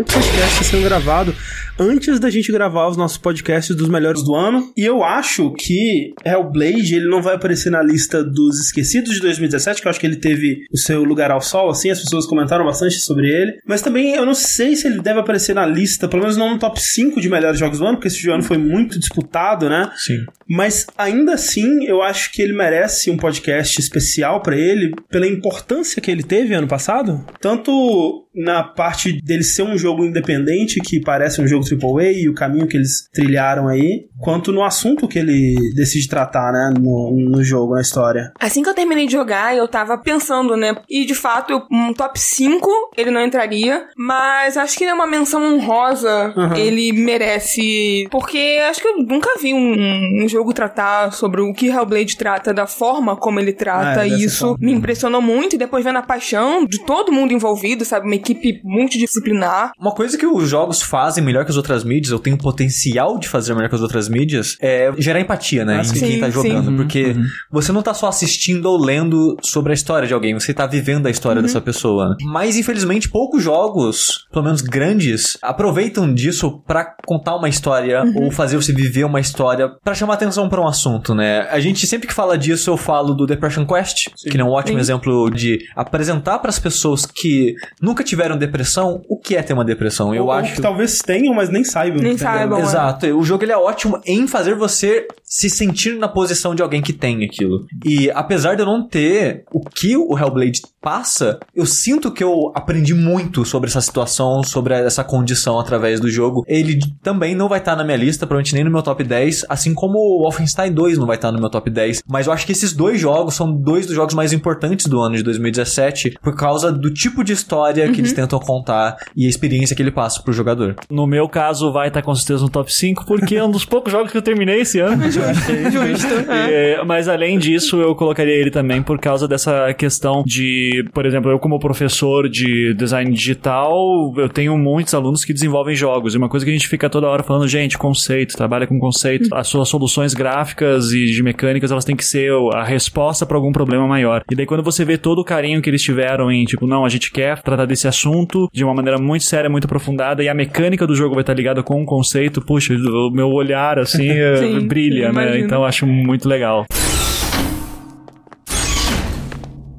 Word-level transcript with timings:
o 0.00 0.04
podcast 0.04 0.64
sendo 0.64 0.84
gravado 0.84 1.34
antes 1.78 2.18
da 2.18 2.30
gente 2.30 2.52
gravar 2.52 2.88
os 2.88 2.96
nossos 2.96 3.18
podcasts 3.18 3.74
dos 3.74 3.88
melhores 3.88 4.22
do 4.22 4.34
ano. 4.34 4.72
E 4.76 4.84
eu 4.84 5.02
acho 5.02 5.52
que 5.52 6.12
Hellblade, 6.24 6.94
ele 6.94 7.08
não 7.08 7.22
vai 7.22 7.34
aparecer 7.34 7.70
na 7.70 7.82
lista 7.82 8.22
dos 8.22 8.60
esquecidos 8.60 9.14
de 9.14 9.20
2017, 9.20 9.80
que 9.80 9.86
eu 9.86 9.90
acho 9.90 10.00
que 10.00 10.06
ele 10.06 10.16
teve 10.16 10.64
o 10.72 10.78
seu 10.78 11.04
lugar 11.04 11.30
ao 11.30 11.40
sol, 11.40 11.70
assim, 11.70 11.90
as 11.90 12.00
pessoas 12.00 12.26
comentaram 12.26 12.64
bastante 12.64 12.98
sobre 13.00 13.28
ele. 13.28 13.58
Mas 13.66 13.82
também 13.82 14.14
eu 14.14 14.24
não 14.24 14.34
sei 14.34 14.76
se 14.76 14.86
ele 14.86 15.00
deve 15.00 15.20
aparecer 15.20 15.54
na 15.54 15.66
lista, 15.66 16.08
pelo 16.08 16.22
menos 16.22 16.36
não 16.36 16.50
no 16.50 16.58
top 16.58 16.80
5 16.80 17.20
de 17.20 17.28
melhores 17.28 17.58
jogos 17.58 17.78
do 17.78 17.86
ano, 17.86 17.96
porque 17.96 18.08
esse 18.08 18.28
ano 18.30 18.42
foi 18.42 18.58
muito 18.58 18.98
disputado, 18.98 19.68
né? 19.68 19.90
Sim. 19.96 20.24
Mas 20.48 20.86
ainda 20.96 21.34
assim, 21.34 21.84
eu 21.86 22.02
acho 22.02 22.32
que 22.32 22.40
ele 22.40 22.52
merece 22.52 23.10
um 23.10 23.16
podcast 23.16 23.80
especial 23.80 24.40
para 24.42 24.56
ele, 24.56 24.94
pela 25.10 25.26
importância 25.26 26.00
que 26.00 26.10
ele 26.10 26.22
teve 26.22 26.54
ano 26.54 26.68
passado. 26.68 27.24
Tanto 27.40 28.26
na 28.34 28.62
parte 28.62 29.20
dele 29.22 29.42
ser 29.42 29.62
um 29.62 29.78
jogo 29.78 30.04
independente, 30.04 30.78
que 30.80 31.00
parece 31.00 31.40
um 31.40 31.48
jogo 31.48 31.65
AAA, 31.66 32.12
e 32.12 32.28
o 32.28 32.34
caminho 32.34 32.66
que 32.66 32.76
eles 32.76 33.08
trilharam 33.12 33.68
aí, 33.68 34.06
quanto 34.20 34.52
no 34.52 34.62
assunto 34.64 35.06
que 35.08 35.18
ele 35.18 35.54
decide 35.74 36.08
tratar, 36.08 36.52
né, 36.52 36.72
no, 36.78 37.10
no 37.30 37.42
jogo, 37.44 37.74
na 37.74 37.80
história. 37.80 38.32
Assim 38.40 38.62
que 38.62 38.68
eu 38.68 38.74
terminei 38.74 39.06
de 39.06 39.12
jogar, 39.12 39.56
eu 39.56 39.66
tava 39.68 39.98
pensando, 39.98 40.56
né, 40.56 40.74
e 40.88 41.04
de 41.04 41.14
fato, 41.14 41.62
um 41.70 41.92
top 41.92 42.18
5 42.18 42.68
ele 42.96 43.10
não 43.10 43.24
entraria, 43.24 43.86
mas 43.96 44.56
acho 44.56 44.76
que 44.76 44.84
é 44.84 44.94
uma 44.94 45.06
menção 45.06 45.42
honrosa, 45.54 46.32
Uhum. 46.36 46.54
ele 46.54 46.92
merece, 46.92 48.06
porque 48.10 48.58
acho 48.68 48.80
que 48.80 48.88
eu 48.88 48.98
nunca 48.98 49.38
vi 49.40 49.52
um, 49.54 50.24
um 50.24 50.28
jogo 50.28 50.52
tratar 50.52 51.12
sobre 51.12 51.40
o 51.40 51.52
que 51.52 51.68
Hellblade 51.68 52.16
trata, 52.16 52.52
da 52.54 52.66
forma 52.66 53.16
como 53.16 53.38
ele 53.40 53.52
trata, 53.52 54.00
Ah, 54.00 54.06
é, 54.06 54.10
e 54.10 54.24
isso 54.24 54.46
forma. 54.48 54.58
me 54.60 54.72
impressionou 54.72 55.20
muito, 55.22 55.54
e 55.54 55.58
depois 55.58 55.84
vendo 55.84 55.98
a 55.98 56.02
paixão 56.02 56.64
de 56.66 56.84
todo 56.84 57.12
mundo 57.12 57.32
envolvido, 57.32 57.84
sabe, 57.84 58.06
uma 58.06 58.14
equipe 58.14 58.60
multidisciplinar, 58.64 59.72
Uma 59.78 59.92
coisa 59.94 60.16
que 60.18 60.26
os 60.26 60.48
jogos 60.48 60.82
fazem 60.82 61.22
melhor 61.22 61.44
que 61.44 61.50
as 61.56 61.58
outras 61.58 61.84
mídias, 61.84 62.12
ou 62.12 62.18
tem 62.18 62.32
o 62.34 62.38
potencial 62.38 63.18
de 63.18 63.28
fazer 63.28 63.54
melhor 63.54 63.68
que 63.68 63.74
as 63.74 63.80
outras 63.80 64.08
mídias, 64.08 64.56
é 64.60 64.92
gerar 64.98 65.20
empatia, 65.20 65.64
né? 65.64 65.76
Ah, 65.78 65.80
em 65.80 65.84
sim. 65.84 65.98
quem 66.06 66.20
tá 66.20 66.26
Sim, 66.26 66.32
jogando. 66.32 66.70
sim. 66.70 66.76
Porque 66.76 67.16
você 67.50 67.72
não 67.72 67.82
tá 67.82 67.94
só 67.94 68.08
assistindo 68.08 68.66
ou 68.66 68.78
lendo 68.78 69.36
sobre 69.42 69.72
a 69.72 69.74
história 69.74 70.06
de 70.06 70.14
alguém, 70.14 70.34
você 70.34 70.52
tá 70.52 70.66
vivendo 70.66 71.06
a 71.06 71.10
história 71.10 71.40
dessa 71.42 71.60
pessoa. 71.60 72.10
né? 72.10 72.16
Mas, 72.22 72.56
infelizmente, 72.56 73.08
poucos 73.08 73.42
jogos, 73.42 74.26
pelo 74.32 74.44
menos 74.44 74.60
grandes, 74.60 75.36
aproveitam 75.42 76.12
disso 76.12 76.60
pra 76.66 76.94
contar 77.06 77.36
uma 77.36 77.48
história 77.48 78.02
ou 78.16 78.30
fazer 78.30 78.56
você 78.56 78.72
viver 78.72 79.04
uma 79.04 79.20
história 79.20 79.68
pra 79.82 79.94
chamar 79.94 80.14
atenção 80.14 80.48
pra 80.48 80.60
um 80.60 80.66
assunto, 80.68 81.14
né? 81.14 81.40
A 81.50 81.58
gente 81.60 81.86
sempre 81.86 82.06
que 82.06 82.14
fala 82.14 82.36
disso, 82.36 82.70
eu 82.70 82.76
falo 82.76 83.14
do 83.14 83.26
Depression 83.26 83.64
Quest, 83.66 84.08
que 84.30 84.38
é 84.38 84.44
um 84.44 84.50
ótimo 84.50 84.74
Sim. 84.78 84.80
exemplo 84.80 85.30
de 85.30 85.58
apresentar 85.74 86.38
pras 86.40 86.58
pessoas 86.58 87.06
que 87.06 87.54
nunca 87.80 88.02
tiveram 88.04 88.36
depressão 88.36 89.00
o 89.08 89.18
que 89.18 89.36
é 89.36 89.42
ter 89.42 89.52
uma 89.52 89.64
depressão. 89.64 90.14
Eu 90.14 90.24
Ou- 90.24 90.28
ou 90.28 90.32
acho 90.32 90.54
que 90.54 90.60
talvez 90.60 90.98
tenham, 90.98 91.34
mas 91.34 91.45
nem 91.50 91.64
saibam. 91.64 92.02
Nem 92.02 92.16
saibam. 92.16 92.58
É. 92.58 92.62
Exato. 92.62 93.06
O 93.06 93.24
jogo 93.24 93.44
ele 93.44 93.52
é 93.52 93.56
ótimo 93.56 94.00
em 94.04 94.26
fazer 94.26 94.54
você 94.54 95.06
se 95.22 95.50
sentir 95.50 95.98
na 95.98 96.08
posição 96.08 96.54
de 96.54 96.62
alguém 96.62 96.80
que 96.80 96.92
tem 96.92 97.24
aquilo. 97.24 97.66
E 97.84 98.10
apesar 98.10 98.54
de 98.54 98.62
eu 98.62 98.66
não 98.66 98.86
ter 98.86 99.44
o 99.52 99.60
que 99.60 99.96
o 99.96 100.16
Hellblade 100.16 100.62
passa, 100.80 101.38
eu 101.54 101.66
sinto 101.66 102.12
que 102.12 102.22
eu 102.22 102.52
aprendi 102.54 102.94
muito 102.94 103.44
sobre 103.44 103.68
essa 103.68 103.80
situação, 103.80 104.42
sobre 104.44 104.72
essa 104.72 105.02
condição 105.02 105.58
através 105.58 105.98
do 105.98 106.08
jogo. 106.08 106.44
Ele 106.46 106.78
também 107.02 107.34
não 107.34 107.48
vai 107.48 107.58
estar 107.58 107.74
na 107.74 107.82
minha 107.82 107.96
lista, 107.96 108.26
provavelmente 108.26 108.54
nem 108.54 108.62
no 108.62 108.70
meu 108.70 108.82
top 108.82 109.02
10, 109.02 109.46
assim 109.48 109.74
como 109.74 109.98
o 109.98 110.22
Wolfenstein 110.22 110.72
2 110.72 110.96
não 110.96 111.06
vai 111.06 111.16
estar 111.16 111.32
no 111.32 111.40
meu 111.40 111.50
top 111.50 111.68
10. 111.68 112.02
Mas 112.08 112.26
eu 112.26 112.32
acho 112.32 112.46
que 112.46 112.52
esses 112.52 112.72
dois 112.72 113.00
jogos 113.00 113.34
são 113.34 113.52
dois 113.52 113.84
dos 113.84 113.96
jogos 113.96 114.14
mais 114.14 114.32
importantes 114.32 114.86
do 114.86 115.00
ano 115.00 115.16
de 115.16 115.24
2017, 115.24 116.18
por 116.22 116.36
causa 116.36 116.70
do 116.70 116.92
tipo 116.92 117.24
de 117.24 117.32
história 117.32 117.90
que 117.90 118.00
eles 118.00 118.12
tentam 118.12 118.38
contar 118.38 118.96
e 119.16 119.26
a 119.26 119.28
experiência 119.28 119.74
que 119.74 119.82
ele 119.82 119.90
passa 119.90 120.22
pro 120.22 120.32
jogador. 120.32 120.76
No 120.88 121.06
meu 121.06 121.28
caso, 121.36 121.70
vai 121.70 121.88
estar 121.88 122.00
com 122.00 122.14
certeza 122.14 122.42
no 122.42 122.48
top 122.48 122.72
5, 122.72 123.04
porque 123.04 123.36
é 123.36 123.44
um 123.44 123.50
dos 123.50 123.66
poucos 123.66 123.92
jogos 123.92 124.10
que 124.10 124.16
eu 124.16 124.22
terminei 124.22 124.60
esse 124.60 124.80
ano. 124.80 125.02
justo. 125.12 126.16
É, 126.48 126.82
mas 126.84 127.08
além 127.08 127.38
disso, 127.38 127.80
eu 127.80 127.94
colocaria 127.94 128.34
ele 128.34 128.50
também 128.50 128.82
por 128.82 128.98
causa 128.98 129.26
dessa 129.26 129.72
questão 129.74 130.22
de, 130.24 130.84
por 130.92 131.04
exemplo, 131.04 131.30
eu 131.30 131.38
como 131.38 131.58
professor 131.58 132.28
de 132.28 132.72
design 132.74 133.10
digital, 133.10 133.76
eu 134.16 134.28
tenho 134.28 134.56
muitos 134.56 134.94
alunos 134.94 135.24
que 135.24 135.32
desenvolvem 135.32 135.74
jogos. 135.74 136.14
E 136.14 136.18
uma 136.18 136.28
coisa 136.28 136.44
que 136.44 136.50
a 136.50 136.54
gente 136.54 136.68
fica 136.68 136.88
toda 136.88 137.08
hora 137.08 137.22
falando, 137.22 137.48
gente, 137.48 137.76
conceito, 137.76 138.36
trabalha 138.36 138.66
com 138.66 138.78
conceito. 138.78 139.34
As 139.34 139.48
suas 139.48 139.68
soluções 139.68 140.14
gráficas 140.14 140.92
e 140.92 141.06
de 141.06 141.22
mecânicas, 141.22 141.70
elas 141.70 141.84
têm 141.84 141.96
que 141.96 142.04
ser 142.04 142.30
a 142.54 142.64
resposta 142.64 143.26
para 143.26 143.36
algum 143.36 143.52
problema 143.52 143.86
maior. 143.86 144.22
E 144.30 144.34
daí 144.34 144.46
quando 144.46 144.62
você 144.62 144.84
vê 144.84 144.96
todo 144.96 145.20
o 145.20 145.24
carinho 145.24 145.60
que 145.60 145.68
eles 145.68 145.82
tiveram 145.82 146.30
em, 146.30 146.44
tipo, 146.44 146.66
não, 146.66 146.84
a 146.84 146.88
gente 146.88 147.10
quer 147.10 147.42
tratar 147.42 147.66
desse 147.66 147.88
assunto 147.88 148.48
de 148.52 148.64
uma 148.64 148.74
maneira 148.74 148.98
muito 148.98 149.24
séria, 149.24 149.50
muito 149.50 149.64
aprofundada, 149.64 150.22
e 150.22 150.28
a 150.28 150.34
mecânica 150.34 150.86
do 150.86 150.94
jogo 150.94 151.14
vai 151.14 151.24
estar 151.26 151.34
ligada 151.34 151.62
com 151.62 151.82
o 151.82 151.84
conceito, 151.84 152.40
puxa, 152.40 152.72
o 152.74 153.10
meu 153.10 153.28
olhar, 153.28 153.78
assim, 153.78 154.08
eh, 154.10 154.36
Sim, 154.36 154.66
brilha, 154.66 155.12
né? 155.12 155.40
Então 155.40 155.58
eu 155.62 155.64
acho 155.64 155.86
muito 155.86 156.28
legal. 156.28 156.64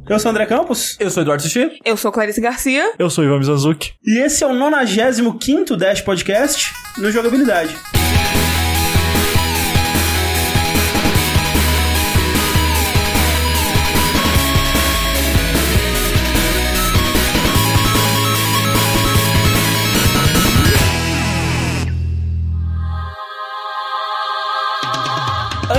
Eu 0.09 0.19
sou 0.19 0.30
o 0.30 0.31
André 0.31 0.46
Campos. 0.46 0.96
Eu 1.02 1.12
sou 1.12 1.22
Eduardo 1.22 1.44
Sushi. 1.44 1.69
Eu 1.84 1.97
sou 1.97 2.13
Clarice 2.13 2.40
Garcia. 2.40 2.94
Eu 2.97 3.09
sou 3.09 3.25
Ivan 3.25 3.40
Mizanzuki. 3.40 3.91
E 4.06 4.19
esse 4.24 4.41
é 4.41 4.47
o 4.47 4.53
95 4.53 5.75
Dash 5.75 6.00
Podcast 6.00 6.72
no 6.97 7.12
Jogabilidade. 7.12 7.75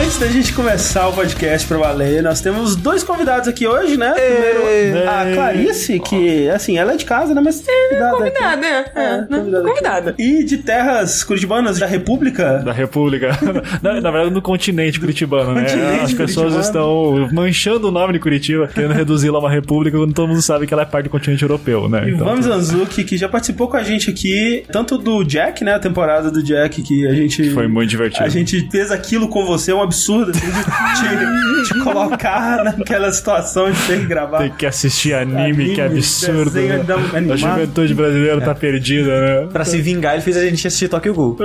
Antes 0.09 0.21
da 0.21 0.29
gente 0.29 0.55
começar 0.55 1.07
o 1.07 1.13
podcast 1.13 1.69
pra 1.69 1.77
valer, 1.77 2.23
nós 2.23 2.41
temos 2.41 2.75
dois 2.75 3.05
convidados 3.05 3.47
aqui 3.47 3.67
hoje, 3.67 3.99
né? 3.99 4.11
Primeiro, 4.13 5.07
a 5.07 5.35
Clarice, 5.35 6.01
que, 6.01 6.49
assim, 6.49 6.79
ela 6.79 6.95
é 6.95 6.97
de 6.97 7.05
casa, 7.05 7.35
né? 7.35 7.43
Mas 7.45 7.63
convidada. 7.63 8.25
aqui. 8.25 8.41
Convidada, 8.41 8.67
é. 8.67 8.71
é, 8.71 8.85
É, 8.95 9.21
né? 9.21 9.27
convidada. 9.29 9.69
Convidada. 9.69 10.15
E 10.19 10.45
de 10.45 10.57
terras 10.57 11.23
curitibanas 11.23 11.79
da 11.79 11.85
República. 11.85 12.57
Da 12.65 12.73
República. 12.73 13.39
na, 13.83 14.01
na 14.01 14.11
verdade, 14.11 14.31
no 14.31 14.41
continente 14.41 14.99
curitibano, 14.99 15.53
né? 15.53 15.65
Continente 15.65 16.05
As 16.05 16.15
pessoas 16.15 16.55
curitibano. 16.55 17.27
estão 17.27 17.29
manchando 17.31 17.89
o 17.89 17.91
nome 17.91 18.15
de 18.15 18.19
Curitiba, 18.19 18.67
querendo 18.67 18.95
reduzi-la 18.95 19.37
a 19.37 19.41
uma 19.41 19.51
república, 19.51 19.99
quando 19.99 20.15
todo 20.15 20.27
mundo 20.27 20.41
sabe 20.41 20.67
que 20.67 20.73
ela 20.73 20.85
é 20.85 20.87
parte 20.87 21.05
do 21.05 21.11
continente 21.11 21.43
europeu, 21.43 21.87
né? 21.87 22.09
E 22.09 22.13
vamos 22.13 22.47
Zanzuki, 22.47 23.05
que 23.05 23.19
já 23.19 23.29
participou 23.29 23.69
com 23.69 23.77
a 23.77 23.83
gente 23.83 24.09
aqui, 24.09 24.65
tanto 24.73 24.97
do 24.97 25.23
Jack, 25.23 25.63
né? 25.63 25.75
A 25.75 25.79
temporada 25.79 26.31
do 26.31 26.43
Jack, 26.43 26.81
que 26.81 27.07
a 27.07 27.13
gente. 27.13 27.51
Foi 27.51 27.69
muito 27.69 27.91
divertido. 27.91 28.25
A 28.25 28.31
gente 28.31 28.67
fez 28.71 28.91
aquilo 28.91 29.29
com 29.29 29.45
você, 29.45 29.71
é 29.71 29.75
um 29.75 29.83
absurdo, 29.83 29.98
assim, 30.31 30.33
de 30.33 30.41
te, 30.41 31.69
te 31.75 31.81
colocar 31.85 32.63
naquela 32.65 33.11
situação 33.13 33.71
de 33.71 33.79
ter 33.87 34.01
que 34.01 34.07
gravar. 34.07 34.39
Tem 34.39 34.51
que 34.51 34.67
assistir 34.67 35.15
anime, 35.15 35.75
que 35.75 35.81
absurdo. 35.81 36.53
Né? 36.61 36.85
A 37.33 37.37
juventude 37.37 37.95
brasileira 37.95 38.41
tá 38.41 38.55
perdida, 38.55 39.21
né? 39.43 39.49
Pra 39.53 39.65
se 39.65 39.81
vingar, 39.81 40.15
ele 40.15 40.23
fez 40.23 40.37
a 40.37 40.43
gente 40.45 40.67
assistir 40.67 40.89
Tokyo 40.89 41.15
Ghoul. 41.15 41.37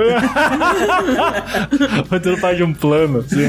Foi 2.08 2.20
tudo 2.20 2.38
parte 2.40 2.56
de 2.58 2.62
um 2.64 2.72
plano, 2.72 3.18
assim. 3.20 3.44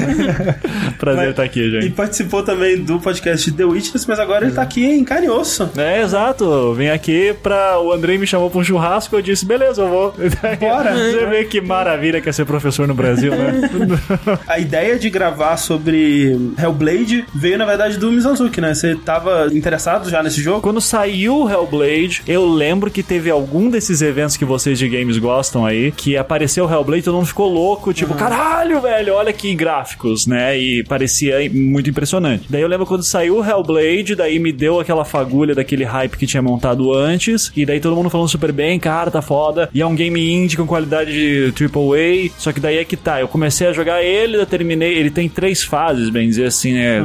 Prazer 1.00 1.22
Mas- 1.22 1.30
estar 1.32 1.44
aqui, 1.44 1.60
E 1.62 1.72
gente. 1.82 1.90
participou 1.92 2.44
também 2.44 2.78
do 2.84 3.00
podcast 3.00 3.52
The 3.52 3.64
Witness, 3.66 4.06
mas 4.06 4.20
agora 4.20 4.46
ele 4.46 4.54
tá 4.56 4.62
aqui 4.62 4.84
em 4.86 5.04
carne 5.04 5.28
e 5.28 5.30
osso. 5.30 5.70
É, 5.78 6.02
exato. 6.02 6.74
Vim 6.74 6.88
aqui 6.88 7.36
pra. 7.44 7.80
O 7.80 7.92
Andrei 7.92 8.18
me 8.18 8.26
chamou 8.28 8.50
pra 8.50 8.60
um 8.60 8.64
churrasco, 8.64 9.16
eu 9.16 9.22
disse, 9.22 9.46
beleza, 9.46 9.82
eu 9.82 9.90
vou. 9.90 10.16
Bora. 10.60 10.94
Você 10.96 11.26
vê 11.26 11.44
que 11.46 11.62
maravilha 11.62 12.22
que 12.22 12.30
é 12.30 12.32
ser 12.32 12.46
professor 12.46 12.88
no 12.88 12.94
Brasil, 12.94 13.32
né? 13.32 13.70
A 14.48 14.60
ideia 14.60 14.95
de 15.00 15.10
gravar 15.10 15.58
sobre 15.58 16.54
Hellblade 16.58 17.26
veio, 17.34 17.58
na 17.58 17.66
verdade, 17.66 17.98
do 17.98 18.12
Mizanzuki, 18.12 18.62
né? 18.62 18.74
Você 18.74 18.96
tava 18.96 19.50
interessado 19.54 20.10
já 20.10 20.22
nesse 20.22 20.42
jogo? 20.42 20.62
Quando 20.62 20.82
saiu 20.82 21.44
o 21.44 21.50
Hellblade, 21.50 22.22
eu 22.28 22.46
lembro 22.46 22.90
que 22.90 23.04
teve 23.04 23.30
algum 23.30 23.70
desses 23.70 24.02
eventos 24.02 24.38
que 24.38 24.46
vocês 24.46 24.78
de 24.78 24.88
games 24.88 25.18
gostam 25.18 25.66
aí, 25.66 25.92
que 25.92 26.18
apareceu 26.18 26.66
o 26.66 26.72
Hellblade, 26.72 27.04
todo 27.04 27.16
mundo 27.16 27.28
ficou 27.28 27.52
louco, 27.52 27.94
tipo, 27.94 28.14
caralho, 28.14 28.82
velho, 28.82 29.14
olha 29.14 29.34
que 29.34 29.54
gráficos, 29.56 30.28
né? 30.28 30.58
E 30.58 30.84
parecia 30.84 31.38
muito 31.52 31.90
impressionante. 31.90 32.46
Daí 32.50 32.62
eu 32.62 32.68
lembro 32.68 32.86
quando 32.86 33.04
saiu 33.04 33.38
o 33.38 33.46
Hellblade, 33.46 34.16
daí 34.16 34.40
me 34.40 34.52
deu 34.52 34.80
aquela 34.80 35.06
fagulha 35.06 35.56
daquele 35.56 35.84
hype 35.84 36.18
que 36.18 36.28
tinha 36.28 36.42
montado 36.42 36.94
antes, 36.94 37.52
e 37.56 37.66
daí 37.66 37.80
todo 37.80 37.96
mundo 37.96 38.10
falando 38.10 38.30
super 38.30 38.52
bem, 38.52 38.80
cara, 38.80 39.12
tá 39.12 39.22
foda. 39.22 39.70
E 39.74 39.82
é 39.82 39.86
um 39.86 39.96
game 39.96 40.34
indie 40.34 40.58
com 40.58 40.66
qualidade 40.66 41.52
de 41.52 41.64
AAA, 41.64 42.32
só 42.38 42.52
que 42.52 42.60
daí 42.60 42.78
é 42.78 42.86
que 42.86 42.96
tá, 42.96 43.20
eu 43.20 43.28
comecei 43.28 43.68
a 43.68 43.74
jogar 43.74 44.04
ele, 44.04 44.38
eu 44.38 44.46
terminei 44.46 44.85
ele 44.94 45.10
tem 45.10 45.28
três 45.30 45.64
fases, 45.64 46.10
bem 46.10 46.28
dizer 46.28 46.46
assim, 46.46 46.74
né? 46.74 47.04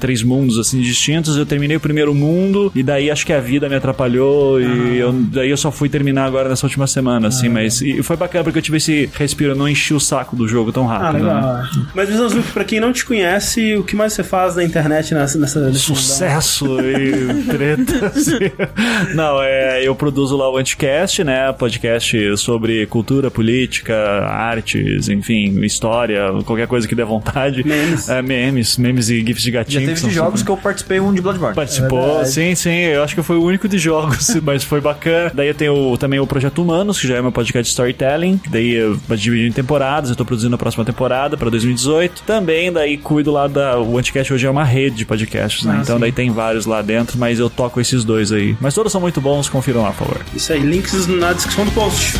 Três 0.00 0.22
mundos 0.22 0.58
assim 0.58 0.80
distintos. 0.80 1.36
Eu 1.36 1.46
terminei 1.46 1.76
o 1.76 1.80
primeiro 1.80 2.14
mundo 2.14 2.70
e 2.74 2.82
daí 2.82 3.10
acho 3.10 3.24
que 3.26 3.32
a 3.32 3.40
vida 3.40 3.68
me 3.68 3.74
atrapalhou 3.74 4.60
e 4.60 4.98
eu, 4.98 5.12
daí 5.12 5.50
eu 5.50 5.56
só 5.56 5.70
fui 5.70 5.88
terminar 5.88 6.24
agora 6.24 6.48
nessa 6.48 6.66
última 6.66 6.86
semana, 6.86 7.28
assim, 7.28 7.48
mas 7.48 7.80
e 7.80 8.02
foi 8.02 8.16
bacana 8.16 8.44
porque 8.44 8.58
eu 8.58 8.62
tive 8.62 8.76
esse 8.78 9.08
respiro, 9.14 9.52
eu 9.52 9.56
não 9.56 9.68
enchi 9.68 9.94
o 9.94 10.00
saco 10.00 10.34
do 10.36 10.46
jogo 10.48 10.72
tão 10.72 10.90
Ah, 10.90 10.98
rápido. 10.98 11.24
né? 11.24 11.34
legal. 11.34 11.62
Mas, 11.94 12.08
Mizanzuki, 12.10 12.52
pra 12.52 12.64
quem 12.64 12.80
não 12.80 12.92
te 12.92 13.04
conhece, 13.04 13.76
o 13.76 13.82
que 13.84 13.94
mais 13.96 14.12
você 14.12 14.22
faz 14.22 14.56
na 14.56 14.64
internet 14.64 15.12
nessa, 15.14 15.38
nessa? 15.38 15.72
Sucesso 15.74 16.76
e 16.80 17.42
tretas. 17.44 18.26
Não, 19.14 19.42
é, 19.42 19.86
eu 19.86 19.94
produzo 19.94 20.36
lá 20.36 20.50
o 20.50 20.56
Anticast, 20.56 21.22
né? 21.24 21.52
Podcast 21.52 22.36
sobre 22.36 22.86
cultura, 22.86 23.30
política, 23.30 23.94
artes, 24.26 25.08
enfim, 25.08 25.60
história, 25.64 26.20
qualquer 26.44 26.66
coisa 26.66 26.86
que 26.86 26.94
der 26.94 27.04
vontade. 27.04 27.17
Memes. 27.64 28.08
É, 28.08 28.22
memes, 28.22 28.76
memes 28.78 29.08
e 29.10 29.24
gifs 29.24 29.42
de 29.42 29.50
Já 29.52 29.58
gatinho. 29.58 29.80
teve 29.80 29.92
que 29.94 30.00
são 30.00 30.08
de 30.08 30.14
jogos 30.14 30.40
super- 30.40 30.44
que 30.54 30.58
eu 30.58 30.62
participei 30.62 31.00
um 31.00 31.12
de 31.12 31.20
Bloodborne. 31.20 31.54
Participou, 31.54 32.06
verdade. 32.06 32.30
sim, 32.30 32.54
sim. 32.54 32.70
Eu 32.70 33.02
acho 33.02 33.14
que 33.14 33.22
fui 33.22 33.36
o 33.36 33.42
único 33.42 33.68
de 33.68 33.78
jogos, 33.78 34.36
mas 34.42 34.62
foi 34.64 34.80
bacana. 34.80 35.30
Daí 35.34 35.48
eu 35.48 35.54
tenho 35.54 35.96
também 35.98 36.18
o 36.20 36.26
Projeto 36.26 36.62
Humanos, 36.62 37.00
que 37.00 37.06
já 37.08 37.16
é 37.16 37.22
meu 37.22 37.32
podcast 37.32 37.64
de 37.64 37.70
storytelling. 37.70 38.40
Daí 38.48 38.72
eu 38.72 38.96
vou 39.08 39.16
dividir 39.16 39.48
em 39.48 39.52
temporadas. 39.52 40.10
Eu 40.10 40.16
tô 40.16 40.24
produzindo 40.24 40.54
a 40.54 40.58
próxima 40.58 40.84
temporada 40.84 41.36
pra 41.36 41.50
2018. 41.50 42.22
Também 42.26 42.72
daí 42.72 42.96
cuido 42.96 43.30
lá 43.32 43.46
da. 43.46 43.78
O 43.78 43.98
Anticast 43.98 44.32
hoje 44.32 44.46
é 44.46 44.50
uma 44.50 44.64
rede 44.64 44.96
de 44.96 45.04
podcasts, 45.04 45.64
né? 45.64 45.76
Ah, 45.78 45.80
então 45.82 45.96
sim. 45.96 46.00
daí 46.00 46.12
tem 46.12 46.30
vários 46.30 46.66
lá 46.66 46.82
dentro, 46.82 47.18
mas 47.18 47.38
eu 47.38 47.48
toco 47.50 47.80
esses 47.80 48.04
dois 48.04 48.32
aí. 48.32 48.56
Mas 48.60 48.74
todos 48.74 48.90
são 48.92 49.00
muito 49.00 49.20
bons, 49.20 49.48
confiram 49.48 49.82
lá, 49.82 49.90
por 49.92 50.06
favor. 50.06 50.20
Isso 50.34 50.52
aí, 50.52 50.60
links 50.60 51.06
na 51.06 51.32
descrição 51.32 51.64
do 51.64 51.70
post. 51.72 52.14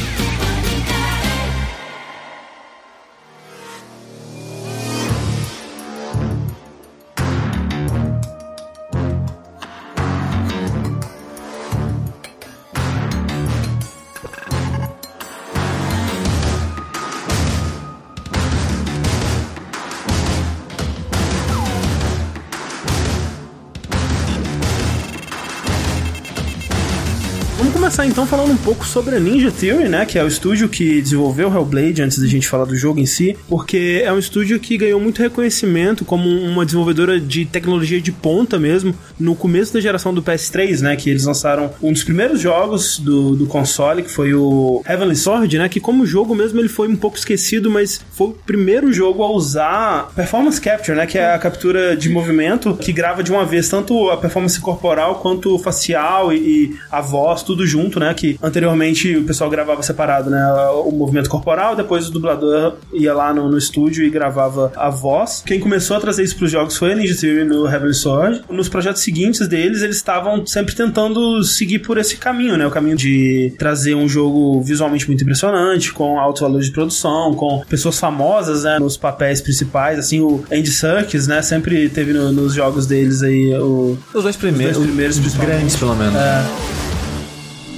Falando 28.28 28.52
um 28.52 28.56
pouco 28.58 28.86
sobre 28.86 29.16
a 29.16 29.20
Ninja 29.20 29.50
Theory, 29.50 29.88
né? 29.88 30.04
Que 30.04 30.18
é 30.18 30.22
o 30.22 30.28
estúdio 30.28 30.68
que 30.68 31.00
desenvolveu 31.00 31.48
Hellblade, 31.50 32.02
antes 32.02 32.18
da 32.18 32.26
gente 32.26 32.46
falar 32.46 32.66
do 32.66 32.76
jogo 32.76 33.00
em 33.00 33.06
si, 33.06 33.34
porque 33.48 34.02
é 34.04 34.12
um 34.12 34.18
estúdio 34.18 34.60
que 34.60 34.76
ganhou 34.76 35.00
muito 35.00 35.22
reconhecimento 35.22 36.04
como 36.04 36.28
uma 36.28 36.66
desenvolvedora 36.66 37.18
de 37.18 37.46
tecnologia 37.46 37.98
de 38.02 38.12
ponta 38.12 38.58
mesmo, 38.58 38.94
no 39.18 39.34
começo 39.34 39.72
da 39.72 39.80
geração 39.80 40.12
do 40.12 40.22
PS3, 40.22 40.80
né? 40.82 40.94
Que 40.94 41.08
eles 41.08 41.24
lançaram 41.24 41.70
um 41.82 41.90
dos 41.90 42.04
primeiros 42.04 42.38
jogos 42.38 42.98
do, 42.98 43.34
do 43.34 43.46
console, 43.46 44.02
que 44.02 44.10
foi 44.10 44.34
o 44.34 44.82
Heavenly 44.86 45.16
Sword, 45.16 45.56
né? 45.56 45.66
Que 45.66 45.80
como 45.80 46.04
jogo 46.04 46.34
mesmo 46.34 46.60
ele 46.60 46.68
foi 46.68 46.86
um 46.86 46.96
pouco 46.96 47.16
esquecido, 47.16 47.70
mas 47.70 48.04
foi 48.12 48.26
o 48.26 48.32
primeiro 48.32 48.92
jogo 48.92 49.22
a 49.22 49.30
usar 49.30 50.12
Performance 50.14 50.60
Capture, 50.60 50.98
né? 50.98 51.06
Que 51.06 51.16
é 51.16 51.32
a 51.32 51.38
captura 51.38 51.96
de 51.96 52.10
movimento 52.10 52.76
que 52.76 52.92
grava 52.92 53.22
de 53.22 53.32
uma 53.32 53.46
vez 53.46 53.70
tanto 53.70 54.10
a 54.10 54.18
performance 54.18 54.60
corporal 54.60 55.14
quanto 55.14 55.58
facial 55.58 56.30
e, 56.30 56.36
e 56.36 56.76
a 56.90 57.00
voz, 57.00 57.42
tudo 57.42 57.66
junto, 57.66 57.98
né? 57.98 58.17
Que 58.18 58.36
anteriormente 58.42 59.16
o 59.16 59.22
pessoal 59.24 59.48
gravava 59.48 59.80
separado, 59.82 60.28
né? 60.28 60.44
O 60.84 60.90
movimento 60.90 61.30
corporal, 61.30 61.76
depois 61.76 62.08
o 62.08 62.10
dublador 62.10 62.74
ia 62.92 63.14
lá 63.14 63.32
no, 63.32 63.48
no 63.48 63.56
estúdio 63.56 64.04
e 64.04 64.10
gravava 64.10 64.72
a 64.76 64.90
voz. 64.90 65.42
Quem 65.46 65.60
começou 65.60 65.96
a 65.96 66.00
trazer 66.00 66.24
isso 66.24 66.36
pros 66.36 66.50
jogos 66.50 66.76
foi 66.76 66.92
a 66.92 66.94
Ninja 66.96 67.14
Theory 67.16 67.44
no 67.44 67.66
Heavenly 67.68 67.94
Sword. 67.94 68.42
Nos 68.50 68.68
projetos 68.68 69.02
seguintes 69.02 69.46
deles, 69.46 69.82
eles 69.82 69.96
estavam 69.96 70.44
sempre 70.46 70.74
tentando 70.74 71.44
seguir 71.44 71.78
por 71.78 71.96
esse 71.96 72.16
caminho, 72.16 72.56
né? 72.56 72.66
O 72.66 72.70
caminho 72.70 72.96
de 72.96 73.52
trazer 73.56 73.94
um 73.94 74.08
jogo 74.08 74.60
visualmente 74.62 75.06
muito 75.06 75.22
impressionante, 75.22 75.92
com 75.92 76.18
altos 76.18 76.42
valores 76.42 76.66
de 76.66 76.72
produção, 76.72 77.34
com 77.34 77.62
pessoas 77.68 77.98
famosas, 78.00 78.64
né? 78.64 78.78
Nos 78.80 78.96
papéis 78.96 79.40
principais, 79.40 79.98
assim, 79.98 80.20
o 80.20 80.42
Andy 80.52 80.70
Serkis, 80.72 81.28
né? 81.28 81.40
Sempre 81.42 81.88
teve 81.88 82.12
no- 82.12 82.32
nos 82.32 82.52
jogos 82.54 82.86
deles 82.86 83.22
aí 83.22 83.54
o... 83.54 83.96
Os 84.12 84.22
dois 84.24 84.36
primeiros. 84.36 84.72
Os 84.76 84.82
dois 84.82 84.88
primeiros, 84.88 85.18
os 85.18 85.34
grandes, 85.36 85.76
pelo 85.76 85.94
menos. 85.94 86.14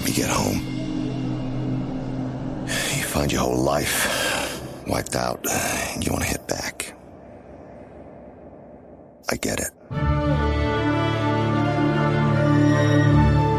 You 0.06 0.14
get 0.14 0.31
home. 0.31 0.61
You 2.97 3.05
find 3.05 3.31
your 3.32 3.43
whole 3.43 3.56
life 3.56 4.08
wiped 4.87 5.14
out. 5.17 5.47
and 5.94 6.05
You 6.05 6.12
want 6.12 6.25
to 6.25 6.31
hit 6.31 6.47
back. 6.47 6.94
I 9.31 9.37
get 9.37 9.61
it. 9.61 9.70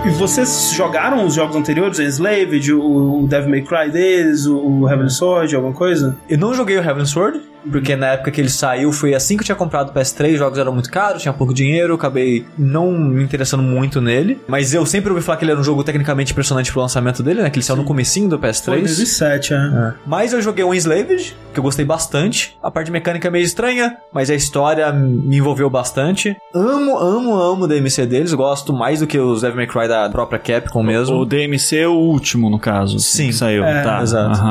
E 0.03 0.09
vocês 0.09 0.71
jogaram 0.73 1.25
os 1.25 1.35
jogos 1.35 1.55
anteriores, 1.55 1.99
o 1.99 2.01
Enslaved, 2.01 2.73
o, 2.73 3.27
Devil 3.27 3.49
May 3.51 3.61
Cry 3.61 3.91
deles, 3.91 4.47
o, 4.47 4.89
Heavenly 4.89 5.11
Sword, 5.11 5.55
alguma 5.55 5.75
coisa? 5.75 6.17
Eu 6.27 6.39
não 6.39 6.55
joguei 6.55 6.75
o 6.77 6.81
Heaven's 6.81 7.11
Sword, 7.11 7.39
porque 7.69 7.95
na 7.95 8.07
época 8.07 8.31
que 8.31 8.41
ele 8.41 8.49
saiu 8.49 8.91
foi 8.91 9.13
assim 9.13 9.35
que 9.35 9.41
eu 9.41 9.45
tinha 9.45 9.55
comprado 9.55 9.89
o 9.89 9.93
PS3, 9.93 10.33
os 10.33 10.39
jogos 10.39 10.57
eram 10.59 10.73
muito 10.73 10.89
caros, 10.89 11.21
tinha 11.21 11.33
pouco 11.33 11.53
dinheiro, 11.53 11.93
eu 11.93 11.95
acabei 11.95 12.45
não 12.57 12.91
me 12.91 13.23
interessando 13.23 13.63
muito 13.63 14.01
nele. 14.01 14.39
Mas 14.47 14.73
eu 14.73 14.85
sempre 14.85 15.11
ouvi 15.11 15.21
falar 15.21 15.37
que 15.37 15.43
ele 15.43 15.51
era 15.51 15.59
um 15.59 15.63
jogo 15.63 15.83
tecnicamente 15.83 16.31
impressionante 16.31 16.71
pro 16.71 16.81
lançamento 16.81 17.21
dele, 17.23 17.41
né? 17.41 17.49
Que 17.49 17.57
ele 17.57 17.65
saiu 17.65 17.77
no 17.77 17.83
comecinho 17.83 18.29
do 18.29 18.39
Foi 18.39 18.49
PS3. 18.49 18.79
2007, 18.81 19.53
é. 19.53 19.57
É. 19.57 19.93
Mas 20.05 20.33
eu 20.33 20.41
joguei 20.41 20.63
o 20.63 20.73
Enslaved, 20.73 21.35
que 21.53 21.59
eu 21.59 21.63
gostei 21.63 21.85
bastante. 21.85 22.57
A 22.61 22.71
parte 22.71 22.91
mecânica 22.91 23.27
é 23.27 23.31
meio 23.31 23.45
estranha, 23.45 23.97
mas 24.13 24.29
a 24.29 24.35
história 24.35 24.91
me 24.91 25.37
envolveu 25.37 25.69
bastante. 25.69 26.35
Amo, 26.53 26.97
amo, 26.97 27.35
amo 27.35 27.65
o 27.65 27.67
DMC 27.67 28.05
deles. 28.05 28.33
Gosto 28.33 28.73
mais 28.73 28.99
do 28.99 29.07
que 29.07 29.17
os 29.19 29.41
Devil 29.41 29.57
May 29.57 29.67
Cry 29.67 29.87
da 29.87 30.09
própria 30.09 30.39
Capcom 30.39 30.83
mesmo. 30.83 31.17
O 31.17 31.25
DMC 31.25 31.77
é 31.77 31.87
o 31.87 31.93
último, 31.93 32.49
no 32.49 32.59
caso. 32.59 32.99
Sim. 32.99 33.27
Que 33.27 33.33
saiu. 33.33 33.63
É, 33.63 33.83
tá. 33.83 34.01
exato. 34.01 34.41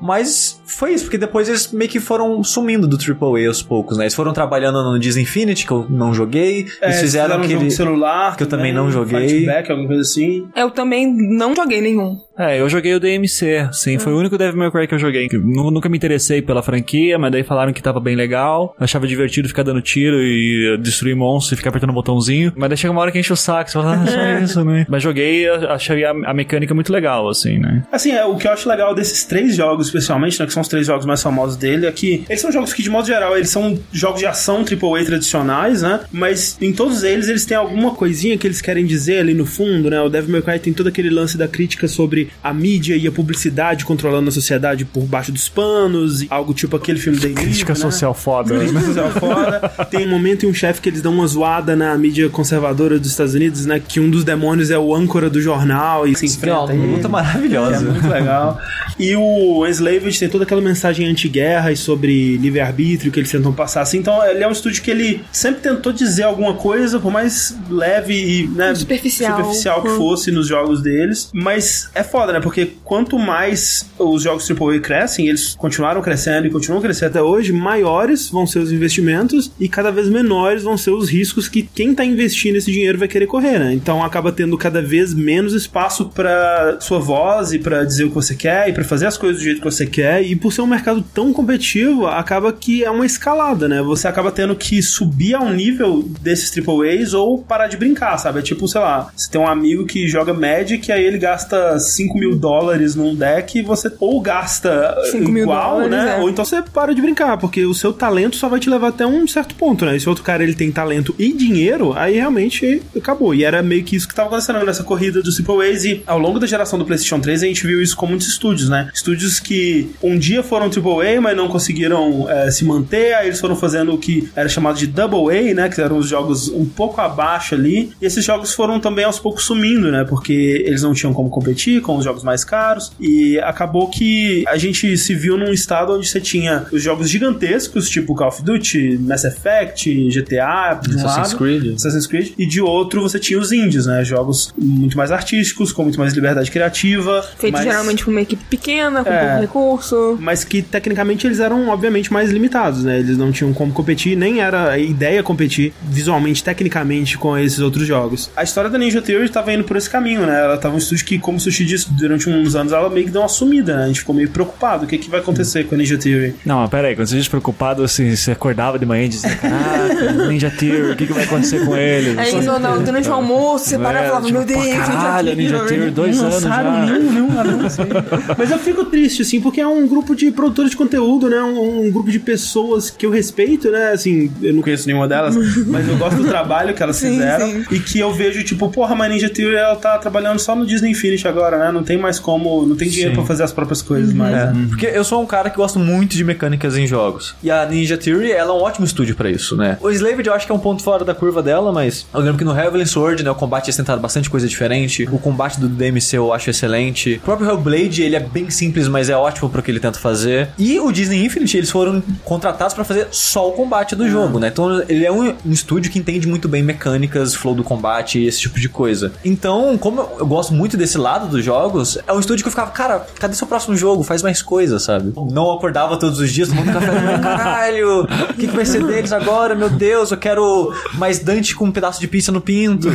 Mas 0.00 0.60
foi 0.66 0.92
isso, 0.92 1.04
porque 1.04 1.18
depois 1.18 1.48
eles 1.48 1.70
meio 1.72 1.90
que 1.90 2.00
foram 2.00 2.42
sumindo 2.54 2.86
do 2.86 2.96
AAA 2.96 3.48
aos 3.48 3.62
poucos, 3.62 3.98
né? 3.98 4.04
Eles 4.04 4.14
foram 4.14 4.32
trabalhando 4.32 4.82
no 4.82 4.98
Disney 4.98 5.22
Infinity, 5.22 5.66
que 5.66 5.72
eu 5.72 5.86
não 5.88 6.14
joguei. 6.14 6.66
É, 6.80 6.86
eles 6.86 7.00
fizeram 7.00 7.36
um 7.38 7.42
jogo 7.42 7.44
aquele. 7.44 7.68
de 7.68 7.74
celular 7.74 8.36
que 8.36 8.42
eu 8.42 8.48
também 8.48 8.72
não 8.72 8.90
joguei. 8.90 9.28
Fightback, 9.28 9.70
alguma 9.70 9.88
coisa 9.88 10.02
assim. 10.02 10.46
Eu 10.56 10.70
também 10.70 11.12
não 11.12 11.54
joguei 11.54 11.80
nenhum. 11.80 12.18
É, 12.36 12.60
eu 12.60 12.68
joguei 12.68 12.94
o 12.94 13.00
DMC, 13.00 13.68
sim, 13.72 13.98
foi 13.98 14.12
o 14.12 14.18
único 14.18 14.36
Devil 14.36 14.58
May 14.58 14.70
Cry 14.70 14.88
que 14.88 14.94
eu 14.94 14.98
joguei. 14.98 15.28
Nunca 15.32 15.88
me 15.88 15.96
interessei 15.96 16.42
pela 16.42 16.62
franquia, 16.62 17.18
mas 17.18 17.30
daí 17.30 17.44
falaram 17.44 17.72
que 17.72 17.82
tava 17.82 18.00
bem 18.00 18.16
legal. 18.16 18.74
Achava 18.78 19.06
divertido 19.06 19.48
ficar 19.48 19.62
dando 19.62 19.80
tiro 19.80 20.20
e 20.20 20.74
eh, 20.74 20.76
destruir 20.76 21.14
monstros 21.14 21.52
e 21.52 21.56
ficar 21.56 21.70
apertando 21.70 21.90
o 21.90 21.94
botãozinho. 21.94 22.52
Mas 22.56 22.68
daí 22.68 22.76
chega 22.76 22.90
uma 22.90 23.00
hora 23.00 23.12
que 23.12 23.18
enche 23.18 23.32
o 23.32 23.36
saco, 23.36 23.70
você 23.70 23.78
fala, 23.78 24.02
ah, 24.02 24.06
só 24.06 24.38
isso, 24.44 24.64
né? 24.64 24.84
Mas 24.88 25.02
joguei, 25.02 25.48
achei 25.48 26.04
a, 26.04 26.10
a 26.10 26.34
mecânica 26.34 26.74
muito 26.74 26.92
legal, 26.92 27.28
assim, 27.28 27.58
né? 27.58 27.84
Assim, 27.92 28.10
é, 28.10 28.24
o 28.24 28.36
que 28.36 28.48
eu 28.48 28.52
acho 28.52 28.68
legal 28.68 28.94
desses 28.94 29.24
três 29.24 29.54
jogos, 29.54 29.86
especialmente, 29.86 30.38
né, 30.40 30.46
que 30.46 30.52
são 30.52 30.62
os 30.62 30.68
três 30.68 30.86
jogos 30.86 31.06
mais 31.06 31.22
famosos 31.22 31.56
dele, 31.56 31.86
é 31.86 31.92
que 31.92 32.24
eles 32.28 32.40
são 32.40 32.50
jogos 32.50 32.72
que, 32.72 32.82
de 32.82 32.90
modo 32.90 33.06
geral, 33.06 33.36
eles 33.36 33.50
são 33.50 33.78
jogos 33.92 34.18
de 34.18 34.26
ação 34.26 34.64
AAA 34.64 35.04
tradicionais, 35.04 35.82
né? 35.82 36.00
Mas 36.10 36.58
em 36.60 36.72
todos 36.72 37.04
eles, 37.04 37.28
eles 37.28 37.44
têm 37.44 37.56
alguma 37.56 37.94
coisinha 37.94 38.36
que 38.36 38.46
eles 38.46 38.60
querem 38.60 38.84
dizer 38.84 39.18
ali 39.18 39.34
no 39.34 39.46
fundo, 39.46 39.88
né? 39.88 40.00
O 40.00 40.08
Devil 40.08 40.32
May 40.32 40.42
Cry 40.42 40.58
tem 40.58 40.72
todo 40.72 40.88
aquele 40.88 41.10
lance 41.10 41.38
da 41.38 41.46
crítica 41.46 41.86
sobre 41.86 42.23
a 42.42 42.52
mídia 42.52 42.96
e 42.96 43.06
a 43.06 43.12
publicidade 43.12 43.84
controlando 43.84 44.28
a 44.28 44.32
sociedade 44.32 44.84
por 44.84 45.04
baixo 45.04 45.32
dos 45.32 45.48
panos, 45.48 46.22
e 46.22 46.26
algo 46.30 46.54
tipo 46.54 46.76
aquele 46.76 46.98
filme 46.98 47.18
da 47.18 47.28
Crítica 47.28 47.72
né? 47.72 47.78
social 47.78 48.14
foda. 48.14 48.56
Crítica 48.56 48.80
né? 48.80 48.86
social 48.86 49.10
foda. 49.10 49.60
Tem 49.90 50.06
um 50.06 50.10
momento 50.10 50.44
e 50.44 50.46
um 50.46 50.54
chefe 50.54 50.80
que 50.80 50.88
eles 50.88 51.02
dão 51.02 51.12
uma 51.12 51.26
zoada 51.26 51.74
na 51.76 51.96
mídia 51.96 52.28
conservadora 52.28 52.98
dos 52.98 53.10
Estados 53.10 53.34
Unidos, 53.34 53.66
né? 53.66 53.80
Que 53.86 54.00
um 54.00 54.10
dos 54.10 54.24
demônios 54.24 54.70
é 54.70 54.78
o 54.78 54.94
âncora 54.94 55.28
do 55.28 55.40
jornal 55.40 56.06
e 56.06 56.14
se 56.14 56.38
Que 56.38 56.48
é 56.48 56.52
uma 56.52 56.64
enfrenta 56.64 56.86
luta 56.86 57.06
É 57.06 57.10
maravilhosa. 57.10 57.80
muito 57.90 58.08
legal. 58.08 58.58
E 58.98 59.14
o 59.16 59.66
Enslaved 59.66 60.18
tem 60.18 60.28
toda 60.28 60.44
aquela 60.44 60.60
mensagem 60.60 61.06
anti-guerra 61.08 61.72
e 61.72 61.76
sobre 61.76 62.36
livre-arbítrio 62.36 63.10
que 63.10 63.18
eles 63.18 63.30
tentam 63.30 63.52
passar 63.52 63.82
assim. 63.82 63.98
Então, 63.98 64.24
ele 64.24 64.42
é 64.42 64.48
um 64.48 64.52
estúdio 64.52 64.82
que 64.82 64.90
ele 64.90 65.22
sempre 65.32 65.60
tentou 65.60 65.92
dizer 65.92 66.22
alguma 66.22 66.54
coisa, 66.54 66.98
por 67.00 67.10
mais 67.10 67.56
leve 67.68 68.14
e 68.14 68.46
né, 68.48 68.74
Superficial. 68.74 69.36
superficial 69.36 69.82
que 69.82 69.88
fosse 69.90 70.30
nos 70.30 70.46
jogos 70.46 70.82
deles. 70.82 71.30
Mas 71.32 71.90
é 71.94 72.02
foda, 72.14 72.32
né? 72.32 72.38
Porque 72.38 72.70
quanto 72.84 73.18
mais 73.18 73.90
os 73.98 74.22
jogos 74.22 74.48
AAA 74.48 74.78
crescem, 74.78 75.26
eles 75.26 75.56
continuaram 75.56 76.00
crescendo 76.00 76.46
e 76.46 76.50
continuam 76.50 76.80
crescendo 76.80 77.10
até 77.10 77.20
hoje, 77.20 77.52
maiores 77.52 78.30
vão 78.30 78.46
ser 78.46 78.60
os 78.60 78.70
investimentos 78.70 79.50
e 79.58 79.68
cada 79.68 79.90
vez 79.90 80.08
menores 80.08 80.62
vão 80.62 80.76
ser 80.76 80.92
os 80.92 81.08
riscos 81.08 81.48
que 81.48 81.62
quem 81.62 81.92
tá 81.92 82.04
investindo 82.04 82.54
esse 82.54 82.70
dinheiro 82.70 82.98
vai 82.98 83.08
querer 83.08 83.26
correr, 83.26 83.58
né? 83.58 83.74
Então 83.74 84.00
acaba 84.00 84.30
tendo 84.30 84.56
cada 84.56 84.80
vez 84.80 85.12
menos 85.12 85.54
espaço 85.54 86.08
pra 86.10 86.76
sua 86.80 87.00
voz 87.00 87.52
e 87.52 87.58
pra 87.58 87.82
dizer 87.82 88.04
o 88.04 88.10
que 88.10 88.14
você 88.14 88.36
quer 88.36 88.68
e 88.68 88.72
pra 88.72 88.84
fazer 88.84 89.06
as 89.06 89.18
coisas 89.18 89.40
do 89.40 89.44
jeito 89.44 89.58
que 89.58 89.64
você 89.64 89.84
quer. 89.84 90.22
E 90.22 90.36
por 90.36 90.52
ser 90.52 90.60
um 90.60 90.68
mercado 90.68 91.04
tão 91.12 91.32
competitivo, 91.32 92.06
acaba 92.06 92.52
que 92.52 92.84
é 92.84 92.90
uma 92.92 93.04
escalada, 93.06 93.66
né? 93.66 93.82
Você 93.82 94.06
acaba 94.06 94.30
tendo 94.30 94.54
que 94.54 94.80
subir 94.80 95.34
ao 95.34 95.50
nível 95.50 96.08
desses 96.20 96.52
AAAs 96.56 97.12
ou 97.12 97.38
parar 97.38 97.66
de 97.66 97.76
brincar, 97.76 98.16
sabe? 98.18 98.38
É 98.38 98.42
tipo, 98.42 98.68
sei 98.68 98.80
lá, 98.80 99.10
você 99.16 99.28
tem 99.28 99.40
um 99.40 99.48
amigo 99.48 99.84
que 99.84 100.06
joga 100.06 100.32
Magic 100.32 100.88
e 100.88 100.92
aí 100.92 101.04
ele 101.04 101.18
gasta 101.18 101.76
5 101.80 102.03
5 102.04 102.18
mil 102.18 102.36
dólares 102.36 102.94
num 102.94 103.14
deck, 103.14 103.62
você 103.62 103.90
ou 103.98 104.20
gasta 104.20 104.96
5 105.10 105.30
mil 105.30 105.44
igual, 105.44 105.80
dólares, 105.80 105.90
né? 105.90 106.16
é. 106.18 106.20
Ou 106.20 106.28
então 106.28 106.44
você 106.44 106.62
para 106.62 106.94
de 106.94 107.00
brincar, 107.00 107.36
porque 107.38 107.64
o 107.64 107.74
seu 107.74 107.92
talento 107.92 108.36
só 108.36 108.48
vai 108.48 108.60
te 108.60 108.68
levar 108.68 108.88
até 108.88 109.06
um 109.06 109.26
certo 109.26 109.54
ponto, 109.54 109.84
né? 109.84 109.96
E 109.96 110.00
se 110.00 110.08
outro 110.08 110.24
cara 110.24 110.42
ele 110.42 110.54
tem 110.54 110.70
talento 110.70 111.14
e 111.18 111.32
dinheiro, 111.32 111.92
aí 111.96 112.14
realmente 112.14 112.82
acabou. 112.96 113.34
E 113.34 113.44
era 113.44 113.62
meio 113.62 113.84
que 113.84 113.96
isso 113.96 114.08
que 114.08 114.14
tava 114.14 114.28
acontecendo 114.28 114.64
nessa 114.64 114.84
corrida 114.84 115.22
dos 115.22 115.36
Triple 115.36 115.68
A's. 115.68 115.84
E 115.84 116.02
ao 116.06 116.18
longo 116.18 116.38
da 116.38 116.46
geração 116.46 116.78
do 116.78 116.84
PlayStation 116.84 117.20
3, 117.20 117.42
a 117.42 117.46
gente 117.46 117.66
viu 117.66 117.82
isso 117.82 117.96
com 117.96 118.06
muitos 118.06 118.28
estúdios, 118.28 118.68
né? 118.68 118.90
Estúdios 118.94 119.40
que 119.40 119.90
um 120.02 120.18
dia 120.18 120.42
foram 120.42 120.68
Triple 120.70 121.06
A, 121.06 121.20
mas 121.20 121.36
não 121.36 121.48
conseguiram 121.48 122.28
eh, 122.28 122.50
se 122.50 122.64
manter. 122.64 123.14
Aí 123.14 123.28
eles 123.28 123.40
foram 123.40 123.56
fazendo 123.56 123.94
o 123.94 123.98
que 123.98 124.28
era 124.34 124.48
chamado 124.48 124.78
de 124.78 124.86
Double 124.86 125.36
A, 125.36 125.54
né? 125.54 125.68
Que 125.68 125.80
eram 125.80 125.98
os 125.98 126.08
jogos 126.08 126.48
um 126.48 126.64
pouco 126.64 127.00
abaixo 127.00 127.54
ali. 127.54 127.92
E 128.00 128.06
esses 128.06 128.24
jogos 128.24 128.52
foram 128.52 128.80
também 128.80 129.04
aos 129.04 129.18
poucos 129.18 129.44
sumindo, 129.44 129.90
né? 129.90 130.04
Porque 130.04 130.64
eles 130.66 130.82
não 130.82 130.92
tinham 130.92 131.12
como 131.12 131.30
competir 131.30 131.80
com 131.80 131.93
os 131.98 132.04
jogos 132.04 132.22
mais 132.22 132.44
caros. 132.44 132.92
E 133.00 133.38
acabou 133.40 133.88
que 133.88 134.44
a 134.48 134.56
gente 134.56 134.96
se 134.96 135.14
viu 135.14 135.36
num 135.36 135.52
estado 135.52 135.92
onde 135.94 136.06
você 136.08 136.20
tinha 136.20 136.66
os 136.72 136.82
jogos 136.82 137.08
gigantescos, 137.08 137.88
tipo 137.88 138.14
Call 138.14 138.28
of 138.28 138.42
Duty, 138.42 138.98
Mass 138.98 139.24
Effect, 139.24 140.08
GTA, 140.10 140.74
de 140.82 140.96
um 140.96 141.06
Assassin's 141.06 141.32
lado, 141.32 141.36
Creed. 141.38 141.74
Assassin's 141.74 142.06
Creed, 142.06 142.32
e 142.38 142.46
de 142.46 142.60
outro 142.60 143.00
você 143.02 143.18
tinha 143.18 143.38
os 143.38 143.52
indies, 143.52 143.86
né? 143.86 144.04
Jogos 144.04 144.52
muito 144.56 144.96
mais 144.96 145.10
artísticos, 145.10 145.72
com 145.72 145.82
muito 145.82 145.98
mais 145.98 146.12
liberdade 146.12 146.50
criativa. 146.50 147.22
Feito 147.38 147.52
mas- 147.54 147.64
geralmente 147.64 148.04
por 148.04 148.10
uma 148.10 148.20
equipe 148.20 148.44
pequena, 148.44 149.04
com 149.04 149.10
É. 149.10 149.26
pouco 149.26 149.40
recurso. 149.40 150.18
mas 150.20 150.44
que 150.44 150.62
tecnicamente 150.62 151.26
eles 151.26 151.40
eram 151.40 151.68
obviamente 151.68 152.12
mais 152.12 152.30
limitados, 152.30 152.84
né? 152.84 152.98
Eles 152.98 153.16
não 153.16 153.30
tinham 153.32 153.52
como 153.52 153.72
competir, 153.72 154.16
nem 154.16 154.40
era 154.40 154.70
a 154.70 154.78
ideia 154.78 155.22
competir 155.22 155.72
visualmente, 155.82 156.42
tecnicamente 156.42 157.16
com 157.18 157.36
esses 157.36 157.58
outros 157.60 157.86
jogos. 157.86 158.30
A 158.36 158.42
história 158.42 158.70
da 158.70 158.78
Ninja 158.78 159.00
Theory 159.02 159.28
tava 159.28 159.52
indo 159.52 159.64
por 159.64 159.76
esse 159.76 159.88
caminho, 159.88 160.26
né? 160.26 160.40
Ela 160.44 160.56
tava 160.56 160.74
um 160.74 160.78
estúdio 160.78 161.04
que, 161.04 161.18
como 161.18 161.38
o 161.38 161.40
Sushi 161.40 161.64
disse, 161.64 161.83
durante 161.92 162.28
uns 162.28 162.54
anos 162.54 162.72
ela 162.72 162.88
meio 162.90 163.06
que 163.06 163.12
deu 163.12 163.22
uma 163.22 163.28
sumida, 163.28 163.76
né? 163.76 163.84
A 163.84 163.86
gente 163.86 164.00
ficou 164.00 164.14
meio 164.14 164.28
preocupado. 164.28 164.84
O 164.84 164.86
que, 164.86 164.98
que 164.98 165.10
vai 165.10 165.20
acontecer 165.20 165.64
com 165.64 165.74
a 165.74 165.78
Ninja 165.78 165.96
Theory? 165.98 166.34
Não, 166.44 166.60
mas 166.60 166.70
pera 166.70 166.88
aí, 166.88 166.94
quando 166.96 167.06
você 167.08 167.16
diz 167.16 167.28
preocupado, 167.28 167.82
assim, 167.82 168.14
você 168.14 168.32
acordava 168.32 168.78
de 168.78 168.86
manhã 168.86 169.04
e 169.04 169.08
dizia, 169.08 169.34
caraca, 169.36 170.12
Ninja 170.28 170.50
Theory, 170.50 170.92
o 170.92 170.96
que, 170.96 171.06
que 171.06 171.12
vai 171.12 171.24
acontecer 171.24 171.64
com 171.64 171.76
ele? 171.76 172.18
Aí 172.18 172.32
no, 172.42 172.58
no, 172.58 172.80
durante 172.82 173.08
o 173.08 173.12
almoço, 173.12 173.66
você 173.66 173.78
para 173.78 174.00
e 174.00 174.04
É, 174.04 174.06
falava, 174.08 174.26
tipo, 174.26 174.38
meu 174.38 174.46
Deus, 174.46 174.66
caralho, 174.76 175.34
Ninja 175.36 175.58
Theory, 175.64 175.90
dois 175.90 176.16
não 176.16 176.24
anos 176.26 176.42
lançaram 176.42 176.86
já. 176.86 176.92
nenhum, 176.92 177.12
nenhum 177.12 177.40
anúncio 177.40 177.82
aí. 177.84 177.90
Mas 178.38 178.50
eu 178.50 178.58
fico 178.58 178.84
triste, 178.86 179.22
assim, 179.22 179.40
porque 179.40 179.60
é 179.60 179.66
um 179.66 179.86
grupo 179.86 180.14
de 180.14 180.30
produtores 180.30 180.70
de 180.70 180.76
conteúdo, 180.76 181.28
né? 181.28 181.40
Um, 181.42 181.86
um 181.86 181.90
grupo 181.90 182.10
de 182.10 182.18
pessoas 182.18 182.90
que 182.90 183.06
eu 183.06 183.10
respeito, 183.10 183.70
né? 183.70 183.92
Assim, 183.92 184.30
eu 184.42 184.52
não 184.54 184.62
conheço 184.62 184.86
nenhuma 184.86 185.06
delas, 185.08 185.34
mas 185.66 185.88
eu 185.88 185.96
gosto 185.96 186.16
do 186.16 186.28
trabalho 186.28 186.74
que 186.74 186.82
elas 186.82 186.96
Sim, 186.96 187.12
fizeram. 187.12 187.46
sim. 187.46 187.64
E 187.70 187.78
que 187.80 187.98
eu 187.98 188.12
vejo, 188.12 188.42
tipo, 188.44 188.68
porra, 188.70 188.94
mas 188.94 189.10
Ninja 189.10 189.28
Theory 189.28 189.56
ela 189.56 189.76
tá 189.76 189.98
trabalhando 189.98 190.38
só 190.38 190.54
no 190.54 190.66
Disney 190.66 190.90
Infinity 190.90 191.26
agora, 191.28 191.58
né? 191.58 191.72
Não 191.74 191.82
tem 191.82 191.98
mais 191.98 192.18
como, 192.18 192.64
não 192.66 192.76
tem 192.76 192.88
dinheiro 192.88 193.14
pra 193.14 193.24
fazer 193.24 193.42
as 193.42 193.52
próprias 193.52 193.82
coisas 193.82 194.12
mais. 194.12 194.34
É, 194.34 194.46
né? 194.52 194.66
porque 194.68 194.86
eu 194.86 195.04
sou 195.04 195.22
um 195.22 195.26
cara 195.26 195.50
que 195.50 195.56
gosto 195.56 195.78
muito 195.78 196.16
de 196.16 196.24
mecânicas 196.24 196.76
em 196.76 196.86
jogos. 196.86 197.34
E 197.42 197.50
a 197.50 197.66
Ninja 197.66 197.96
Theory, 197.98 198.32
ela 198.32 198.50
é 198.50 198.54
um 198.54 198.62
ótimo 198.62 198.84
estúdio 198.86 199.14
pra 199.16 199.30
isso, 199.30 199.56
né? 199.56 199.76
O 199.80 199.90
Slaved 199.90 200.26
eu 200.26 200.34
acho 200.34 200.46
que 200.46 200.52
é 200.52 200.54
um 200.54 200.58
ponto 200.58 200.82
fora 200.82 201.04
da 201.04 201.14
curva 201.14 201.42
dela, 201.42 201.72
mas 201.72 202.06
eu 202.14 202.20
lembro 202.20 202.38
que 202.38 202.44
no 202.44 202.56
Heavenly 202.58 202.86
Sword, 202.86 203.22
né, 203.22 203.30
o 203.30 203.34
combate 203.34 203.66
eles 203.66 203.76
tentaram 203.76 204.00
bastante 204.00 204.30
coisa 204.30 204.46
diferente. 204.48 205.06
O 205.10 205.18
combate 205.18 205.60
do 205.60 205.68
DMC 205.68 206.16
eu 206.16 206.32
acho 206.32 206.48
excelente. 206.50 207.14
O 207.16 207.20
próprio 207.20 207.48
Hellblade, 207.48 208.02
ele 208.02 208.16
é 208.16 208.20
bem 208.20 208.48
simples, 208.50 208.88
mas 208.88 209.10
é 209.10 209.16
ótimo 209.16 209.48
pro 209.50 209.62
que 209.62 209.70
ele 209.70 209.80
tenta 209.80 209.98
fazer. 209.98 210.48
E 210.58 210.78
o 210.80 210.90
Disney 210.92 211.24
Infinite, 211.24 211.56
eles 211.56 211.70
foram 211.70 212.02
contratados 212.24 212.74
pra 212.74 212.84
fazer 212.84 213.08
só 213.10 213.48
o 213.48 213.52
combate 213.52 213.94
do 213.96 214.08
jogo, 214.08 214.38
né? 214.38 214.48
Então 214.48 214.82
ele 214.88 215.04
é 215.04 215.12
um, 215.12 215.34
um 215.44 215.52
estúdio 215.52 215.90
que 215.90 215.98
entende 215.98 216.26
muito 216.28 216.48
bem 216.48 216.62
mecânicas, 216.62 217.34
flow 217.34 217.54
do 217.54 217.64
combate 217.64 218.18
e 218.18 218.26
esse 218.26 218.40
tipo 218.40 218.58
de 218.60 218.68
coisa. 218.68 219.12
Então, 219.24 219.76
como 219.78 220.00
eu- 220.00 220.16
eu 220.20 220.26
gosto 220.26 220.52
muito 220.54 220.76
desse 220.76 220.98
lado 220.98 221.28
dos 221.28 221.44
jogos, 221.64 221.98
é 222.06 222.12
um 222.12 222.20
estúdio 222.20 222.44
que 222.44 222.48
eu 222.48 222.50
ficava, 222.50 222.70
cara, 222.70 223.06
cadê 223.18 223.34
seu 223.34 223.46
próximo 223.46 223.76
jogo? 223.76 224.02
Faz 224.02 224.22
mais 224.22 224.42
coisa, 224.42 224.78
sabe? 224.78 225.12
Não 225.30 225.50
acordava 225.52 225.98
todos 225.98 226.18
os 226.20 226.30
dias 226.30 226.48
tomando 226.48 226.72
café 226.72 226.86
da 226.86 227.00
manhã, 227.00 227.20
caralho, 227.20 228.02
o 228.02 228.34
que, 228.34 228.46
que 228.46 228.54
vai 228.54 228.66
ser 228.66 228.84
deles 228.84 229.12
agora? 229.12 229.54
Meu 229.54 229.70
Deus, 229.70 230.10
eu 230.10 230.18
quero 230.18 230.72
mais 230.94 231.18
Dante 231.18 231.54
com 231.54 231.66
um 231.66 231.72
pedaço 231.72 232.00
de 232.00 232.06
pizza 232.06 232.30
no 232.30 232.40
pinto. 232.40 232.88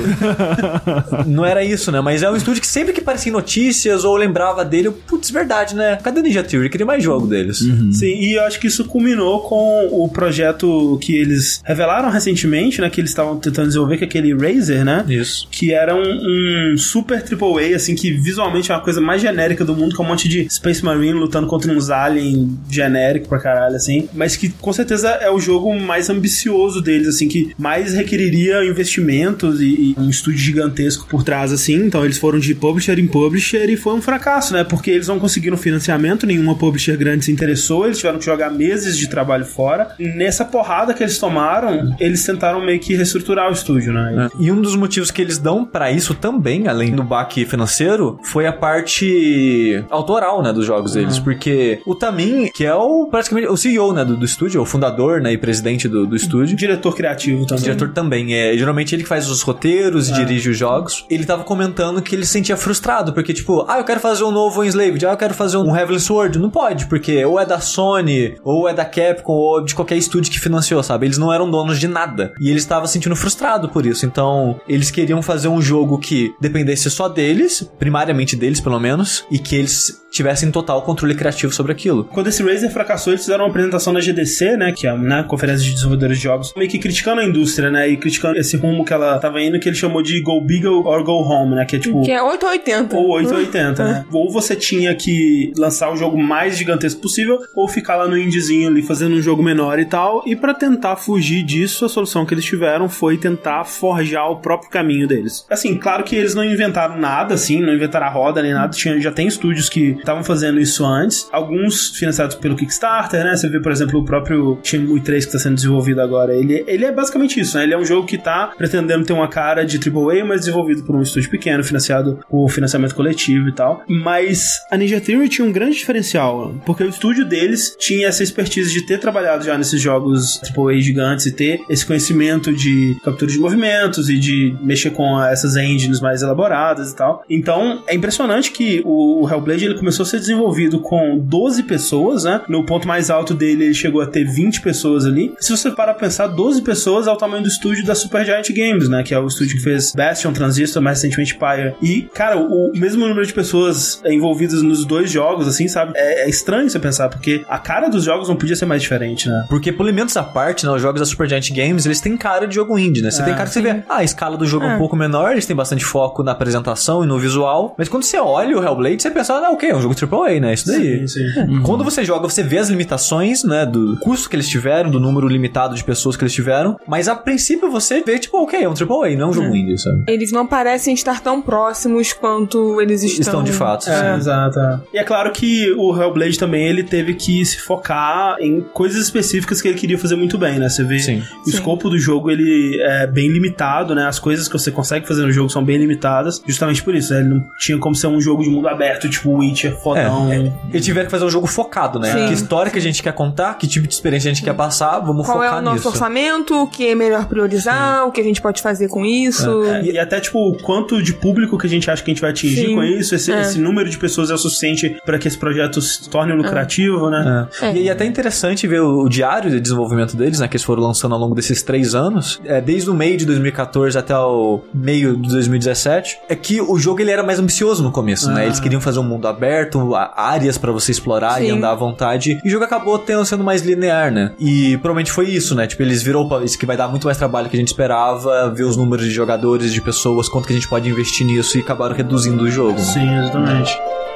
Não 1.25 1.43
era 1.43 1.63
isso, 1.63 1.91
né? 1.91 1.99
Mas 2.01 2.21
é 2.21 2.29
um 2.29 2.35
estúdio 2.35 2.61
que 2.61 2.67
sempre 2.67 2.93
que 2.93 2.99
aparecia 2.99 3.29
em 3.29 3.33
notícias 3.33 4.03
ou 4.03 4.15
lembrava 4.15 4.63
dele, 4.63 4.89
eu, 4.89 4.93
putz, 4.93 5.31
verdade, 5.31 5.75
né? 5.75 5.97
Cadê 6.03 6.19
o 6.19 6.23
Ninja 6.23 6.43
Theory? 6.43 6.67
Eu 6.67 6.71
queria 6.71 6.85
mais 6.85 7.03
jogo 7.03 7.25
deles. 7.25 7.59
Sim, 7.91 8.19
e 8.19 8.35
eu 8.35 8.43
acho 8.43 8.59
que 8.59 8.67
isso 8.67 8.85
culminou 8.85 9.41
com 9.41 9.87
o 9.91 10.07
projeto 10.09 10.97
que 11.01 11.15
eles 11.15 11.61
revelaram 11.65 12.09
recentemente, 12.09 12.81
né? 12.81 12.89
Que 12.89 13.01
eles 13.01 13.11
estavam 13.11 13.37
tentando 13.37 13.67
desenvolver, 13.67 13.97
que 13.97 14.03
é 14.03 14.07
aquele 14.07 14.33
Razer, 14.33 14.85
né? 14.85 15.05
Isso. 15.07 15.47
que 15.51 15.73
era 15.73 15.95
um, 15.95 16.73
um 16.73 16.77
super 16.77 17.23
AAA, 17.23 17.75
assim, 17.75 17.95
que 17.95 18.11
visualmente 18.11 18.48
é 18.57 18.75
uma 18.75 18.81
coisa 18.81 18.99
mais 18.99 19.21
genérica 19.21 19.63
do 19.63 19.75
mundo, 19.75 19.95
com 19.95 20.03
um 20.03 20.07
monte 20.07 20.27
de 20.27 20.49
Space 20.49 20.83
Marine 20.83 21.13
lutando 21.13 21.47
contra 21.47 21.71
uns 21.71 21.89
alien 21.89 22.57
genérico 22.69 23.27
pra 23.27 23.39
caralho, 23.39 23.75
assim, 23.75 24.09
mas 24.13 24.35
que 24.35 24.49
com 24.49 24.73
certeza 24.73 25.09
é 25.09 25.29
o 25.29 25.39
jogo 25.39 25.73
mais 25.79 26.09
ambicioso 26.09 26.81
deles, 26.81 27.07
assim, 27.07 27.27
que 27.27 27.53
mais 27.57 27.93
requeriria 27.93 28.63
investimentos 28.65 29.61
e, 29.61 29.65
e 29.65 29.95
um 29.97 30.09
estúdio 30.09 30.39
gigantesco 30.39 31.07
por 31.07 31.23
trás, 31.23 31.51
assim, 31.51 31.75
então 31.75 32.03
eles 32.03 32.17
foram 32.17 32.39
de 32.39 32.53
publisher 32.55 32.99
em 32.99 33.07
publisher 33.07 33.69
e 33.69 33.77
foi 33.77 33.93
um 33.93 34.01
fracasso, 34.01 34.53
né, 34.53 34.63
porque 34.63 34.91
eles 34.91 35.07
não 35.07 35.19
conseguiram 35.19 35.57
financiamento, 35.57 36.25
nenhuma 36.25 36.55
publisher 36.55 36.97
grande 36.97 37.25
se 37.25 37.31
interessou, 37.31 37.85
eles 37.85 37.97
tiveram 37.97 38.19
que 38.19 38.25
jogar 38.25 38.49
meses 38.49 38.97
de 38.97 39.07
trabalho 39.07 39.45
fora, 39.45 39.95
nessa 39.99 40.43
porrada 40.43 40.93
que 40.93 41.03
eles 41.03 41.17
tomaram, 41.17 41.95
eles 41.99 42.23
tentaram 42.25 42.63
meio 42.63 42.79
que 42.79 42.95
reestruturar 42.95 43.49
o 43.49 43.53
estúdio, 43.53 43.93
né, 43.93 44.29
E 44.39 44.51
um 44.51 44.61
dos 44.61 44.75
motivos 44.75 45.11
que 45.11 45.21
eles 45.21 45.37
dão 45.37 45.65
pra 45.65 45.91
isso 45.91 46.13
também, 46.13 46.67
além 46.67 46.91
do 46.91 47.03
baque 47.03 47.45
financeiro, 47.45 48.19
foi 48.23 48.38
a 48.45 48.53
parte 48.53 49.83
autoral, 49.89 50.41
né, 50.41 50.53
dos 50.53 50.65
jogos 50.65 50.93
deles. 50.93 51.19
Porque 51.19 51.81
o 51.85 51.95
Tamin, 51.95 52.49
que 52.53 52.65
é 52.65 52.73
o 52.73 53.07
praticamente 53.07 53.47
o 53.47 53.57
CEO, 53.57 53.93
né, 53.93 54.05
do, 54.05 54.15
do 54.15 54.25
estúdio, 54.25 54.61
o 54.61 54.65
fundador, 54.65 55.21
né, 55.21 55.33
e 55.33 55.37
presidente 55.37 55.87
do, 55.87 56.05
do 56.05 56.15
estúdio. 56.15 56.55
diretor 56.55 56.95
criativo 56.95 57.45
também. 57.45 57.63
diretor 57.63 57.89
também, 57.89 58.33
é 58.33 58.57
geralmente 58.57 58.95
ele 58.95 59.03
que 59.03 59.09
faz 59.09 59.29
os 59.29 59.41
roteiros 59.41 60.09
e 60.09 60.13
dirige 60.13 60.49
os 60.49 60.57
jogos. 60.57 61.05
Ele 61.09 61.25
tava 61.25 61.43
comentando 61.43 62.01
que 62.01 62.15
ele 62.15 62.25
se 62.25 62.33
sentia 62.33 62.55
frustrado, 62.55 63.13
porque 63.13 63.33
tipo, 63.33 63.65
ah, 63.67 63.79
eu 63.79 63.83
quero 63.83 63.99
fazer 63.99 64.23
um 64.23 64.31
novo 64.31 64.63
Enslaved, 64.63 65.05
ah, 65.05 65.11
eu 65.11 65.17
quero 65.17 65.33
fazer 65.33 65.57
um 65.57 65.75
Heavenly 65.75 65.99
Sword. 65.99 66.37
Não 66.37 66.49
pode, 66.49 66.85
porque 66.85 67.23
ou 67.25 67.39
é 67.39 67.45
da 67.45 67.59
Sony, 67.59 68.35
ou 68.43 68.67
é 68.67 68.73
da 68.73 68.85
Capcom, 68.85 69.33
ou 69.33 69.63
de 69.63 69.73
qualquer 69.73 69.97
estúdio 69.97 70.31
que 70.31 70.39
financiou, 70.39 70.81
sabe? 70.83 71.07
Eles 71.07 71.17
não 71.17 71.33
eram 71.33 71.49
donos 71.49 71.79
de 71.79 71.87
nada. 71.87 72.33
E 72.39 72.49
ele 72.49 72.59
estava 72.59 72.87
se 72.87 72.99
sentindo 72.99 73.15
frustrado 73.15 73.69
por 73.69 73.85
isso. 73.85 74.05
Então, 74.05 74.59
eles 74.67 74.91
queriam 74.91 75.21
fazer 75.21 75.47
um 75.47 75.61
jogo 75.61 75.97
que 75.97 76.33
dependesse 76.39 76.89
só 76.91 77.07
deles, 77.07 77.69
primariamente 77.79 78.28
deles 78.35 78.59
pelo 78.59 78.79
menos, 78.79 79.25
e 79.31 79.39
que 79.39 79.55
eles 79.55 80.03
tivessem 80.11 80.49
total 80.49 80.81
controle 80.81 81.13
criativo 81.13 81.53
sobre 81.53 81.71
aquilo. 81.71 82.03
Quando 82.05 82.27
esse 82.27 82.41
Razer 82.41 82.71
fracassou, 82.71 83.13
eles 83.13 83.23
fizeram 83.23 83.43
uma 83.45 83.49
apresentação 83.49 83.93
na 83.93 83.99
GDC, 83.99 84.57
né, 84.57 84.73
que 84.75 84.87
é 84.87 84.97
né, 84.97 85.23
Conferência 85.27 85.63
de 85.63 85.71
Desenvolvedores 85.71 86.17
de 86.17 86.23
Jogos, 86.23 86.53
meio 86.57 86.69
que 86.69 86.79
criticando 86.79 87.21
a 87.21 87.25
indústria, 87.25 87.69
né, 87.69 87.87
e 87.87 87.97
criticando 87.97 88.37
esse 88.39 88.57
rumo 88.57 88.83
que 88.83 88.91
ela 88.91 89.19
tava 89.19 89.39
indo, 89.41 89.59
que 89.59 89.69
ele 89.69 89.75
chamou 89.75 90.01
de 90.01 90.19
Go 90.21 90.41
Big 90.41 90.65
or 90.65 91.03
Go 91.03 91.21
Home, 91.21 91.55
né, 91.55 91.65
que 91.65 91.75
é 91.75 91.79
tipo... 91.79 92.01
Que 92.01 92.11
é 92.11 92.23
8 92.23 92.43
ou 92.43 92.51
80. 92.51 92.95
Ou 92.95 93.09
880, 93.11 93.83
né? 93.83 94.05
Ou 94.11 94.31
você 94.31 94.55
tinha 94.55 94.95
que 94.95 95.53
lançar 95.57 95.91
o 95.91 95.95
jogo 95.95 96.17
mais 96.17 96.57
gigantesco 96.57 97.01
possível, 97.01 97.39
ou 97.55 97.67
ficar 97.67 97.95
lá 97.95 98.07
no 98.07 98.17
indiezinho 98.17 98.67
ali 98.67 98.81
fazendo 98.81 99.15
um 99.15 99.21
jogo 99.21 99.43
menor 99.43 99.79
e 99.79 99.85
tal. 99.85 100.23
E 100.25 100.35
pra 100.35 100.53
tentar 100.53 100.95
fugir 100.95 101.43
disso, 101.43 101.85
a 101.85 101.89
solução 101.89 102.25
que 102.25 102.33
eles 102.33 102.45
tiveram 102.45 102.89
foi 102.89 103.17
tentar 103.17 103.63
forjar 103.63 104.29
o 104.31 104.37
próprio 104.37 104.69
caminho 104.69 105.07
deles. 105.07 105.45
Assim, 105.49 105.77
claro 105.77 106.03
que 106.03 106.15
eles 106.15 106.33
não 106.33 106.43
inventaram 106.43 106.97
nada, 106.97 107.35
assim, 107.35 107.61
não 107.61 107.73
inventaram 107.73 108.07
a 108.07 108.09
roda 108.19 108.41
nem 108.41 108.53
nada. 108.53 108.75
Tinha, 108.75 108.99
já 108.99 109.11
tem 109.11 109.27
estúdios 109.27 109.69
que 109.69 109.91
estavam 109.91 110.23
fazendo 110.23 110.59
isso 110.59 110.85
antes. 110.85 111.27
Alguns 111.31 111.89
financiados 111.91 112.35
pelo 112.35 112.55
Kickstarter, 112.55 113.23
né? 113.23 113.35
Você 113.35 113.47
vê, 113.47 113.59
por 113.59 113.71
exemplo, 113.71 113.99
o 113.99 114.05
próprio 114.05 114.59
Shenmue 114.63 114.99
3 114.99 115.25
que 115.25 115.29
está 115.29 115.39
sendo 115.39 115.55
desenvolvido 115.55 116.01
agora. 116.01 116.35
Ele, 116.35 116.63
ele 116.67 116.85
é 116.85 116.91
basicamente 116.91 117.39
isso, 117.39 117.57
né? 117.57 117.63
Ele 117.63 117.73
é 117.73 117.77
um 117.77 117.85
jogo 117.85 118.05
que 118.05 118.17
tá 118.17 118.51
pretendendo 118.57 119.05
ter 119.05 119.13
uma 119.13 119.27
cara 119.27 119.65
de 119.65 119.77
AAA, 119.77 120.25
mas 120.25 120.41
desenvolvido 120.41 120.83
por 120.83 120.95
um 120.95 121.01
estúdio 121.01 121.29
pequeno, 121.29 121.63
financiado 121.63 122.19
com 122.27 122.47
financiamento 122.47 122.95
coletivo 122.95 123.47
e 123.47 123.53
tal. 123.53 123.83
Mas 123.87 124.59
a 124.71 124.77
Ninja 124.77 124.99
Theory 124.99 125.29
tinha 125.29 125.47
um 125.47 125.51
grande 125.51 125.77
diferencial, 125.77 126.55
porque 126.65 126.83
o 126.83 126.89
estúdio 126.89 127.25
deles 127.25 127.75
tinha 127.79 128.07
essa 128.07 128.23
expertise 128.23 128.71
de 128.71 128.85
ter 128.85 128.99
trabalhado 128.99 129.43
já 129.43 129.57
nesses 129.57 129.81
jogos 129.81 130.41
AAA 130.43 130.79
gigantes 130.79 131.25
e 131.25 131.31
ter 131.31 131.61
esse 131.69 131.85
conhecimento 131.85 132.53
de 132.53 132.97
captura 133.03 133.31
de 133.31 133.39
movimentos 133.39 134.09
e 134.09 134.17
de 134.17 134.55
mexer 134.61 134.91
com 134.91 135.21
essas 135.23 135.55
engines 135.55 135.99
mais 135.99 136.21
elaboradas 136.21 136.91
e 136.91 136.95
tal. 136.95 137.23
Então, 137.29 137.83
é 137.87 137.95
impressionante 137.95 138.08
que 138.51 138.81
o 138.85 139.27
Hellblade 139.29 139.65
ele 139.65 139.75
começou 139.77 140.03
a 140.03 140.07
ser 140.07 140.19
desenvolvido 140.19 140.79
com 140.79 141.17
12 141.17 141.63
pessoas, 141.63 142.23
né? 142.23 142.41
No 142.47 142.65
ponto 142.65 142.87
mais 142.87 143.09
alto 143.09 143.33
dele, 143.33 143.65
ele 143.65 143.73
chegou 143.73 144.01
a 144.01 144.07
ter 144.07 144.23
20 144.25 144.61
pessoas 144.61 145.05
ali. 145.05 145.33
Se 145.39 145.55
você 145.55 145.71
parar 145.71 145.93
pra 145.93 146.01
pensar, 146.07 146.27
12 146.27 146.61
pessoas 146.61 147.07
é 147.07 147.11
o 147.11 147.15
tamanho 147.15 147.43
do 147.43 147.49
estúdio 147.49 147.85
da 147.85 147.95
Supergiant 147.95 148.47
Games, 148.51 148.89
né? 148.89 149.03
Que 149.03 149.13
é 149.13 149.19
o 149.19 149.27
estúdio 149.27 149.57
que 149.57 149.63
fez 149.63 149.93
Bastion, 149.93 150.31
Transistor, 150.33 150.81
mais 150.81 150.97
recentemente 151.01 151.35
Pyre. 151.35 151.73
E, 151.81 152.03
cara, 152.13 152.37
o 152.37 152.71
mesmo 152.75 153.07
número 153.07 153.25
de 153.25 153.33
pessoas 153.33 154.01
envolvidas 154.05 154.61
nos 154.61 154.85
dois 154.85 155.11
jogos, 155.11 155.47
assim, 155.47 155.67
sabe? 155.67 155.93
É, 155.95 156.25
é 156.25 156.29
estranho 156.29 156.69
você 156.69 156.79
pensar, 156.79 157.09
porque 157.09 157.43
a 157.47 157.57
cara 157.57 157.89
dos 157.89 158.03
jogos 158.03 158.27
não 158.27 158.35
podia 158.35 158.55
ser 158.55 158.65
mais 158.65 158.81
diferente, 158.81 159.27
né? 159.27 159.45
Porque 159.49 159.71
polimentos 159.71 160.15
à 160.17 160.23
parte, 160.23 160.65
né, 160.65 160.71
os 160.71 160.81
jogos 160.81 160.99
da 160.99 161.05
Supergiant 161.05 161.49
Games, 161.51 161.85
eles 161.85 161.99
têm 162.01 162.15
cara 162.17 162.47
de 162.47 162.55
jogo 162.55 162.77
indie, 162.77 163.01
né? 163.01 163.11
Você 163.11 163.21
É, 163.21 163.25
tem 163.25 163.33
cara 163.33 163.47
que 163.47 163.53
você 163.53 163.61
vê, 163.61 163.83
ah, 163.89 163.97
a 163.97 164.03
escala 164.03 164.37
do 164.37 164.45
jogo 164.45 164.65
é 164.65 164.75
um 164.75 164.77
pouco 164.77 164.95
menor, 164.95 165.31
eles 165.31 165.45
têm 165.45 165.55
bastante 165.55 165.83
foco 165.85 166.23
na 166.23 166.31
apresentação 166.31 167.03
e 167.03 167.07
no 167.07 167.17
visual, 167.19 167.75
mas 167.77 167.87
quando 167.89 167.98
quando 167.99 168.03
você 168.05 168.17
olha 168.17 168.57
o 168.57 168.63
Hellblade, 168.63 169.01
você 169.01 169.11
pensa, 169.11 169.33
ah, 169.33 169.51
ok, 169.51 169.69
é 169.69 169.75
um 169.75 169.81
jogo 169.81 169.93
AAA, 169.93 170.39
né? 170.39 170.53
Isso 170.53 170.67
daí. 170.67 171.07
Sim, 171.07 171.07
sim. 171.07 171.61
Quando 171.63 171.83
você 171.83 172.05
joga, 172.05 172.29
você 172.29 172.41
vê 172.41 172.57
as 172.57 172.69
limitações, 172.69 173.43
né, 173.43 173.65
do 173.65 173.97
custo 173.97 174.29
que 174.29 174.35
eles 174.35 174.47
tiveram, 174.47 174.89
do 174.89 174.99
número 174.99 175.27
limitado 175.27 175.75
de 175.75 175.83
pessoas 175.83 176.15
que 176.15 176.23
eles 176.23 176.33
tiveram, 176.33 176.79
mas 176.87 177.07
a 177.07 177.15
princípio 177.15 177.69
você 177.69 178.01
vê, 178.01 178.17
tipo, 178.17 178.37
ok, 178.41 178.63
é 178.63 178.69
um 178.69 178.73
AAA, 178.73 179.15
não 179.17 179.27
é 179.27 179.29
um 179.29 179.33
jogo 179.33 179.53
indie, 179.55 179.77
sabe? 179.77 180.03
Eles 180.07 180.31
não 180.31 180.47
parecem 180.47 180.93
estar 180.93 181.21
tão 181.21 181.41
próximos 181.41 182.13
quanto 182.13 182.79
eles 182.81 183.03
estão. 183.03 183.19
Estão 183.21 183.43
de 183.43 183.51
fato. 183.51 183.89
É, 183.89 184.13
sim. 184.13 184.19
exato. 184.19 184.59
é. 184.59 184.79
E 184.93 184.97
é 184.97 185.03
claro 185.03 185.31
que 185.31 185.71
o 185.73 185.95
Hellblade 185.95 186.39
também 186.39 186.67
ele 186.67 186.83
teve 186.83 187.13
que 187.13 187.43
se 187.45 187.59
focar 187.59 188.37
em 188.39 188.61
coisas 188.61 189.01
específicas 189.03 189.61
que 189.61 189.67
ele 189.67 189.77
queria 189.77 189.97
fazer 189.97 190.15
muito 190.15 190.37
bem, 190.37 190.57
né? 190.57 190.69
Você 190.69 190.83
vê 190.83 190.99
Sim. 190.99 191.21
o 191.45 191.49
escopo 191.49 191.89
do 191.89 191.97
jogo 191.97 192.31
ele 192.31 192.79
é 192.81 193.05
bem 193.07 193.29
limitado, 193.29 193.93
né? 193.93 194.07
As 194.07 194.19
coisas 194.19 194.47
que 194.47 194.53
você 194.53 194.71
consegue 194.71 195.07
fazer 195.07 195.23
no 195.23 195.31
jogo 195.31 195.49
são 195.49 195.63
bem 195.63 195.77
limitadas, 195.77 196.41
justamente 196.47 196.81
por 196.83 196.95
isso. 196.95 197.13
né? 197.13 197.19
Ele 197.19 197.29
não 197.29 197.45
tinha 197.57 197.77
como 197.77 197.88
ser 197.95 198.07
um 198.07 198.19
jogo 198.21 198.43
de 198.43 198.49
mundo 198.49 198.67
aberto, 198.67 199.09
tipo 199.09 199.31
Witcher, 199.37 199.77
fodão. 199.79 200.31
É, 200.31 200.51
Eles 200.71 200.85
tiveram 200.85 201.05
que 201.07 201.11
fazer 201.11 201.25
um 201.25 201.29
jogo 201.29 201.47
focado, 201.47 201.99
né? 201.99 202.11
Sim. 202.11 202.27
Que 202.27 202.33
história 202.33 202.71
que 202.71 202.77
a 202.77 202.81
gente 202.81 203.01
quer 203.03 203.13
contar, 203.13 203.53
que 203.57 203.67
tipo 203.67 203.87
de 203.87 203.93
experiência 203.93 204.29
a 204.29 204.33
gente 204.33 204.43
quer 204.43 204.53
passar, 204.53 204.99
vamos 204.99 205.25
Qual 205.25 205.41
é 205.43 205.47
focar 205.47 205.59
o 205.59 205.61
nosso 205.63 205.75
nisso. 205.77 205.87
orçamento, 205.89 206.55
o 206.63 206.67
que 206.67 206.87
é 206.87 206.95
melhor 206.95 207.25
priorizar, 207.25 208.05
o 208.07 208.11
que 208.11 208.21
a 208.21 208.23
gente 208.23 208.41
pode 208.41 208.61
fazer 208.61 208.87
com 208.89 209.05
isso. 209.05 209.63
É, 209.65 209.83
e 209.83 209.99
até, 209.99 210.19
tipo, 210.19 210.39
o 210.39 210.57
quanto 210.61 211.01
de 211.01 211.13
público 211.13 211.57
que 211.57 211.67
a 211.67 211.69
gente 211.69 211.89
acha 211.89 212.03
que 212.03 212.11
a 212.11 212.13
gente 212.13 212.21
vai 212.21 212.31
atingir 212.31 212.67
Sim. 212.67 212.75
com 212.75 212.83
isso, 212.83 213.15
esse, 213.15 213.31
É. 213.31 213.41
esse 213.41 213.59
número 213.59 213.89
de 213.89 213.97
pessoas 213.97 214.29
é 214.29 214.33
o 214.33 214.37
suficiente 214.37 214.97
para 215.05 215.17
que 215.17 215.27
esse 215.27 215.37
projeto 215.37 215.81
se 215.81 216.09
torne 216.09 216.33
lucrativo, 216.33 217.09
né? 217.09 217.47
É. 217.61 217.73
E, 217.73 217.83
e 217.83 217.87
é 217.89 217.91
até 217.91 218.05
interessante 218.05 218.67
ver 218.67 218.81
o, 218.81 219.03
o 219.03 219.09
diário 219.09 219.49
de 219.49 219.59
desenvolvimento 219.59 220.15
deles, 220.15 220.39
né? 220.39 220.47
Que 220.47 220.55
eles 220.57 220.63
foram 220.63 220.83
lançando 220.83 221.13
ao 221.15 221.19
longo 221.19 221.35
desses 221.35 221.61
três 221.63 221.95
anos. 221.95 222.39
É, 222.45 222.59
desde 222.61 222.89
o 222.89 222.93
meio 222.93 223.17
de 223.17 223.25
2014 223.25 223.97
até 223.97 224.15
o 224.17 224.61
meio 224.73 225.15
de 225.17 225.29
2017. 225.29 226.19
É 226.29 226.35
que 226.35 226.61
o 226.61 226.77
jogo 226.77 227.01
ele 227.01 227.11
era 227.11 227.23
mais 227.23 227.39
ambicioso 227.39 227.78
no 227.83 227.91
começo, 227.91 228.29
né? 228.31 228.41
Ah. 228.41 228.45
Eles 228.45 228.59
queriam 228.59 228.81
fazer 228.81 228.99
um 228.99 229.03
mundo 229.03 229.27
aberto, 229.27 229.95
áreas 230.15 230.57
pra 230.57 230.71
você 230.71 230.91
explorar 230.91 231.41
e 231.41 231.47
Sim. 231.47 231.51
andar 231.57 231.71
à 231.71 231.75
vontade. 231.75 232.39
E 232.43 232.47
o 232.47 232.51
jogo 232.51 232.65
acabou 232.65 232.97
tendo, 232.99 233.25
sendo 233.25 233.43
mais 233.43 233.61
linear, 233.61 234.11
né? 234.11 234.31
E 234.39 234.77
provavelmente 234.77 235.11
foi 235.11 235.29
isso, 235.29 235.55
né? 235.55 235.67
Tipo, 235.67 235.83
eles 235.83 236.01
viram, 236.01 236.21
opa, 236.21 236.43
isso 236.43 236.57
que 236.57 236.65
vai 236.65 236.77
dar 236.77 236.87
muito 236.87 237.05
mais 237.05 237.17
trabalho 237.17 237.49
que 237.49 237.55
a 237.55 237.59
gente 237.59 237.69
esperava, 237.69 238.49
ver 238.49 238.63
os 238.63 238.75
números 238.77 239.05
de 239.05 239.11
jogadores, 239.11 239.71
de 239.73 239.81
pessoas, 239.81 240.27
quanto 240.29 240.47
que 240.47 240.53
a 240.53 240.55
gente 240.55 240.67
pode 240.67 240.89
investir 240.89 241.25
nisso 241.25 241.57
e 241.57 241.61
acabaram 241.61 241.95
reduzindo 241.95 242.43
o 242.43 242.49
jogo. 242.49 242.73
né? 242.73 242.79
Sim, 242.79 243.19
exatamente. 243.19 243.73
O 243.73 244.08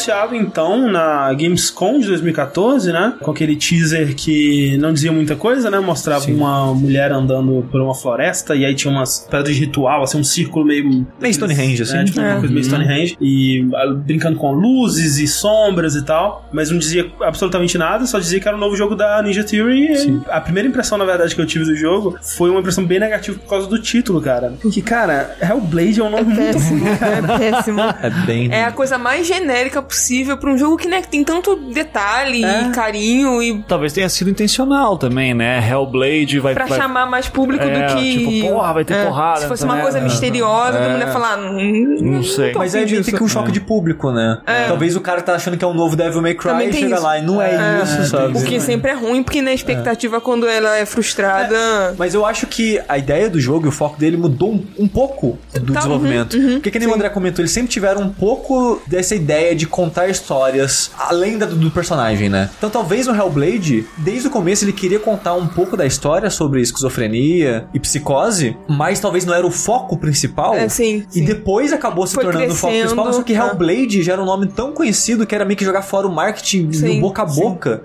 anunciado 0.00 0.34
então 0.34 0.90
na 0.90 1.32
Gamescom 1.34 1.98
de 1.98 2.06
2014, 2.06 2.92
né? 2.92 3.14
Com 3.20 3.30
aquele 3.30 3.54
teaser 3.56 4.14
que 4.14 4.76
não 4.78 4.92
dizia 4.92 5.12
muita 5.12 5.36
coisa, 5.36 5.70
né? 5.70 5.78
Mostrava 5.78 6.26
uma 6.30 6.74
mulher 6.74 7.12
andando 7.12 7.66
por 7.70 7.80
uma 7.80 7.94
floresta 7.94 8.54
e 8.54 8.64
aí 8.64 8.74
tinha 8.74 8.92
umas 8.92 9.26
pedras 9.30 9.54
de 9.54 9.60
ritual, 9.60 10.02
assim, 10.02 10.18
um 10.18 10.24
círculo 10.24 10.64
meio. 10.64 11.06
Meio 11.20 11.34
Stonehenge, 11.34 11.82
assim. 11.82 11.96
né? 11.96 12.04
Tipo, 12.04 12.20
uma 12.20 12.38
coisa 12.38 12.54
meio 12.54 12.64
Stonehenge. 12.64 13.16
E 13.20 13.68
ah, 13.74 13.92
brincando 13.94 14.38
com 14.38 14.52
luzes 14.52 15.18
e 15.18 15.28
sombras 15.28 15.94
e 15.94 16.04
tal. 16.04 16.48
Mas 16.52 16.70
não 16.70 16.78
dizia 16.78 17.10
absolutamente 17.20 17.76
nada, 17.76 18.06
só 18.06 18.18
dizia 18.18 18.40
que 18.40 18.48
era 18.48 18.56
um 18.56 18.60
novo 18.60 18.76
jogo 18.76 18.94
da 18.94 19.20
Ninja 19.22 19.44
Theory. 19.44 19.92
E 19.92 20.20
a 20.28 20.40
primeira 20.40 20.68
impressão, 20.68 20.96
na 20.96 21.04
verdade, 21.04 21.34
que 21.34 21.40
eu 21.40 21.46
tive 21.46 21.64
do 21.64 21.76
jogo 21.76 22.16
foi 22.22 22.50
uma 22.50 22.60
impressão 22.60 22.84
bem 22.84 22.98
negativa 22.98 23.38
por 23.38 23.48
causa 23.48 23.66
do 23.66 23.78
título, 23.78 24.20
cara. 24.20 24.54
Porque, 24.60 24.80
cara, 24.80 25.36
Hellblade 25.40 26.00
é 26.00 26.04
um 26.04 26.10
nome 26.10 26.24
muito 26.24 26.40
Péssimo, 26.40 26.86
é 26.88 27.38
péssimo. 27.38 27.80
É 27.80 28.10
bem. 28.26 28.48
É 28.50 28.64
a 28.64 28.72
coisa 28.72 28.96
mais 28.96 29.26
genérica 29.26 29.82
possível 29.90 30.36
pra 30.38 30.50
um 30.50 30.56
jogo 30.56 30.76
que, 30.76 30.88
né, 30.88 31.02
que 31.02 31.08
tem 31.08 31.24
tanto 31.24 31.56
detalhe 31.56 32.44
É. 32.44 32.62
e 32.62 32.70
carinho 32.70 33.42
e 33.42 33.62
Talvez 33.66 33.92
tenha 33.92 34.08
sido 34.08 34.30
intencional 34.30 34.96
também, 34.96 35.34
né? 35.34 35.58
Hellblade 35.68 36.38
vai... 36.38 36.54
pra 36.54 36.66
vai... 36.66 36.78
chamar 36.78 37.06
mais 37.06 37.28
público 37.28 37.64
É, 37.64 37.88
do 37.88 37.94
que. 37.96 38.18
tipo, 38.40 38.48
porra, 38.48 38.72
vai 38.72 38.84
ter 38.84 38.94
É, 38.94 39.04
porrada 39.04 39.40
Se 39.40 39.48
fosse 39.48 39.64
uma 39.64 39.78
coisa 39.78 40.00
misteriosa, 40.00 40.78
É. 40.78 40.82
todo 40.82 40.90
mundo 40.92 41.00
ia 41.00 41.12
falar. 41.12 41.38
"Hum, 41.38 41.96
Não 42.00 42.22
sei. 42.22 42.52
Mas 42.54 42.74
aí 42.74 42.84
disso." 42.84 43.04
fica 43.10 43.22
um 43.24 43.28
choque 43.28 43.50
de 43.52 43.60
público, 43.60 44.10
né? 44.12 44.38
Talvez 44.68 44.94
o 44.96 45.00
cara 45.00 45.20
tá 45.22 45.34
achando 45.34 45.56
que 45.56 45.64
é 45.64 45.68
um 45.68 45.74
novo 45.74 45.96
Devil 45.96 46.22
May 46.22 46.34
Cry 46.34 46.50
Também 46.50 46.68
e 46.68 46.70
tem 46.72 46.80
chega 46.82 46.94
isso. 46.94 47.04
lá 47.04 47.18
e 47.18 47.22
não 47.22 47.42
é, 47.42 47.50
É, 47.80 47.82
isso, 47.82 48.06
sabe? 48.06 48.38
O 48.38 48.44
que 48.44 48.60
sempre 48.60 48.90
é 48.92 48.94
ruim, 48.94 49.22
porque 49.22 49.42
na 49.42 49.52
expectativa, 49.52 50.20
quando 50.20 50.46
ela 50.46 50.76
é 50.76 50.86
frustrada. 50.86 51.94
Mas 51.98 52.14
eu 52.14 52.24
acho 52.24 52.46
que 52.46 52.80
a 52.88 52.96
ideia 52.98 53.28
do 53.28 53.40
jogo 53.40 53.66
e 53.66 53.68
o 53.68 53.72
foco 53.72 53.98
dele 53.98 54.16
mudou 54.16 54.52
um, 54.52 54.64
um 54.78 54.88
pouco 54.88 55.38
do 55.54 55.72
Tá, 55.72 55.80
desenvolvimento. 55.80 56.34
uhum, 56.34 56.44
uhum, 56.44 56.52
Porque, 56.54 56.70
que 56.70 56.78
nem 56.78 56.88
o 56.88 56.94
André 56.94 57.08
comentou, 57.08 57.42
eles 57.42 57.52
sempre 57.52 57.70
tiveram 57.70 58.02
um 58.02 58.10
pouco 58.10 58.80
dessa 58.86 59.14
ideia 59.14 59.54
de 59.54 59.66
contar 59.80 60.08
histórias 60.08 60.90
além 60.98 61.38
da, 61.38 61.46
do 61.46 61.70
personagem, 61.70 62.28
né? 62.28 62.50
Então 62.58 62.68
talvez 62.68 63.06
no 63.06 63.14
Hellblade, 63.14 63.86
desde 63.96 64.28
o 64.28 64.30
começo, 64.30 64.64
ele 64.64 64.72
queria 64.72 64.98
contar 64.98 65.34
um 65.34 65.46
pouco 65.46 65.76
da 65.76 65.86
história 65.86 66.28
sobre 66.28 66.60
esquizofrenia 66.60 67.66
e 67.72 67.80
psicose, 67.80 68.56
mas 68.68 69.00
talvez 69.00 69.24
não 69.24 69.34
era 69.34 69.46
o 69.46 69.50
foco 69.50 69.96
principal. 69.96 70.54
É, 70.54 70.68
sim, 70.68 71.04
E 71.10 71.20
sim. 71.20 71.24
depois 71.24 71.72
acabou 71.72 72.06
se 72.06 72.14
Foi 72.14 72.24
tornando 72.24 72.52
o 72.52 72.56
foco 72.56 72.74
principal, 72.74 73.12
só 73.12 73.22
que 73.22 73.34
tá. 73.34 73.46
Hellblade 73.46 74.02
já 74.02 74.12
era 74.12 74.22
um 74.22 74.26
nome 74.26 74.46
tão 74.48 74.72
conhecido 74.72 75.26
que 75.26 75.34
era 75.34 75.44
meio 75.44 75.56
que 75.56 75.64
jogar 75.64 75.82
fora 75.82 76.06
o 76.06 76.12
marketing 76.12 76.72
Sim, 76.72 77.00
boca 77.00 77.22
a 77.22 77.28
sim. 77.28 77.40
boca. 77.40 77.82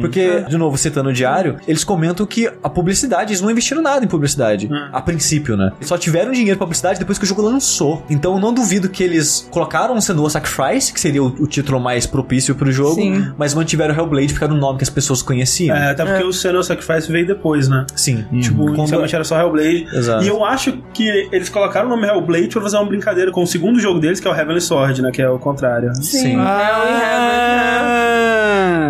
Porque, 0.00 0.40
de 0.48 0.56
novo, 0.56 0.76
citando 0.78 1.10
o 1.10 1.12
diário, 1.12 1.56
eles 1.66 1.82
comentam 1.84 2.24
que 2.26 2.46
a 2.62 2.68
publicidade, 2.68 3.32
eles 3.32 3.40
não 3.40 3.50
investiram 3.50 3.82
nada 3.82 4.04
em 4.04 4.08
publicidade. 4.08 4.70
A 4.92 5.00
princípio, 5.00 5.56
né? 5.56 5.72
Eles 5.78 5.88
só 5.88 5.98
tiveram 5.98 6.32
dinheiro 6.32 6.56
pra 6.58 6.66
publicidade 6.66 6.98
depois 6.98 7.18
que 7.18 7.24
o 7.24 7.28
jogo 7.28 7.42
lançou. 7.42 8.02
Então 8.08 8.34
eu 8.34 8.40
não 8.40 8.52
duvido 8.52 8.88
que 8.88 9.02
eles 9.02 9.46
colocaram 9.50 9.96
o 9.96 10.02
Senua 10.02 10.30
Sacrifice, 10.30 10.92
que 10.92 11.00
seria 11.00 11.22
o, 11.22 11.31
o 11.38 11.46
título 11.46 11.78
mais 11.80 12.06
propício 12.06 12.54
pro 12.54 12.70
jogo, 12.72 12.94
Sim. 12.96 13.32
mas 13.36 13.54
mantiveram 13.54 13.94
o 13.94 13.98
Hellblade 13.98 14.34
era 14.42 14.52
um 14.52 14.56
nome 14.56 14.78
que 14.78 14.84
as 14.84 14.90
pessoas 14.90 15.22
conheciam. 15.22 15.76
É, 15.76 15.90
até 15.90 16.04
porque 16.04 16.24
o 16.24 16.32
Senua 16.32 16.62
Sacrifice 16.62 17.10
veio 17.12 17.26
depois, 17.26 17.68
né? 17.68 17.86
Sim. 17.94 18.24
Tipo, 18.40 18.64
Quando- 18.64 18.78
inicialmente 18.78 19.14
era 19.14 19.24
só 19.24 19.38
Hellblade. 19.38 19.86
Exato. 19.92 20.24
E 20.24 20.28
eu 20.28 20.44
acho 20.44 20.72
que 20.92 21.28
eles 21.32 21.48
colocaram 21.48 21.86
o 21.86 21.90
nome 21.90 22.06
Hellblade 22.08 22.48
pra 22.48 22.62
fazer 22.62 22.76
uma 22.76 22.86
brincadeira 22.86 23.30
com 23.30 23.42
o 23.42 23.46
segundo 23.46 23.78
jogo 23.78 24.00
deles, 24.00 24.18
que 24.20 24.26
é 24.26 24.30
o 24.30 24.34
Heavenly 24.34 24.60
Sword, 24.60 25.02
né? 25.02 25.10
Que 25.12 25.22
é 25.22 25.28
o 25.30 25.38
contrário. 25.38 25.92
Sim. 26.02 26.32
In 26.32 26.38
Heaven, 26.40 27.62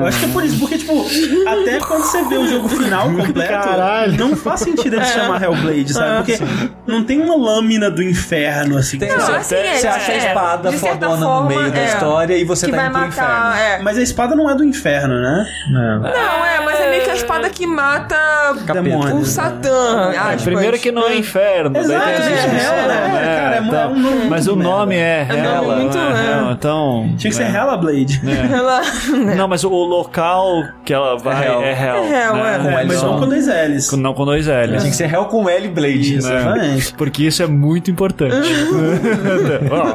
Eu 0.00 0.06
acho 0.06 0.18
que 0.18 0.24
é 0.24 0.28
por 0.28 0.44
isso, 0.44 0.58
porque, 0.58 0.78
tipo, 0.78 1.04
até 1.46 1.78
quando 1.78 2.02
você 2.02 2.22
vê 2.24 2.36
o 2.36 2.46
jogo 2.48 2.68
final 2.68 3.10
completo, 3.12 3.52
Caralho. 3.52 4.16
não 4.18 4.34
faz 4.36 4.60
sentido 4.60 4.96
ele 4.96 5.04
se 5.04 5.12
chamar 5.12 5.42
Hellblade, 5.42 5.92
sabe? 5.92 6.32
Porque 6.32 6.44
não 6.86 7.04
tem 7.04 7.20
uma 7.20 7.36
lâmina 7.36 7.90
do 7.90 8.02
inferno, 8.02 8.78
assim. 8.78 8.98
Tem- 8.98 9.08
Não, 9.08 9.20
você, 9.20 9.32
assim, 9.32 9.54
é, 9.54 9.74
você 9.76 9.86
acha 9.86 10.12
a 10.12 10.14
é, 10.14 10.18
espada 10.28 10.72
certa 10.72 11.08
fodona 11.08 11.40
no 11.42 11.46
meio 11.48 11.70
da 11.70 11.78
é, 11.78 11.86
e 12.38 12.44
você 12.44 12.66
que 12.66 12.72
tá 12.72 12.76
vai 12.78 12.86
indo 12.86 12.92
pro 12.92 13.00
matar. 13.08 13.52
inferno. 13.56 13.80
É. 13.80 13.82
Mas 13.82 13.98
a 13.98 14.02
espada 14.02 14.34
não 14.34 14.48
é 14.50 14.54
do 14.54 14.64
inferno, 14.64 15.14
né? 15.20 15.44
Não, 15.70 16.06
é, 16.46 16.60
mas 16.64 16.80
é 16.80 16.90
meio 16.90 17.02
que 17.04 17.10
a 17.10 17.14
espada 17.14 17.48
que 17.50 17.66
mata 17.66 18.16
Demônio. 18.72 19.16
o 19.16 19.24
Satã. 19.24 20.10
aspas. 20.10 20.42
Primeiro 20.42 20.78
que 20.78 20.90
não 20.92 21.06
é 21.08 21.16
inferno, 21.16 21.70
daí 21.70 21.82
Exato, 21.84 22.04
tem 22.04 22.14
é, 22.14 22.18
é, 22.18 22.46
né, 22.48 23.36
cara, 23.36 23.54
é 23.54 23.58
é 23.58 23.86
um 23.86 23.98
nome 23.98 24.24
Mas 24.28 24.46
o 24.46 24.56
nome 24.56 24.96
é 24.96 25.26
Hela, 25.28 25.76
muito, 25.76 25.96
não 25.96 26.16
é 26.16 26.20
é. 26.20 26.30
Hela, 26.32 26.52
então... 26.52 27.14
Tinha 27.16 27.30
que 27.30 27.36
ser 27.36 27.44
é. 27.44 27.50
Hella 27.54 27.76
Blade. 27.76 28.20
Não, 29.36 29.48
mas 29.48 29.64
o 29.64 29.68
local 29.70 30.64
que 30.84 30.92
ela 30.92 31.16
vai 31.18 31.46
Hell. 31.46 31.62
é 31.62 31.72
Hell. 31.72 31.96
É 32.04 32.24
Hell, 32.24 32.34
né? 32.34 32.54
é. 32.54 32.58
Com 32.58 32.68
É, 32.68 32.74
L 32.80 32.88
mas 32.88 32.98
só. 32.98 33.06
não 33.06 33.20
com 33.20 33.28
dois 33.28 33.46
L's. 33.46 33.90
Com- 33.90 33.96
Não 33.96 34.14
com 34.14 34.24
dois 34.24 34.46
L's. 34.46 34.80
Tinha 34.82 34.90
que 34.90 34.96
ser 34.96 35.12
Hell 35.12 35.24
com 35.26 35.48
L 35.48 35.68
Blade. 35.68 36.16
Isso, 36.16 36.28
exatamente. 36.32 36.94
Porque 36.94 37.24
isso 37.24 37.42
é 37.42 37.46
muito 37.46 37.90
importante. 37.90 38.48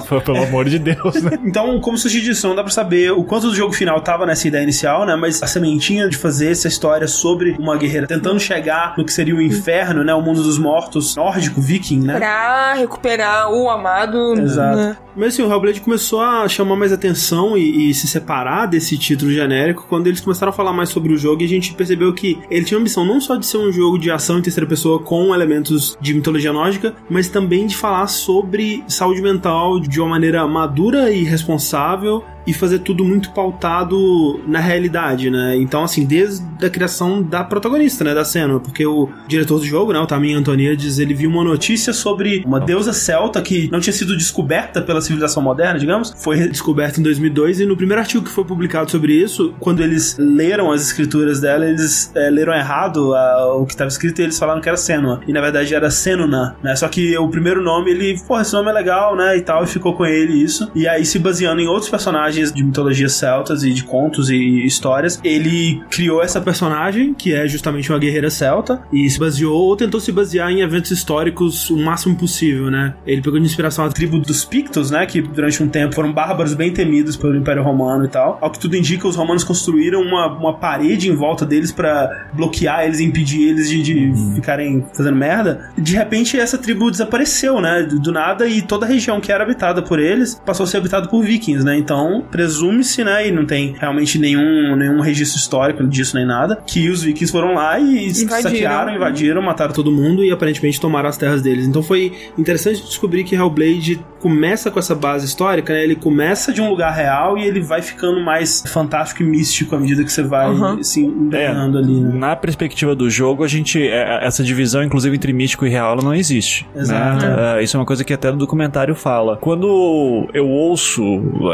Pelo 0.25 0.43
amor 0.43 0.65
de 0.65 0.79
Deus, 0.79 1.21
né? 1.21 1.31
Então, 1.45 1.79
como 1.79 1.97
sugestão, 2.27 2.55
dá 2.55 2.63
pra 2.63 2.71
saber 2.71 3.11
o 3.11 3.23
quanto 3.23 3.47
do 3.47 3.55
jogo 3.55 3.73
final 3.73 3.99
tava 4.01 4.25
nessa 4.25 4.47
ideia 4.47 4.63
inicial, 4.63 5.05
né? 5.05 5.15
Mas 5.15 5.41
a 5.41 5.47
sementinha 5.47 6.09
de 6.09 6.17
fazer 6.17 6.51
essa 6.51 6.67
história 6.67 7.07
sobre 7.07 7.55
uma 7.59 7.77
guerreira 7.77 8.07
tentando 8.07 8.39
chegar 8.39 8.95
no 8.97 9.05
que 9.05 9.13
seria 9.13 9.35
o 9.35 9.41
inferno, 9.41 10.03
né? 10.03 10.13
O 10.13 10.21
mundo 10.21 10.43
dos 10.43 10.57
mortos 10.57 11.15
nórdico, 11.15 11.61
viking, 11.61 12.01
né? 12.01 12.17
Pra 12.17 12.73
recuperar 12.73 13.51
o 13.51 13.69
amado. 13.69 14.33
Exato. 14.39 14.77
né? 14.77 14.97
Mas 15.17 15.33
assim, 15.33 15.41
o 15.41 15.51
Hellblade 15.51 15.81
começou 15.81 16.21
a 16.21 16.47
chamar 16.47 16.75
mais 16.75 16.93
atenção 16.93 17.57
e, 17.57 17.89
e 17.89 17.93
se 17.93 18.07
separar 18.07 18.67
desse 18.67 18.95
título 18.99 19.31
genérico 19.31 19.87
quando 19.89 20.05
eles 20.05 20.21
começaram 20.21 20.51
a 20.51 20.53
falar 20.53 20.71
mais 20.71 20.89
sobre 20.89 21.11
o 21.11 21.17
jogo 21.17 21.41
e 21.41 21.45
a 21.45 21.49
gente 21.49 21.73
percebeu 21.73 22.13
que 22.13 22.39
ele 22.51 22.63
tinha 22.63 22.77
a 22.77 22.81
ambição 22.81 23.03
não 23.03 23.19
só 23.19 23.35
de 23.35 23.47
ser 23.47 23.57
um 23.57 23.71
jogo 23.71 23.97
de 23.97 24.11
ação 24.11 24.37
em 24.37 24.43
terceira 24.43 24.69
pessoa 24.69 25.01
com 25.01 25.33
elementos 25.33 25.97
de 25.99 26.13
mitologia 26.13 26.53
nórdica, 26.53 26.93
mas 27.09 27.27
também 27.27 27.65
de 27.65 27.75
falar 27.75 28.05
sobre 28.05 28.83
saúde 28.87 29.19
mental 29.23 29.79
de 29.79 29.99
uma 29.99 30.09
maneira 30.09 30.47
madura 30.47 31.11
e 31.11 31.23
responsável 31.23 32.16
Valeu! 32.17 32.36
E 32.47 32.53
fazer 32.53 32.79
tudo 32.79 33.03
muito 33.03 33.31
pautado 33.31 34.39
na 34.47 34.59
realidade, 34.59 35.29
né? 35.29 35.55
Então, 35.57 35.83
assim, 35.83 36.05
desde 36.05 36.45
a 36.65 36.69
criação 36.69 37.21
da 37.21 37.43
protagonista, 37.43 38.03
né, 38.03 38.13
da 38.13 38.23
cena, 38.23 38.59
porque 38.59 38.85
o 38.85 39.09
diretor 39.27 39.59
do 39.59 39.65
jogo, 39.65 39.91
né, 39.91 39.99
o 39.99 40.07
Tamin 40.07 40.33
Antoniades, 40.33 40.97
ele 40.97 41.13
viu 41.13 41.29
uma 41.29 41.43
notícia 41.43 41.91
sobre 41.91 42.43
uma 42.45 42.59
deusa 42.59 42.93
celta 42.93 43.41
que 43.41 43.69
não 43.71 43.79
tinha 43.79 43.93
sido 43.93 44.17
descoberta 44.17 44.81
pela 44.81 45.01
civilização 45.01 45.43
moderna, 45.43 45.77
digamos, 45.77 46.13
foi 46.17 46.47
descoberta 46.47 46.99
em 46.99 47.03
2002 47.03 47.59
e 47.59 47.65
no 47.65 47.75
primeiro 47.75 48.01
artigo 48.01 48.23
que 48.23 48.31
foi 48.31 48.45
publicado 48.45 48.89
sobre 48.89 49.13
isso, 49.13 49.53
quando 49.59 49.83
eles 49.83 50.15
leram 50.17 50.71
as 50.71 50.81
escrituras 50.81 51.41
dela, 51.41 51.65
eles 51.65 52.11
é, 52.15 52.29
leram 52.29 52.53
errado 52.53 53.13
a, 53.13 53.55
o 53.55 53.65
que 53.65 53.73
estava 53.73 53.89
escrito 53.89 54.21
e 54.21 54.23
eles 54.23 54.39
falaram 54.39 54.61
que 54.61 54.69
era 54.69 54.77
Senua. 54.77 55.21
E 55.27 55.33
na 55.33 55.41
verdade 55.41 55.75
era 55.75 55.91
Senuna, 55.91 56.55
né? 56.63 56.75
Só 56.75 56.87
que 56.87 57.17
o 57.17 57.27
primeiro 57.29 57.61
nome, 57.61 57.91
ele, 57.91 58.19
pô, 58.27 58.39
esse 58.39 58.53
nome 58.53 58.69
é 58.69 58.73
legal, 58.73 59.15
né? 59.15 59.37
E 59.37 59.41
tal, 59.41 59.63
e 59.63 59.67
ficou 59.67 59.93
com 59.93 60.05
ele 60.05 60.33
isso. 60.33 60.71
E 60.73 60.87
aí, 60.87 61.05
se 61.05 61.19
baseando 61.19 61.61
em 61.61 61.67
outros 61.67 61.89
personagens 61.89 62.36
de 62.45 62.63
mitologias 62.63 63.13
celtas 63.13 63.63
e 63.63 63.71
de 63.71 63.83
contos 63.83 64.29
e 64.29 64.65
histórias, 64.65 65.19
ele 65.23 65.81
criou 65.89 66.21
essa 66.21 66.39
personagem, 66.39 67.13
que 67.13 67.33
é 67.33 67.47
justamente 67.47 67.91
uma 67.91 67.99
guerreira 67.99 68.29
celta, 68.29 68.81
e 68.91 69.09
se 69.09 69.19
baseou, 69.19 69.55
ou 69.55 69.75
tentou 69.75 69.99
se 69.99 70.11
basear 70.11 70.51
em 70.51 70.61
eventos 70.61 70.91
históricos 70.91 71.69
o 71.69 71.77
máximo 71.77 72.15
possível, 72.15 72.69
né? 72.69 72.93
Ele 73.05 73.21
pegou 73.21 73.39
de 73.39 73.45
inspiração 73.45 73.85
a 73.85 73.89
tribo 73.89 74.19
dos 74.19 74.45
Pictos, 74.45 74.91
né? 74.91 75.05
Que 75.05 75.21
durante 75.21 75.61
um 75.61 75.67
tempo 75.67 75.95
foram 75.95 76.11
bárbaros 76.11 76.53
bem 76.53 76.71
temidos 76.71 77.15
pelo 77.15 77.35
Império 77.35 77.63
Romano 77.63 78.05
e 78.05 78.07
tal. 78.07 78.37
Ao 78.41 78.51
que 78.51 78.59
tudo 78.59 78.75
indica, 78.75 79.07
os 79.07 79.15
romanos 79.15 79.43
construíram 79.43 80.01
uma, 80.01 80.27
uma 80.27 80.53
parede 80.57 81.09
em 81.09 81.15
volta 81.15 81.45
deles 81.45 81.71
para 81.71 82.29
bloquear 82.33 82.85
eles, 82.85 82.99
impedir 82.99 83.49
eles 83.49 83.69
de, 83.69 83.81
de 83.81 84.35
ficarem 84.35 84.85
fazendo 84.93 85.15
merda. 85.15 85.69
De 85.77 85.95
repente, 85.95 86.39
essa 86.39 86.57
tribo 86.57 86.89
desapareceu, 86.91 87.61
né? 87.61 87.83
Do, 87.83 87.99
do 87.99 88.11
nada, 88.11 88.47
e 88.47 88.61
toda 88.61 88.85
a 88.85 88.89
região 88.89 89.19
que 89.19 89.31
era 89.31 89.43
habitada 89.43 89.81
por 89.81 89.99
eles 89.99 90.41
passou 90.45 90.63
a 90.63 90.67
ser 90.67 90.77
habitada 90.77 91.07
por 91.07 91.23
vikings, 91.23 91.65
né? 91.65 91.77
Então, 91.77 92.25
presume-se, 92.31 93.03
né? 93.03 93.27
E 93.27 93.31
não 93.31 93.45
tem 93.45 93.75
realmente 93.79 94.17
nenhum, 94.19 94.75
nenhum 94.75 94.99
registro 95.01 95.39
histórico 95.39 95.83
disso 95.87 96.15
nem 96.15 96.25
nada, 96.25 96.57
que 96.65 96.89
os 96.89 97.03
vikings 97.03 97.31
foram 97.31 97.53
lá 97.53 97.79
e 97.79 98.07
Invadiram. 98.07 98.41
saquearam, 98.41 98.95
invadiram, 98.95 99.41
mataram 99.41 99.73
todo 99.73 99.91
mundo 99.91 100.23
e 100.23 100.31
aparentemente 100.31 100.79
tomaram 100.79 101.09
as 101.09 101.17
terras 101.17 101.41
deles. 101.41 101.65
Então 101.67 101.81
foi 101.83 102.11
interessante 102.37 102.81
descobrir 102.83 103.23
que 103.23 103.35
Hellblade 103.35 103.99
começa 104.19 104.71
com 104.71 104.79
essa 104.79 104.95
base 104.95 105.25
histórica, 105.25 105.73
né? 105.73 105.83
Ele 105.83 105.95
começa 105.95 106.51
de 106.51 106.61
um 106.61 106.69
lugar 106.69 106.91
real 106.93 107.37
e 107.37 107.43
ele 107.43 107.61
vai 107.61 107.81
ficando 107.81 108.19
mais 108.23 108.63
fantástico 108.67 109.21
e 109.23 109.25
místico 109.25 109.75
à 109.75 109.79
medida 109.79 110.03
que 110.03 110.11
você 110.11 110.23
vai 110.23 110.49
Uhum. 110.49 110.81
se 110.83 111.01
embrenhando 111.01 111.77
ali, 111.77 111.93
né? 111.99 112.11
Na 112.13 112.35
perspectiva 112.35 112.95
do 112.95 113.09
jogo, 113.09 113.43
a 113.43 113.47
gente. 113.47 113.81
é, 113.81 114.25
Essa 114.25 114.43
divisão, 114.43 114.83
inclusive, 114.83 115.15
entre 115.15 115.31
místico 115.33 115.65
e 115.65 115.69
real, 115.69 115.93
ela 115.93 116.01
não 116.03 116.13
existe. 116.15 116.67
Exato. 116.75 117.25
né? 117.25 117.59
É, 117.59 117.63
Isso 117.63 117.77
é 117.77 117.79
uma 117.79 117.85
coisa 117.85 118.03
que 118.03 118.13
até 118.13 118.31
no 118.31 118.37
documentário 118.37 118.95
fala. 118.95 119.37
Quando 119.37 120.27
eu 120.33 120.47
ouço, 120.47 121.01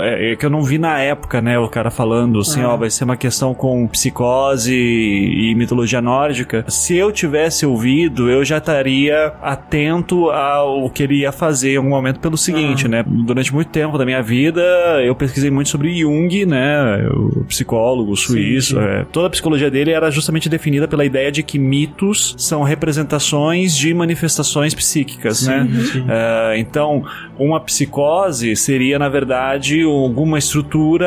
é, 0.01 0.31
é 0.31 0.35
que 0.35 0.45
eu 0.45 0.49
não 0.49 0.62
vi 0.63 0.77
na 0.77 0.99
época, 0.99 1.41
né, 1.41 1.57
o 1.57 1.67
cara 1.67 1.91
falando 1.91 2.39
assim, 2.39 2.63
ó, 2.63 2.75
vai 2.77 2.89
ser 2.89 3.03
uma 3.03 3.17
questão 3.17 3.53
com 3.53 3.87
psicose 3.87 4.73
e 4.73 5.53
mitologia 5.55 6.01
nórdica. 6.01 6.65
Se 6.67 6.95
eu 6.95 7.11
tivesse 7.11 7.65
ouvido, 7.65 8.29
eu 8.29 8.43
já 8.43 8.57
estaria 8.57 9.33
atento 9.41 10.29
ao 10.29 10.89
que 10.89 11.03
ele 11.03 11.15
ia 11.19 11.31
fazer 11.31 11.73
em 11.73 11.77
algum 11.77 11.89
momento 11.89 12.19
pelo 12.19 12.37
seguinte, 12.37 12.87
né? 12.87 13.03
Durante 13.05 13.53
muito 13.53 13.69
tempo 13.69 13.97
da 13.97 14.05
minha 14.05 14.21
vida, 14.21 14.61
eu 15.03 15.15
pesquisei 15.15 15.51
muito 15.51 15.69
sobre 15.69 15.95
Jung, 15.95 16.45
né? 16.45 17.07
O 17.09 17.43
psicólogo 17.45 18.15
suíço. 18.15 18.79
é, 18.79 19.05
toda 19.11 19.27
a 19.27 19.29
psicologia 19.29 19.69
dele 19.69 19.91
era 19.91 20.09
justamente 20.09 20.49
definida 20.49 20.87
pela 20.87 21.05
ideia 21.05 21.31
de 21.31 21.43
que 21.43 21.59
mitos 21.59 22.35
são 22.37 22.63
representações 22.63 23.75
de 23.75 23.93
manifestações 23.93 24.73
psíquicas, 24.73 25.45
né? 25.45 25.67
É, 26.07 26.57
então, 26.59 27.03
uma 27.37 27.59
psicose 27.59 28.55
seria, 28.55 28.97
na 28.99 29.09
verdade, 29.09 29.83
alguma 29.83 30.37
estrutura 30.37 30.52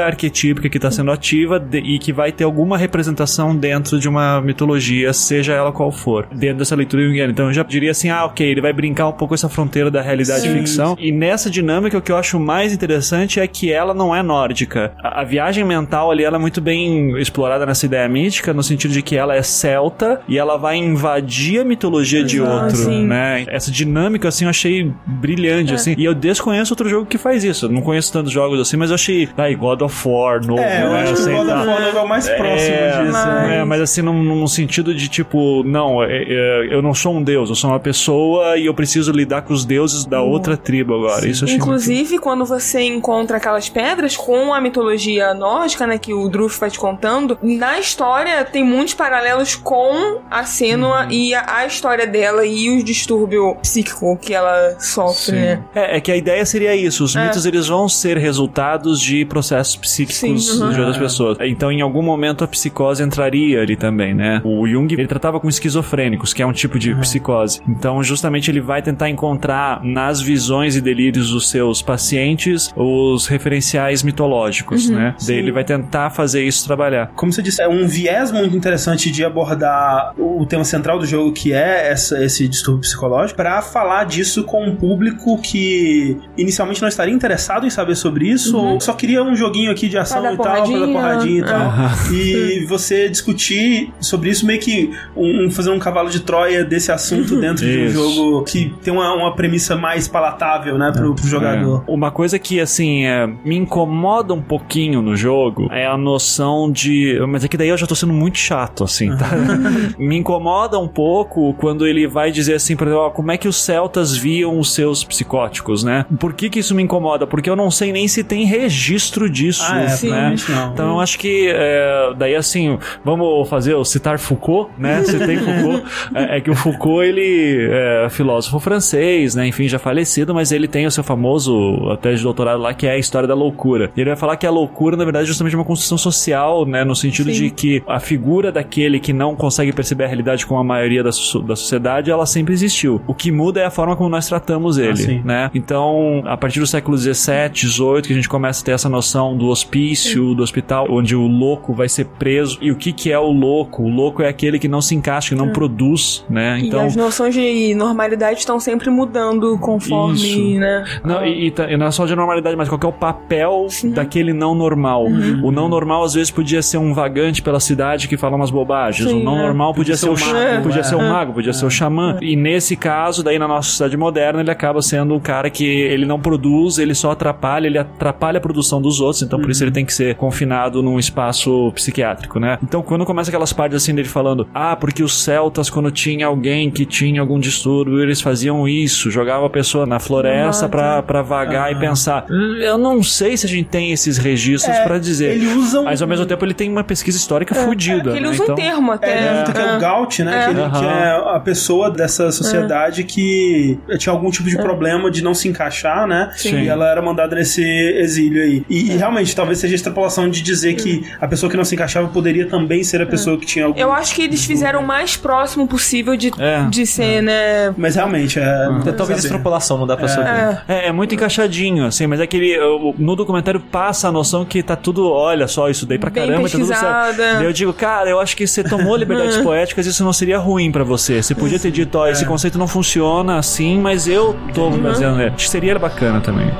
arquetípica 0.03 0.69
que 0.69 0.79
está 0.79 0.91
sendo 0.91 1.11
ativa 1.11 1.59
de- 1.59 1.79
e 1.79 1.99
que 1.99 2.13
vai 2.13 2.33
ter 2.33 2.45
alguma 2.45 2.77
representação 2.79 3.55
dentro 3.55 3.99
de 3.99 4.09
uma 4.09 4.41
mitologia, 4.41 5.13
seja 5.13 5.53
ela 5.53 5.73
qual 5.73 5.91
for, 5.93 6.27
dentro 6.33 6.59
dessa 6.59 6.75
leitura 6.75 7.03
junguiana. 7.05 7.33
Então, 7.33 7.47
eu 7.47 7.53
já 7.53 7.63
diria 7.63 7.91
assim, 7.91 8.09
ah, 8.11 8.25
ok, 8.25 8.47
ele 8.47 8.61
vai 8.61 8.73
brincar 8.73 9.09
um 9.09 9.13
pouco 9.13 9.35
essa 9.35 9.49
fronteira 9.49 9.91
da 9.91 10.01
realidade 10.03 10.49
e 10.49 10.53
ficção. 10.53 10.97
E 10.99 11.13
nessa 11.13 11.51
dinâmica, 11.51 11.99
o 11.99 12.03
que 12.03 12.11
eu 12.11 12.17
acho 12.17 12.39
mais 12.39 12.73
interessante 12.73 13.41
é 13.41 13.47
que 13.47 13.73
ela 13.73 13.95
não 13.95 14.15
é 14.15 14.23
nórdica. 14.23 14.93
A, 15.03 15.21
a 15.21 15.25
viagem 15.25 15.65
mental 15.65 16.11
ali, 16.11 16.25
ela 16.25 16.37
é 16.37 16.41
muito 16.41 16.61
bem 16.61 17.19
explorada 17.21 17.67
nessa 17.67 17.87
ideia 17.87 18.09
mítica, 18.09 18.53
no 18.53 18.63
sentido 18.63 18.93
de 18.93 19.03
que 19.03 19.17
ela 19.17 19.35
é 19.35 19.43
celta 19.43 20.21
e 20.29 20.39
ela 20.39 20.57
vai 20.57 20.77
invadir 20.77 21.61
a 21.61 21.65
mitologia 21.65 22.25
de 22.25 22.41
outro, 22.41 22.77
sim. 22.77 23.05
né? 23.05 23.45
Essa 23.49 23.71
dinâmica, 23.71 24.29
assim, 24.29 24.45
eu 24.45 24.51
achei 24.51 24.93
brilhante, 25.07 25.75
assim. 25.75 25.95
E 25.97 26.05
eu 26.05 26.15
desconheço 26.15 26.73
outro 26.73 26.89
jogo 26.89 27.07
que 27.07 27.19
faz 27.19 27.45
isso. 27.45 27.67
Eu 27.67 27.71
não 27.71 27.83
conheço 27.83 28.13
tantos 28.13 28.33
jogos 28.33 28.61
assim, 28.61 28.77
mas 28.77 28.91
eu 28.91 28.95
achei, 28.95 29.26
ai, 29.37 29.55
God 29.55 29.83
of 29.83 30.09
War 30.09 30.45
novo, 30.45 30.61
É, 30.61 30.83
eu 30.83 30.91
né? 30.91 31.03
acho 31.03 31.15
que 31.15 31.21
assim, 31.21 31.33
o 31.35 31.37
God 31.39 31.47
tá. 31.49 31.59
of 31.61 31.69
War 31.69 31.81
novo 31.83 31.99
é 31.99 32.03
o 32.03 32.09
mais 32.09 32.29
próximo 32.29 32.75
É, 32.75 33.01
disso. 33.03 33.13
mas- 33.13 33.51
é, 33.51 33.65
mas 33.65 33.81
assim, 33.81 34.03
num, 34.03 34.23
num 34.23 34.47
sentido 34.47 34.95
de 34.95 35.09
tipo, 35.09 35.63
não, 35.65 36.03
é, 36.03 36.09
é, 36.23 36.69
eu 36.71 36.83
não 36.83 36.95
sou 36.95 37.15
um 37.15 37.23
deus, 37.23 37.49
eu 37.49 37.55
sou 37.55 37.71
uma 37.71 37.81
pessoa 37.81 38.57
e 38.57 38.67
eu 38.67 38.75
preciso 38.75 39.13
lidar 39.13 39.43
com 39.43 39.53
os 39.53 39.65
deuses 39.65 40.05
da 40.05 40.21
outra 40.23 40.57
tribo 40.57 40.95
agora. 40.95 41.27
Isso 41.29 41.45
eu 41.45 41.47
achei 41.47 41.59
muito- 41.59 41.67
Inclusive, 41.69 42.19
quando 42.19 42.45
você 42.45 42.83
encontra 42.83 43.37
aquelas 43.37 43.69
pedras 43.69 44.17
com 44.17 44.53
a 44.55 44.61
mitologia 44.61 45.35
nórdica, 45.35 45.87
né, 45.87 45.99
que 45.99 46.13
o 46.15 46.29
Druf 46.29 46.59
vai 46.61 46.71
te 46.71 46.79
contando, 46.79 47.39
na 47.43 47.79
história 47.79 48.45
tem 48.45 48.65
muitos 48.65 48.95
paralelos 48.95 49.55
com 49.57 50.21
a 50.31 50.45
Senua 50.45 51.03
Uhum. 51.05 51.11
e 51.11 51.35
a, 51.35 51.45
a 51.59 51.67
história 51.67 52.07
dela 52.07 52.45
e 52.47 52.77
os 52.77 52.85
distúrbios 52.85 53.57
psíquicos 53.63 54.19
que 54.21 54.35
ela 54.35 54.77
sofre, 54.79 55.33
né? 55.37 55.63
É, 55.75 55.97
é 55.97 56.01
que 56.01 56.11
a 56.13 56.17
ideia 56.17 56.45
seria 56.45 56.75
isso. 56.75 57.05
Os 57.05 57.15
É. 57.17 57.25
mitos 57.25 57.47
eles 57.47 57.67
vão 57.69 57.89
ser 57.89 58.17
resultados 58.19 59.01
de 59.01 59.16
processos 59.25 59.77
psíquicos 59.77 60.17
Sim, 60.49 60.63
uhum. 60.63 60.73
de 60.73 60.81
outras 60.81 60.99
pessoas. 60.99 61.39
Então, 61.41 61.71
em 61.73 61.81
algum 61.81 62.03
momento, 62.03 62.45
a 62.45 62.49
psicose 62.49 63.03
entraria 63.03 63.61
ali 63.61 63.77
também, 63.77 64.15
né? 64.15 64.41
O 64.45 64.67
Jung 64.67 64.93
ele 64.93 65.07
tratava 65.07 65.41
com 65.41 65.49
esquizofrênicos, 65.49 66.33
que 66.33 66.43
é 66.43 66.47
um 66.47 66.53
tipo 66.53 66.79
de 66.79 66.95
psicose. 66.97 67.61
Então, 67.69 68.03
justamente, 68.03 68.51
ele 68.51 68.61
vai 68.61 68.83
tentar 68.83 69.09
encontrar 69.09 69.83
nas 69.85 70.21
visões 70.21 70.77
e 70.77 70.81
delírios 70.81 71.31
dos 71.31 71.49
seus 71.49 71.83
pacientes 71.83 72.71
os 72.77 73.27
referenciais 73.27 74.03
mitológicos, 74.03 74.89
né? 74.89 75.15
Daí 75.27 75.37
ele 75.37 75.53
vai 75.53 75.65
tentar 75.65 76.11
fazer 76.11 76.45
isso 76.45 76.65
trabalhar. 76.67 77.13
Como 77.15 77.33
você 77.33 77.43
disse, 77.43 77.63
é 77.63 77.69
um 77.69 77.87
viés 77.87 78.31
muito 78.33 78.57
interessante 78.57 79.11
de 79.11 79.25
abordar 79.25 80.13
o 80.19 80.45
tema 80.47 80.65
central 80.65 80.99
do 80.99 81.07
jogo, 81.07 81.33
que 81.33 81.53
é 81.53 81.91
essa- 81.91 82.23
esse 82.23 82.49
distúrbio 82.49 82.81
psicológico, 82.83 83.37
para 83.37 83.61
falar 83.63 84.05
disso 84.05 84.45
com 84.45 84.65
um 84.65 84.75
público 84.77 85.41
que 85.41 86.17
inicialmente 86.37 86.81
não 86.81 86.89
estaria 86.89 87.15
interessado 87.15 87.67
em 87.67 87.71
saber 87.71 87.95
sobre 87.95 88.29
isso, 88.29 88.57
ou 88.57 88.81
só 88.81 88.93
queria 89.07 89.23
um 89.23 89.37
joguinho 89.37 89.71
aqui 89.71 89.89
de 89.89 89.97
ação 89.97 90.19
e 90.19 90.37
tal, 90.37 90.37
pra 90.37 90.61
dar 90.61 90.93
porradinha. 90.93 91.41
e 91.41 91.45
tal. 91.45 91.73
E 92.17 92.65
você 92.67 93.09
discutir 93.09 93.93
sobre 94.01 94.31
isso 94.31 94.47
meio 94.47 94.61
que 94.61 94.91
um, 95.17 95.51
fazer 95.51 95.71
um 95.71 95.79
cavalo 95.79 96.09
de 96.09 96.21
Troia 96.21 96.65
desse 96.65 96.91
assunto 96.91 97.39
dentro 97.41 97.65
de 97.65 97.87
um 97.87 97.89
jogo 97.89 98.45
que 98.45 98.75
tem 98.83 98.93
uma, 98.93 99.15
uma 99.15 99.35
premissa 99.35 99.77
mais 99.77 100.09
palatável, 100.09 100.77
né, 100.79 100.91
pro, 100.93 101.15
pro 101.15 101.27
jogador. 101.27 101.85
É. 101.87 101.91
Uma 101.91 102.11
coisa 102.11 102.39
que, 102.39 102.61
assim, 102.61 103.05
é, 103.05 103.27
me 103.45 103.57
incomoda 103.57 104.35
um 104.35 104.43
pouquinho 104.43 105.01
no 105.03 105.17
jogo 105.17 105.69
é 105.71 105.87
a 105.87 105.97
noção 105.97 106.71
de. 106.71 107.19
Mas 107.29 107.45
é 107.45 107.49
que 107.49 107.57
daí 107.57 107.69
eu 107.69 107.77
já 107.77 107.87
tô 107.87 107.95
sendo 107.95 108.13
muito 108.13 108.39
chato, 108.39 108.85
assim, 108.85 109.15
tá? 109.17 109.31
me 109.99 110.17
incomoda 110.17 110.79
um 110.79 110.89
pouco 110.89 111.55
quando 111.55 111.87
ele 111.87 112.07
vai 112.07 112.31
dizer 112.31 112.55
assim, 112.55 112.77
por 112.77 112.87
exemplo, 112.87 113.05
ó, 113.05 113.11
como 113.11 113.31
é 113.31 113.37
que 113.37 113.49
os 113.49 113.63
celtas 113.63 114.17
viam 114.17 114.59
os 114.59 114.73
seus 114.73 115.05
psicóticos, 115.05 115.85
né? 115.85 116.07
Por 116.19 116.33
que 116.33 116.49
que 116.49 116.59
isso 116.59 116.75
me 116.75 116.83
incomoda? 116.83 117.27
Porque 117.27 117.49
eu 117.49 117.57
não 117.57 117.71
sei 117.71 117.93
nem 117.93 118.09
se 118.09 118.25
tem 118.25 118.45
registro 118.45 118.96
disso, 119.31 119.63
Ah, 119.69 119.81
é, 119.81 119.85
né? 119.87 119.97
provavelmente 119.99 120.53
não. 120.53 120.73
Então 120.73 120.89
eu 120.91 121.01
acho 121.01 121.19
que 121.19 121.49
é, 121.53 122.13
daí 122.17 122.35
assim, 122.35 122.79
vamos 123.05 123.49
fazer 123.49 123.75
o 123.75 123.85
citar 123.85 124.19
Foucault, 124.19 124.71
né? 124.79 125.03
Citei 125.05 125.37
Foucault. 125.39 125.85
É, 126.15 126.37
é 126.39 126.41
que 126.41 126.51
o 126.51 126.55
Foucault, 126.55 127.07
ele 127.07 127.69
é 127.71 128.09
filósofo 128.11 128.59
francês, 128.59 129.35
né? 129.35 129.47
Enfim, 129.47 129.69
já 129.69 129.79
falecido, 129.79 130.35
mas 130.35 130.53
ele 130.53 130.69
tem 130.69 130.87
o 130.87 130.91
seu 130.91 131.05
famoso 131.05 131.91
a 131.91 131.97
tese 131.97 132.19
de 132.19 132.23
doutorado 132.23 132.61
lá, 132.61 132.75
que 132.75 132.87
é 132.87 132.93
a 132.93 132.99
história 132.99 133.29
da 133.29 133.35
loucura. 133.35 133.91
E 133.97 134.01
ele 134.01 134.11
vai 134.11 134.17
falar 134.17 134.37
que 134.37 134.47
a 134.47 134.51
loucura, 134.51 134.97
na 134.97 135.05
verdade, 135.05 135.25
é 135.25 135.27
justamente 135.27 135.55
uma 135.55 135.65
construção 135.65 135.99
social, 135.99 136.65
né? 136.67 136.85
No 136.85 136.95
sentido 136.95 137.33
Sim. 137.33 137.43
de 137.43 137.51
que 137.51 137.83
a 137.87 138.01
figura 138.01 138.51
daquele 138.51 138.99
que 139.01 139.13
não 139.13 139.35
consegue 139.35 139.73
perceber 139.73 140.05
a 140.05 140.07
realidade 140.07 140.47
como 140.47 140.61
a 140.61 140.65
maioria 140.65 141.03
da, 141.03 141.11
da 141.11 141.57
sociedade, 141.57 142.11
ela 142.11 142.27
sempre 142.27 142.53
existiu. 142.55 143.01
O 143.07 143.15
que 143.15 143.31
muda 143.31 143.61
é 143.61 143.65
a 143.67 143.71
forma 143.71 143.97
como 143.97 144.09
nós 144.09 144.27
tratamos 144.29 144.79
ele, 144.79 144.97
sim. 144.97 145.23
né? 145.25 145.51
Então, 145.55 146.23
a 146.27 146.37
partir 146.37 146.61
do 146.61 146.67
século 146.67 146.97
XVII, 146.97 147.15
XVIII, 147.55 148.03
que 148.03 148.13
a 148.13 148.17
gente 148.17 148.29
começa 148.29 148.63
a 148.63 148.65
ter 148.65 148.73
essa 148.73 148.86
noção 148.89 149.37
do 149.37 149.47
hospício, 149.49 150.35
do 150.35 150.43
hospital, 150.43 150.87
onde 150.91 151.15
o 151.15 151.27
louco 151.27 151.73
vai 151.75 151.89
ser 151.89 152.07
preso. 152.07 152.59
E 152.61 152.71
o 152.71 152.77
que 152.77 152.93
que 152.93 153.11
é 153.13 153.19
o 153.19 153.31
louco? 153.31 153.83
O 153.83 153.89
louco 153.89 154.23
é 154.23 154.29
aquele 154.29 154.59
que 154.59 154.69
não 154.69 154.81
se 154.81 154.95
encaixa, 154.95 155.31
que 155.31 155.35
não 155.35 155.51
produz, 155.51 156.25
né? 156.29 156.59
E 156.59 156.69
Então, 156.69 156.81
as 156.85 156.97
noções 156.97 157.35
de 157.35 157.75
normalidade 157.75 158.41
estão 158.41 158.59
sempre 158.61 158.91
mudando 158.91 159.59
conforme, 159.59 160.15
Isso. 160.15 160.61
né? 160.61 160.85
Não, 161.05 161.25
e, 161.25 161.49
e 161.49 161.55
e 161.69 161.77
não 161.77 161.87
é 161.87 161.91
só 161.91 162.05
de 162.07 162.15
normalidade, 162.15 162.57
mas 162.57 162.69
qual 162.69 162.79
que 162.79 162.87
é 162.87 162.89
o 162.89 162.93
papel 162.93 163.67
Sim. 163.69 163.91
daquele 163.91 164.33
não 164.33 164.55
normal. 164.55 165.05
Uhum. 165.05 165.47
O 165.47 165.51
não 165.51 165.69
normal, 165.69 166.05
às 166.05 166.15
vezes, 166.15 166.31
podia 166.31 166.63
ser 166.63 166.79
um 166.79 166.93
vagante 166.93 167.43
pela 167.43 167.61
cidade 167.61 168.09
que 168.09 168.17
fala 168.17 168.37
umas 168.37 168.51
bobagens. 168.51 169.09
Sim, 169.09 169.21
o 169.21 169.25
não 169.25 169.39
é. 169.39 169.43
normal 169.43 169.75
podia, 169.75 169.95
Podia 169.95 169.97
ser 169.97 170.09
o 170.09 170.13
um 170.13 170.33
mago, 170.33 170.35
mago, 170.35 170.63
podia 170.63 170.81
é. 170.81 170.85
ser 170.85 170.95
o 170.95 170.99
mago, 170.99 171.33
podia 171.33 171.53
ser 171.53 171.67
o 171.67 171.71
xamã. 171.71 172.19
E 172.21 172.37
nesse 172.37 172.77
caso, 172.77 173.23
daí 173.23 173.39
na 173.39 173.49
nossa 173.49 173.69
sociedade 173.69 173.97
moderna, 173.97 174.41
ele 174.41 174.51
acaba 174.51 174.83
sendo 174.83 175.15
um 175.15 175.21
cara 175.21 175.49
que 175.51 175.65
ele 175.65 176.05
não 176.05 176.21
produz, 176.21 176.79
ele 176.79 176.95
só 176.95 177.11
atrapalha, 177.13 177.67
ele 177.67 177.79
atrapalha 177.79 178.39
a 178.39 178.41
produção 178.41 178.76
dos 178.81 179.01
outros, 179.01 179.23
então 179.23 179.41
por 179.41 179.51
isso 179.51 179.63
ele 179.65 179.71
tem 179.71 179.85
que 179.85 179.93
ser 179.93 180.15
confinado 180.15 180.83
num 180.83 180.99
espaço 180.99 181.71
psiquiátrico, 181.75 182.39
né? 182.39 182.59
Então 182.63 182.83
quando 182.83 183.05
começa 183.05 183.31
aquelas 183.31 183.53
partes 183.53 183.83
assim 183.83 183.95
dele 183.95 184.09
falando, 184.09 184.47
ah, 184.55 184.77
porque 184.77 185.03
os 185.03 185.23
celtas, 185.23 185.69
quando 185.71 185.91
tinha 185.91 186.27
alguém 186.27 186.71
que 186.71 186.85
tinha 186.85 187.21
algum 187.21 187.39
distúrbio, 187.39 188.01
eles 188.03 188.21
faziam 188.21 188.67
isso, 188.69 189.11
jogavam 189.11 189.47
a 189.47 189.51
pessoa 189.51 189.87
na 189.87 189.99
floresta 189.99 190.69
pra, 190.69 191.03
pra 191.03 191.23
vagar 191.23 191.73
e 191.73 191.75
pensar. 191.77 192.27
"Hum, 192.31 192.57
Eu 192.61 192.79
não 192.79 193.03
sei 193.03 193.37
se 193.37 193.47
a 193.47 193.49
gente 193.49 193.69
tem 193.69 193.93
esses 193.93 194.19
registros 194.19 194.75
É, 194.77 194.85
pra 194.85 194.99
dizer. 194.99 195.33
ele 195.33 195.47
usa 195.47 195.81
um- 195.81 195.85
Mas 195.85 196.03
ao 196.03 196.09
mesmo 196.09 196.27
tempo 196.27 196.45
ele 196.45 196.55
tem 196.55 196.71
uma 196.71 196.85
pesquisa 196.85 197.17
histórica 197.17 197.55
fodida. 197.55 198.11
Ele 198.11 198.21
né? 198.21 198.29
usa 198.31 198.43
Então- 198.43 198.55
um 198.55 198.59
termo 198.59 198.93
até. 198.93 199.11
É, 199.41 199.45
que 199.53 199.59
é 199.59 199.77
o 199.77 199.81
Gaut, 199.81 200.23
né? 200.25 200.45
Que, 200.45 200.51
ele- 200.51 200.61
Aham. 200.61 200.81
que 200.81 200.87
é 200.87 201.37
a 201.37 201.41
pessoa 201.41 201.91
dessa 201.91 202.31
sociedade 202.33 203.05
que 203.05 203.79
tinha 203.99 204.13
algum 204.13 204.31
tipo 204.31 204.49
de 204.49 204.57
problema 204.57 205.11
de 205.11 205.23
não 205.23 205.35
se 205.35 205.49
encaixar, 205.49 206.07
né? 206.07 206.31
Sim. 206.37 206.63
E 206.63 206.69
ela 206.69 206.89
era 206.91 207.01
mandada 207.03 207.37
nesse 207.37 207.63
exílio 207.63 208.43
aí. 208.43 208.65
E, 208.69 208.93
e 208.93 208.97
realmente, 208.97 209.35
talvez 209.35 209.59
seja 209.59 209.75
a 209.75 209.77
extrapolação 209.77 210.29
de 210.29 210.43
dizer 210.43 210.75
que 210.75 211.05
a 211.21 211.27
pessoa 211.29 211.49
que 211.51 211.57
não 211.57 211.65
se 211.65 211.75
encaixava 211.75 212.09
poderia 212.09 212.47
também 212.47 212.83
ser 212.83 213.01
a 213.01 213.07
pessoa 213.07 213.37
que 213.39 213.47
tinha 213.47 213.65
algum. 213.67 213.79
Eu 213.79 213.93
acho 213.93 214.15
que 214.15 214.23
eles 214.23 214.45
fizeram 214.45 214.81
o 214.81 214.87
mais 214.87 215.17
próximo 215.17 215.67
possível 215.69 216.17
de, 216.17 216.33
É. 216.39 216.67
de 216.69 216.87
ser, 216.87 217.23
né? 217.23 217.73
Mas 217.77 217.95
realmente, 217.95 218.39
é. 218.39 218.67
Então, 218.81 218.93
talvez 218.95 219.21
saber. 219.21 219.29
extrapolação, 219.29 219.79
não 219.79 219.87
dá 219.87 219.97
pra 219.97 220.09
saber. 220.09 220.29
É. 220.29 220.63
É, 220.69 220.89
é 220.89 220.93
muito 220.93 221.15
encaixadinho, 221.15 221.87
assim, 221.87 222.07
mas 222.07 222.21
é 222.21 222.27
que 222.27 222.37
ele, 222.37 222.57
no 222.99 223.15
documentário 223.15 223.61
passa 223.61 224.09
a 224.09 224.13
noção 224.13 224.45
que 224.45 224.63
tá 224.63 224.75
tudo, 224.77 225.11
olha 225.11 225.47
só, 225.47 225.69
isso 225.71 225.87
daí 225.87 225.99
pra 225.99 226.11
Bem 226.11 226.27
caramba, 226.27 226.49
tá 226.49 226.59
tudo 226.59 226.67
certo. 226.67 227.21
eu 227.43 227.53
digo, 227.53 227.73
cara, 227.73 228.11
eu 228.11 228.19
acho 228.21 228.37
que 228.37 228.47
você 228.47 228.65
tomou 228.65 228.97
liberdades 228.97 229.37
poéticas, 229.43 229.87
isso 229.87 230.03
não 230.05 230.13
seria 230.13 230.39
ruim 230.39 230.71
pra 230.73 230.83
você. 230.85 231.23
Você 231.23 231.35
podia 231.35 231.59
ter 231.59 231.71
dito, 231.71 231.97
ó, 231.99 232.09
esse 232.09 232.25
conceito 232.27 232.59
não 232.59 232.67
funciona 232.67 233.39
assim, 233.39 233.79
mas 233.79 234.09
eu 234.09 234.37
tô 234.55 234.71
me 234.71 234.79
baseando 234.79 235.17
nele. 235.19 235.33
Acho 235.35 235.45
que 235.45 235.51
seria 235.51 235.79
bacana 235.79 236.21
também. 236.21 236.51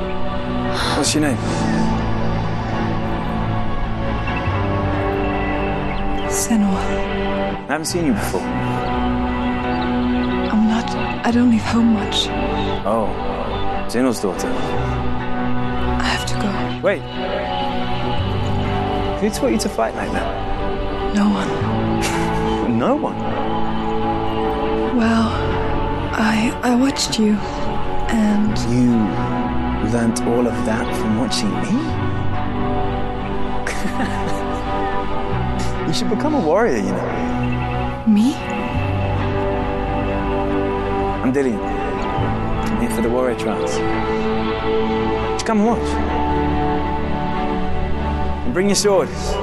What's 0.97 1.15
your 1.15 1.23
name? 1.23 1.76
Senor, 6.47 6.69
I 6.69 7.67
haven't 7.69 7.87
seen 7.87 8.07
you 8.07 8.13
before. 8.13 8.41
I'm 10.53 10.69
not. 10.69 10.89
I 11.27 11.33
don't 11.33 11.51
leave 11.51 11.65
home 11.65 11.95
much. 11.95 12.29
Oh, 12.87 13.09
Zeno's 13.91 14.21
daughter. 14.21 14.47
I 14.47 16.05
have 16.05 16.25
to 16.27 16.35
go. 16.35 16.51
Wait. 16.87 17.03
Who 19.19 19.29
taught 19.29 19.51
you 19.51 19.59
to 19.59 19.69
fight 19.69 19.97
like 19.97 20.13
that? 20.13 21.15
No 21.17 21.29
one. 21.31 22.79
No 22.79 22.95
one. 22.95 23.19
Well, 24.97 25.29
I 26.13 26.57
I 26.63 26.77
watched 26.77 27.19
you, 27.19 27.35
and 28.09 28.57
You 28.71 28.93
learnt 29.91 30.23
all 30.23 30.47
of 30.47 30.55
that 30.65 30.87
from 30.95 31.19
watching 31.19 31.53
me? 31.63 31.73
you 35.97 36.01
should 36.01 36.15
become 36.15 36.35
a 36.35 36.41
warrior, 36.41 36.77
you 36.77 36.93
know. 36.93 38.05
me. 38.07 38.35
I'm 41.23 41.33
Dillian. 41.33 41.59
I'm 41.59 42.81
here 42.83 42.91
for 42.91 43.01
the 43.01 43.09
warrior 43.09 43.39
trials. 43.39 43.71
Just 45.33 45.47
come 45.47 45.61
and 45.61 45.69
watch. 45.69 45.89
And 48.45 48.53
bring 48.53 48.67
your 48.67 48.77
swords. 48.77 49.35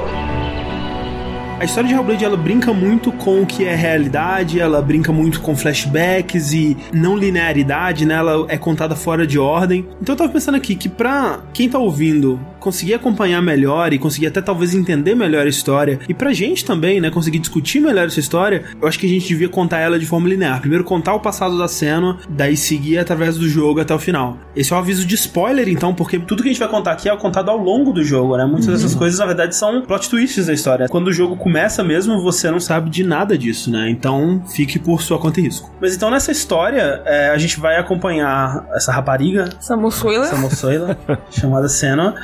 A 1.59 1.65
história 1.65 1.87
de 1.87 1.95
Hellblade 1.95 2.25
ela 2.25 2.35
brinca 2.35 2.73
muito 2.73 3.11
com 3.13 3.41
o 3.41 3.45
que 3.45 3.63
é 3.63 3.73
realidade, 3.73 4.59
ela 4.59 4.81
brinca 4.81 5.13
muito 5.13 5.39
com 5.39 5.55
flashbacks 5.55 6.51
e 6.51 6.75
não 6.93 7.15
linearidade, 7.15 8.05
né? 8.05 8.15
Ela 8.15 8.45
é 8.49 8.57
contada 8.57 8.95
fora 8.95 9.25
de 9.25 9.39
ordem. 9.39 9.87
Então 10.01 10.13
eu 10.13 10.17
tava 10.17 10.31
pensando 10.31 10.55
aqui 10.55 10.75
que 10.75 10.89
pra 10.89 11.39
quem 11.53 11.69
tá 11.69 11.79
ouvindo 11.79 12.39
conseguir 12.63 12.93
acompanhar 12.93 13.41
melhor 13.41 13.91
e 13.91 13.99
conseguir 13.99 14.28
até 14.28 14.41
talvez 14.41 14.73
entender 14.73 15.13
melhor 15.15 15.45
a 15.45 15.49
história 15.49 15.99
e 16.08 16.13
pra 16.13 16.32
gente 16.32 16.63
também, 16.63 17.02
né, 17.02 17.10
conseguir 17.12 17.39
discutir 17.39 17.82
melhor 17.82 18.08
essa 18.08 18.19
história, 18.19 18.63
eu 18.82 18.88
acho 18.88 18.97
que 18.97 19.06
a 19.06 19.10
gente 19.10 19.28
devia 19.28 19.49
contar 19.49 19.80
ela 19.80 19.99
de 19.99 20.06
forma 20.06 20.30
linear. 20.30 20.60
Primeiro 20.62 20.84
contar 20.86 21.13
o 21.13 21.19
passado 21.19 21.58
da 21.58 21.67
cena, 21.67 22.17
daí 22.30 22.56
seguir 22.56 22.97
através 22.97 23.38
do 23.38 23.47
jogo 23.49 23.82
até 23.82 23.93
o 23.93 23.99
final. 23.99 24.38
Esse 24.56 24.71
é 24.71 24.76
um 24.76 24.80
aviso 24.80 25.06
de 25.06 25.15
spoiler 25.15 25.67
então, 25.67 25.93
porque 25.93 26.17
tudo 26.19 26.41
que 26.41 26.49
a 26.49 26.52
gente 26.52 26.60
vai 26.60 26.69
contar 26.69 26.93
aqui 26.93 27.10
é 27.10 27.17
contado 27.17 27.49
ao 27.49 27.58
longo 27.58 27.91
do 27.91 28.04
jogo, 28.04 28.38
né? 28.38 28.45
Muitas 28.45 28.67
dessas 28.67 28.95
coisas 28.95 29.19
na 29.19 29.26
verdade 29.26 29.56
são 29.56 29.82
plot 29.82 30.10
twists 30.10 30.45
da 30.47 30.54
história. 30.54 30.88
Quando 30.88 31.08
o 31.08 31.13
jogo 31.13 31.36
começa 31.36 31.84
mesmo, 31.84 32.21
você 32.21 32.49
não 32.49 32.60
sabe 32.60 32.89
de 32.89 33.04
nada 33.04 33.38
disso, 33.38 33.69
né? 33.69 33.89
Então 33.89 34.41
fique 34.56 34.80
por 34.80 35.02
sua 35.02 35.19
conta 35.19 35.39
e 35.39 35.43
risco. 35.43 35.69
Mas 35.82 35.95
então 35.95 36.10
nessa 36.10 36.32
história, 36.32 37.02
é, 37.06 37.30
a 37.30 37.38
gente 37.38 37.60
vai 37.60 37.78
acompanhar 37.78 38.65
essa 38.73 38.91
rapariga, 38.91 39.49
Essa 39.60 39.76
moçoila. 39.76 40.26
essa 40.26 40.38
moçoila, 40.38 40.97
chamada 41.30 41.67
Senna, 41.67 42.15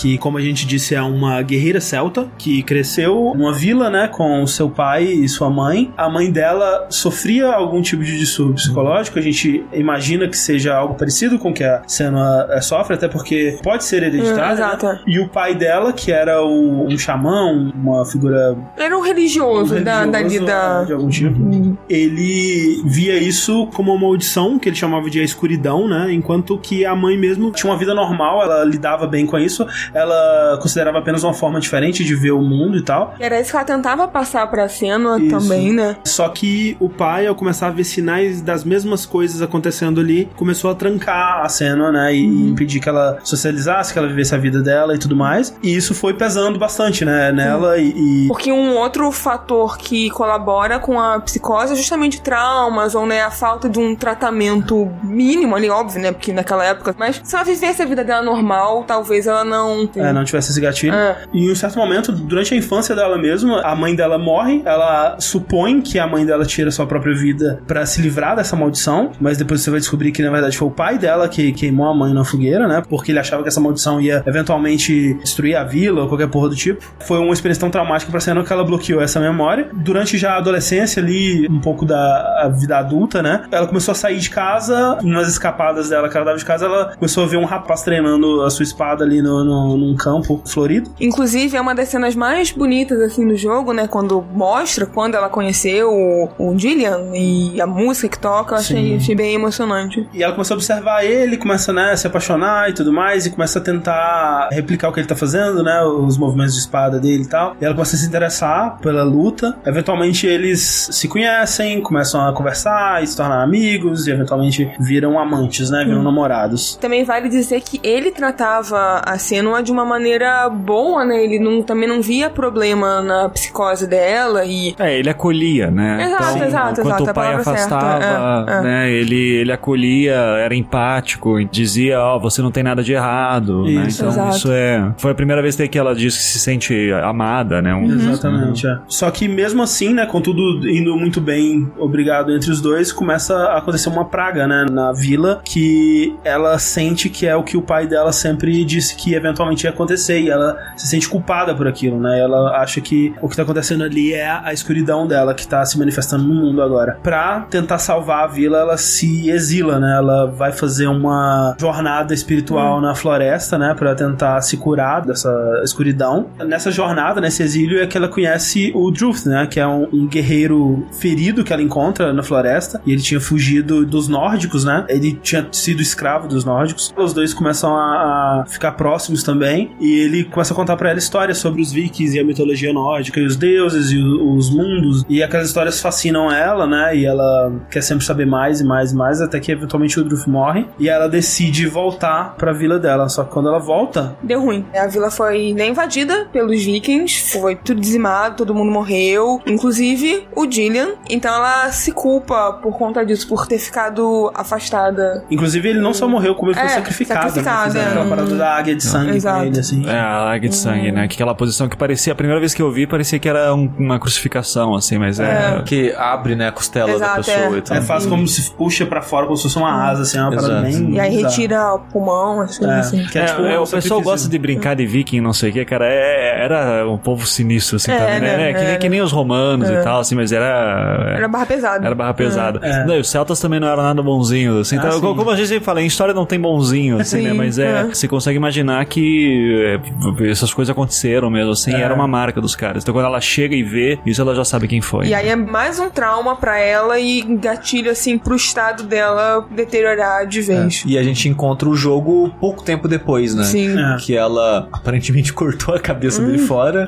que, 0.00 0.18
como 0.18 0.38
a 0.38 0.40
gente 0.40 0.66
disse, 0.66 0.94
é 0.94 1.02
uma 1.02 1.40
guerreira 1.42 1.80
celta 1.80 2.28
que 2.38 2.62
cresceu 2.62 3.32
numa 3.36 3.52
vila, 3.52 3.88
né, 3.90 4.08
com 4.08 4.46
seu 4.46 4.68
pai 4.70 5.04
e 5.04 5.28
sua 5.28 5.50
mãe. 5.50 5.92
A 5.96 6.08
mãe 6.08 6.30
dela 6.30 6.86
sofria 6.90 7.46
algum 7.52 7.80
tipo 7.82 8.02
de 8.02 8.18
distúrbio 8.18 8.54
psicológico. 8.54 9.18
A 9.18 9.22
gente 9.22 9.64
imagina 9.72 10.28
que 10.28 10.36
seja 10.36 10.74
algo 10.74 10.94
parecido 10.94 11.38
com 11.38 11.50
o 11.50 11.54
que 11.54 11.64
a 11.64 11.82
Senna 11.86 12.46
eh, 12.50 12.60
sofre, 12.60 12.94
até 12.94 13.08
porque 13.08 13.58
pode 13.62 13.84
ser 13.84 14.02
hereditário. 14.02 14.44
Hum, 14.48 14.52
exato. 14.52 14.86
né? 14.86 15.00
E 15.06 15.18
o 15.20 15.28
pai 15.28 15.54
dela, 15.54 15.92
que 15.92 16.10
era 16.12 16.42
o- 16.42 16.86
um 16.86 16.98
xamã, 16.98 17.72
uma 17.74 18.04
figura 18.04 18.56
Era 18.76 18.96
um 18.96 19.00
religioso, 19.00 19.80
da, 19.80 20.04
da, 20.06 20.18
religioso, 20.18 20.46
da- 20.46 20.84
de 20.84 20.92
algum 20.92 21.08
tipo. 21.08 21.76
Ele 21.88 22.82
via 22.84 23.16
isso 23.16 23.66
como 23.74 23.92
uma 23.92 24.00
maldição, 24.00 24.58
que 24.58 24.68
ele 24.68 24.76
chamava 24.76 25.08
de 25.08 25.20
a 25.20 25.22
escuridão, 25.22 25.88
né? 25.88 26.12
Enquanto 26.12 26.58
que 26.58 26.84
a 26.84 26.94
mãe 26.94 27.16
mesmo 27.18 27.50
tinha 27.52 27.70
uma 27.70 27.78
vida 27.78 27.94
normal, 27.94 28.42
ela 28.42 28.64
lidava 28.64 29.06
bem 29.06 29.26
com 29.26 29.38
isso, 29.38 29.66
ela 29.92 30.58
considerava 30.60 30.98
apenas 30.98 31.22
uma 31.24 31.34
forma 31.34 31.60
diferente 31.60 32.04
de 32.04 32.14
ver 32.14 32.32
o 32.32 32.40
mundo 32.42 32.76
e 32.76 32.82
tal. 32.82 33.14
Era 33.18 33.40
isso 33.40 33.50
que 33.50 33.56
ela 33.56 33.64
tentava 33.64 34.06
passar 34.08 34.46
pra 34.50 34.68
cena 34.68 35.18
Isso. 35.18 35.28
também, 35.30 35.72
né? 35.72 35.96
Só 36.04 36.28
que 36.28 36.76
o 36.80 36.88
pai, 36.88 37.26
ao 37.26 37.34
começar 37.34 37.68
a 37.68 37.70
ver 37.70 37.84
sinais 37.84 38.40
das 38.40 38.64
mesmas 38.64 39.06
coisas 39.06 39.42
acontecendo 39.42 40.00
ali, 40.00 40.28
começou 40.36 40.70
a 40.70 40.74
trancar 40.74 41.42
a 41.44 41.48
cena, 41.48 41.90
né? 41.92 42.14
E 42.14 42.26
Uhum. 42.26 42.48
impedir 42.50 42.80
que 42.80 42.88
ela 42.88 43.18
socializasse, 43.22 43.92
que 43.92 43.98
ela 43.98 44.08
vivesse 44.08 44.34
a 44.34 44.38
vida 44.38 44.60
dela 44.62 44.94
e 44.94 44.98
tudo 44.98 45.16
mais. 45.16 45.54
E 45.62 45.74
isso 45.74 45.94
foi 45.94 46.14
pesando 46.14 46.58
bastante, 46.58 47.04
né? 47.04 47.32
Nela 47.32 47.78
e- 47.78 48.24
e 48.24 48.28
Porque 48.28 48.50
um 48.52 48.76
outro 48.76 49.10
fator 49.12 49.76
que 49.78 50.10
colabora 50.10 50.78
com 50.78 51.00
a 51.00 51.20
psicose 51.20 51.72
é 51.72 51.76
justamente 51.76 52.20
traumas 52.20 52.94
ou 52.94 53.06
né, 53.06 53.22
a 53.22 53.30
falta 53.30 53.68
de 53.68 53.78
um 53.78 53.94
tratamento 53.94 54.90
mínimo 55.02 55.54
ali, 55.56 55.68
óbvio, 55.70 56.00
né? 56.00 56.12
Porque 56.12 56.32
naquela 56.32 56.64
época. 56.64 56.94
Mas 56.98 57.20
se 57.22 57.34
ela 57.34 57.44
vivesse 57.44 57.82
a 57.82 57.86
vida 57.86 58.04
dela 58.04 58.22
normal, 58.22 58.84
talvez 58.84 59.26
ela 59.26 59.44
não. 59.44 59.63
É, 59.96 60.12
não 60.12 60.24
tivesse 60.24 60.50
esse 60.50 60.60
gatilho. 60.60 60.94
É. 60.94 61.16
E 61.32 61.46
em 61.46 61.50
um 61.50 61.54
certo 61.54 61.78
momento, 61.78 62.12
durante 62.12 62.54
a 62.54 62.56
infância 62.56 62.94
dela 62.94 63.18
mesma, 63.18 63.60
a 63.62 63.74
mãe 63.74 63.94
dela 63.94 64.18
morre. 64.18 64.62
Ela 64.64 65.16
supõe 65.18 65.80
que 65.80 65.98
a 65.98 66.06
mãe 66.06 66.24
dela 66.24 66.44
tira 66.44 66.70
sua 66.70 66.86
própria 66.86 67.14
vida 67.14 67.60
pra 67.66 67.84
se 67.86 68.00
livrar 68.00 68.36
dessa 68.36 68.56
maldição. 68.56 69.12
Mas 69.20 69.36
depois 69.36 69.60
você 69.60 69.70
vai 69.70 69.80
descobrir 69.80 70.12
que 70.12 70.22
na 70.22 70.30
verdade 70.30 70.56
foi 70.56 70.68
o 70.68 70.70
pai 70.70 70.98
dela 70.98 71.28
que 71.28 71.52
queimou 71.52 71.86
a 71.86 71.94
mãe 71.94 72.12
na 72.12 72.24
fogueira, 72.24 72.66
né? 72.66 72.82
Porque 72.88 73.12
ele 73.12 73.18
achava 73.18 73.42
que 73.42 73.48
essa 73.48 73.60
maldição 73.60 74.00
ia 74.00 74.22
eventualmente 74.26 75.14
destruir 75.14 75.56
a 75.56 75.64
vila 75.64 76.02
ou 76.02 76.08
qualquer 76.08 76.28
porra 76.28 76.48
do 76.48 76.56
tipo. 76.56 76.84
Foi 77.00 77.18
uma 77.18 77.32
experiência 77.32 77.60
tão 77.60 77.70
traumática 77.70 78.10
pra 78.10 78.20
cena 78.20 78.42
que 78.42 78.52
ela 78.52 78.64
bloqueou 78.64 79.00
essa 79.00 79.20
memória. 79.20 79.68
Durante 79.72 80.16
já 80.18 80.34
a 80.34 80.38
adolescência 80.38 81.02
ali, 81.02 81.46
um 81.48 81.60
pouco 81.60 81.84
da 81.84 82.52
vida 82.58 82.78
adulta, 82.78 83.22
né? 83.22 83.44
Ela 83.50 83.66
começou 83.66 83.92
a 83.92 83.94
sair 83.94 84.18
de 84.18 84.30
casa, 84.30 84.98
nas 85.02 85.28
escapadas 85.28 85.88
dela 85.88 86.08
que 86.08 86.16
ela 86.16 86.26
dava 86.26 86.38
de 86.38 86.44
casa, 86.44 86.66
ela 86.66 86.94
começou 86.96 87.24
a 87.24 87.26
ver 87.26 87.36
um 87.36 87.44
rapaz 87.44 87.82
treinando 87.82 88.42
a 88.42 88.50
sua 88.50 88.62
espada 88.62 89.04
ali 89.04 89.20
no, 89.22 89.44
no, 89.44 89.53
num 89.76 89.96
campo 89.96 90.42
florido. 90.46 90.90
Inclusive, 91.00 91.56
é 91.56 91.60
uma 91.60 91.74
das 91.74 91.88
cenas 91.88 92.14
mais 92.14 92.50
bonitas, 92.50 93.00
assim, 93.00 93.26
do 93.26 93.36
jogo, 93.36 93.72
né? 93.72 93.86
Quando 93.86 94.22
mostra 94.32 94.86
quando 94.86 95.14
ela 95.14 95.28
conheceu 95.28 95.90
o, 95.90 96.28
o 96.38 96.58
Gillian 96.58 97.10
e 97.14 97.60
a 97.60 97.66
música 97.66 98.08
que 98.08 98.18
toca, 98.18 98.54
eu 98.54 98.58
achei, 98.58 98.96
achei 98.96 99.14
bem 99.14 99.34
emocionante. 99.34 100.06
E 100.12 100.22
ela 100.22 100.32
começa 100.32 100.54
a 100.54 100.56
observar 100.56 101.04
ele, 101.04 101.36
começa, 101.36 101.72
né, 101.72 101.92
a 101.92 101.96
se 101.96 102.06
apaixonar 102.06 102.70
e 102.70 102.72
tudo 102.72 102.92
mais, 102.92 103.26
e 103.26 103.30
começa 103.30 103.58
a 103.58 103.62
tentar 103.62 104.48
replicar 104.52 104.88
o 104.88 104.92
que 104.92 105.00
ele 105.00 105.06
tá 105.06 105.16
fazendo, 105.16 105.62
né, 105.62 105.82
os 105.82 106.16
movimentos 106.16 106.54
de 106.54 106.60
espada 106.60 106.98
dele 106.98 107.24
e 107.24 107.28
tal. 107.28 107.56
E 107.60 107.64
ela 107.64 107.74
começa 107.74 107.96
a 107.96 107.98
se 107.98 108.06
interessar 108.06 108.78
pela 108.80 109.02
luta. 109.02 109.56
Eventualmente 109.66 110.26
eles 110.26 110.88
se 110.90 111.08
conhecem, 111.08 111.80
começam 111.80 112.26
a 112.26 112.32
conversar 112.32 113.02
e 113.02 113.06
se 113.06 113.16
tornar 113.16 113.42
amigos, 113.42 114.06
e 114.06 114.10
eventualmente 114.10 114.70
viram 114.80 115.18
amantes, 115.18 115.70
né, 115.70 115.84
viram 115.84 116.02
namorados. 116.02 116.76
Também 116.76 117.04
vale 117.04 117.28
dizer 117.28 117.60
que 117.60 117.80
ele 117.82 118.10
tratava 118.10 119.02
a 119.04 119.18
Senua 119.44 119.62
de 119.62 119.70
uma 119.70 119.84
maneira 119.84 120.48
boa, 120.48 121.04
né? 121.04 121.22
Ele 121.22 121.38
não, 121.38 121.62
também 121.62 121.86
não 121.86 122.00
via 122.00 122.30
problema 122.30 123.02
na 123.02 123.28
psicose 123.28 123.86
dela 123.86 124.42
e... 124.46 124.74
É, 124.78 124.98
ele 124.98 125.10
acolhia, 125.10 125.70
né? 125.70 126.02
Exato, 126.06 126.44
exato, 126.44 126.80
enquanto 126.80 127.02
exato, 127.02 127.10
o 127.10 127.14
pai 127.14 127.34
afastava, 127.34 128.00
certa, 128.00 128.46
é, 128.48 128.54
é. 128.54 128.62
né? 128.62 128.90
Ele, 128.90 129.34
ele 129.34 129.52
acolhia, 129.52 130.14
era 130.14 130.54
empático, 130.54 131.44
dizia, 131.44 132.00
ó, 132.00 132.18
você 132.18 132.40
não 132.40 132.50
tem 132.50 132.62
nada 132.62 132.82
de 132.82 132.94
errado, 132.94 133.64
né? 133.64 133.86
Isso. 133.86 134.00
Então 134.00 134.12
Exato. 134.12 134.36
isso 134.36 134.48
é... 134.50 134.94
Foi 134.96 135.10
a 135.10 135.14
primeira 135.14 135.42
vez 135.42 135.56
que 135.56 135.78
ela 135.78 135.94
disse 135.94 136.16
que 136.16 136.24
se 136.24 136.38
sente 136.38 136.90
amada, 137.02 137.60
né? 137.60 137.74
Um- 137.74 137.84
Exatamente, 137.84 138.66
é. 138.66 138.78
Só 138.88 139.10
que 139.10 139.28
mesmo 139.28 139.62
assim, 139.62 139.92
né, 139.92 140.06
com 140.06 140.22
tudo 140.22 140.66
indo 140.66 140.96
muito 140.96 141.20
bem, 141.20 141.70
obrigado 141.78 142.34
entre 142.34 142.50
os 142.50 142.62
dois, 142.62 142.92
começa 142.92 143.36
a 143.36 143.58
acontecer 143.58 143.90
uma 143.90 144.06
praga, 144.06 144.46
né, 144.46 144.64
na 144.70 144.90
vila, 144.92 145.42
que 145.44 146.16
ela 146.24 146.58
sente 146.58 147.10
que 147.10 147.26
é 147.26 147.36
o 147.36 147.42
que 147.42 147.58
o 147.58 147.62
pai 147.62 147.86
dela 147.86 148.10
sempre 148.10 148.64
disse 148.64 148.96
que 148.96 149.14
eventualmente 149.24 149.64
ia 149.64 149.70
acontecer 149.70 150.20
e 150.20 150.30
ela 150.30 150.56
se 150.76 150.86
sente 150.86 151.08
culpada 151.08 151.54
por 151.54 151.66
aquilo, 151.66 151.98
né? 152.00 152.20
Ela 152.20 152.58
acha 152.60 152.80
que 152.80 153.14
o 153.20 153.28
que 153.28 153.36
tá 153.36 153.42
acontecendo 153.42 153.84
ali 153.84 154.12
é 154.12 154.28
a 154.28 154.52
escuridão 154.52 155.06
dela 155.06 155.34
que 155.34 155.46
tá 155.46 155.64
se 155.64 155.78
manifestando 155.78 156.24
no 156.24 156.34
mundo 156.34 156.62
agora. 156.62 156.98
Pra 157.02 157.40
tentar 157.50 157.78
salvar 157.78 158.24
a 158.24 158.26
vila, 158.26 158.58
ela 158.58 158.76
se 158.76 159.30
exila, 159.30 159.78
né? 159.78 159.96
Ela 159.96 160.26
vai 160.26 160.52
fazer 160.52 160.86
uma 160.86 161.56
jornada 161.58 162.14
espiritual 162.14 162.80
na 162.80 162.94
floresta, 162.94 163.58
né? 163.58 163.74
Pra 163.74 163.94
tentar 163.94 164.40
se 164.42 164.56
curar 164.56 165.02
dessa 165.02 165.30
escuridão. 165.64 166.28
Nessa 166.46 166.70
jornada, 166.70 167.20
nesse 167.20 167.42
exílio, 167.42 167.82
é 167.82 167.86
que 167.86 167.96
ela 167.96 168.08
conhece 168.08 168.72
o 168.74 168.90
Druth, 168.90 169.26
né? 169.26 169.46
Que 169.46 169.60
é 169.60 169.66
um, 169.66 169.88
um 169.92 170.06
guerreiro 170.06 170.86
ferido 170.92 171.44
que 171.44 171.52
ela 171.52 171.62
encontra 171.62 172.12
na 172.12 172.22
floresta. 172.22 172.80
E 172.84 172.92
ele 172.92 173.02
tinha 173.02 173.20
fugido 173.20 173.84
dos 173.86 174.08
nórdicos, 174.08 174.64
né? 174.64 174.84
Ele 174.88 175.14
tinha 175.22 175.46
sido 175.52 175.80
escravo 175.80 176.28
dos 176.28 176.44
nórdicos. 176.44 176.92
Os 176.96 177.12
dois 177.12 177.32
começam 177.32 177.74
a, 177.74 178.42
a 178.42 178.44
ficar 178.46 178.72
próximos 178.72 179.13
também. 179.22 179.70
E 179.80 180.00
ele 180.00 180.24
começa 180.24 180.52
a 180.52 180.56
contar 180.56 180.76
pra 180.76 180.90
ela 180.90 180.98
histórias 180.98 181.38
sobre 181.38 181.60
os 181.62 181.72
vikings 181.72 182.16
e 182.16 182.20
a 182.20 182.24
mitologia 182.24 182.72
nórdica 182.72 183.20
e 183.20 183.24
os 183.26 183.36
deuses 183.36 183.90
e 183.90 183.98
os 183.98 184.50
mundos. 184.50 185.04
E 185.08 185.22
aquelas 185.22 185.46
histórias 185.48 185.80
fascinam 185.80 186.30
ela, 186.32 186.66
né? 186.66 186.96
E 186.96 187.04
ela 187.06 187.52
quer 187.70 187.82
sempre 187.82 188.04
saber 188.04 188.26
mais 188.26 188.60
e 188.60 188.64
mais 188.64 188.92
e 188.92 188.96
mais, 188.96 189.20
até 189.20 189.38
que 189.40 189.52
eventualmente 189.52 189.98
o 190.00 190.04
Druth 190.04 190.26
morre. 190.26 190.66
E 190.78 190.88
ela 190.88 191.08
decide 191.08 191.66
voltar 191.66 192.34
pra 192.36 192.52
vila 192.52 192.78
dela. 192.78 193.08
Só 193.08 193.24
que 193.24 193.30
quando 193.30 193.48
ela 193.48 193.58
volta, 193.58 194.16
Deu 194.22 194.40
ruim. 194.40 194.64
A 194.74 194.86
vila 194.86 195.10
foi 195.10 195.52
né, 195.52 195.68
invadida 195.68 196.26
pelos 196.32 196.62
vikings, 196.64 197.32
foi 197.32 197.56
tudo 197.56 197.80
dizimado, 197.80 198.36
todo 198.36 198.54
mundo 198.54 198.70
morreu, 198.72 199.40
inclusive 199.46 200.26
o 200.34 200.50
Gillian. 200.50 200.92
Então 201.10 201.34
ela 201.34 201.70
se 201.72 201.92
culpa 201.92 202.52
por 202.62 202.76
conta 202.78 203.04
disso, 203.04 203.28
por 203.28 203.46
ter 203.46 203.58
ficado 203.58 204.30
afastada. 204.34 205.24
inclusive 205.30 205.68
ele 205.68 205.80
não 205.80 205.92
só 205.92 206.08
morreu, 206.08 206.34
como 206.34 206.50
ele 206.50 206.58
foi 206.58 206.66
É, 206.66 206.68
sacrificado. 206.70 207.28
sacrificado, 207.28 207.74
né? 207.74 207.80
Fizeram 207.80 207.88
é. 207.88 207.90
aquela 208.04 208.16
parada 208.16 208.34
da 208.36 208.56
águia 208.56 208.74
de 208.74 208.82
sangue 208.84 209.03
Exato. 209.10 209.38
pra 209.38 209.46
ele, 209.46 209.58
assim. 209.58 209.86
É, 209.88 209.92
a 209.98 210.30
águia 210.30 210.48
de 210.48 210.56
sangue, 210.56 210.92
né? 210.92 211.08
Que 211.08 211.14
Aquela 211.14 211.34
posição 211.34 211.68
que 211.68 211.76
parecia, 211.76 212.12
a 212.12 212.16
primeira 212.16 212.38
vez 212.40 212.52
que 212.52 212.60
eu 212.60 212.70
vi, 212.70 212.86
parecia 212.86 213.18
que 213.18 213.28
era 213.28 213.54
um- 213.54 213.70
uma 213.78 213.98
crucificação, 213.98 214.74
assim, 214.74 214.98
mas 214.98 215.18
é. 215.20 215.62
Que 215.64 215.92
abre, 215.96 216.34
né, 216.34 216.48
a 216.48 216.52
costela 216.52 216.88
da 216.88 216.94
Exato, 216.94 217.16
pessoa 217.16 217.54
é. 217.54 217.58
e 217.58 217.62
tal. 217.62 217.76
É, 217.76 217.80
faz 217.80 218.06
como 218.06 218.26
se 218.28 218.50
puxa 218.50 218.84
pra 218.86 219.00
fora, 219.00 219.26
como 219.26 219.36
se 219.36 219.44
fosse 219.44 219.56
uma 219.58 219.72
asa, 219.90 220.02
assim, 220.02 220.18
é 220.18 220.22
uma 220.22 220.30
parada 220.34 220.60
bem. 220.62 220.90
E 220.94 221.00
aí 221.00 221.16
retira 221.22 221.74
o 221.74 221.78
pulmão, 221.80 222.40
as 222.42 222.58
coisas 222.58 222.76
É, 222.76 222.80
assim. 222.80 223.04
que 223.06 223.18
é, 223.18 223.22
É, 223.22 223.24
tipo, 223.26 223.42
é, 223.42 223.58
o 223.58 223.66
pessoal 223.66 224.00
gosta 224.02 224.28
de 224.28 224.38
brincar 224.38 224.74
de 224.74 224.86
viking, 224.86 225.20
não 225.20 225.32
sei 225.32 225.50
o 225.50 225.52
que, 225.52 225.64
cara. 225.64 225.86
é- 225.86 226.42
era 226.44 226.88
um 226.88 226.98
povo 226.98 227.26
sinistro, 227.26 227.76
assim, 227.76 227.90
É, 227.92 227.96
também, 227.98 228.20
né? 228.20 228.36
né? 228.36 228.50
É, 228.50 228.52
que, 228.54 228.60
nem- 228.60 228.72
É. 228.72 228.76
que 228.76 228.88
nem 228.88 229.00
os 229.00 229.12
romanos 229.12 229.68
e 229.70 229.76
tal, 229.82 230.00
assim, 230.00 230.14
mas 230.14 230.32
era. 230.32 231.14
Era 231.16 231.28
barra 231.28 231.46
pesada. 231.46 231.86
Era 231.86 231.94
barra 231.94 232.14
pesada. 232.14 232.60
É. 232.62 232.84
Não, 232.84 232.94
e 232.96 233.00
os 233.00 233.08
celtas 233.08 233.38
também 233.40 233.58
não 233.60 233.68
eram 233.68 233.82
nada 233.82 234.02
bonzinhos, 234.02 234.58
assim. 234.60 234.76
Ah, 234.76 234.80
então, 234.80 234.92
sim. 234.92 235.00
co- 235.00 235.14
como 235.14 235.30
a 235.30 235.36
gente 235.36 235.48
sempre 235.48 235.64
fala, 235.64 235.80
em 235.82 235.86
história 235.86 236.12
não 236.12 236.26
tem 236.26 236.38
bonzinho, 236.40 236.98
assim, 237.00 237.18
Sim, 237.18 237.22
né? 237.28 237.32
Mas 237.32 237.58
é, 237.58 237.80
é. 237.80 237.84
você 237.84 238.08
consegue 238.08 238.36
imaginar 238.36 238.84
que 238.86 238.93
é, 239.00 240.30
essas 240.30 240.52
coisas 240.52 240.70
aconteceram 240.70 241.30
mesmo, 241.30 241.52
assim, 241.52 241.72
É. 241.74 241.80
era 241.80 241.94
uma 241.94 242.06
marca 242.08 242.40
dos 242.40 242.54
caras. 242.56 242.82
Então 242.82 242.94
quando 242.94 243.06
ela 243.06 243.20
chega 243.20 243.54
e 243.54 243.62
vê, 243.62 243.98
isso 244.04 244.20
ela 244.20 244.34
já 244.34 244.44
sabe 244.44 244.68
quem 244.68 244.80
foi. 244.80 245.06
E 245.08 245.14
aí 245.14 245.28
é 245.28 245.36
mais 245.36 245.78
um 245.78 245.88
trauma 245.90 246.36
pra 246.36 246.58
ela 246.58 246.98
e 246.98 247.22
gatilho, 247.22 247.90
assim, 247.90 248.18
pro 248.18 248.34
estado 248.36 248.82
dela 248.84 249.46
deteriorar 249.50 250.26
de 250.26 250.40
vez. 250.40 250.82
E 250.86 250.98
a 250.98 251.02
gente 251.02 251.28
encontra 251.28 251.68
o 251.68 251.74
jogo 251.76 252.30
pouco 252.40 252.62
tempo 252.62 252.88
depois, 252.88 253.34
né? 253.34 253.44
Sim. 253.44 253.74
É. 253.78 253.96
Que 253.98 254.16
ela 254.16 254.68
aparentemente 254.72 255.32
cortou 255.34 255.74
a 255.74 255.80
cabeça 255.80 256.22
dele 256.22 256.38
fora 256.38 256.86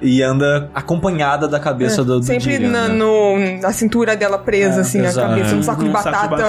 É. 0.00 0.04
e 0.06 0.22
anda 0.22 0.70
acompanhada 0.74 1.48
da 1.48 1.58
cabeça 1.60 2.04
do, 2.04 2.20
do 2.20 2.24
Sempre 2.24 2.58
na, 2.58 2.88
né? 2.88 2.94
no- 2.94 3.60
na 3.60 3.72
cintura 3.72 4.16
dela 4.16 4.38
presa, 4.38 4.78
É, 4.78 4.80
assim, 4.80 5.00
a 5.00 5.04
exato. 5.04 5.28
cabeça, 5.28 5.54
um 5.56 5.62
saco 5.62 5.82
de 5.82 5.88
Um 5.88 5.92
batata. 5.92 6.16
saco 6.16 6.36
de 6.36 6.42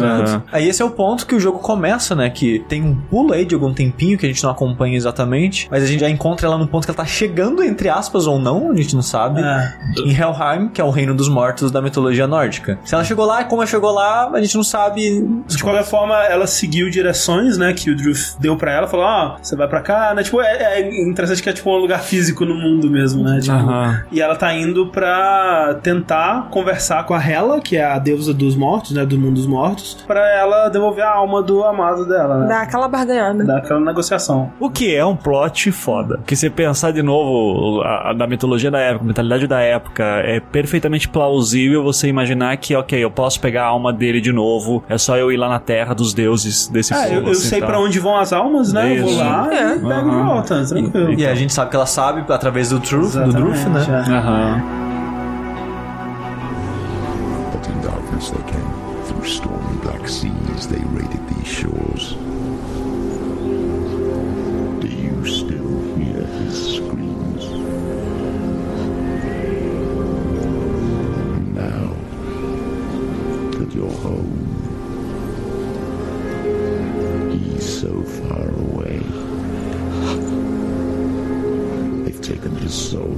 batata. 0.00 0.42
Aí 0.52 0.68
esse 0.68 0.82
é 0.82 0.84
o 0.84 0.90
ponto 0.90 1.26
que 1.26 1.34
o 1.34 1.40
jogo 1.40 1.58
começa, 1.58 2.14
né? 2.14 2.30
Que 2.30 2.64
tem 2.68 2.82
um 2.82 2.94
pulo 2.94 3.32
aí 3.32 3.44
de 3.44 3.54
algum 3.54 3.72
tempinho 3.72 4.16
que 4.18 4.26
a 4.26 4.28
gente 4.28 4.37
não 4.42 4.50
acompanha 4.50 4.96
exatamente, 4.96 5.68
mas 5.70 5.82
a 5.82 5.86
gente 5.86 6.00
já 6.00 6.08
encontra 6.08 6.46
ela 6.46 6.58
no 6.58 6.66
ponto 6.66 6.84
que 6.84 6.90
ela 6.90 6.96
tá 6.96 7.04
chegando, 7.06 7.62
entre 7.62 7.88
aspas, 7.88 8.26
ou 8.26 8.38
não, 8.38 8.70
a 8.70 8.74
gente 8.76 8.94
não 8.94 9.02
sabe, 9.02 9.40
É. 9.40 9.72
em 10.04 10.10
Helheim, 10.12 10.68
que 10.68 10.80
é 10.80 10.84
o 10.84 10.90
reino 10.90 11.14
dos 11.14 11.28
mortos 11.28 11.70
da 11.70 11.80
mitologia 11.82 12.26
nórdica. 12.26 12.78
Se 12.84 12.94
ela 12.94 13.04
chegou 13.04 13.24
lá, 13.26 13.44
como 13.44 13.62
ela 13.62 13.66
chegou 13.70 13.90
lá, 13.92 14.30
a 14.32 14.40
gente 14.40 14.56
não 14.56 14.64
sabe. 14.64 15.26
De 15.46 15.62
qualquer 15.62 15.84
forma, 15.84 16.14
ela 16.24 16.46
seguiu 16.46 16.90
direções, 16.90 17.56
né, 17.58 17.72
que 17.72 17.90
o 17.90 17.96
Drew 17.96 18.12
deu 18.38 18.56
pra 18.56 18.72
ela, 18.72 18.86
falou, 18.86 19.06
ó, 19.06 19.36
você 19.40 19.56
vai 19.56 19.68
pra 19.68 19.80
cá, 19.80 20.12
né, 20.14 20.22
tipo, 20.22 20.40
é, 20.40 20.78
é 20.80 21.02
interessante 21.08 21.42
que 21.42 21.48
é 21.48 21.52
tipo 21.52 21.70
um 21.70 21.76
lugar 21.78 22.00
físico 22.00 22.44
no 22.44 22.54
mundo 22.54 22.90
mesmo, 22.90 23.22
né, 23.22 23.40
tipo, 23.40 23.52
Aham. 23.54 24.02
e 24.12 24.20
ela 24.20 24.36
tá 24.36 24.52
indo 24.54 24.86
pra 24.88 25.78
tentar 25.82 26.48
conversar 26.50 27.04
com 27.06 27.14
a 27.14 27.22
Hela, 27.22 27.60
que 27.60 27.76
é 27.76 27.84
a 27.84 27.98
deusa 27.98 28.32
dos 28.34 28.56
mortos, 28.56 28.92
né, 28.92 29.04
do 29.04 29.18
mundo 29.18 29.34
dos 29.34 29.46
mortos, 29.46 30.04
pra 30.06 30.20
ela 30.36 30.68
devolver 30.68 31.04
a 31.04 31.10
alma 31.14 31.42
do 31.42 31.62
amado 31.64 32.06
dela, 32.06 32.38
né, 32.40 32.48
Dá 32.48 32.60
aquela 32.62 32.88
barganhada. 32.88 33.44
daquela 33.44 33.80
negociação. 33.80 34.27
O 34.60 34.70
que 34.70 34.94
é 34.94 35.04
um 35.04 35.16
plot 35.16 35.70
foda. 35.72 36.20
Que 36.26 36.34
você 36.36 36.48
pensar 36.50 36.92
de 36.92 37.02
novo 37.02 37.80
a, 37.82 38.10
a- 38.10 38.12
da 38.12 38.26
mitologia 38.26 38.70
da 38.70 38.78
época, 38.78 39.04
a 39.04 39.06
mentalidade 39.06 39.46
da 39.46 39.60
época, 39.60 40.04
é 40.24 40.40
perfeitamente 40.40 41.08
plausível 41.08 41.82
você 41.82 42.08
imaginar 42.08 42.56
que, 42.56 42.74
ok, 42.74 42.98
eu 43.02 43.10
posso 43.10 43.40
pegar 43.40 43.64
a 43.64 43.66
alma 43.68 43.92
dele 43.92 44.20
de 44.20 44.32
novo, 44.32 44.82
é 44.88 44.98
só 44.98 45.16
eu 45.16 45.30
ir 45.32 45.36
lá 45.36 45.48
na 45.48 45.58
terra 45.58 45.94
dos 45.94 46.12
deuses 46.14 46.68
desse 46.68 46.92
Ah, 46.94 47.02
povo. 47.02 47.14
eu, 47.14 47.22
eu 47.24 47.30
assim, 47.32 47.48
sei 47.48 47.60
tá? 47.60 47.66
pra 47.66 47.80
onde 47.80 47.98
vão 48.00 48.16
as 48.16 48.32
almas, 48.32 48.72
né, 48.72 48.96
eu 48.98 49.02
vou 49.02 49.10
Isso. 49.10 49.18
lá 49.20 49.48
É. 49.52 49.76
e 49.76 49.78
pego 49.78 49.84
de 49.84 49.92
Aham. 50.16 50.24
volta, 50.26 50.64
tranquilo. 50.66 51.14
E 51.14 51.26
a 51.26 51.34
gente 51.34 51.52
sabe 51.52 51.70
que 51.70 51.76
ela 51.76 51.86
sabe 51.86 52.24
através 52.32 52.70
do 52.70 52.80
Truth, 52.80 53.12
do 53.14 53.32
Druth, 53.32 53.56
né? 53.66 53.86
é. 53.88 54.10
Aham. 54.12 54.62
But 57.52 57.68
in 57.68 57.80
darkness 57.80 58.30
they 58.30 58.42
came. 58.44 58.68
Through 59.06 59.24
stormy 59.26 59.76
black 59.82 60.08
seas 60.10 60.66
they 60.66 60.82
raided 60.94 61.20
these 61.28 61.46
shores. 61.48 62.16
His 82.68 82.90
soul. 82.90 83.16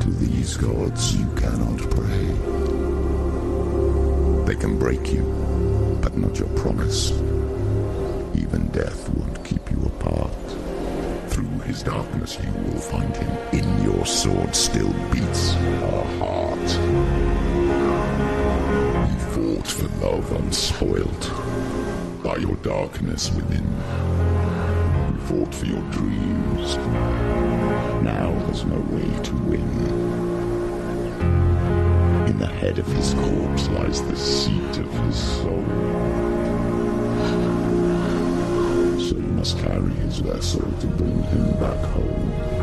To 0.00 0.10
these 0.20 0.58
gods 0.58 1.16
you 1.16 1.26
cannot 1.36 1.78
pray. 1.96 2.24
They 4.44 4.54
can 4.60 4.78
break 4.78 5.10
you, 5.10 5.24
but 6.02 6.14
not 6.18 6.38
your 6.38 6.48
promise. 6.48 7.12
Even 8.34 8.68
death 8.72 9.08
won't 9.08 9.42
keep 9.42 9.70
you 9.70 9.80
apart. 9.86 10.46
Through 11.30 11.60
his 11.60 11.82
darkness 11.82 12.38
you 12.44 12.52
will 12.64 12.80
find 12.80 13.16
him. 13.16 13.30
In 13.52 13.84
your 13.84 14.04
sword 14.04 14.54
still 14.54 14.92
beats 15.10 15.54
a 15.54 16.04
heart. 16.18 16.68
You 19.10 19.18
fought 19.32 19.66
for 19.66 19.88
love 20.04 20.30
unspoilt 20.32 21.24
by 22.22 22.36
your 22.36 22.56
darkness 22.56 23.30
within. 23.32 24.17
Fought 25.28 25.54
for 25.54 25.66
your 25.66 25.82
dreams. 25.90 26.76
Now 28.02 28.32
there's 28.46 28.64
no 28.64 28.78
way 28.78 29.22
to 29.24 29.34
win. 29.44 29.60
In 32.28 32.38
the 32.38 32.46
head 32.46 32.78
of 32.78 32.86
his 32.86 33.12
corpse 33.12 33.68
lies 33.68 34.02
the 34.04 34.16
seat 34.16 34.78
of 34.78 34.90
his 35.04 35.16
soul. 35.16 35.64
So 38.98 39.16
you 39.16 39.32
must 39.36 39.58
carry 39.58 39.92
his 39.96 40.16
vessel 40.20 40.62
to 40.62 40.86
bring 40.86 41.22
him 41.24 41.50
back 41.60 41.84
home. 41.84 42.57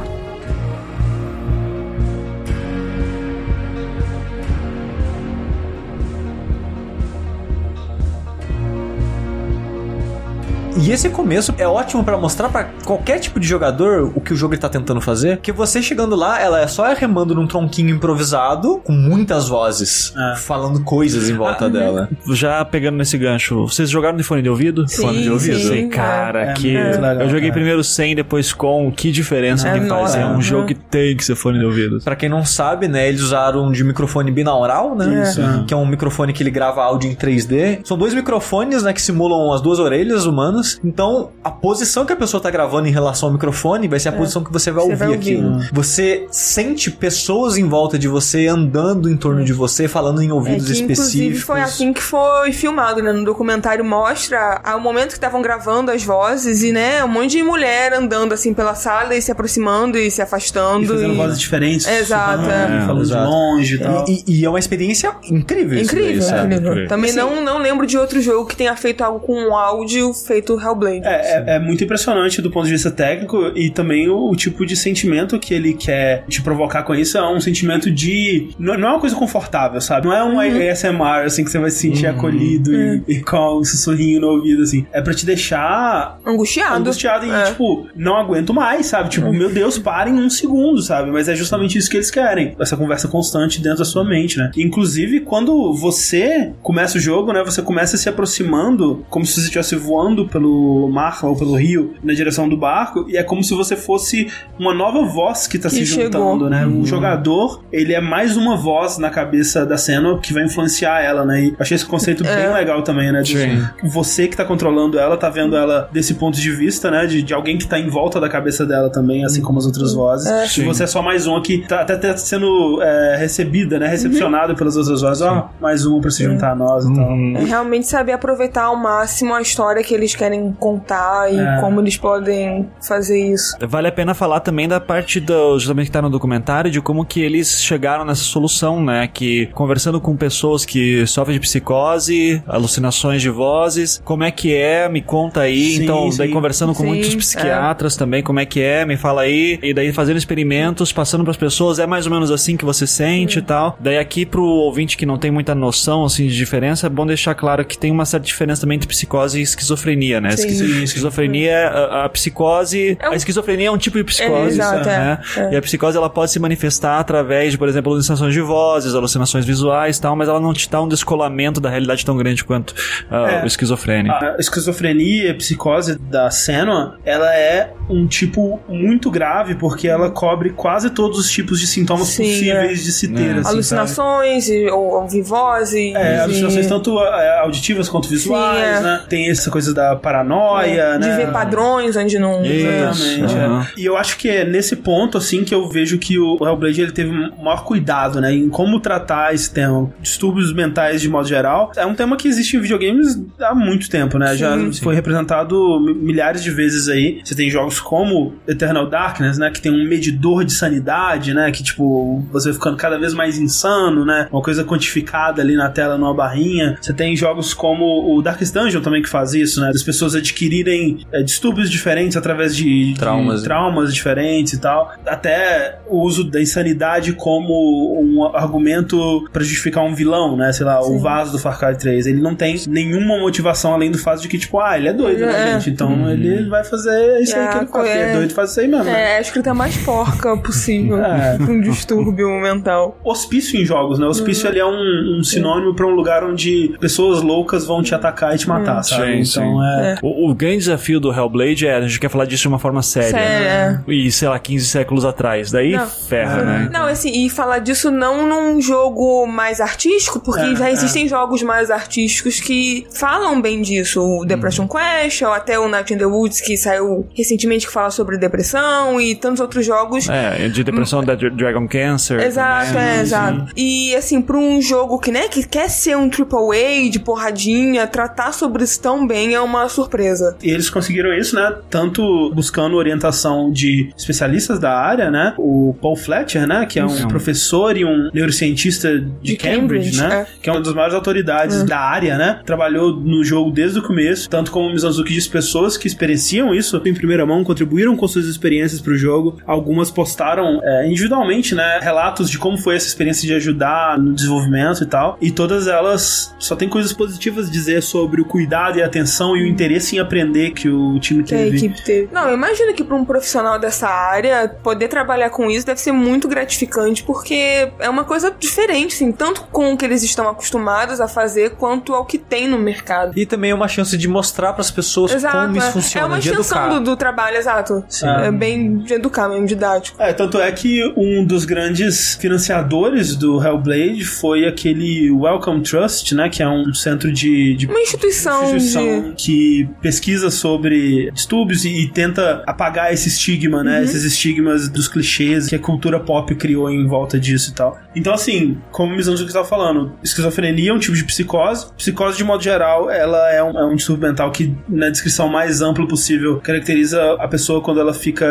E 10.78 10.92
esse 10.92 11.10
começo 11.10 11.54
é 11.58 11.66
ótimo 11.68 12.04
pra 12.04 12.18
mostrar 12.18 12.50
pra 12.50 12.66
qualquer 12.84 13.18
tipo 13.20 13.40
de 13.40 13.48
jogador 13.48 14.12
o 14.14 14.20
que 14.20 14.34
o 14.34 14.36
jogo 14.36 14.58
tá 14.58 14.68
tentando 14.68 15.00
fazer. 15.00 15.38
Que 15.38 15.52
você 15.52 15.82
chegando 15.82 16.16
lá, 16.16 16.42
ela 16.42 16.60
é 16.62 16.68
só 16.68 16.92
remando 16.94 17.34
num 17.34 17.48
tronquinho 17.48 17.96
improvisado, 17.96 18.82
com 18.84 18.92
muitas 18.92 19.48
vozes, 19.48 20.14
É. 20.18 20.36
falando 20.36 20.84
coisas 20.84 21.30
em 21.30 21.34
volta 21.34 21.70
dela. 21.70 22.10
Já 22.32 22.64
pegando 22.66 22.98
nesse 22.98 23.18
gancho, 23.18 23.66
vocês 23.68 23.90
jogaram 23.90 24.18
de 24.18 24.24
fone 24.24 24.42
de 24.42 24.50
ouvido? 24.50 24.86
Sim, 24.88 25.02
fone 25.04 25.22
de 25.24 25.30
ouvido? 25.32 25.58
sim, 25.60 25.68
Sei, 25.68 25.88
cara, 25.88 26.48
é. 26.48 26.50
É 26.50 26.54
que. 26.54 26.74
legal, 26.78 27.14
eu 27.22 27.28
joguei 27.30 27.42
cara. 27.50 27.54
primeiro 27.54 27.84
sem, 27.84 28.14
depois 28.14 28.52
com. 28.52 28.92
Que 28.92 29.12
diferença 29.12 29.70
É, 29.70 29.80
que 29.80 29.88
faz. 29.88 30.16
É 30.16 30.26
um 30.26 30.36
Uhum. 30.36 30.42
jogo 30.42 30.68
que 30.68 30.74
tem 30.76 31.16
que 31.16 31.24
ser 31.24 31.36
fone 31.36 31.58
de 31.58 31.66
ouvido. 31.66 32.00
Pra 32.04 32.16
quem 32.18 32.28
não 32.28 32.44
sabe, 32.44 32.88
né, 32.90 33.08
eles 33.08 33.22
usaram 33.22 33.72
de 33.72 33.82
microfone 33.84 34.30
binaural, 34.30 34.94
né? 34.96 35.24
Isso, 35.24 35.42
é. 35.42 35.64
Que 35.66 35.74
é 35.74 35.78
um 35.78 35.86
microfone 35.86 36.34
que 36.34 36.44
ele 36.44 36.52
grava 36.52 36.84
áudio 36.84 37.10
em 37.10 37.16
3D. 37.16 37.80
São 37.86 37.98
dois 37.98 38.14
microfones, 38.14 38.84
né, 38.84 38.92
que 38.92 39.02
simulam 39.02 39.54
as 39.54 39.62
duas 39.62 39.80
orelhas 39.80 40.26
humanas. 40.26 40.65
Anos. 40.66 40.80
Então, 40.84 41.32
a 41.44 41.52
posição 41.52 42.06
que 42.06 42.14
a 42.14 42.16
pessoa 42.16 42.42
tá 42.42 42.50
gravando 42.50 42.88
em 42.88 42.92
relação 42.92 43.30
ao 43.30 43.34
microfone 43.34 43.88
vai 43.88 44.00
ser 44.00 44.10
a 44.10 44.12
posição 44.12 44.44
que 44.44 44.52
você 44.52 44.72
vai 44.72 44.84
Você 44.84 44.92
ouvir 44.92 45.00
vai 45.00 45.08
ouvir. 45.10 45.20
aquilo. 45.38 45.60
Você 45.74 46.28
sente 46.32 46.92
pessoas 46.92 47.58
em 47.58 47.68
volta 47.68 47.98
de 48.00 48.08
você, 48.08 48.48
andando 48.48 49.10
em 49.10 49.18
torno 49.18 49.44
de 49.44 49.54
você, 49.54 49.88
falando 49.88 50.22
em 50.22 50.30
É, 50.30 50.34
ouvidos 50.34 50.66
que, 50.68 50.84
inclusive 50.84 50.94
específicos. 50.94 51.42
foi 51.44 51.62
assim 51.62 51.94
que 51.94 52.02
foi 52.02 52.52
filmado, 52.52 53.02
né? 53.02 53.12
No 53.12 53.24
documentário 53.26 53.84
mostra 53.84 54.62
ah, 54.64 54.76
o 54.76 54.82
momento 54.82 55.10
que 55.10 55.16
estavam 55.16 55.42
gravando 55.42 55.92
as 55.92 56.04
vozes 56.04 56.64
e, 56.64 56.72
né, 56.72 57.04
um 57.04 57.08
monte 57.08 57.32
de 57.32 57.44
mulher 57.44 57.94
andando 57.94 58.34
assim 58.34 58.54
pela 58.54 58.76
sala 58.76 59.16
e 59.16 59.22
se 59.22 59.32
aproximando 59.32 59.98
e 59.98 60.10
se 60.12 60.22
afastando. 60.22 60.84
E 60.84 60.88
fazendo 60.88 61.14
e- 61.14 61.18
vozes 61.18 61.40
diferentes. 61.40 61.88
Exato, 61.88 62.44
sussurrando, 62.44 62.74
é. 62.74 62.86
Falando 62.86 63.06
de 63.06 63.14
longe 63.14 63.76
e 63.76 63.80
tal. 63.80 64.06
E, 64.08 64.24
e 64.28 64.46
é 64.46 64.50
uma 64.50 64.60
experiência 64.60 65.12
incrível. 65.30 65.80
isso 65.80 65.94
daí, 65.94 66.04
Incrível, 66.06 66.22
sabe? 66.22 66.44
incrível. 66.56 66.72
Incrível. 66.72 66.88
Também 66.90 67.10
Assim- 67.12 67.20
não, 67.20 67.44
não 67.44 67.58
lembro 67.60 67.86
de 67.88 67.98
outro 67.98 68.22
jogo 68.22 68.46
que 68.48 68.56
tenha 68.56 68.76
feito 68.76 69.02
algo 69.04 69.20
com 69.20 69.34
um 69.34 69.56
áudio 69.56 70.14
feito 70.14 70.55
Hellblade. 70.60 71.02
É, 71.06 71.44
é, 71.48 71.56
é 71.56 71.60
muito 71.60 71.84
impressionante 71.84 72.42
do 72.42 72.50
ponto 72.52 72.66
de 72.66 72.72
vista 72.72 72.92
técnico 72.92 73.52
e 73.56 73.70
também 73.70 74.10
o, 74.10 74.30
o 74.32 74.36
tipo 74.36 74.66
de 74.66 74.76
sentimento 74.76 75.38
que 75.40 75.54
ele 75.54 75.74
quer 75.74 76.24
te 76.28 76.42
provocar 76.42 76.84
com 76.84 76.94
isso 76.96 77.18
é 77.18 77.28
um 77.34 77.40
sentimento 77.40 77.90
de. 77.92 78.50
Não, 78.60 78.78
não 78.78 78.88
é 78.88 78.92
uma 78.92 79.00
coisa 79.00 79.16
confortável, 79.16 79.80
sabe? 79.82 80.08
Não 80.08 80.14
é 80.16 80.24
um 80.24 80.40
ASMR, 80.40 81.26
assim, 81.26 81.44
que 81.44 81.52
você 81.52 81.60
vai 81.60 81.72
se 81.72 81.78
sentir 81.80 82.08
acolhido 82.08 82.74
e, 82.74 83.04
e 83.08 83.22
com 83.22 83.60
um 83.60 83.64
sussurrinho 83.64 84.22
no 84.22 84.28
ouvido, 84.28 84.64
assim. 84.64 84.86
É 84.92 85.02
pra 85.02 85.14
te 85.14 85.26
deixar 85.26 86.20
Angustiado. 86.26 86.76
angustiado 86.76 87.26
e, 87.26 87.30
É. 87.32 87.44
tipo, 87.46 87.88
não 87.96 88.16
aguento 88.18 88.54
mais, 88.54 88.86
sabe? 88.88 89.10
Tipo, 89.10 89.32
meu 89.32 89.50
Deus, 89.52 89.78
parem 89.78 90.14
um 90.14 90.30
segundo, 90.30 90.82
sabe? 90.82 91.12
Mas 91.12 91.28
é 91.28 91.36
justamente 91.36 91.78
isso 91.78 91.90
que 91.90 91.98
eles 91.98 92.12
querem. 92.12 92.56
Essa 92.60 92.76
conversa 92.78 93.08
constante 93.08 93.62
dentro 93.62 93.80
da 93.80 93.86
sua 93.86 94.04
mente, 94.04 94.38
né? 94.38 94.52
Inclusive, 94.58 95.22
quando 95.22 95.74
você 95.74 96.52
começa 96.62 96.98
o 96.98 97.02
jogo, 97.02 97.32
né? 97.34 97.44
Você 97.44 97.62
começa 97.62 97.98
se 97.98 98.10
aproximando, 98.10 99.06
como 99.10 99.26
se 99.26 99.34
você 99.34 99.42
estivesse 99.42 99.76
voando 99.76 100.28
pelo 100.28 100.45
mar 100.92 101.20
ou 101.24 101.36
pelo 101.36 101.56
rio 101.56 101.94
na 102.04 102.14
direção 102.14 102.48
do 102.48 102.58
barco, 102.58 103.06
e 103.08 103.18
é 103.18 103.24
como 103.24 103.44
se 103.44 103.54
você 103.54 103.76
fosse 103.76 104.28
uma 104.60 104.74
nova 104.74 105.04
voz 105.06 105.48
que 105.48 105.58
tá 105.58 105.70
Que 105.70 105.76
se 105.76 105.86
juntando, 105.86 106.46
chegou. 106.46 106.50
né? 106.50 106.66
O 106.66 106.86
jogador, 106.86 107.64
ele 107.72 107.94
é 107.94 108.02
mais 108.02 108.38
uma 108.38 108.56
voz 108.56 108.98
na 108.98 109.10
cabeça 109.10 109.66
da 109.66 109.78
cena 109.78 110.18
que 110.20 110.34
vai 110.34 110.44
influenciar 110.44 111.02
ela, 111.02 111.26
né? 111.26 111.42
E 111.44 111.50
eu 111.50 111.56
achei 111.60 111.76
esse 111.76 111.86
conceito 111.86 112.24
bem 112.24 112.54
legal 112.54 112.82
também, 112.82 113.12
né? 113.12 113.22
De 113.22 113.38
Sim. 113.38 113.68
você 113.84 114.28
que 114.28 114.36
tá 114.36 114.46
controlando 114.46 114.98
ela, 115.00 115.18
tá 115.18 115.30
vendo 115.30 115.56
ela 115.56 115.90
desse 115.92 116.14
ponto 116.16 116.40
de 116.40 116.52
vista, 116.52 116.90
né? 116.92 117.06
De, 117.06 117.22
de 117.22 117.34
alguém 117.34 117.58
que 117.58 117.68
tá 117.68 117.80
em 117.80 117.88
volta 117.90 118.20
da 118.20 118.30
cabeça 118.30 118.66
dela 118.66 118.90
também, 118.90 119.24
assim 119.26 119.42
como 119.42 119.58
as 119.60 119.66
outras 119.66 119.94
vozes. 119.94 120.28
E 120.30 120.48
Sim. 120.50 120.66
você 120.66 120.84
é 120.84 120.88
só 120.88 121.02
mais 121.02 121.28
uma 121.28 121.42
que 121.42 121.60
tá 121.68 121.82
até 121.82 121.96
tá 121.98 122.16
sendo 122.18 122.82
é, 122.82 123.18
recebida, 123.18 123.80
né? 123.80 123.88
Recepcionada 123.88 124.56
pelas 124.56 124.76
outras 124.76 125.02
vozes. 125.02 125.22
Ó, 125.22 125.50
mais 125.60 125.86
uma 125.86 126.00
pra 126.02 126.12
se 126.12 126.24
juntar 126.24 126.52
a 126.52 126.56
nós 126.56 126.86
e 126.86 126.94
tal. 126.94 127.12
É 127.12 127.44
realmente 127.46 127.88
saber 127.88 128.12
aproveitar 128.14 128.64
ao 128.64 128.76
máximo 128.76 129.34
a 129.34 129.42
história 129.42 129.84
que 129.84 129.94
eles 129.94 130.16
querem 130.16 130.35
contar 130.60 131.32
e 131.34 131.40
É. 131.40 131.60
como 131.62 131.80
eles 131.82 131.98
podem 131.98 132.68
fazer 132.86 133.32
isso. 133.34 133.56
Vale 133.68 133.88
a 133.88 133.92
pena 133.92 134.14
falar 134.14 134.40
também 134.40 134.68
da 134.68 134.80
parte 134.80 135.20
do, 135.20 135.58
justamente 135.60 135.88
que 135.88 135.92
tá 135.92 136.02
no 136.02 136.10
documentário, 136.10 136.70
de 136.72 136.82
como 136.82 137.06
que 137.06 137.22
eles 137.22 137.62
chegaram 137.62 138.06
nessa 138.06 138.24
solução, 138.24 138.84
né? 138.84 139.08
Que 139.12 139.48
conversando 139.48 140.00
com 140.02 140.16
pessoas 140.16 140.66
que 140.66 141.06
sofrem 141.08 141.36
de 141.36 141.40
psicose, 141.42 142.42
alucinações 142.48 143.22
de 143.22 143.30
vozes, 143.30 144.02
como 144.04 144.24
é 144.24 144.32
que 144.32 144.54
é? 144.54 144.88
Me 144.90 145.02
conta 145.02 145.42
aí. 145.42 145.76
Sim, 145.76 145.84
então, 145.84 146.10
daí 146.18 146.28
sim. 146.28 146.34
conversando 146.34 146.74
com 146.74 146.84
Sim, 146.84 146.88
muitos 146.90 147.16
psiquiatras 147.16 147.96
também, 147.96 148.24
como 148.24 148.40
é 148.40 148.46
que 148.46 148.62
é? 148.62 148.86
Me 148.86 148.98
fala 148.98 149.22
aí. 149.22 149.60
E 149.62 149.74
daí 149.74 149.92
fazendo 149.92 150.18
experimentos, 150.18 150.92
passando 150.92 151.24
pras 151.24 151.38
pessoas, 151.38 151.80
é 151.80 151.86
mais 151.88 152.06
ou 152.06 152.12
menos 152.12 152.32
assim 152.32 152.56
que 152.58 152.66
você 152.66 152.86
sente 152.88 153.40
e 153.40 153.42
tal. 153.42 153.78
Daí 153.80 153.98
aqui 153.98 154.26
pro 154.26 154.44
ouvinte 154.44 154.98
que 154.98 155.06
não 155.06 155.18
tem 155.18 155.32
muita 155.32 155.54
noção 155.56 156.04
assim 156.06 156.28
de 156.28 156.36
diferença, 156.36 156.88
é 156.88 156.90
bom 156.90 157.06
deixar 157.06 157.36
claro 157.36 157.64
que 157.66 157.78
tem 157.78 157.92
uma 157.92 158.06
certa 158.06 158.26
diferença 158.26 158.62
também 158.62 158.76
entre 158.78 158.88
psicose 158.88 159.40
e 159.40 159.42
esquizofrenia, 159.42 160.22
né? 160.22 160.25
Esquizo- 160.34 160.66
Sim. 160.66 160.84
Esquizofrenia, 160.84 161.68
a, 161.70 162.06
a 162.06 162.10
psicose, 162.10 162.98
É 163.00 163.10
um- 163.10 163.12
a 163.14 163.16
esquizofrenia 163.16 163.68
é 163.68 163.72
um 163.72 163.78
tipo 163.78 163.98
de 163.98 164.04
psicose, 164.04 164.60
É, 164.60 164.64
exato, 164.64 164.86
né? 164.88 165.20
é, 165.38 165.54
E 165.54 165.56
a 165.58 165.62
psicose 165.62 165.98
ela 165.98 166.10
pode 166.10 166.32
se 166.32 166.40
manifestar 166.40 167.00
através 167.00 167.52
de, 167.52 167.58
por 167.58 167.68
exemplo, 167.68 167.92
alucinações 167.94 168.34
de 168.34 168.42
vozes, 168.42 168.94
alucinações 168.96 169.46
visuais, 169.46 169.98
e 169.98 170.02
tal, 170.02 170.16
mas 170.16 170.28
ela 170.28 170.40
não 170.40 170.54
te 170.54 170.70
dá 170.70 170.82
um 170.82 170.88
descolamento 170.88 171.60
da 171.60 171.70
realidade 171.70 172.06
tão 172.06 172.16
grande 172.18 172.44
quanto 172.44 172.74
É. 173.12 173.44
o 173.44 173.48
esquizofrênia. 173.48 174.12
A 174.14 174.36
esquizofrenia 174.40 175.28
e 175.28 175.30
a 175.32 175.36
psicose 175.36 175.98
da 176.00 176.30
Senua, 176.32 176.98
ela 177.06 177.34
é 177.36 177.72
um 177.90 178.08
tipo 178.08 178.60
muito 178.68 179.12
grave 179.12 179.56
porque 179.56 179.88
ela 179.88 180.10
cobre 180.10 180.50
quase 180.52 180.90
todos 180.90 181.20
os 181.20 181.30
tipos 181.30 181.60
de 181.60 181.68
sintomas 181.68 182.08
Sim, 182.08 182.24
possíveis 182.24 182.84
de 182.84 182.92
se 182.92 183.08
ter. 183.08 183.36
É. 183.36 183.40
assim? 183.40 183.50
Alucinações, 183.50 184.50
ou 184.72 185.02
ouvir 185.02 185.22
vozes. 185.22 185.94
É, 185.96 186.16
e- 186.16 186.20
alucinações 186.20 186.68
tanto 186.68 187.00
é, 187.00 187.40
auditivas 187.40 187.88
quanto 187.90 188.08
visuais, 188.10 188.78
Sim, 188.78 188.80
é. 188.80 188.82
né? 188.82 189.02
Tem 189.10 189.30
essa 189.30 189.50
coisa 189.52 189.74
da 189.74 189.96
paranoia, 190.26 190.98
de 191.00 191.08
né? 191.08 191.18
ver 191.18 191.32
padrões 191.32 191.96
onde 191.96 192.18
não. 192.20 192.44
Exatamente. 192.44 193.26
Isso. 193.26 193.38
é. 193.38 193.68
E 193.78 193.86
eu 193.86 193.98
acho 193.98 194.18
que 194.18 194.30
é 194.30 194.46
nesse 194.46 194.76
ponto, 194.76 195.18
assim, 195.18 195.44
que 195.44 195.54
eu 195.54 195.68
vejo 195.70 195.98
que 195.98 196.18
o 196.20 196.38
Hellblade 196.42 196.82
ele 196.82 196.92
teve 196.92 197.10
um 197.12 197.44
maior 197.44 197.64
cuidado, 197.64 198.20
né? 198.22 198.34
Em 198.34 198.50
como 198.50 198.80
tratar 198.80 199.34
esse 199.34 199.52
tema. 199.54 199.90
Distúrbios 200.02 200.54
mentais 200.54 201.02
de 201.02 201.10
modo 201.10 201.28
geral. 201.28 201.72
É 201.76 201.86
um 201.86 201.94
tema 201.96 202.18
que 202.18 202.28
existe 202.28 202.58
em 202.58 202.60
videogames 202.62 203.20
há 203.42 203.54
muito 203.54 203.90
tempo, 203.90 204.18
né? 204.18 204.36
Já 204.36 204.56
foi 204.84 204.96
representado 204.96 205.80
mi- 205.80 205.94
milhares 205.94 206.44
de 206.44 206.52
vezes 206.52 206.88
aí. 206.88 207.22
Você 207.24 207.36
tem 207.36 207.50
jogos 207.50 207.80
como 207.80 208.34
Eternal 208.48 208.90
Darkness, 208.90 209.38
né? 209.38 209.50
Que 209.52 209.62
tem 209.62 209.72
um 209.72 209.88
medidor 209.88 210.44
de 210.44 210.54
sanidade, 210.54 211.34
né? 211.34 211.52
Que, 211.52 211.64
tipo, 211.64 212.24
você 212.32 212.50
vai 212.50 212.54
ficando 212.54 212.78
cada 212.78 212.98
vez 212.98 213.14
mais 213.14 213.38
insano, 213.38 214.06
né? 214.06 214.28
Uma 214.32 214.42
coisa 214.42 214.64
quantificada 214.64 215.42
ali 215.42 215.56
na 215.56 215.70
tela 215.70 215.98
numa 215.98 216.14
barrinha. 216.14 216.78
Você 216.82 216.94
tem 216.94 217.16
jogos 217.16 217.54
como 217.54 218.16
o 218.16 218.22
Darkest 218.22 218.54
Dungeon 218.54 218.82
também 218.82 219.02
que 219.02 219.10
faz 219.10 219.34
isso, 219.34 219.60
né? 219.62 219.72
Pessoas 219.96 220.16
adquirirem 220.16 221.06
é, 221.12 221.22
distúrbios 221.24 221.70
diferentes 221.70 222.18
através 222.18 222.56
de, 222.56 222.94
de 222.94 223.00
Traumas. 223.00 223.42
traumas 223.44 223.94
diferentes 223.94 224.54
e 224.54 224.60
tal. 224.60 224.92
Até 225.06 225.80
o 225.88 226.02
uso 226.04 226.24
da 226.24 226.42
insanidade 226.42 227.14
como 227.14 228.00
um 228.02 228.26
argumento 228.36 229.28
pra 229.32 229.44
justificar 229.44 229.84
um 229.84 229.96
vilão, 229.96 230.36
né? 230.36 230.52
Sei 230.52 230.66
lá, 230.66 230.82
o 230.82 231.00
Vaz 231.00 231.32
do 231.32 231.40
Far 231.40 231.58
Cry 231.60 231.78
3. 231.78 232.08
Ele 232.08 232.22
não 232.22 232.36
tem 232.36 232.56
nenhuma 232.68 233.18
motivação 233.20 233.74
além 233.74 233.90
do 233.92 233.98
fato 233.98 234.22
de 234.22 234.28
que, 234.28 234.38
tipo, 234.38 234.60
ah, 234.60 234.78
ele 234.78 234.90
é 234.90 234.94
doido, 234.94 235.26
né, 235.26 235.50
É. 235.50 235.54
gente? 235.54 235.70
Então 235.72 236.10
ele 236.10 236.50
vai 236.50 236.64
fazer 236.64 237.20
isso 237.22 237.36
aí 237.36 237.46
É, 237.46 237.48
que 237.50 237.58
ele 237.58 237.68
faz. 237.68 237.88
é. 237.90 237.94
Ele 237.96 238.04
é 238.12 238.14
doido, 238.14 238.34
faz 238.34 238.52
isso 238.52 238.60
aí 238.60 238.68
mesmo. 238.68 238.84
né? 238.86 239.14
É 239.14 239.18
a 239.18 239.22
escrita 239.22 239.54
mais 239.54 239.78
porca 239.78 240.36
possível. 240.38 240.98
É. 241.06 241.38
Um 241.40 241.62
distúrbio 241.62 242.30
mental. 242.42 243.00
Hospício 243.04 243.60
em 243.60 243.66
jogos, 243.66 244.00
né? 244.00 244.06
Hospício 244.06 244.48
ele 244.50 244.60
é 244.60 244.66
um, 244.66 245.18
um 245.20 245.24
sinônimo 245.24 245.74
pra 245.76 245.86
um 245.86 245.92
lugar 245.92 246.24
onde 246.24 246.76
pessoas 246.80 247.22
loucas 247.22 247.66
vão 247.66 247.82
te 247.84 247.94
atacar 247.96 248.34
e 248.36 248.38
te 248.38 248.48
matar, 248.50 248.82
sabe? 248.84 249.24
Sim, 249.26 249.40
então 249.42 249.58
sim. 249.60 249.66
é. 249.66 249.85
O, 250.02 250.30
o 250.32 250.36
grande 250.36 250.58
desafio 250.58 251.00
do 251.00 251.12
Hellblade 251.14 251.68
é, 251.68 251.76
a 251.76 251.82
gente 251.82 252.00
quer 252.00 252.10
falar 252.10 252.26
disso 252.26 252.44
de 252.44 252.48
uma 252.48 252.60
forma 252.60 252.82
séria. 252.82 253.14
Né? 253.20 253.84
E, 253.88 254.12
sei 254.12 254.28
lá, 254.28 254.38
15 254.40 254.66
séculos 254.68 255.06
atrás. 255.06 255.52
Daí 255.52 255.72
Não. 255.72 255.88
ferra, 255.88 256.44
né? 256.44 256.70
Não, 256.72 256.86
assim, 256.88 257.26
e 257.26 257.30
falar 257.30 257.60
disso 257.60 257.92
não 257.92 258.28
num 258.28 258.62
jogo 258.62 259.26
mais 259.28 259.60
artístico, 259.62 260.20
porque 260.20 260.42
É, 260.42 260.56
já 260.56 260.70
é. 260.70 260.72
existem 260.72 261.08
jogos 261.08 261.42
mais 261.44 261.70
artísticos 261.72 262.40
que 262.40 262.86
falam 262.94 263.42
bem 263.42 263.62
disso. 263.62 264.02
O 264.02 264.26
Depression 264.26 264.68
Quest, 264.68 265.22
ou 265.22 265.34
até 265.34 265.60
o 265.60 265.68
Night 265.68 265.94
in 265.94 265.98
the 265.98 266.06
Woods, 266.06 266.42
que 266.42 266.56
saiu 266.58 267.08
recentemente, 267.16 267.68
que 267.68 267.74
fala 267.74 267.90
sobre 267.92 268.18
depressão, 268.18 269.00
e 269.00 269.16
tantos 269.16 269.40
outros 269.42 269.66
jogos. 269.66 270.08
É, 270.10 270.48
de 270.48 270.64
depressão 270.64 271.04
da 271.04 271.16
Dra- 271.16 271.30
Dragon 271.30 271.68
Cancer. 271.68 272.20
Exato, 272.22 272.68
também. 272.74 272.84
é, 272.84 273.02
exato. 273.02 273.46
E 273.56 273.96
assim, 273.96 274.22
pra 274.22 274.38
um 274.38 274.62
jogo 274.62 275.00
que, 275.00 275.12
né, 275.12 275.28
que 275.28 275.46
quer 275.48 275.70
ser 275.70 275.96
um 275.98 276.10
AAA 276.10 276.90
de 276.90 277.00
porradinha, 277.00 277.88
tratar 277.88 278.32
sobre 278.34 278.64
isso 278.64 278.80
tão 278.82 279.06
bem 279.06 279.34
é 279.34 279.42
uma 279.42 279.68
surpresa. 279.76 280.38
E 280.42 280.50
eles 280.50 280.70
conseguiram 280.70 281.14
isso, 281.14 281.36
né? 281.36 281.56
Tanto 281.70 282.32
buscando 282.34 282.76
orientação 282.76 283.52
de 283.52 283.90
especialistas 283.98 284.60
da 284.60 284.72
área, 284.72 285.12
né? 285.12 285.34
O 285.38 285.76
Paul 285.82 285.96
Fletcher, 285.96 286.48
né? 286.48 286.66
Que 286.66 286.80
é 286.80 286.84
um 286.84 286.88
Isso. 286.88 287.08
professor 287.08 287.78
e 287.78 287.86
um 287.86 288.10
neurocientista 288.14 288.98
de, 288.98 289.06
De 289.22 289.38
Cambridge, 289.38 289.98
Cambridge, 289.98 290.02
né? 290.02 290.22
é. 290.22 290.28
Que 290.42 290.50
é 290.50 290.54
uma 290.54 290.62
das 290.62 290.74
maiores 290.74 290.96
autoridades 290.96 291.64
da 291.64 291.80
área, 291.80 292.18
né? 292.18 292.40
Trabalhou 292.46 292.96
no 292.96 293.24
jogo 293.24 293.52
desde 293.52 293.80
o 293.80 293.84
começo, 293.84 294.30
tanto 294.30 294.52
como 294.52 294.68
o 294.68 294.72
Mizanzuki 294.72 295.14
diz, 295.14 295.28
pessoas 295.28 295.78
que 295.78 295.88
experienciam 295.88 296.54
isso 296.54 296.82
em 296.86 296.94
primeira 296.94 297.26
mão, 297.26 297.44
contribuíram 297.44 297.96
com 297.96 298.08
suas 298.08 298.26
experiências 298.26 298.82
pro 298.82 298.96
jogo. 298.98 299.38
Algumas 299.46 299.92
postaram 299.92 300.62
é, 300.64 300.88
individualmente, 300.88 301.54
né? 301.54 301.80
Relatos 301.82 302.30
de 302.30 302.38
como 302.38 302.58
foi 302.58 302.76
essa 302.76 302.88
experiência 302.88 303.28
de 303.28 303.34
ajudar 303.34 303.98
no 303.98 304.14
desenvolvimento 304.14 304.84
e 304.84 304.86
tal. 304.86 305.18
E 305.22 305.32
todas 305.32 305.68
elas 305.68 306.36
só 306.40 306.56
tem 306.56 306.70
coisas 306.70 306.94
positivas 306.94 307.48
a 307.48 307.52
dizer 307.52 307.82
sobre 307.82 308.22
o 308.22 308.26
cuidado 308.26 308.80
e 308.80 308.84
a 308.84 308.86
atenção 308.86 309.36
e 309.36 309.44
o 309.44 309.48
interesse 309.48 309.65
em 309.72 310.00
aprender 310.00 310.52
que 310.52 310.70
o 310.70 311.00
time 311.00 311.24
que 311.24 311.34
a 311.34 311.38
teve. 311.38 311.58
equipe 311.58 311.84
teve. 311.84 312.10
Não, 312.12 312.28
eu 312.28 312.36
imagino 312.36 312.74
que 312.74 312.84
para 312.84 312.96
um 312.96 313.06
profissional 313.06 313.60
dessa 313.60 313.88
área, 313.88 314.48
poder 314.64 314.88
trabalhar 314.88 315.30
com 315.30 315.50
isso 315.50 315.66
deve 315.66 315.80
ser 315.80 315.92
muito 315.92 316.28
gratificante, 316.28 317.04
porque 317.04 317.70
é 317.80 317.90
uma 317.90 318.04
coisa 318.04 318.34
diferente, 318.38 318.96
assim, 318.96 319.12
tanto 319.12 319.44
com 319.52 319.74
o 319.74 319.78
que 319.78 319.86
eles 319.86 320.04
estão 320.04 320.28
acostumados 320.30 321.00
a 321.02 321.08
fazer, 321.08 321.52
quanto 321.52 321.94
ao 321.94 322.06
que 322.06 322.18
tem 322.18 322.48
no 322.48 322.58
mercado. 322.58 323.14
E 323.16 323.26
também 323.26 323.52
é 323.52 323.56
uma 323.56 323.68
chance 323.68 323.98
de 323.98 324.08
mostrar 324.08 324.54
pras 324.54 324.72
pessoas 324.72 325.14
Exato, 325.14 325.38
como 325.38 325.58
isso 325.58 325.68
é. 325.68 325.72
funciona, 325.72 326.06
é 326.06 326.08
uma 326.08 326.20
extensão 326.20 326.70
do, 326.70 326.80
do 326.82 326.98
trabalho, 326.98 327.38
exato. 327.38 327.84
É 328.04 328.32
bem 328.32 328.78
de 328.78 328.94
educar 328.94 329.30
mesmo, 329.30 329.46
didático. 329.46 330.02
É, 330.02 330.14
tanto 330.14 330.40
é 330.40 330.52
que 330.52 330.82
um 330.96 331.26
dos 331.26 331.46
grandes 331.46 332.16
financiadores 332.16 333.16
do 333.16 333.42
Hellblade 333.44 334.04
foi 334.04 334.46
aquele 334.46 335.12
Welcome 335.12 335.62
Trust, 335.62 336.14
né? 336.16 336.30
Que 336.30 336.44
é 336.44 336.48
um 336.48 336.74
centro 336.74 337.12
de, 337.12 337.56
de 337.56 337.68
Uma 337.68 337.80
instituição, 337.80 338.44
instituição 338.44 339.10
de... 339.10 339.16
que 339.16 339.55
que 339.64 339.70
pesquisa 339.82 340.30
sobre 340.30 341.10
distúrbios 341.12 341.66
e, 341.66 341.70
e 341.84 341.88
tenta 341.90 342.44
apagar 342.46 342.92
esse 342.94 343.08
estigma, 343.10 343.64
né? 343.64 343.84
Esses 343.84 344.04
estigmas 344.04 344.68
dos 344.70 344.88
clichês 344.88 345.48
que 345.48 345.56
a 345.56 345.60
cultura 345.60 346.00
pop 346.00 346.34
criou 346.36 346.70
em 346.70 346.86
volta 346.88 347.20
disso 347.20 347.52
e 347.52 347.54
tal. 347.54 347.78
Então, 347.96 348.14
assim, 348.14 348.58
como 348.72 348.92
o 348.94 348.96
Mizanzuki 348.96 349.30
estava 349.30 349.46
falando, 349.48 349.94
esquizofrenia 350.04 350.72
é 350.72 350.74
um 350.74 350.80
tipo 350.80 350.96
de 350.96 351.04
psicose. 351.04 351.68
Psicose, 351.78 352.18
de 352.18 352.24
modo 352.24 352.44
geral, 352.44 352.90
ela 352.90 353.32
é 353.32 353.42
um, 353.44 353.58
é 353.58 353.66
um 353.66 353.76
distúrbio 353.76 354.08
mental 354.10 354.32
que, 354.32 354.54
na 354.68 354.90
descrição 354.90 355.28
mais 355.30 355.62
ampla 355.62 355.88
possível, 355.88 356.40
caracteriza 356.42 357.14
a 357.20 357.28
pessoa 357.28 357.62
quando 357.62 357.80
ela 357.80 357.94
fica 357.94 358.26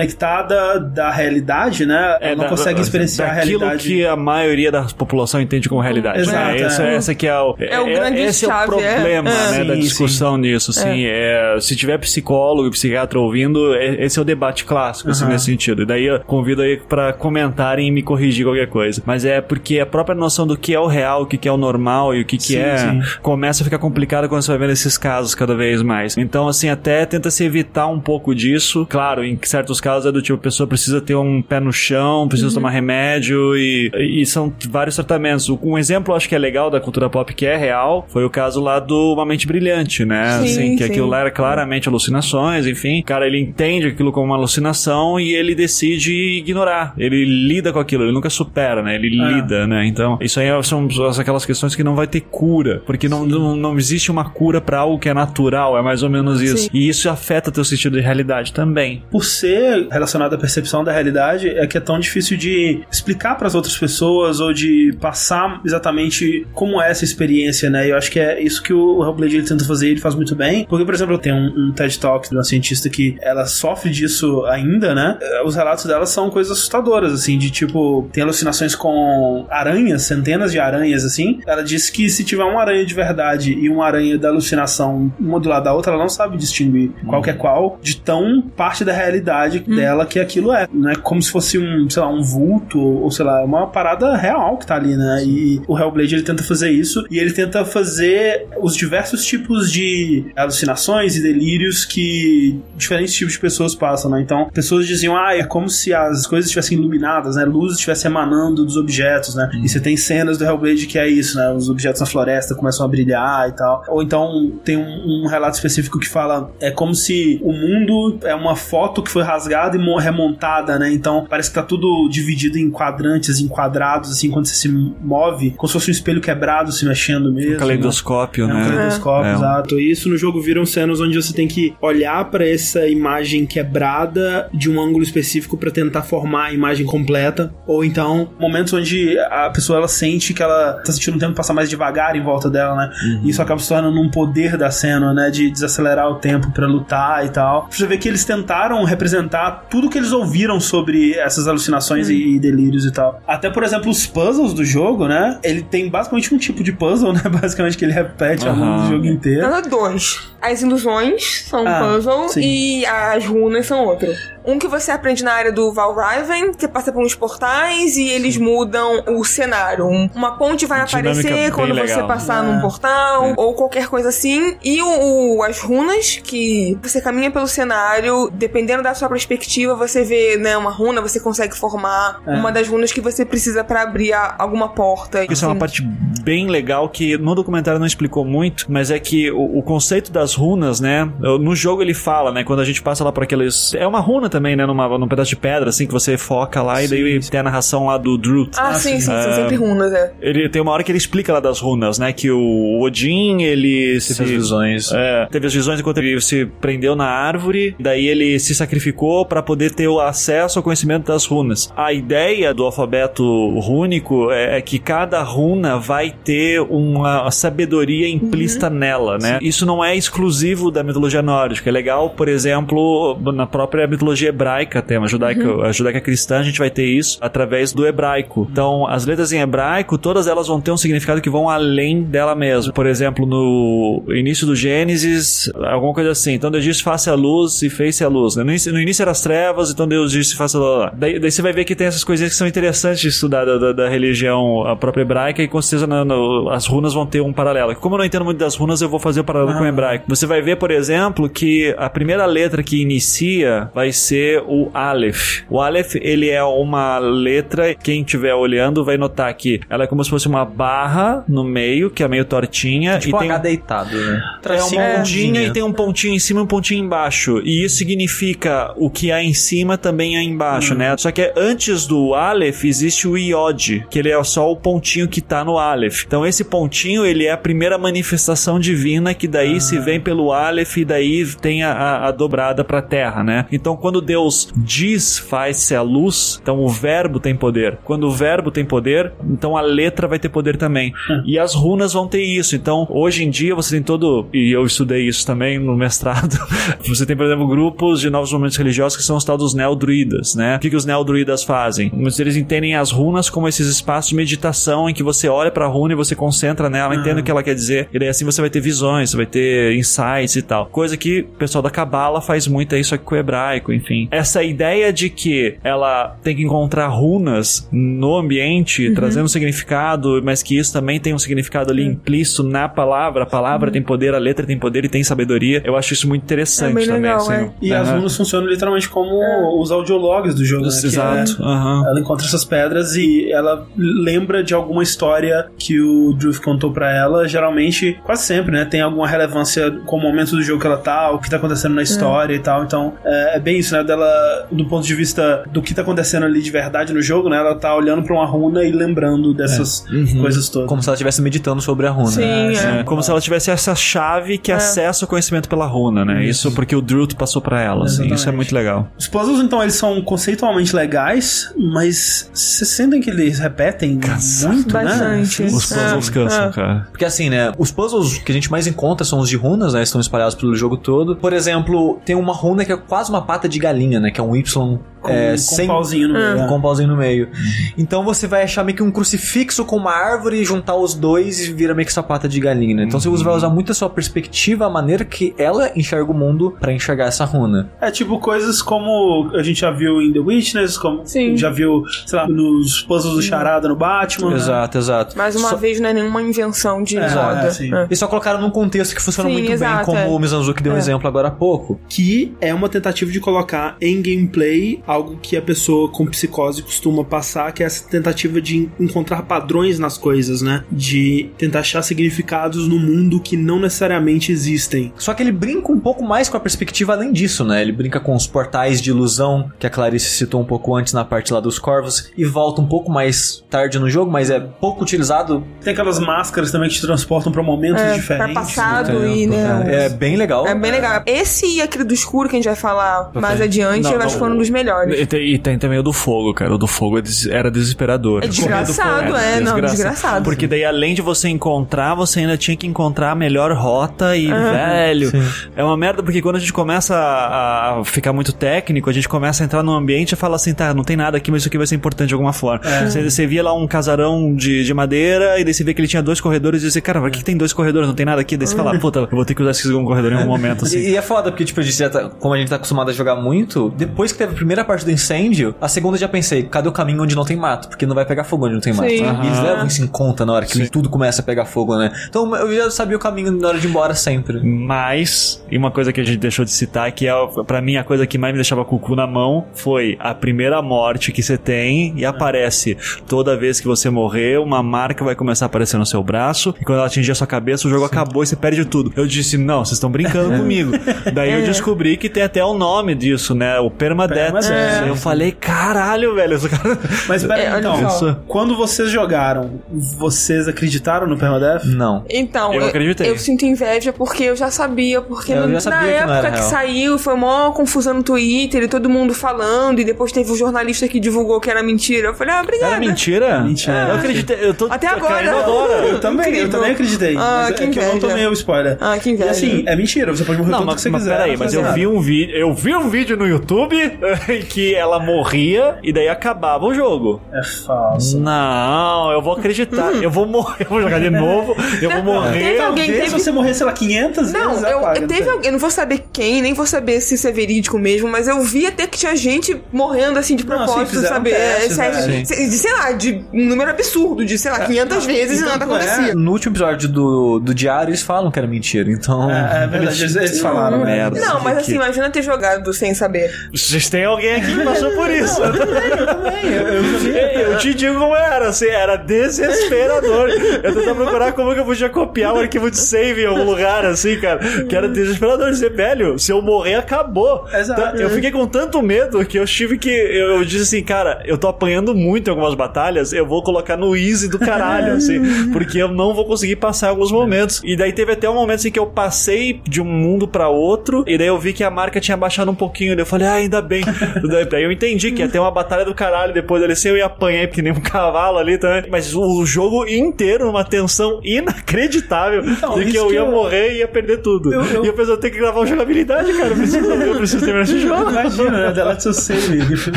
desconectada 0.00 0.78
da 0.80 1.10
realidade, 1.10 1.86
né? 1.86 2.16
Ela 2.20 2.36
não 2.36 2.44
da- 2.44 2.50
consegue 2.50 2.76
da- 2.76 2.82
experienciar 2.82 3.30
a 3.30 3.32
realidade. 3.32 3.88
que 3.88 4.04
a 4.06 4.16
maioria 4.16 4.70
da 4.70 4.82
população 4.84 5.40
entende 5.40 5.68
como 5.68 5.80
realidade. 5.80 6.20
Exato, 6.20 6.36
né? 6.52 6.60
Essa, 6.60 6.82
é. 6.84 6.94
essa 6.94 7.14
que 7.14 7.26
é 7.26 7.38
o, 7.38 7.54
É 7.58 7.80
o 7.80 7.86
grande 7.86 8.20
esse 8.20 8.44
é 8.44 8.48
o 8.48 8.50
chave, 8.50 8.80
é. 8.82 8.94
problema 8.94 9.30
É. 9.30 9.50
né, 9.58 9.64
da 9.64 9.74
Sim, 9.74 9.80
discussão 9.80 10.40
nisso. 10.46 10.70
Assim, 10.70 11.04
é, 11.06 11.56
se 11.60 11.74
tiver 11.76 11.98
psicólogo 11.98 12.68
e 12.68 12.70
psiquiatra 12.70 13.18
ouvindo, 13.18 13.74
é- 13.74 14.04
esse 14.04 14.18
é 14.18 14.22
o 14.22 14.24
debate 14.24 14.64
clássico 14.64 15.10
assim, 15.10 15.24
Aham. 15.24 15.32
nesse 15.32 15.46
sentido. 15.46 15.82
E 15.82 15.86
daí 15.86 16.04
eu 16.06 16.20
convido 16.20 16.62
aí 16.62 16.76
pra 16.76 17.12
comentarem 17.12 17.88
e 17.88 17.90
me 17.90 18.02
corrigir 18.02 18.44
qualquer 18.46 18.68
coisa. 18.68 19.02
Mas 19.06 19.24
é 19.24 19.40
porque 19.40 19.78
a 19.78 19.86
própria 19.86 20.14
noção 20.14 20.46
do 20.46 20.56
que 20.56 20.74
é 20.74 20.80
o 20.80 20.86
real, 20.86 21.22
o 21.22 21.26
que 21.26 21.46
é 21.48 21.52
o 21.52 21.56
normal 21.56 22.14
e 22.14 22.20
o 22.22 22.24
que, 22.24 22.36
que 22.36 22.42
Sim, 22.44 22.58
é 22.58 22.76
sim. 22.78 23.00
começa 23.22 23.62
a 23.62 23.64
ficar 23.64 23.78
complicado 23.78 24.28
quando 24.28 24.42
você 24.42 24.50
vai 24.50 24.58
vendo 24.58 24.70
esses 24.72 24.96
casos 24.98 25.34
cada 25.34 25.54
vez 25.54 25.82
mais. 25.82 26.16
Então, 26.16 26.48
assim, 26.48 26.68
até 26.68 27.04
tenta 27.06 27.30
se 27.30 27.44
evitar 27.44 27.86
um 27.86 28.00
pouco 28.00 28.34
disso. 28.34 28.86
Claro, 28.88 29.24
em 29.24 29.38
certos 29.42 29.80
casos 29.80 30.06
é 30.06 30.12
do 30.12 30.22
tipo, 30.22 30.38
a 30.38 30.42
pessoa 30.42 30.66
precisa 30.66 31.00
ter 31.00 31.14
um 31.14 31.42
pé 31.42 31.60
no 31.60 31.72
chão, 31.72 32.26
precisa 32.28 32.52
tomar 32.54 32.70
remédio 32.70 33.56
e, 33.56 33.90
e 34.22 34.26
são 34.26 34.52
vários 34.68 34.94
tratamentos. 34.96 35.48
Um 35.62 35.78
exemplo, 35.78 36.14
acho 36.14 36.28
que 36.28 36.34
é 36.34 36.38
legal 36.38 36.70
da 36.70 36.80
cultura 36.80 37.08
pop 37.08 37.32
que 37.34 37.46
é 37.46 37.56
real, 37.56 38.06
foi 38.08 38.24
o 38.24 38.30
caso 38.30 38.60
lá 38.60 38.78
do 38.78 39.12
Uma 39.14 39.24
Mente 39.26 39.46
Brilhante, 39.46 40.04
né? 40.04 40.35
Sim, 40.40 40.44
assim, 40.44 40.76
que 40.76 40.84
sim. 40.84 40.90
aquilo 40.90 41.06
lá 41.08 41.20
era 41.20 41.30
claramente 41.30 41.88
alucinações, 41.88 42.66
enfim. 42.66 43.00
O 43.00 43.04
cara, 43.04 43.26
ele 43.26 43.38
entende 43.40 43.86
aquilo 43.88 44.12
como 44.12 44.26
uma 44.26 44.36
alucinação 44.36 45.18
e 45.20 45.34
ele 45.34 45.54
decide 45.54 46.12
ignorar. 46.38 46.94
Ele 46.96 47.24
lida 47.24 47.72
com 47.72 47.78
aquilo, 47.78 48.04
ele 48.04 48.12
nunca 48.12 48.30
supera, 48.30 48.82
né? 48.82 48.94
Ele 48.94 49.20
É. 49.20 49.32
lida, 49.32 49.66
né? 49.66 49.86
Então, 49.86 50.18
isso 50.20 50.40
aí 50.40 50.48
são 50.64 50.88
aquelas 51.18 51.44
questões 51.44 51.74
que 51.74 51.82
não 51.84 51.94
vai 51.94 52.06
ter 52.06 52.20
cura, 52.20 52.82
porque 52.86 53.08
não, 53.08 53.26
não, 53.26 53.56
não 53.56 53.76
existe 53.78 54.10
uma 54.10 54.28
cura 54.30 54.60
pra 54.60 54.78
algo 54.80 54.98
que 54.98 55.08
é 55.08 55.14
natural, 55.14 55.76
é 55.78 55.82
mais 55.82 56.02
ou 56.02 56.10
menos 56.10 56.40
isso. 56.40 56.64
Sim. 56.64 56.70
E 56.72 56.88
isso 56.88 57.08
afeta 57.08 57.50
teu 57.52 57.64
sentido 57.64 57.96
de 57.96 58.02
realidade 58.02 58.52
também. 58.52 59.02
por 59.10 59.24
ser 59.24 59.88
relacionado 59.90 60.34
à 60.34 60.38
percepção 60.38 60.82
da 60.84 60.92
realidade, 60.92 61.48
é 61.48 61.66
que 61.66 61.76
é 61.76 61.80
tão 61.80 61.98
difícil 61.98 62.36
de 62.36 62.80
explicar 62.90 63.36
para 63.36 63.46
as 63.46 63.54
outras 63.54 63.76
pessoas 63.76 64.40
ou 64.40 64.52
de 64.52 64.96
passar 65.00 65.60
exatamente 65.64 66.46
como 66.52 66.80
é 66.80 66.90
essa 66.90 67.04
experiência, 67.04 67.68
né? 67.70 67.86
E 67.86 67.90
eu 67.90 67.96
acho 67.96 68.10
que 68.10 68.18
é 68.18 68.42
isso 68.42 68.62
que 68.62 68.72
o 68.72 69.02
Hellblade 69.04 69.36
ele 69.36 69.46
tenta 69.46 69.64
fazer, 69.64 69.88
ele 69.90 70.00
faz 70.00 70.14
muito 70.14 70.25
bem. 70.34 70.64
Porque, 70.68 70.84
por 70.84 70.94
exemplo, 70.94 71.14
eu 71.14 71.18
tenho 71.18 71.36
um, 71.36 71.68
um 71.68 71.72
TED 71.72 71.98
Talk 71.98 72.28
de 72.28 72.34
uma 72.34 72.44
cientista 72.44 72.88
que 72.88 73.16
ela 73.20 73.46
sofre 73.46 73.90
disso 73.90 74.44
ainda, 74.46 74.94
né? 74.94 75.18
Eh, 75.20 75.42
Os 75.44 75.54
relatos 75.54 75.84
dela 75.84 76.06
são 76.06 76.30
coisas 76.30 76.52
assustadoras, 76.52 77.12
assim, 77.12 77.38
de 77.38 77.50
tipo, 77.50 78.08
tem 78.12 78.22
alucinações 78.22 78.74
com 78.74 79.46
aranhas, 79.50 80.02
centenas 80.02 80.52
de 80.52 80.58
aranhas, 80.58 81.04
assim. 81.04 81.40
Ela 81.46 81.62
disse 81.62 81.92
que 81.92 82.08
se 82.08 82.24
tiver 82.24 82.44
uma 82.44 82.60
aranha 82.60 82.84
de 82.84 82.94
verdade 82.94 83.52
e 83.52 83.68
uma 83.68 83.86
aranha 83.86 84.18
da 84.18 84.28
alucinação, 84.28 85.12
uma 85.18 85.38
do 85.40 85.48
lado 85.48 85.64
da 85.64 85.74
outra, 85.74 85.92
ela 85.92 86.02
não 86.02 86.08
sabe 86.08 86.36
distinguir 86.36 86.90
qual 87.06 87.22
que 87.22 87.30
é 87.30 87.32
qual, 87.32 87.78
de 87.82 87.96
tão 87.96 88.42
parte 88.56 88.84
da 88.84 88.92
realidade 88.92 89.60
dela 89.60 90.06
que 90.06 90.18
aquilo 90.18 90.52
é, 90.52 90.68
né? 90.72 90.94
Como 91.02 91.20
se 91.22 91.30
fosse 91.30 91.58
um, 91.58 91.88
sei 91.88 92.02
lá, 92.02 92.08
um 92.08 92.22
vulto, 92.22 92.78
ou 92.78 93.10
sei 93.10 93.24
lá, 93.24 93.44
uma 93.44 93.66
parada 93.66 94.16
real 94.16 94.56
que 94.56 94.66
tá 94.66 94.76
ali, 94.76 94.96
né? 94.96 95.22
E 95.24 95.60
o 95.66 95.78
Hellblade 95.78 96.14
ele 96.14 96.22
tenta 96.22 96.42
fazer 96.42 96.70
isso 96.70 97.04
e 97.10 97.18
ele 97.18 97.32
tenta 97.32 97.64
fazer 97.64 98.46
os 98.60 98.76
diversos 98.76 99.24
tipos 99.24 99.70
de 99.70 100.05
alucinações 100.34 101.16
e 101.16 101.22
delírios 101.22 101.84
que 101.84 102.58
diferentes 102.76 103.14
tipos 103.14 103.34
de 103.34 103.40
pessoas 103.40 103.74
passam, 103.74 104.10
né? 104.10 104.20
Então, 104.20 104.48
pessoas 104.52 104.86
diziam, 104.86 105.16
ah, 105.16 105.34
é 105.36 105.44
como 105.44 105.68
se 105.68 105.92
as 105.94 106.26
coisas 106.26 106.46
estivessem 106.46 106.78
iluminadas, 106.78 107.36
né? 107.36 107.44
Luz 107.44 107.74
estivesse 107.74 108.06
emanando 108.06 108.64
dos 108.64 108.76
objetos, 108.76 109.34
né? 109.34 109.50
E 109.62 109.68
você 109.68 109.80
tem 109.80 109.96
cenas 109.96 110.38
do 110.38 110.44
Hellblade 110.44 110.86
que 110.86 110.98
é 110.98 111.08
isso, 111.08 111.36
né? 111.36 111.50
Os 111.52 111.68
objetos 111.68 112.00
na 112.00 112.06
floresta 112.06 112.54
começam 112.54 112.84
a 112.84 112.88
brilhar 112.88 113.48
e 113.48 113.52
tal. 113.52 113.82
Ou 113.88 114.02
então 114.02 114.52
tem 114.64 114.76
um, 114.76 115.24
um 115.24 115.26
relato 115.26 115.54
específico 115.56 115.98
que 115.98 116.08
fala, 116.08 116.50
é 116.60 116.70
como 116.70 116.94
se 116.94 117.40
o 117.42 117.52
mundo 117.52 118.18
é 118.24 118.34
uma 118.34 118.56
foto 118.56 119.02
que 119.02 119.10
foi 119.10 119.22
rasgada 119.22 119.76
e 119.76 119.80
mo- 119.80 119.98
remontada, 119.98 120.78
né? 120.78 120.92
Então 120.92 121.26
parece 121.28 121.48
que 121.50 121.54
tá 121.54 121.62
tudo 121.62 122.08
dividido 122.10 122.58
em 122.58 122.70
quadrantes, 122.70 123.40
em 123.40 123.48
quadrados, 123.48 124.10
assim, 124.10 124.30
quando 124.30 124.46
você 124.46 124.54
se 124.54 124.68
move, 124.68 125.52
como 125.52 125.68
se 125.68 125.72
fosse 125.74 125.90
um 125.90 125.92
espelho 125.92 126.20
quebrado 126.20 126.72
se 126.72 126.84
mexendo 126.84 127.32
mesmo. 127.32 127.50
Um 127.50 127.52
né? 127.54 127.58
caleidoscópio, 127.58 128.44
É 128.44 128.46
um 128.46 128.54
né? 128.58 128.68
caleidoscópio, 128.68 129.30
É. 129.30 129.34
exato. 129.34 129.78
E 129.80 129.90
isso 129.96 130.08
no 130.08 130.16
jogo 130.16 130.40
viram 130.40 130.64
cenas 130.64 131.00
onde 131.00 131.20
você 131.20 131.32
tem 131.32 131.48
que 131.48 131.74
olhar 131.80 132.24
pra 132.30 132.46
essa 132.48 132.86
imagem 132.86 133.46
quebrada 133.46 134.48
de 134.52 134.70
um 134.70 134.80
ângulo 134.80 135.02
específico 135.02 135.56
pra 135.56 135.70
tentar 135.70 136.02
formar 136.02 136.46
a 136.46 136.52
imagem 136.52 136.86
completa. 136.86 137.52
Ou 137.66 137.84
então, 137.84 138.30
momentos 138.38 138.72
onde 138.72 139.18
a 139.18 139.50
pessoa 139.50 139.78
ela 139.78 139.88
sente 139.88 140.34
que 140.34 140.42
ela 140.42 140.74
tá 140.84 140.92
sentindo 140.92 141.16
o 141.16 141.20
tempo 141.20 141.34
passar 141.34 141.54
mais 141.54 141.68
devagar 141.68 142.16
em 142.16 142.22
volta 142.22 142.50
dela, 142.50 142.74
né? 142.76 142.90
E 143.24 143.30
isso 143.30 143.42
acaba 143.42 143.60
se 143.60 143.68
tornando 143.68 144.00
um 144.00 144.10
poder 144.10 144.56
da 144.56 144.70
cena, 144.70 145.12
né? 145.12 145.30
De 145.30 145.50
desacelerar 145.50 146.08
o 146.10 146.16
tempo 146.16 146.50
pra 146.52 146.66
lutar 146.66 147.24
e 147.24 147.30
tal. 147.30 147.68
Você 147.70 147.86
vê 147.86 147.96
que 147.96 148.08
eles 148.08 148.24
tentaram 148.24 148.84
representar 148.84 149.66
tudo 149.70 149.88
que 149.88 149.98
eles 149.98 150.12
ouviram 150.12 150.60
sobre 150.60 151.14
essas 151.14 151.48
alucinações 151.48 152.08
e, 152.08 152.36
e 152.36 152.38
delírios 152.38 152.84
e 152.84 152.92
tal. 152.92 153.20
Até, 153.26 153.50
por 153.50 153.62
exemplo, 153.62 153.90
os 153.90 154.06
puzzles 154.06 154.52
do 154.52 154.64
jogo, 154.64 155.06
né? 155.08 155.38
Ele 155.42 155.62
tem 155.62 155.88
basicamente 155.88 156.34
um 156.34 156.38
tipo 156.38 156.62
de 156.62 156.72
puzzle, 156.72 157.12
né? 157.14 157.22
Basicamente 157.24 157.76
que 157.76 157.84
ele 157.84 157.92
repete 157.92 158.46
ao 158.46 158.54
longo 158.54 158.82
do 158.82 158.88
jogo 158.88 159.06
inteiro. 159.06 159.42
Nada 159.42 159.68
dois. 159.88 160.28
As 160.40 160.62
ilusões 160.62 161.44
são 161.48 161.64
um 161.64 161.68
Ah, 161.68 161.80
puzzle 161.94 162.28
sim. 162.28 162.40
e 162.42 162.86
as 162.86 163.24
runas 163.26 163.66
são 163.66 163.84
outro. 163.84 164.08
Um 164.46 164.58
que 164.58 164.68
você 164.68 164.90
aprende 164.90 165.24
na 165.24 165.32
área 165.32 165.52
do 165.52 165.72
Valriven, 165.72 166.52
você 166.52 166.68
passa 166.68 166.92
por 166.92 167.02
uns 167.04 167.14
portais 167.14 167.96
e 167.96 168.08
eles 168.08 168.36
mudam 168.36 169.02
o 169.08 169.24
cenário. 169.24 169.86
Um- 169.86 170.08
Uma 170.14 170.36
ponte 170.38 170.66
vai 170.66 170.84
Dinâmica 170.84 171.10
aparecer 171.18 171.52
quando 171.52 171.74
você 171.74 171.80
legal. 171.94 172.06
passar 172.06 172.44
É. 172.44 172.46
num 172.46 172.60
portal 172.60 173.34
ou 173.36 173.54
qualquer 173.54 173.88
coisa 173.88 174.08
assim. 174.08 174.56
E 174.62 174.80
o, 174.82 175.36
o- 175.38 175.42
as 175.42 175.60
runas, 175.60 176.20
que 176.22 176.78
você 176.82 177.00
caminha 177.00 177.30
pelo 177.30 177.46
cenário, 177.48 178.30
dependendo 178.32 178.82
da 178.82 178.94
sua 178.94 179.08
perspectiva, 179.08 179.74
você 179.74 180.02
vê 180.04 180.36
né, 180.36 180.56
uma 180.56 180.70
runa, 180.70 181.00
você 181.00 181.18
consegue 181.20 181.56
formar 181.56 182.20
É. 182.26 182.34
uma 182.34 182.52
das 182.52 182.68
runas 182.68 182.92
que 182.92 183.00
você 183.00 183.24
precisa 183.24 183.64
pra 183.64 183.82
abrir 183.82 184.12
a- 184.12 184.34
alguma 184.38 184.68
porta. 184.68 185.24
Isso 185.30 185.44
é 185.44 185.48
uma 185.48 185.52
Assim, 185.52 185.58
parte 185.58 185.82
bem 186.22 186.48
legal 186.48 186.88
que 186.88 187.16
no 187.18 187.34
documentário 187.34 187.78
não 187.78 187.86
explicou 187.86 188.24
muito, 188.24 188.66
mas 188.68 188.90
é 188.90 188.98
que 188.98 189.30
o, 189.30 189.58
o 189.58 189.62
conceito 189.62 190.10
das 190.12 190.34
runas, 190.34 190.80
né? 190.80 191.10
No 191.20 191.54
jogo 191.54 191.82
ele 191.82 191.94
fala, 191.94 192.32
né? 192.32 192.44
Quando 192.44 192.60
a 192.60 192.64
gente 192.64 192.82
passa 192.82 193.02
lá 193.04 193.12
por 193.12 193.22
aqueles. 193.22 193.74
É 193.74 193.86
uma 193.86 194.00
runa 194.00 194.28
também, 194.36 194.54
né? 194.54 194.66
Numa, 194.66 194.98
num 194.98 195.08
pedaço 195.08 195.30
de 195.30 195.36
pedra, 195.36 195.70
assim, 195.70 195.86
que 195.86 195.92
você 195.92 196.18
foca 196.18 196.62
lá 196.62 196.82
e 196.82 196.88
daí 196.88 197.20
tem 197.20 197.40
a 197.40 197.42
narração 197.42 197.86
lá 197.86 197.96
do 197.96 198.18
Drut. 198.18 198.50
Ah, 198.58 198.74
sim, 198.74 199.00
sim, 199.00 199.10
Ah, 199.10 199.22
são 199.22 199.32
sempre 199.32 199.56
runas, 199.56 199.92
é. 199.92 200.12
Ele 200.20 200.48
tem 200.48 200.60
uma 200.60 200.72
hora 200.72 200.82
que 200.82 200.90
ele 200.90 200.98
explica 200.98 201.32
lá 201.32 201.40
das 201.40 201.58
runas, 201.58 201.98
né? 201.98 202.12
Que 202.12 202.30
o 202.30 202.80
Odin, 202.82 203.42
ele 203.42 203.98
se. 204.00 204.12
as 204.20 204.28
visões. 204.28 204.92
É, 204.92 205.26
teve 205.30 205.46
as 205.46 205.54
visões 205.54 205.80
enquanto 205.80 205.98
ele 205.98 206.20
se 206.20 206.44
prendeu 206.60 206.94
na 206.94 207.06
árvore, 207.06 207.74
daí 207.80 208.06
ele 208.06 208.38
se 208.38 208.54
sacrificou 208.54 209.24
pra 209.24 209.42
poder 209.42 209.72
ter 209.72 209.88
o 209.88 210.00
acesso 210.00 210.58
ao 210.58 210.62
conhecimento 210.62 211.06
das 211.06 211.24
runas. 211.24 211.72
A 211.76 211.92
ideia 211.92 212.52
do 212.52 212.64
alfabeto 212.64 213.24
rúnico 213.58 214.30
é, 214.30 214.58
é 214.58 214.60
que 214.60 214.78
cada 214.78 215.22
runa 215.22 215.78
vai 215.78 216.14
ter 216.24 216.60
uma 216.60 217.30
sabedoria 217.30 218.08
implícita 218.08 218.68
nela, 218.68 219.18
né? 219.18 219.38
Isso 219.40 219.64
não 219.64 219.82
é 219.84 219.96
exclusivo 219.96 220.70
da 220.70 220.82
mitologia 220.82 221.22
nórdica. 221.22 221.70
É 221.70 221.72
legal, 221.72 222.10
por 222.10 222.28
exemplo, 222.28 223.18
na 223.32 223.46
própria 223.46 223.86
mitologia 223.86 224.25
hebraica, 224.26 224.80
tem 224.82 224.96
a 224.96 225.06
judaica, 225.06 225.62
a 225.62 225.72
judaica 225.72 226.00
cristã, 226.00 226.38
a 226.38 226.42
gente 226.42 226.58
vai 226.58 226.70
ter 226.70 226.84
isso 226.86 227.18
através 227.20 227.72
do 227.72 227.86
hebraico. 227.86 228.46
Então, 228.50 228.86
as 228.86 229.06
letras 229.06 229.32
em 229.32 229.40
hebraico, 229.40 229.98
todas 229.98 230.26
elas 230.26 230.48
vão 230.48 230.60
ter 230.60 230.70
um 230.70 230.76
significado 230.76 231.20
que 231.20 231.30
vão 231.30 231.48
além 231.48 232.02
dela 232.02 232.34
mesma. 232.34 232.72
Por 232.72 232.86
exemplo, 232.86 233.26
no 233.26 234.04
início 234.08 234.46
do 234.46 234.54
Gênesis, 234.56 235.50
alguma 235.64 235.92
coisa 235.94 236.10
assim. 236.10 236.32
Então 236.34 236.50
Deus 236.50 236.64
disse 236.64 236.82
faça 236.82 237.10
a 237.10 237.14
luz 237.14 237.62
e 237.62 237.70
fez-se 237.70 238.04
a 238.04 238.08
luz. 238.08 238.36
né? 238.36 238.44
No 238.44 238.50
início, 238.50 238.72
no 238.72 238.80
início 238.80 239.02
eram 239.02 239.12
as 239.12 239.20
trevas, 239.20 239.70
então 239.70 239.86
Deus 239.88 240.12
disse 240.12 240.36
faça 240.36 240.58
a 240.58 240.90
daí, 240.94 241.18
daí 241.18 241.30
você 241.30 241.42
vai 241.42 241.52
ver 241.52 241.64
que 241.64 241.74
tem 241.74 241.86
essas 241.86 242.04
coisinhas 242.04 242.32
que 242.32 242.38
são 242.38 242.46
interessantes 242.46 243.00
de 243.00 243.08
estudar 243.08 243.44
da, 243.44 243.56
da- 243.58 243.72
da 243.72 243.88
religião 243.88 244.66
a 244.66 244.76
própria 244.76 245.02
hebraica 245.02 245.42
e 245.42 245.48
com 245.48 245.60
certeza 245.60 245.86
na- 245.86 246.04
as 246.52 246.66
runas 246.66 246.94
vão 246.94 247.06
ter 247.06 247.20
um 247.20 247.32
paralelo. 247.32 247.74
Como 247.76 247.94
eu 247.94 247.98
não 247.98 248.04
entendo 248.04 248.24
muito 248.24 248.38
das 248.38 248.54
runas, 248.56 248.80
eu 248.80 248.88
vou 248.88 248.98
fazer 249.00 249.20
o 249.20 249.24
paralelo 249.24 249.52
com 249.58 249.64
o 249.64 249.66
hebraico. 249.66 250.04
Você 250.08 250.26
vai 250.26 250.40
ver, 250.42 250.56
por 250.56 250.70
exemplo, 250.70 251.28
que 251.28 251.74
a 251.78 251.88
primeira 251.90 252.24
letra 252.26 252.62
que 252.62 252.80
inicia 252.82 253.70
vai 253.74 253.92
ser 253.92 254.15
ser 254.16 254.42
o 254.46 254.70
Aleph. 254.72 255.42
O 255.50 255.60
Aleph, 255.60 255.94
ele 255.96 256.30
é 256.30 256.42
uma 256.42 256.98
letra, 256.98 257.74
quem 257.74 258.00
estiver 258.00 258.34
olhando 258.34 258.82
vai 258.84 258.96
notar 258.96 259.32
que 259.34 259.60
ela 259.68 259.84
é 259.84 259.86
como 259.86 260.02
se 260.02 260.08
fosse 260.08 260.26
uma 260.26 260.44
barra 260.44 261.22
no 261.28 261.44
meio, 261.44 261.90
que 261.90 262.02
é 262.02 262.08
meio 262.08 262.24
tortinha. 262.24 262.98
Tipo 262.98 263.16
e 263.16 263.20
tem 263.20 263.30
H 263.30 263.38
um- 263.38 263.42
deitado, 263.42 263.96
né? 263.96 264.22
é 264.46 264.52
uma 264.54 264.60
ondinha 264.60 264.98
ondinha. 265.00 265.42
e 265.42 265.52
tem 265.52 265.62
um 265.62 265.72
pontinho 265.72 266.14
em 266.14 266.18
cima 266.18 266.40
e 266.40 266.42
um 266.42 266.46
pontinho 266.46 266.82
embaixo. 266.84 267.40
E 267.44 267.64
isso 267.64 267.76
significa 267.76 268.72
o 268.76 268.88
que 268.88 269.12
há 269.12 269.22
em 269.22 269.34
cima 269.34 269.76
também 269.76 270.16
há 270.16 270.22
embaixo, 270.22 270.74
né? 270.74 270.94
Só 270.96 271.10
que 271.10 271.32
antes 271.36 271.86
do 271.86 272.14
Aleph 272.14 272.64
existe 272.64 273.06
o 273.06 273.16
Iod, 273.18 273.86
que 273.90 273.98
ele 273.98 274.10
é 274.10 274.24
só 274.24 274.50
o 274.50 274.56
pontinho 274.56 275.08
que 275.08 275.20
tá 275.20 275.44
no 275.44 275.58
Aleph. 275.58 276.04
Então 276.06 276.24
esse 276.24 276.44
pontinho, 276.44 277.04
ele 277.04 277.26
é 277.26 277.32
a 277.32 277.36
primeira 277.36 277.76
manifestação 277.76 278.58
divina 278.58 279.12
que 279.14 279.28
daí 279.28 279.60
se 279.60 279.78
vem 279.78 280.00
pelo 280.00 280.32
Aleph 280.32 280.76
e 280.78 280.84
daí 280.84 281.26
tem 281.40 281.62
a, 281.62 281.72
a- 281.72 282.08
a 282.08 282.10
dobrada 282.10 282.64
pra 282.64 282.80
terra, 282.80 283.22
né? 283.22 283.46
Então 283.52 283.76
quando 283.76 283.95
Deus 284.00 284.52
diz, 284.56 285.18
faz-se 285.18 285.74
a 285.74 285.82
luz, 285.82 286.38
então 286.42 286.60
o 286.60 286.68
verbo 286.68 287.20
tem 287.20 287.34
poder. 287.34 287.78
Quando 287.84 288.04
o 288.04 288.10
verbo 288.10 288.50
tem 288.50 288.64
poder, 288.64 289.12
então 289.28 289.56
a 289.56 289.60
letra 289.60 290.08
vai 290.08 290.18
ter 290.18 290.28
poder 290.28 290.56
também. 290.56 290.92
E 291.24 291.38
as 291.38 291.54
runas 291.54 291.92
vão 291.92 292.06
ter 292.06 292.22
isso. 292.22 292.56
Então, 292.56 292.86
hoje 292.90 293.24
em 293.24 293.30
dia 293.30 293.54
você 293.54 293.76
tem 293.76 293.82
todo, 293.82 294.26
e 294.32 294.54
eu 294.54 294.64
estudei 294.64 295.06
isso 295.06 295.26
também 295.26 295.58
no 295.58 295.76
mestrado, 295.76 296.36
você 296.86 297.04
tem, 297.06 297.16
por 297.16 297.26
exemplo, 297.26 297.46
grupos 297.46 298.00
de 298.00 298.10
novos 298.10 298.32
movimentos 298.32 298.56
religiosos 298.56 298.96
que 298.96 299.02
são 299.02 299.16
os 299.16 299.24
tal 299.24 299.36
dos 299.36 299.54
neodruidas, 299.54 300.34
né? 300.34 300.56
O 300.56 300.58
que, 300.58 300.70
que 300.70 300.76
os 300.76 300.84
neodruidas 300.84 301.44
fazem? 301.44 301.90
Deles 302.16 302.36
entendem 302.36 302.74
as 302.74 302.90
runas 302.90 303.28
como 303.28 303.46
esses 303.46 303.66
espaços 303.68 304.10
de 304.10 304.16
meditação 304.16 304.88
em 304.88 304.94
que 304.94 305.02
você 305.02 305.28
olha 305.28 305.50
pra 305.50 305.66
runa 305.66 305.92
e 305.92 305.96
você 305.96 306.14
concentra 306.14 306.70
nela, 306.70 306.94
entende 306.94 307.20
o 307.20 307.24
que 307.24 307.30
ela 307.30 307.42
quer 307.42 307.54
dizer, 307.54 307.88
e 307.92 307.98
daí 307.98 308.08
assim 308.08 308.24
você 308.24 308.40
vai 308.40 308.50
ter 308.50 308.60
visões, 308.60 309.10
você 309.10 309.16
vai 309.16 309.26
ter 309.26 309.74
insights 309.76 310.36
e 310.36 310.42
tal. 310.42 310.66
Coisa 310.66 310.96
que 310.96 311.20
o 311.20 311.38
pessoal 311.38 311.62
da 311.62 311.70
Cabala 311.70 312.20
faz 312.20 312.46
muito 312.46 312.74
é 312.74 312.80
isso 312.80 312.94
aqui 312.94 313.04
com 313.04 313.14
o 313.14 313.18
hebraico, 313.18 313.72
enfim. 313.86 314.08
Essa 314.10 314.42
ideia 314.42 314.92
de 314.92 315.08
que 315.08 315.56
ela 315.62 316.16
tem 316.22 316.34
que 316.36 316.42
encontrar 316.42 316.88
runas 316.88 317.68
no 317.72 318.16
ambiente, 318.16 318.92
trazendo 318.94 319.24
um 319.24 319.28
significado, 319.28 320.20
mas 320.24 320.42
que 320.42 320.58
isso 320.58 320.72
também 320.72 320.98
tem 321.00 321.14
um 321.14 321.18
significado 321.18 321.72
ali 321.72 321.84
implícito 321.84 322.42
na 322.42 322.68
palavra. 322.68 323.22
A 323.22 323.26
palavra 323.26 323.70
tem 323.70 323.82
poder, 323.82 324.14
a 324.14 324.18
letra 324.18 324.46
tem 324.46 324.58
poder 324.58 324.84
e 324.84 324.88
tem 324.88 325.02
sabedoria. 325.04 325.62
Eu 325.64 325.76
acho 325.76 325.92
isso 325.92 326.08
muito 326.08 326.22
interessante 326.22 326.82
É 326.82 326.86
também. 326.86 327.00
legal, 327.02 327.16
assim, 327.18 327.32
é. 327.32 327.50
E 327.62 327.72
as 327.72 327.88
runas 327.88 328.16
funcionam 328.16 328.48
literalmente 328.48 328.88
como 328.88 329.60
os 329.60 329.70
audiologs 329.70 330.34
do 330.34 330.44
jogo. 330.44 330.62
Né? 330.62 330.68
Exato. 330.68 331.42
é- 331.42 331.44
aham. 331.44 331.84
Ela 331.86 332.00
encontra 332.00 332.26
essas 332.26 332.44
pedras 332.44 332.94
e 332.96 333.30
ela 333.30 333.66
lembra 333.76 334.42
de 334.42 334.54
alguma 334.54 334.82
história 334.82 335.46
que 335.58 335.80
o 335.80 336.12
Druth 336.12 336.40
contou 336.42 336.72
pra 336.72 336.92
ela. 336.94 337.26
Geralmente, 337.28 337.98
quase 338.04 338.24
sempre, 338.24 338.52
né? 338.52 338.64
Tem 338.64 338.80
alguma 338.80 339.06
relevância 339.06 339.70
com 339.86 339.96
o 339.96 340.00
momento 340.02 340.30
do 340.32 340.42
jogo 340.42 340.60
que 340.60 340.66
ela 340.66 340.76
tá, 340.78 341.10
o 341.10 341.18
que 341.18 341.30
tá 341.30 341.36
acontecendo 341.36 341.74
na 341.74 341.82
história 341.82 342.34
e 342.34 342.38
tal. 342.38 342.64
Então, 342.64 342.94
é, 343.04 343.36
é 343.36 343.40
bem 343.40 343.58
isso, 343.58 343.74
né? 343.74 343.75
Dela, 343.82 344.46
do 344.50 344.64
ponto 344.66 344.86
de 344.86 344.94
vista 344.94 345.44
do 345.50 345.62
que 345.62 345.74
tá 345.74 345.82
acontecendo 345.82 346.24
ali 346.24 346.42
de 346.42 346.50
verdade 346.50 346.92
no 346.92 347.02
jogo, 347.02 347.28
né? 347.28 347.36
Ela 347.36 347.54
tá 347.54 347.74
olhando 347.74 348.02
pra 348.02 348.14
uma 348.14 348.26
runa 348.26 348.64
e 348.64 348.72
lembrando 348.72 349.32
dessas 349.34 349.84
coisas 350.20 350.48
todas. 350.48 350.68
Como 350.68 350.82
se 350.82 350.88
ela 350.88 350.94
estivesse 350.94 351.20
meditando 351.22 351.60
sobre 351.60 351.86
a 351.86 351.90
runa. 351.90 352.10
Sim, 352.10 352.22
é. 352.22 352.80
É, 352.80 352.82
como 352.84 353.02
se 353.02 353.10
ela 353.10 353.20
tivesse 353.20 353.50
essa 353.50 353.74
chave 353.74 354.38
que 354.38 354.50
acessa 354.52 355.04
o 355.04 355.08
conhecimento 355.08 355.48
pela 355.48 355.66
runa, 355.66 356.04
né? 356.04 356.24
Isso, 356.24 356.52
porque 356.52 356.74
o 356.74 356.80
Druth 356.80 357.14
passou 357.14 357.40
pra 357.40 357.60
ela, 357.60 357.84
assim. 357.84 358.12
Isso 358.12 358.28
é 358.28 358.32
muito 358.32 358.54
legal. 358.54 358.88
Os 358.98 359.06
puzzles, 359.06 359.40
então, 359.40 359.62
eles 359.62 359.74
são 359.74 360.00
conceitualmente 360.02 360.74
legais, 360.74 361.52
mas 361.56 362.30
vocês 362.32 362.68
sentem 362.70 363.00
que 363.00 363.10
eles 363.10 363.38
repetem 363.38 363.98
muito, 364.42 364.74
né? 364.74 364.84
Bastante. 364.84 365.42
Os 365.44 365.66
puzzles 365.66 366.08
É, 366.08 366.12
cansam, 366.12 366.44
é. 366.48 366.52
cara. 366.52 366.86
Porque 366.90 367.04
assim, 367.04 367.30
né? 367.30 367.52
Os 367.58 367.70
puzzles 367.70 368.18
que 368.18 368.30
a 368.32 368.34
gente 368.34 368.50
mais 368.50 368.66
encontra 368.66 369.04
são 369.04 369.18
os 369.20 369.28
de 369.28 369.36
runas, 369.36 369.74
né? 369.74 369.82
Estão 369.82 370.00
espalhados 370.00 370.34
pelo 370.34 370.54
jogo 370.54 370.76
todo. 370.76 371.16
Por 371.16 371.32
exemplo, 371.32 372.00
tem 372.04 372.16
uma 372.16 372.32
runa 372.32 372.64
que 372.64 372.72
é 372.72 372.76
quase 372.76 373.10
uma 373.10 373.22
pata 373.22 373.48
de 373.48 373.58
galinha, 373.66 373.98
né? 373.98 374.10
Que 374.10 374.20
é 374.20 374.24
um 374.24 374.36
Y 374.36 374.78
Com, 375.06 375.12
é, 375.12 375.30
com 375.32 375.36
sem 375.38 375.64
um 375.64 375.68
pauzinho 375.68 376.08
no 376.08 376.14
meio. 376.14 376.34
com 376.34 376.40
né? 376.50 376.52
um 376.52 376.60
pauzinho 376.60 376.88
no 376.88 376.96
meio. 376.96 377.28
Então 377.76 378.04
você 378.04 378.26
vai 378.26 378.42
achar 378.42 378.64
meio 378.64 378.76
que 378.76 378.82
um 378.82 378.90
crucifixo 378.90 379.64
com 379.64 379.76
uma 379.76 379.92
árvore 379.92 380.40
e 380.40 380.44
juntar 380.44 380.74
os 380.76 380.94
dois 380.94 381.40
e 381.40 381.52
vira 381.52 381.74
meio 381.74 381.86
que 381.86 381.92
essa 381.92 382.02
pata 382.02 382.28
de 382.28 382.38
galinha, 382.40 382.74
né? 382.76 382.84
Então 382.84 382.98
você 383.00 383.08
vai 383.24 383.34
usar 383.34 383.48
muito 383.48 383.72
a 383.72 383.74
sua 383.74 383.88
perspectiva, 383.90 384.66
a 384.66 384.70
maneira 384.70 385.04
que 385.04 385.34
ela 385.38 385.70
enxerga 385.76 386.10
o 386.10 386.14
mundo 386.14 386.56
pra 386.60 386.72
enxergar 386.72 387.06
essa 387.06 387.24
runa. 387.24 387.70
É 387.80 387.90
tipo 387.90 388.18
coisas 388.18 388.60
como 388.62 389.30
a 389.34 389.42
gente 389.42 389.60
já 389.60 389.70
viu 389.70 390.00
em 390.00 390.12
The 390.12 390.20
Witness, 390.20 390.78
como 390.78 391.06
Sim. 391.06 391.36
já 391.36 391.50
viu, 391.50 391.82
sei 392.06 392.18
lá, 392.18 392.28
nos 392.28 392.80
puzzles 392.82 393.14
do 393.14 393.22
Charada 393.22 393.68
no 393.68 393.76
Batman. 393.76 394.30
né? 394.30 394.36
Exato, 394.36 394.78
exato. 394.78 395.16
Mais 395.16 395.36
uma 395.36 395.50
Só- 395.50 395.56
vez, 395.56 395.80
não 395.80 395.88
é 395.88 395.92
nenhuma 395.92 396.22
invenção 396.22 396.82
de 396.82 396.96
É, 396.96 397.08
moda. 397.08 397.46
é, 397.46 397.50
sim. 397.50 397.74
É. 397.74 397.86
E 397.90 397.96
só 397.96 398.06
colocaram 398.06 398.40
num 398.40 398.50
contexto 398.50 398.94
que 398.94 399.02
funciona 399.02 399.28
Sim, 399.28 399.36
muito 399.36 399.52
exato, 399.52 399.76
bem, 399.76 399.84
como 399.84 399.98
é. 399.98 400.06
o 400.06 400.18
Mizanzuki 400.18 400.62
deu 400.62 400.72
um 400.72 400.76
É. 400.76 400.78
exemplo 400.78 401.06
agora 401.08 401.28
há 401.28 401.30
pouco. 401.30 401.78
Que 401.88 402.34
é 402.40 402.52
uma 402.54 402.68
tentativa 402.68 403.10
de 403.10 403.20
colocar 403.20 403.76
em 403.80 404.00
gameplay 404.02 404.82
algo 404.96 405.18
que 405.20 405.36
a 405.36 405.42
pessoa 405.42 405.88
com 405.90 406.06
psicose 406.06 406.62
costuma 406.62 407.04
passar, 407.04 407.52
que 407.52 407.62
é 407.62 407.66
essa 407.66 407.88
tentativa 407.88 408.40
de 408.40 408.68
encontrar 408.80 409.22
padrões 409.22 409.78
nas 409.78 409.96
coisas, 409.98 410.42
né? 410.42 410.64
De 410.70 411.30
tentar 411.38 411.60
achar 411.60 411.82
significados 411.82 412.68
no 412.68 412.78
mundo 412.78 413.20
que 413.20 413.36
não 413.36 413.58
necessariamente 413.60 414.32
existem. 414.32 414.92
Só 414.96 415.14
que 415.14 415.22
ele 415.22 415.32
brinca 415.32 415.70
um 415.72 415.80
pouco 415.80 416.04
mais 416.04 416.28
com 416.28 416.36
a 416.36 416.40
perspectiva 416.40 416.92
além 416.94 417.12
disso, 417.12 417.44
né? 417.44 417.60
Ele 417.62 417.72
brinca 417.72 418.00
com 418.00 418.14
os 418.14 418.26
portais 418.26 418.80
de 418.80 418.90
ilusão, 418.90 419.50
que 419.58 419.66
a 419.66 419.70
Clarice 419.70 420.10
citou 420.10 420.40
um 420.40 420.44
pouco 420.44 420.74
antes 420.74 420.92
na 420.92 421.04
parte 421.04 421.32
lá 421.32 421.40
dos 421.40 421.58
corvos, 421.58 422.10
e 422.16 422.24
volta 422.24 422.60
um 422.60 422.66
pouco 422.66 422.90
mais 422.90 423.44
tarde 423.50 423.78
no 423.78 423.88
jogo, 423.88 424.10
mas 424.10 424.30
é 424.30 424.40
pouco 424.40 424.82
utilizado. 424.82 425.44
Tem 425.62 425.72
aquelas 425.72 425.98
máscaras 425.98 426.50
também 426.50 426.68
que 426.68 426.76
te 426.76 426.80
transportam 426.80 427.32
pra 427.32 427.42
momentos 427.42 427.82
É, 427.82 427.94
diferentes. 427.94 428.32
pra 428.32 428.42
passado 428.42 428.92
do 428.92 429.06
e, 429.06 429.26
né, 429.26 429.64
É 429.68 429.88
bem 429.88 430.16
legal. 430.16 430.46
É 430.46 430.54
bem 430.54 430.70
legal. 430.70 431.02
Esse 431.06 431.46
e 431.46 431.60
aquele 431.60 431.84
do 431.84 431.94
escuro 431.94 432.28
que 432.28 432.36
a 432.36 432.38
gente 432.38 432.46
vai 432.46 432.56
falar 432.56 433.10
mais 433.14 433.40
adiante, 433.40 433.82
Não, 433.84 433.92
eu 433.92 433.98
não, 433.98 434.06
acho 434.06 434.14
que 434.14 434.18
foi 434.20 434.30
um 434.30 434.38
dos 434.38 434.50
melhores. 434.50 434.85
E 434.94 435.06
tem, 435.06 435.34
e 435.34 435.38
tem 435.38 435.58
também 435.58 435.78
o 435.78 435.82
do 435.82 435.92
fogo, 435.92 436.32
cara. 436.34 436.54
O 436.54 436.58
do 436.58 436.66
fogo 436.66 436.98
é 436.98 437.02
era 437.30 437.50
desesperador. 437.50 438.22
É 438.24 438.28
desgraçado, 438.28 439.16
é, 439.16 439.40
não, 439.40 439.60
desgraçado. 439.60 440.24
Porque 440.24 440.46
daí, 440.46 440.64
além 440.64 440.94
de 440.94 441.02
você 441.02 441.28
encontrar, 441.28 441.94
você 441.94 442.20
ainda 442.20 442.36
tinha 442.36 442.56
que 442.56 442.66
encontrar 442.66 443.12
a 443.12 443.14
melhor 443.14 443.52
rota 443.52 444.16
e, 444.16 444.26
velho, 444.26 445.10
é 445.56 445.64
uma 445.64 445.76
merda 445.76 446.02
porque 446.02 446.20
quando 446.20 446.36
a 446.36 446.38
gente 446.38 446.52
começa 446.52 446.94
a, 446.96 447.80
a 447.80 447.84
ficar 447.84 448.12
muito 448.12 448.32
técnico, 448.32 448.90
a 448.90 448.92
gente 448.92 449.08
começa 449.08 449.42
a 449.42 449.44
entrar 449.44 449.62
num 449.62 449.72
ambiente 449.72 450.12
e 450.12 450.16
fala 450.16 450.36
assim, 450.36 450.54
tá, 450.54 450.74
não 450.74 450.84
tem 450.84 450.96
nada 450.96 451.16
aqui, 451.16 451.30
mas 451.30 451.42
isso 451.42 451.48
aqui 451.48 451.58
vai 451.58 451.66
ser 451.66 451.74
importante 451.74 452.08
de 452.08 452.14
alguma 452.14 452.32
forma. 452.32 452.60
Você, 452.88 453.02
você 453.02 453.26
via 453.26 453.42
lá 453.42 453.54
um 453.54 453.66
casarão 453.66 454.34
de, 454.34 454.64
de 454.64 454.74
madeira 454.74 455.38
e 455.38 455.44
daí 455.44 455.54
você 455.54 455.64
vê 455.64 455.74
que 455.74 455.80
ele 455.80 455.88
tinha 455.88 456.02
dois 456.02 456.20
corredores 456.20 456.62
e 456.62 456.70
você, 456.70 456.80
cara, 456.80 457.00
por 457.00 457.10
que 457.10 457.18
que 457.18 457.24
tem 457.24 457.36
dois 457.36 457.52
corredores? 457.52 457.88
Não 457.88 457.94
tem 457.94 458.06
nada 458.06 458.20
aqui? 458.20 458.36
Daí 458.36 458.46
você 458.46 458.56
fala, 458.56 458.78
puta, 458.78 459.00
eu 459.00 459.08
vou 459.10 459.24
ter 459.24 459.34
que 459.34 459.42
usar 459.42 459.52
esse 459.52 459.62
segundo 459.62 459.86
corredor 459.86 460.12
em 460.12 460.16
algum 460.16 460.28
momento, 460.28 460.64
assim. 460.64 460.78
E, 460.78 460.90
e 460.90 460.96
é 460.96 461.02
foda, 461.02 461.30
porque, 461.30 461.44
tipo, 461.44 461.60
a 461.60 461.62
gente 461.62 461.76
já 461.76 461.88
tá, 461.88 462.08
como 462.08 462.34
a 462.34 462.38
gente 462.38 462.48
tá 462.48 462.56
acostumado 462.56 462.90
a 462.90 462.92
jogar 462.92 463.16
muito, 463.16 463.70
depois 463.76 464.12
que 464.12 464.18
teve 464.18 464.32
a 464.32 464.36
primeira 464.36 464.64
parte 464.64 464.75
do 464.84 464.90
incêndio, 464.90 465.54
a 465.60 465.68
segunda 465.68 465.96
eu 465.96 466.00
já 466.00 466.08
pensei, 466.08 466.42
cadê 466.44 466.68
o 466.68 466.72
caminho 466.72 467.02
onde 467.02 467.14
não 467.14 467.24
tem 467.24 467.36
mato? 467.36 467.68
Porque 467.68 467.86
não 467.86 467.94
vai 467.94 468.04
pegar 468.04 468.24
fogo 468.24 468.46
onde 468.46 468.54
não 468.54 468.60
tem 468.60 468.72
mato. 468.72 468.88
Sim. 468.88 469.04
E 469.04 469.26
eles 469.26 469.40
levam 469.40 469.66
isso 469.66 469.82
em 469.82 469.86
conta 469.86 470.24
na 470.26 470.32
hora 470.32 470.46
que 470.46 470.68
tudo 470.68 470.88
começa 470.88 471.22
a 471.22 471.24
pegar 471.24 471.44
fogo, 471.44 471.76
né? 471.76 471.92
Então 472.08 472.34
eu 472.36 472.54
já 472.54 472.70
sabia 472.70 472.96
o 472.96 473.00
caminho 473.00 473.32
na 473.32 473.48
hora 473.48 473.58
de 473.58 473.66
ir 473.66 473.70
embora 473.70 473.94
sempre. 473.94 474.40
Mas, 474.42 475.42
e 475.50 475.56
uma 475.56 475.70
coisa 475.70 475.92
que 475.92 476.00
a 476.00 476.04
gente 476.04 476.18
deixou 476.18 476.44
de 476.44 476.50
citar, 476.50 476.90
que 476.92 477.06
é 477.06 477.12
pra 477.46 477.60
mim 477.60 477.76
a 477.76 477.84
coisa 477.84 478.06
que 478.06 478.18
mais 478.18 478.32
me 478.32 478.38
deixava 478.38 478.64
com 478.64 478.76
o 478.76 478.78
cu 478.78 478.94
na 478.94 479.06
mão, 479.06 479.46
foi 479.54 479.96
a 480.00 480.14
primeira 480.14 480.60
morte 480.62 481.12
que 481.12 481.22
você 481.22 481.36
tem 481.38 481.92
e 481.96 482.04
aparece 482.04 482.76
toda 483.06 483.36
vez 483.36 483.60
que 483.60 483.66
você 483.66 483.90
morrer, 483.90 484.38
uma 484.38 484.62
marca 484.62 485.04
vai 485.04 485.14
começar 485.14 485.44
a 485.44 485.48
aparecer 485.48 485.76
no 485.78 485.86
seu 485.86 486.02
braço, 486.02 486.54
e 486.60 486.64
quando 486.64 486.78
ela 486.78 486.86
atingir 486.86 487.12
a 487.12 487.14
sua 487.14 487.26
cabeça, 487.26 487.66
o 487.66 487.70
jogo 487.70 487.84
acabou 487.84 488.22
e 488.22 488.26
você 488.26 488.36
perde 488.36 488.64
tudo. 488.64 488.92
Eu 488.96 489.06
disse, 489.06 489.36
não, 489.38 489.64
vocês 489.64 489.76
estão 489.76 489.90
brincando 489.90 490.36
comigo. 490.38 490.72
Daí 491.12 491.32
eu 491.32 491.42
descobri 491.44 491.96
que 491.96 492.08
tem 492.08 492.22
até 492.22 492.44
o 492.44 492.54
nome 492.54 492.94
disso, 492.94 493.34
né? 493.34 493.58
O 493.58 493.70
Permadeath. 493.70 494.32
Permadeath. 494.32 494.55
Eu 494.88 494.96
falei, 494.96 495.32
caralho, 495.32 496.14
velho, 496.14 496.34
esse 496.34 496.48
cara... 496.48 496.78
Mas 497.08 497.24
peraí, 497.24 497.46
É, 497.46 497.58
então, 497.58 497.90
só. 497.90 498.16
quando 498.26 498.56
vocês 498.56 498.90
jogaram, 498.90 499.60
vocês 499.70 500.48
acreditaram 500.48 501.06
no 501.06 501.16
Permadeath? 501.16 501.64
Não. 501.64 502.04
Então, 502.08 502.52
Eu 502.54 502.66
acreditei. 502.66 503.08
eu 503.10 503.18
sinto 503.18 503.44
inveja 503.44 503.92
porque 503.92 504.24
eu 504.24 504.36
já 504.36 504.50
sabia, 504.50 505.00
porque 505.00 505.32
Eu 505.32 505.50
já 505.50 505.60
sabia 505.60 505.80
na 505.80 505.86
que 505.86 506.06
não 506.06 506.14
época 506.14 506.30
que 506.32 506.38
real. 506.38 506.50
saiu, 506.50 506.98
foi 506.98 507.14
mó 507.16 507.50
confusão 507.52 507.94
no 507.94 508.02
Twitter 508.02 508.62
e 508.64 508.68
todo 508.68 508.88
mundo 508.88 509.14
falando, 509.14 509.80
e 509.80 509.84
depois 509.84 510.12
teve 510.12 510.30
um 510.30 510.36
jornalista 510.36 510.86
que 510.88 510.98
divulgou 511.00 511.40
que 511.40 511.50
era 511.50 511.62
mentira. 511.62 512.08
Eu 512.08 512.14
falei, 512.14 512.34
ah, 512.34 512.42
obrigada. 512.42 512.72
Era 512.76 512.80
mentira? 512.80 513.40
Mentira. 513.40 513.86
Eu 513.90 513.94
acreditei, 513.96 514.38
eu 514.40 514.54
tô 514.54 514.66
Até 514.70 514.86
agora. 514.88 515.30
agora. 515.40 515.72
Eu 515.86 516.00
também, 516.00 516.26
eu 516.26 516.30
Incrível. 516.32 516.50
também 516.50 516.72
acreditei. 516.72 517.16
Ah, 517.16 517.46
mas 517.48 517.56
que 517.58 517.64
é 517.64 517.66
que 517.68 517.78
eu 517.78 517.82
não 517.82 517.90
inveja. 517.96 518.08
tomei 518.08 518.26
o 518.26 518.32
spoiler. 518.32 518.76
Ah, 518.80 518.98
que 518.98 519.10
E 519.10 519.12
inveja. 519.12 519.30
assim, 519.30 519.64
é 519.66 519.76
mentira, 519.76 520.14
você 520.14 520.24
pode 520.24 520.38
morrer 520.38 520.50
Não, 520.50 520.58
tudo 520.58 520.66
mas, 520.66 520.74
que 520.76 520.80
você 520.82 520.90
mas 520.90 521.02
quiser. 521.02 521.16
peraí, 521.16 521.32
não 521.32 521.38
mas 521.38 521.54
eu 521.54 521.62
nada. 521.62 521.74
vi 521.74 521.86
um 521.86 522.00
vídeo, 522.00 522.36
eu 522.36 522.54
vi 522.54 522.74
um 522.74 522.88
vídeo 522.88 523.16
no 523.16 523.26
YouTube 523.26 523.76
em 524.28 524.42
que 524.46 524.74
ela 524.74 524.98
morria 524.98 525.78
e 525.82 525.92
daí 525.92 526.08
acabava 526.08 526.64
o 526.64 526.74
jogo. 526.74 527.20
É 527.32 527.42
falso. 527.66 528.18
Não, 528.18 529.12
eu 529.12 529.20
vou 529.20 529.34
acreditar. 529.34 529.92
Eu 529.96 530.10
vou 530.10 530.26
morrer, 530.26 530.64
eu 530.64 530.68
vou 530.68 530.80
jogar 530.80 531.00
de 531.00 531.10
novo, 531.10 531.54
eu 531.82 531.90
vou 531.90 532.02
morrer. 532.02 532.38
Teve 532.38 532.60
alguém, 532.62 532.92
teve 532.92 533.06
se 533.06 533.12
você 533.12 533.30
morrer, 533.30 533.54
sei 533.54 533.66
lá, 533.66 533.72
500 533.72 534.32
Não, 534.32 534.50
vezes, 534.50 534.62
eu, 534.64 534.78
apaga, 534.78 534.96
eu 534.96 535.00
não 535.02 535.08
teve 535.08 535.22
sei. 535.22 535.32
alguém, 535.32 535.46
eu 535.46 535.52
não 535.52 535.58
vou 535.58 535.70
saber 535.70 536.04
quem, 536.12 536.40
nem 536.42 536.54
vou 536.54 536.66
saber 536.66 537.00
se 537.00 537.14
isso 537.14 537.26
é 537.28 537.32
verídico 537.32 537.78
mesmo, 537.78 538.08
mas 538.08 538.28
eu 538.28 538.40
vi 538.42 538.66
até 538.66 538.86
que 538.86 538.98
tinha 538.98 539.14
gente 539.16 539.60
morrendo 539.72 540.18
assim 540.18 540.36
de 540.36 540.46
Não, 540.46 540.56
propósito, 540.56 540.90
fizeram 540.90 541.14
sabe? 541.16 541.30
testes, 541.30 541.78
É, 541.78 541.90
né? 541.90 542.06
de, 542.22 542.22
de, 542.24 542.50
sei 542.56 542.72
lá, 542.72 542.92
de 542.92 543.24
um 543.32 543.44
número 543.46 543.70
absurdo, 543.70 544.24
de 544.24 544.38
sei 544.38 544.50
lá, 544.50 544.60
500 544.60 545.06
vezes 545.06 545.38
e 545.38 545.42
então 545.42 545.52
nada 545.52 545.66
não 545.66 545.76
é. 545.76 545.82
acontecia. 545.84 546.14
No 546.14 546.30
último 546.32 546.52
episódio 546.52 546.88
do, 546.88 547.38
do 547.40 547.54
Diário, 547.54 547.90
eles 547.90 548.02
falam 548.02 548.30
que 548.30 548.38
era 548.38 548.46
mentira, 548.48 548.90
então... 548.90 549.30
É, 549.30 549.64
é 549.64 549.66
verdade, 549.66 550.02
eles, 550.02 550.16
eles 550.16 550.40
falaram, 550.40 550.78
né? 550.84 550.96
Merda. 550.96 551.20
Não, 551.20 551.40
mas 551.40 551.58
assim, 551.58 551.74
imagina 551.74 552.08
ter 552.10 552.22
jogado 552.22 552.72
sem 552.72 552.94
saber. 552.94 553.30
Vocês 553.52 553.88
têm 553.88 554.04
alguém 554.04 554.35
aqui 554.36 554.56
que 554.56 554.64
passou 554.64 554.90
por 554.92 555.10
isso. 555.10 555.42
Eu 555.42 555.52
também, 555.52 556.52
eu, 556.52 556.68
eu 556.68 556.84
joguei. 556.84 557.16
Ei, 557.16 557.42
Eu 557.44 557.58
te 557.58 557.74
digo 557.74 557.98
como 557.98 558.14
era, 558.14 558.48
assim, 558.48 558.66
era 558.66 558.96
desesperador. 558.96 560.28
Eu 560.62 560.74
tentava 560.74 560.94
procurar 560.94 561.32
como 561.32 561.54
que 561.54 561.60
eu 561.60 561.64
podia 561.64 561.88
copiar 561.88 562.34
o 562.34 562.38
arquivo 562.38 562.70
de 562.70 562.78
save 562.78 563.22
em 563.22 563.26
algum 563.26 563.44
lugar, 563.44 563.84
assim, 563.84 564.18
cara. 564.20 564.38
Que 564.64 564.74
era 564.74 564.88
desesperador 564.88 565.50
dizer, 565.50 565.72
velho, 565.72 566.18
se 566.18 566.32
eu 566.32 566.42
morrer, 566.42 566.74
acabou. 566.74 567.46
Exato. 567.52 567.80
Tá, 567.80 567.94
Eu 567.96 568.10
fiquei 568.10 568.30
com 568.30 568.46
tanto 568.46 568.82
medo 568.82 569.24
que 569.24 569.38
eu 569.38 569.44
tive 569.46 569.78
que. 569.78 569.90
Eu, 569.90 570.36
eu 570.36 570.44
disse 570.44 570.62
assim, 570.76 570.82
cara, 570.84 571.22
eu 571.24 571.36
tô 571.38 571.48
apanhando 571.48 571.94
muito 571.94 572.28
em 572.28 572.30
algumas 572.30 572.54
batalhas, 572.54 573.12
eu 573.12 573.26
vou 573.26 573.42
colocar 573.42 573.76
no 573.76 573.96
easy 573.96 574.28
do 574.28 574.38
caralho, 574.38 574.94
assim, 574.94 575.50
porque 575.52 575.78
eu 575.78 575.88
não 575.88 576.14
vou 576.14 576.24
conseguir 576.24 576.56
passar 576.56 576.88
alguns 576.88 577.10
momentos. 577.12 577.60
E 577.64 577.76
daí 577.76 577.92
teve 577.92 578.12
até 578.12 578.28
um 578.28 578.34
momento 578.34 578.56
assim 578.56 578.70
que 578.70 578.78
eu 578.78 578.86
passei 578.86 579.60
de 579.64 579.80
um 579.80 579.84
mundo 579.84 580.26
pra 580.28 580.48
outro, 580.48 581.04
e 581.06 581.16
daí 581.18 581.26
eu 581.26 581.38
vi 581.38 581.52
que 581.52 581.64
a 581.64 581.70
marca 581.70 582.00
tinha 582.00 582.16
baixado 582.16 582.50
um 582.50 582.54
pouquinho. 582.54 582.98
Eu 582.98 583.06
falei, 583.06 583.26
ah, 583.26 583.32
ainda 583.34 583.60
bem. 583.62 583.82
Daí 584.28 584.62
eu 584.62 584.72
entendi 584.72 585.10
que 585.12 585.22
ia 585.22 585.28
ter 585.28 585.38
uma 585.38 585.50
batalha 585.50 585.84
do 585.84 585.94
caralho 585.94 586.32
depois 586.32 586.62
ali, 586.62 586.74
se 586.76 586.88
eu 586.88 586.96
ia 586.96 587.06
apanhar 587.06 587.46
que 587.48 587.62
nem 587.62 587.72
um 587.72 587.80
cavalo 587.80 588.38
ali 588.38 588.58
também. 588.58 588.84
Mas 588.90 589.14
o, 589.14 589.44
jogo 589.46 589.86
inteiro 589.86 590.46
numa 590.46 590.64
tensão 590.64 591.20
inacreditável 591.22 592.42
Então, 592.46 592.74
de 592.78 592.86
que 592.90 592.96
eu 592.96 593.06
que 593.08 593.14
ia 593.14 593.20
eu- 593.20 593.30
morrer 593.30 593.72
e 593.74 593.78
ia 593.78 593.88
perder 593.88 594.18
tudo. 594.18 594.52
Eu- 594.52 594.64
eu- 594.64 594.84
E 594.84 594.88
eu 594.88 594.92
pensei, 594.94 595.16
tenho 595.16 595.32
que 595.32 595.38
gravar 595.38 595.60
uma 595.60 595.66
jogabilidade, 595.66 596.32
cara. 596.32 596.48
Eu 596.50 596.56
preciso, 596.56 596.86
eu 596.90 597.16
preciso 597.16 597.44
terminar 597.44 597.62
esse 597.64 597.80
jogo. 597.80 598.10
Imagina, 598.10 598.50
né? 598.68 598.72
Delete 598.72 599.02
seu 599.02 599.12
save, 599.12 599.66
que 599.66 599.76
filho 599.76 599.96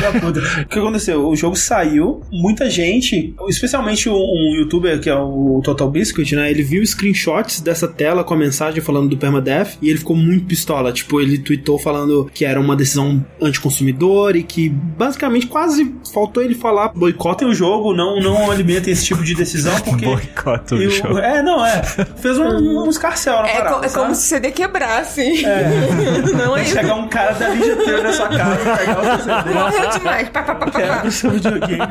da 0.00 0.12
puta. 0.12 0.40
O 0.40 0.66
que 0.68 0.78
aconteceu? 0.78 1.26
O 1.28 1.36
jogo 1.36 1.56
saiu, 1.56 2.22
muita 2.32 2.68
gente, 2.68 3.34
especialmente 3.48 4.08
um, 4.08 4.14
um 4.14 4.54
youtuber 4.58 5.00
que 5.00 5.08
é 5.10 5.14
o 5.14 5.60
Total 5.64 5.88
Biscuit, 5.90 6.34
né? 6.34 6.50
Ele 6.50 6.62
viu 6.62 6.84
screenshots 6.84 7.60
dessa 7.60 7.86
tela 7.88 8.24
com 8.24 8.34
a 8.34 8.36
mensagem 8.36 8.80
falando 8.80 9.08
do 9.08 9.16
permadeath 9.16 9.76
e 9.82 9.88
ele 9.88 9.98
ficou 9.98 10.16
muito 10.16 10.44
pistola. 10.46 10.92
Tipo, 10.92 11.20
ele 11.20 11.38
tweetou 11.38 11.78
falando 11.78 12.30
que 12.32 12.44
era 12.44 12.60
uma 12.60 12.76
decisão 12.76 13.24
anticonsumidor 13.40 14.19
e 14.36 14.42
que 14.42 14.68
basicamente 14.68 15.46
quase 15.46 15.94
faltou 16.12 16.42
ele 16.42 16.54
falar 16.54 16.88
boicotem 16.88 17.48
o 17.48 17.54
jogo, 17.54 17.94
não, 17.94 18.18
não 18.20 18.50
alimentem 18.50 18.92
esse 18.92 19.04
tipo 19.06 19.22
de 19.22 19.34
decisão, 19.34 19.72
porque. 19.82 20.04
Boicota 20.04 20.74
o 20.74 20.82
eu- 20.82 20.90
jogo. 20.90 21.18
é, 21.18 21.42
não, 21.42 21.64
é. 21.64 21.82
Fez 22.16 22.38
um, 22.38 22.82
um 22.84 22.88
escarcel 22.90 23.42
na 23.42 23.48
É, 23.48 23.56
parada. 23.56 23.76
co- 23.76 23.84
é 23.84 23.88
sabe? 23.88 24.02
como 24.04 24.14
se 24.14 24.20
o 24.20 24.28
CD 24.28 24.50
quebrasse. 24.50 25.42
não 26.36 26.56
é 26.56 26.62
isso. 26.62 26.72
Chegar 26.74 26.94
um 26.94 27.08
cara 27.08 27.32
da 27.34 27.48
Ninja 27.50 27.76
Theory 27.76 28.02
na 28.02 28.12
sua 28.12 28.28
casa, 28.28 28.76
pegar 28.76 29.00
o 29.00 29.04
seu 29.04 29.18
CD. 29.42 29.54
Morreu 29.54 29.90
demais. 29.90 30.28
Pá, 30.28 30.42
pá, 30.42 30.54
pá, 30.54 30.66
pá. 30.70 30.96
pro 31.00 31.10
seu 31.12 31.30
videogame. 31.30 31.82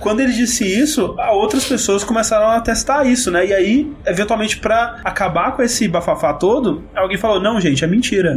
Quando 0.00 0.20
ele 0.20 0.32
disse 0.32 0.64
isso, 0.64 1.14
a- 1.18 1.32
outras 1.32 1.64
pessoas 1.64 2.04
começaram 2.04 2.48
a 2.50 2.60
testar 2.60 3.04
isso, 3.06 3.30
né? 3.30 3.46
E 3.46 3.52
aí, 3.54 3.92
eventualmente, 4.06 4.58
pra 4.58 4.98
acabar 5.04 5.52
com 5.52 5.62
esse 5.62 5.86
bafafá 5.88 6.32
todo, 6.34 6.82
alguém 6.94 7.16
falou: 7.18 7.40
não, 7.40 7.60
gente, 7.60 7.84
é 7.84 7.86
mentira. 7.86 8.34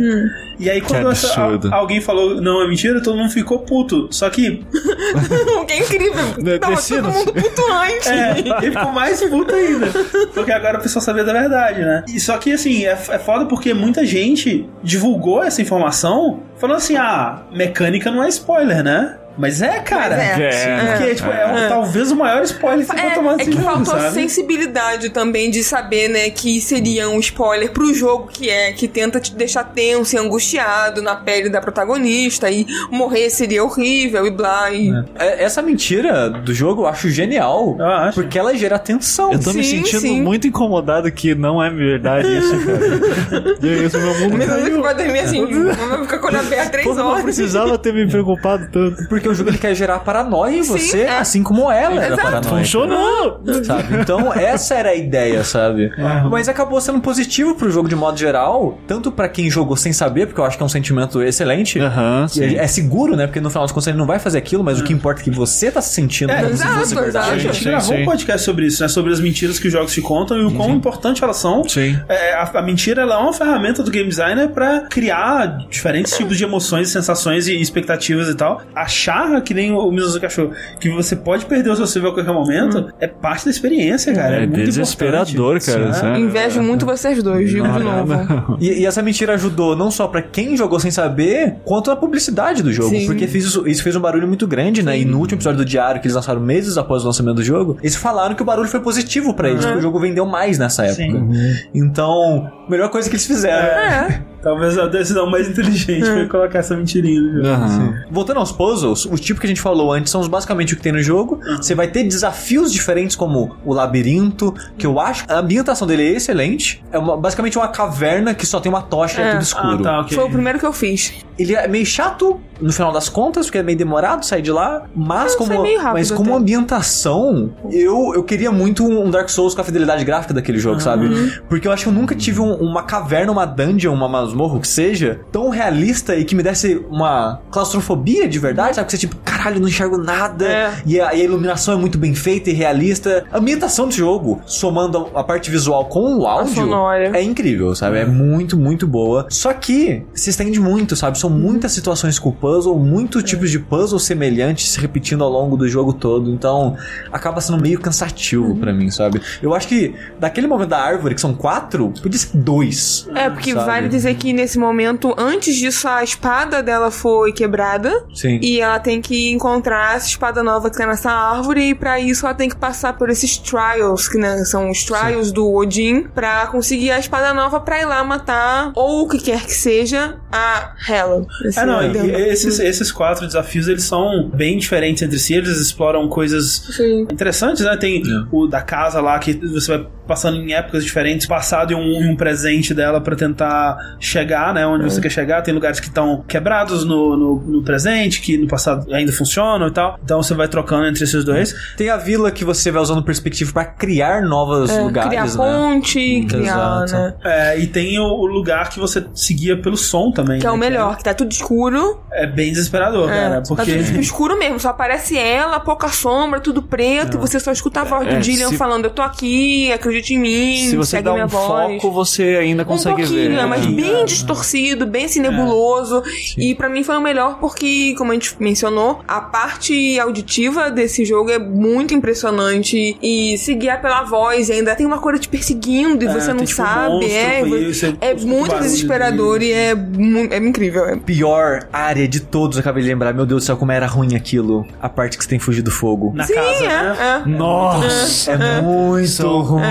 E 0.59 0.69
aí, 0.69 0.82
quando 0.82 1.11
essa- 1.11 1.28
absurdo. 1.41 1.69
a- 1.74 1.76
alguém 1.78 2.01
falou: 2.01 2.41
não, 2.41 2.61
é 2.64 2.68
mentira, 2.68 3.01
todo 3.01 3.18
mundo 3.18 3.32
ficou 3.32 3.59
puto. 3.59 4.07
Só 4.12 4.30
que, 4.30 4.66
que 5.68 5.74
é 5.74 5.80
incrível. 5.80 6.59
Tava 6.59 6.82
todo 6.82 7.12
mundo 7.12 7.34
puto 7.34 7.62
antes. 7.72 8.07
é, 8.07 8.39
ele 8.39 8.72
ficou 8.72 8.91
mais 8.91 9.22
puto 9.22 9.53
ainda. 9.53 9.88
Porque 10.34 10.51
agora 10.51 10.80
o 10.80 10.82
pessoal 10.82 11.03
sabia 11.03 11.24
da 11.24 11.34
verdade, 11.34 11.82
né? 11.82 12.03
E 12.07 12.20
só 12.20 12.38
que, 12.38 12.51
assim, 12.51 12.86
é, 12.86 12.91
é 12.91 13.20
foda 13.20 13.45
porque 13.45 13.74
muita 13.74 14.05
gente 14.05 14.70
divulgou 14.84 15.43
essa 15.43 15.62
informação 15.62 16.43
falando 16.57 16.78
assim: 16.78 16.95
ah, 16.95 17.43
mecânica 17.51 18.12
não 18.12 18.24
é 18.24 18.30
spoiler, 18.30 18.84
né? 18.84 19.18
Mas 19.38 19.61
é, 19.61 19.79
cara. 19.79 20.15
Mas 20.17 20.39
é. 20.39 20.49
É. 20.51 20.95
Porque, 20.97 21.15
tipo, 21.15 21.29
é, 21.29 21.67
talvez 21.67 22.11
o 22.11 22.15
maior 22.15 22.43
spoiler 22.43 22.86
que 22.86 22.93
você 22.93 23.01
pode 23.01 23.15
tomar 23.15 23.32
É, 23.32 23.34
é 23.34 23.38
desse 23.38 23.49
que 23.51 23.57
faltou 23.61 23.86
sabe? 23.99 24.11
sensibilidade 24.13 25.09
também 25.09 25.49
de 25.49 25.63
saber, 25.63 26.07
né, 26.09 26.29
que 26.29 26.59
seria 26.61 27.09
um 27.09 27.19
spoiler 27.19 27.71
pro 27.71 27.93
jogo 27.93 28.27
que 28.27 28.49
é, 28.49 28.71
que 28.73 28.88
tenta 28.88 29.19
te 29.19 29.34
deixar 29.36 29.63
tenso 29.63 30.15
e 30.15 30.19
angustiado 30.19 31.01
na 31.01 31.15
pele 31.15 31.49
da 31.49 31.61
protagonista 31.61 32.49
e 32.49 32.65
morrer 32.91 33.29
seria 33.29 33.63
horrível 33.63 34.25
e 34.25 34.32
blá. 34.32 34.71
E... 34.71 34.91
É, 35.17 35.43
Essa 35.43 35.61
mentira 35.61 36.29
do 36.29 36.53
jogo 36.53 36.84
eu 36.84 36.88
acho 36.88 37.09
genial, 37.09 37.75
Eu 37.79 37.86
acho. 37.86 38.21
porque 38.21 38.38
ela 38.38 38.55
gera 38.55 38.77
tensão. 38.79 39.32
Eu 39.32 39.39
tô 39.39 39.53
me 39.53 39.63
Sim, 39.63 39.77
sentindo 39.77 40.01
sim. 40.01 40.21
muito 40.21 40.47
incomodado 40.47 41.11
que 41.11 41.34
não 41.36 41.63
é 41.63 41.69
verdade 41.69 42.27
isso, 42.38 42.65
cara. 42.65 42.82
E 43.61 43.67
é 43.69 43.73
isso, 43.86 43.97
meu 43.99 44.13
mundo 44.19 44.38
Mesmo 44.38 44.55
que 44.55 44.61
caiu. 44.63 44.82
vai 44.82 44.95
dormir 44.95 45.19
assim, 45.19 45.45
vai 45.65 46.01
ficar 46.01 46.17
com 46.19 46.25
o 46.25 46.29
olho 46.29 46.39
aberto 46.39 46.71
três 46.71 46.88
Pô, 46.88 46.93
não 46.93 47.07
horas. 47.07 47.23
precisava 47.23 47.77
ter 47.77 47.93
me 47.93 48.07
preocupado 48.09 48.67
tanto. 48.71 49.07
Porque 49.07 49.20
o 49.28 49.34
jogo 49.34 49.49
ele 49.49 49.57
quer 49.57 49.74
gerar 49.76 49.99
paranoia 49.99 50.57
em 50.57 50.63
Sim, 50.63 50.72
você, 50.78 51.01
é. 51.01 51.17
assim 51.17 51.43
como 51.43 51.72
ela 51.72 51.95
era 51.95 52.07
Exato. 52.13 52.22
paranoica. 52.22 52.57
Funcionou! 52.57 53.41
Sabe? 53.63 53.95
Então, 54.01 54.34
essa 54.34 54.76
era 54.76 54.89
a 54.89 54.95
ideia, 54.95 55.43
sabe? 55.43 55.91
Mas 56.30 56.47
acabou 56.49 56.80
sendo 56.82 56.99
positivo 57.01 57.55
pro 57.55 57.69
jogo 57.69 57.88
de 57.88 57.95
modo 57.95 58.17
geral, 58.17 58.78
tanto 58.88 59.11
pra 59.11 59.28
quem 59.30 59.49
jogou 59.49 59.76
sem 59.76 59.93
saber, 59.93 60.28
porque 60.28 60.39
eu 60.39 60.45
acho 60.45 60.57
que 60.57 60.63
é 60.63 60.65
um 60.65 60.69
sentimento 60.69 61.22
excelente. 61.22 61.80
E 61.80 62.30
sim. 62.30 62.43
é, 62.43 62.63
é 62.63 62.67
seguro, 62.67 63.15
né? 63.15 63.28
Porque 63.28 63.39
no 63.39 63.49
final 63.49 63.63
das 63.63 63.72
contas 63.72 63.88
ele 63.88 63.97
não 63.97 64.05
vai 64.05 64.19
fazer 64.19 64.38
aquilo, 64.38 64.63
mas 64.63 64.80
o 64.80 64.84
que 64.84 64.93
importa 64.93 65.22
é 65.22 65.24
que 65.24 65.32
você 65.32 65.72
tá 65.72 65.82
se 65.82 65.93
sentindo 65.93 66.32
É, 66.32 66.38
como 66.43 66.47
se 66.49 66.53
exato, 66.63 66.80
fosse 66.80 66.95
verdade. 66.95 67.30
A 67.32 67.36
exato. 67.36 67.39
gente 67.39 67.57
Sim, 67.63 67.69
gravou 67.69 67.95
sim. 67.95 68.01
um 68.01 68.05
podcast 68.05 68.45
sobre 68.45 68.65
isso, 68.65 68.82
né? 68.82 68.88
Sobre 68.89 69.13
as 69.13 69.19
mentiras 69.19 69.59
que 69.59 69.67
os 69.67 69.74
jogos 69.74 69.91
te 69.93 70.01
contam 70.01 70.38
e 70.38 70.45
o 70.45 70.51
quão 70.51 70.69
importante 70.72 71.24
elas 71.24 71.38
são. 71.38 71.67
Sim. 71.67 71.99
É, 72.09 72.34
a, 72.34 72.43
a 72.53 72.61
mentira 72.61 73.01
ela 73.01 73.15
é 73.15 73.17
uma 73.17 73.34
ferramenta 73.34 73.84
do 73.84 73.91
game 73.91 74.07
designer 74.09 74.49
pra 74.49 74.82
criar 74.89 75.57
diferentes 75.69 76.15
tipos 76.15 76.38
de 76.38 76.43
emoções, 76.43 76.89
sensações 76.89 77.47
e 77.47 77.59
expectativas 77.59 78.28
e 78.30 78.36
tal. 78.36 78.61
Achar, 78.76 79.11
que 79.43 79.53
nem 79.53 79.72
o 79.72 79.91
Mizuzuki 79.91 80.26
achou, 80.26 80.51
que 80.80 80.89
você 80.89 81.16
pode 81.16 81.45
perder 81.45 81.70
o 81.72 81.76
seu 81.76 81.88
save 81.88 82.07
a 82.07 82.12
qualquer 82.12 82.34
momento, 82.34 82.91
é 82.99 83.07
parte 83.07 83.45
da 83.45 83.51
experiência, 83.51 84.14
cara. 84.14 84.36
É, 84.36 84.43
É 84.43 84.47
muito 84.47 84.64
desesperador, 84.64 85.57
importante. 85.57 85.66
cara. 85.66 85.93
Sim, 85.93 85.99
sério. 85.99 86.18
Invejo 86.26 86.62
muito 86.62 86.86
vocês 86.86 87.22
dois, 87.24 87.49
digo 87.49 87.68
de 87.68 87.80
novo. 87.84 88.57
E, 88.59 88.82
e 88.82 88.86
essa 88.86 89.01
mentira 89.01 89.34
ajudou 89.34 89.76
não 89.76 89.89
só 89.91 90.07
pra 90.07 90.22
quem 90.22 90.55
jogou 90.57 90.80
sem 90.80 90.91
saber, 90.91 91.55
quanto 91.66 91.89
na 91.89 91.95
publicidade 91.95 92.62
do 92.64 92.72
jogo. 92.72 92.89
Sim. 92.89 93.05
Porque 93.05 93.28
fez 93.28 93.45
isso, 93.45 93.68
isso 93.68 93.84
fez 93.84 93.95
um 93.95 93.99
barulho 94.01 94.28
muito 94.28 94.47
grande, 94.47 94.84
né? 94.84 94.97
E 94.99 95.05
no 95.05 95.20
último 95.20 95.38
episódio 95.38 95.59
do 95.59 95.66
Diário, 95.66 95.99
que 96.01 96.07
eles 96.07 96.16
lançaram 96.16 96.41
meses 96.41 96.78
após 96.78 97.03
o 97.03 97.07
lançamento 97.07 97.36
do 97.36 97.43
jogo, 97.43 97.78
eles 97.82 97.95
falaram 97.95 98.36
que 98.36 98.41
o 98.41 98.45
barulho 98.45 98.68
foi 98.68 98.80
positivo 98.80 99.34
pra 99.34 99.49
eles, 99.49 99.64
porque 99.66 99.80
o 99.80 99.82
jogo 99.82 99.99
vendeu 99.99 100.26
mais 100.26 100.57
nessa 100.57 100.84
época. 100.86 101.01
Sim. 101.03 101.30
Então, 101.74 102.51
melhor 102.70 102.89
coisa 102.89 103.09
que 103.09 103.16
eles 103.16 103.26
fizeram. 103.26 103.66
É. 103.66 104.22
Talvez 104.41 104.77
a 104.77 104.87
decisão 104.87 105.29
mais 105.29 105.47
inteligente 105.49 106.05
foi 106.05 106.27
colocar 106.27 106.59
essa 106.59 106.75
mentirinha 106.75 107.21
no 107.21 107.33
jogo. 107.35 107.47
Aham. 107.47 107.93
Voltando 108.09 108.37
aos 108.39 108.51
puzzles, 108.51 109.05
o 109.05 109.15
tipo 109.15 109.39
que 109.39 109.45
a 109.45 109.49
gente 109.49 109.61
falou 109.61 109.93
antes 109.93 110.11
são 110.11 110.19
os- 110.21 110.27
basicamente 110.27 110.73
o 110.73 110.77
que 110.77 110.81
tem 110.83 110.91
no 110.91 111.01
jogo. 111.01 111.39
Você 111.57 111.75
vai 111.75 111.87
ter 111.87 112.03
desafios 112.03 112.71
diferentes, 112.73 113.15
como 113.15 113.55
o 113.65 113.73
labirinto, 113.73 114.53
que 114.77 114.85
eu 114.85 114.99
acho 114.99 115.25
a 115.29 115.39
ambientação 115.39 115.87
dele 115.87 116.03
é 116.03 116.11
excelente. 116.15 116.83
É 116.91 116.97
uma- 116.97 117.15
basicamente 117.17 117.57
uma 117.57 117.67
caverna 117.67 118.33
que 118.33 118.45
só 118.45 118.59
tem 118.59 118.69
uma 118.71 118.81
tocha 118.81 119.21
e 119.21 119.23
é 119.23 119.27
É. 119.27 119.29
tudo 119.31 119.39
Ah, 119.39 119.43
escuro. 119.43 119.83
tá, 119.83 119.99
ok. 120.01 120.15
Foi 120.15 120.23
o 120.25 120.29
primeiro 120.29 120.57
que 120.59 120.65
eu 120.65 120.73
fiz. 120.73 121.13
Ele 121.37 121.55
é 121.55 121.67
meio 121.67 121.85
chato 121.85 122.39
no 122.59 122.71
final 122.71 122.91
das 122.91 123.09
contas, 123.09 123.47
porque 123.47 123.57
é 123.57 123.63
meio 123.63 123.77
demorado 123.77 124.23
sair 124.25 124.41
de 124.43 124.51
lá, 124.51 124.83
mas 124.95 125.33
Ah, 125.33 125.37
como, 125.37 125.53
foi 125.53 125.63
meio 125.63 125.79
rápido 125.79 125.93
mas 125.93 126.11
como 126.11 126.29
até. 126.31 126.39
ambientação, 126.39 127.51
eu, 127.71 128.13
eu 128.13 128.23
queria 128.23 128.51
muito 128.51 128.83
um 128.85 129.09
Dark 129.09 129.29
Souls 129.29 129.55
com 129.55 129.61
a 129.61 129.63
fidelidade 129.63 130.03
gráfica 130.05 130.33
daquele 130.33 130.59
jogo, 130.59 130.79
sabe? 130.79 131.07
Uhum. 131.07 131.31
Porque 131.49 131.67
eu 131.67 131.71
acho 131.71 131.83
que 131.83 131.89
eu 131.89 131.93
nunca 131.93 132.13
tive 132.15 132.39
um- 132.41 132.53
uma 132.55 132.83
caverna, 132.83 133.31
uma 133.31 133.45
dungeon, 133.45 133.93
uma 133.93 134.07
masmorra, 134.32 134.57
o 134.57 134.59
que 134.59 134.67
seja, 134.67 135.19
tão 135.32 135.49
realista 135.49 136.15
e 136.15 136.25
que 136.25 136.36
me 136.36 136.41
desse 136.41 136.84
uma 136.89 137.41
claustrofobia 137.51 138.27
de 138.27 138.39
verdade, 138.39 138.75
sabe? 138.75 138.86
Que 138.86 138.91
você 138.91 138.97
tipo, 138.97 139.15
caralho, 139.17 139.59
não 139.59 139.67
enxergo 139.67 139.97
nada. 139.97 140.47
É. 140.47 140.73
E, 140.86 140.99
a, 140.99 141.13
e 141.13 141.21
a 141.21 141.23
iluminação 141.23 141.73
é 141.73 141.77
muito 141.77 141.97
bem 141.97 142.15
feita 142.15 142.49
e 142.49 142.53
realista. 142.53 143.25
A 143.32 143.38
ambientação 143.38 143.88
do 143.88 143.93
jogo, 143.93 144.41
somando 144.45 145.09
a 145.13 145.23
parte 145.23 145.51
visual 145.51 145.86
com 145.86 146.17
o 146.17 146.27
áudio, 146.27 146.69
é 147.13 147.21
incrível, 147.21 147.75
sabe? 147.75 147.99
É 147.99 148.05
muito, 148.05 148.57
muito 148.57 148.88
boa. 148.88 149.27
Só 149.29 149.53
que 149.53 150.03
se 150.13 150.29
estende 150.29 150.59
muito, 150.59 150.95
sabe? 150.95 151.17
São 151.17 151.29
muitas 151.29 151.71
situações 151.71 152.17
com 152.17 152.32
puzzle, 152.32 152.77
muitos 152.77 153.23
tipos 153.23 153.51
de 153.51 153.59
puzzle 153.59 153.99
semelhantes 153.99 154.69
se 154.69 154.79
repetindo 154.79 155.23
ao 155.23 155.29
longo 155.29 155.57
do 155.57 155.67
jogo 155.67 155.93
todo. 155.93 156.32
Então, 156.32 156.75
acaba 157.11 157.41
sendo 157.41 157.61
meio 157.61 157.79
cansativo 157.79 158.55
pra 158.55 158.73
mim, 158.73 158.89
sabe? 158.89 159.21
Eu 159.41 159.53
acho 159.53 159.67
que 159.67 159.93
daquele 160.19 160.47
momento 160.47 160.69
da 160.69 160.79
árvore, 160.79 161.15
que 161.15 161.21
são 161.21 161.34
quatro, 161.34 161.93
podia 162.01 162.19
ser 162.19 162.38
dois. 162.38 163.07
É, 163.15 163.29
porque 163.29 163.53
sabe? 163.53 163.65
vale 163.65 163.89
dizer 163.89 164.15
que 164.15 164.20
nesse 164.32 164.59
momento, 164.59 165.13
antes 165.17 165.55
disso, 165.55 165.88
a 165.88 166.03
espada 166.03 166.61
dela 166.61 166.91
foi 166.91 167.32
quebrada. 167.34 168.05
Sim. 168.13 168.39
E 168.41 168.59
ela 168.61 168.80
tem 168.80 169.01
que 169.01 169.32
encontrar 169.32 169.95
essa 169.95 170.07
espada 170.07 170.43
nova 170.43 170.69
que 170.69 170.78
tá 170.78 170.86
nessa 170.86 171.11
árvore. 171.11 171.69
E 171.69 171.76
pra 171.76 171.99
isso 171.99 172.26
ela 172.26 172.36
tem 172.36 172.47
que 172.49 172.55
passar 172.55 172.93
por 172.97 173.09
esses 173.09 173.38
trials, 173.38 174.07
que 174.07 174.17
né, 174.17 174.43
são 174.45 174.69
os 174.69 174.84
trials 174.84 175.32
do 175.32 175.51
Odin, 175.51 176.03
pra 176.13 176.47
conseguir 176.47 176.91
a 176.91 176.99
espada 176.99 177.34
nova 177.34 177.59
pra 177.59 177.82
ir 177.82 177.86
lá 177.86 178.03
matar, 178.03 178.72
ou 178.76 179.03
o 179.05 179.09
que 179.09 179.17
quer 179.19 179.41
que 179.45 179.53
seja, 179.53 180.17
a 180.32 180.74
Hela. 180.88 181.26
É, 181.55 181.65
não, 181.65 181.82
e- 181.84 181.97
e 181.97 182.30
esses, 182.30 182.59
esses 182.59 182.91
quatro 182.91 183.26
desafios, 183.26 183.67
eles 183.67 183.84
são 183.84 184.30
bem 184.34 184.57
diferentes 184.57 185.01
entre 185.03 185.17
si, 185.19 185.34
eles 185.34 185.57
exploram 185.59 186.07
coisas 186.07 186.63
Sim. 186.76 187.01
interessantes, 187.11 187.63
né? 187.65 187.76
Tem 187.78 188.01
o 188.32 188.47
da 188.47 188.61
casa 188.61 189.01
lá, 189.01 189.17
que 189.19 189.34
você 189.34 189.78
vai 189.78 189.88
passando 190.12 190.38
em 190.41 190.51
épocas 190.53 190.84
diferentes, 190.84 191.26
passado 191.26 191.72
e 191.72 191.76
um, 191.76 192.12
um 192.12 192.16
presente 192.18 192.74
dela 192.74 192.99
pra 192.99 193.16
tentar 193.16 193.78
chegar, 193.97 194.53
né? 194.53 194.68
Onde 194.68 194.84
você 194.84 194.99
quer 194.99 195.09
chegar. 195.09 195.41
Tem 195.41 195.53
lugares 195.53 195.80
que 195.80 195.88
estão 195.88 196.22
quebrados 196.28 196.84
no, 196.84 197.16
no, 197.16 197.36
no 197.39 197.64
presente, 197.64 198.20
que 198.20 198.38
no 198.38 198.45
passado 198.45 198.93
ainda 198.93 199.14
funcionam 199.14 199.68
e 199.68 199.72
tal. 199.72 199.97
Então 200.03 200.22
você 200.22 200.34
vai 200.34 200.49
trocando 200.49 200.86
entre 200.88 201.03
esses 201.05 201.24
dois. 201.24 201.55
Tem 201.78 201.89
a 201.89 201.95
vila 201.95 202.30
que 202.30 202.43
você 202.43 202.70
vai 202.72 202.82
usando 202.82 203.01
perspectiva 203.03 203.53
pra 203.53 203.64
criar 203.64 204.22
novos 204.22 204.70
É, 204.70 204.82
lugares, 204.82 205.09
criar 205.09 205.26
né? 205.26 205.32
ponte, 205.38 206.26
criar, 206.30 206.84
Exato. 206.84 206.91
né? 206.93 207.14
É, 207.24 207.59
e 207.59 207.68
tem 207.68 207.97
o, 207.99 208.03
o 208.03 208.26
lugar 208.26 208.70
que 208.70 208.80
você 208.80 209.05
seguia 209.14 209.55
pelo 209.62 209.78
som 209.78 210.12
também. 210.12 210.41
Que 210.41 210.45
é 210.47 210.51
o 210.51 210.57
né? 210.57 210.70
melhor, 210.70 210.97
que 210.97 211.03
tá 211.05 211.14
tudo 211.14 211.32
escuro. 211.32 212.01
É, 212.12 212.28
bem 212.28 212.51
desesperador, 212.51 213.09
É, 213.09 213.14
cara. 213.22 213.41
Tá 213.41 213.55
Porque. 213.55 213.78
tudo 213.78 213.99
escuro 214.01 214.38
mesmo, 214.38 214.59
só 214.59 214.70
aparece 214.70 215.18
ela, 215.18 215.59
pouca 215.59 215.88
sombra, 215.88 216.39
tudo 216.41 216.62
preto, 216.62 217.16
e 217.16 217.20
você 217.20 217.39
só 217.39 217.51
escuta 217.51 217.82
a 217.82 217.84
voz 217.86 218.07
É, 218.07 218.16
do 218.16 218.20
Dillian 218.22 218.49
se- 218.49 218.57
falando, 218.57 218.86
eu 218.86 218.91
tô 218.91 219.01
aqui, 219.01 219.72
acredite 220.01 220.13
em 220.13 220.19
mim, 220.19 220.67
Se 220.69 220.75
você 220.75 220.91
segue 220.91 221.03
dá 221.03 221.13
minha 221.13 221.25
um 221.25 221.29
voz. 221.29 221.47
foco, 221.81 221.91
você 221.91 222.23
ainda 222.41 222.63
Um 222.63 222.65
consegue 222.65 222.97
pouquinho, 223.03 223.29
ver. 223.31 223.37
é, 223.39 223.45
mas 223.45 223.65
É. 223.65 223.69
bem 223.69 224.05
distorcido, 224.05 224.85
bem 224.85 225.05
assim, 225.05 225.19
nebuloso. 225.19 226.03
E 226.37 226.55
pra 226.55 226.67
mim 226.69 226.83
foi 226.83 226.97
o 226.97 227.01
melhor 227.01 227.37
porque, 227.39 227.93
como 227.97 228.11
a 228.11 228.13
gente 228.13 228.35
mencionou, 228.39 229.01
a 229.07 229.21
parte 229.21 229.99
auditiva 229.99 230.69
desse 230.71 231.05
jogo 231.05 231.29
é 231.31 231.39
muito 231.39 231.93
impressionante. 231.93 232.97
E 233.01 233.37
se 233.37 233.53
guiar 233.55 233.81
pela 233.81 234.03
voz 234.03 234.49
ainda 234.49 234.75
tem 234.75 234.85
uma 234.85 234.99
coisa 234.99 235.19
te 235.19 235.29
perseguindo 235.29 236.03
e 236.03 236.07
É, 236.07 236.13
você 236.13 236.33
não 236.33 236.43
tipo, 236.45 236.61
um 236.61 236.65
sabe. 236.65 236.89
monstro, 236.89 237.11
é, 237.11 237.43
você 237.43 237.85
é 238.01 238.13
escuta 238.13 238.23
o 238.23 238.27
muito 238.27 238.59
desesperador 238.59 239.39
dele. 239.39 239.51
e 239.51 239.53
é, 239.53 240.35
é 240.35 240.37
incrível. 240.37 240.85
É. 240.85 240.95
Pior 240.97 241.67
área 241.71 242.07
de 242.07 242.19
todos, 242.19 242.57
eu 242.57 242.61
acabei 242.61 242.83
de 242.83 242.89
lembrar. 242.89 243.13
Meu 243.13 243.25
Deus 243.25 243.43
do 243.43 243.45
céu, 243.45 243.57
como 243.57 243.71
era 243.71 243.85
ruim 243.87 244.15
aquilo. 244.15 244.65
A 244.81 244.89
parte 244.89 245.17
que 245.17 245.23
você 245.23 245.29
tem 245.29 245.39
fugir 245.39 245.61
do 245.61 245.71
fogo. 245.71 246.11
Na 246.15 246.25
Sim, 246.25 246.33
casa, 246.35 246.63
é, 246.63 246.67
né? 246.67 247.21
é. 247.25 247.29
Nossa! 247.29 248.31
É 248.31 248.61
muito 248.61 249.27
ruim. 249.41 249.61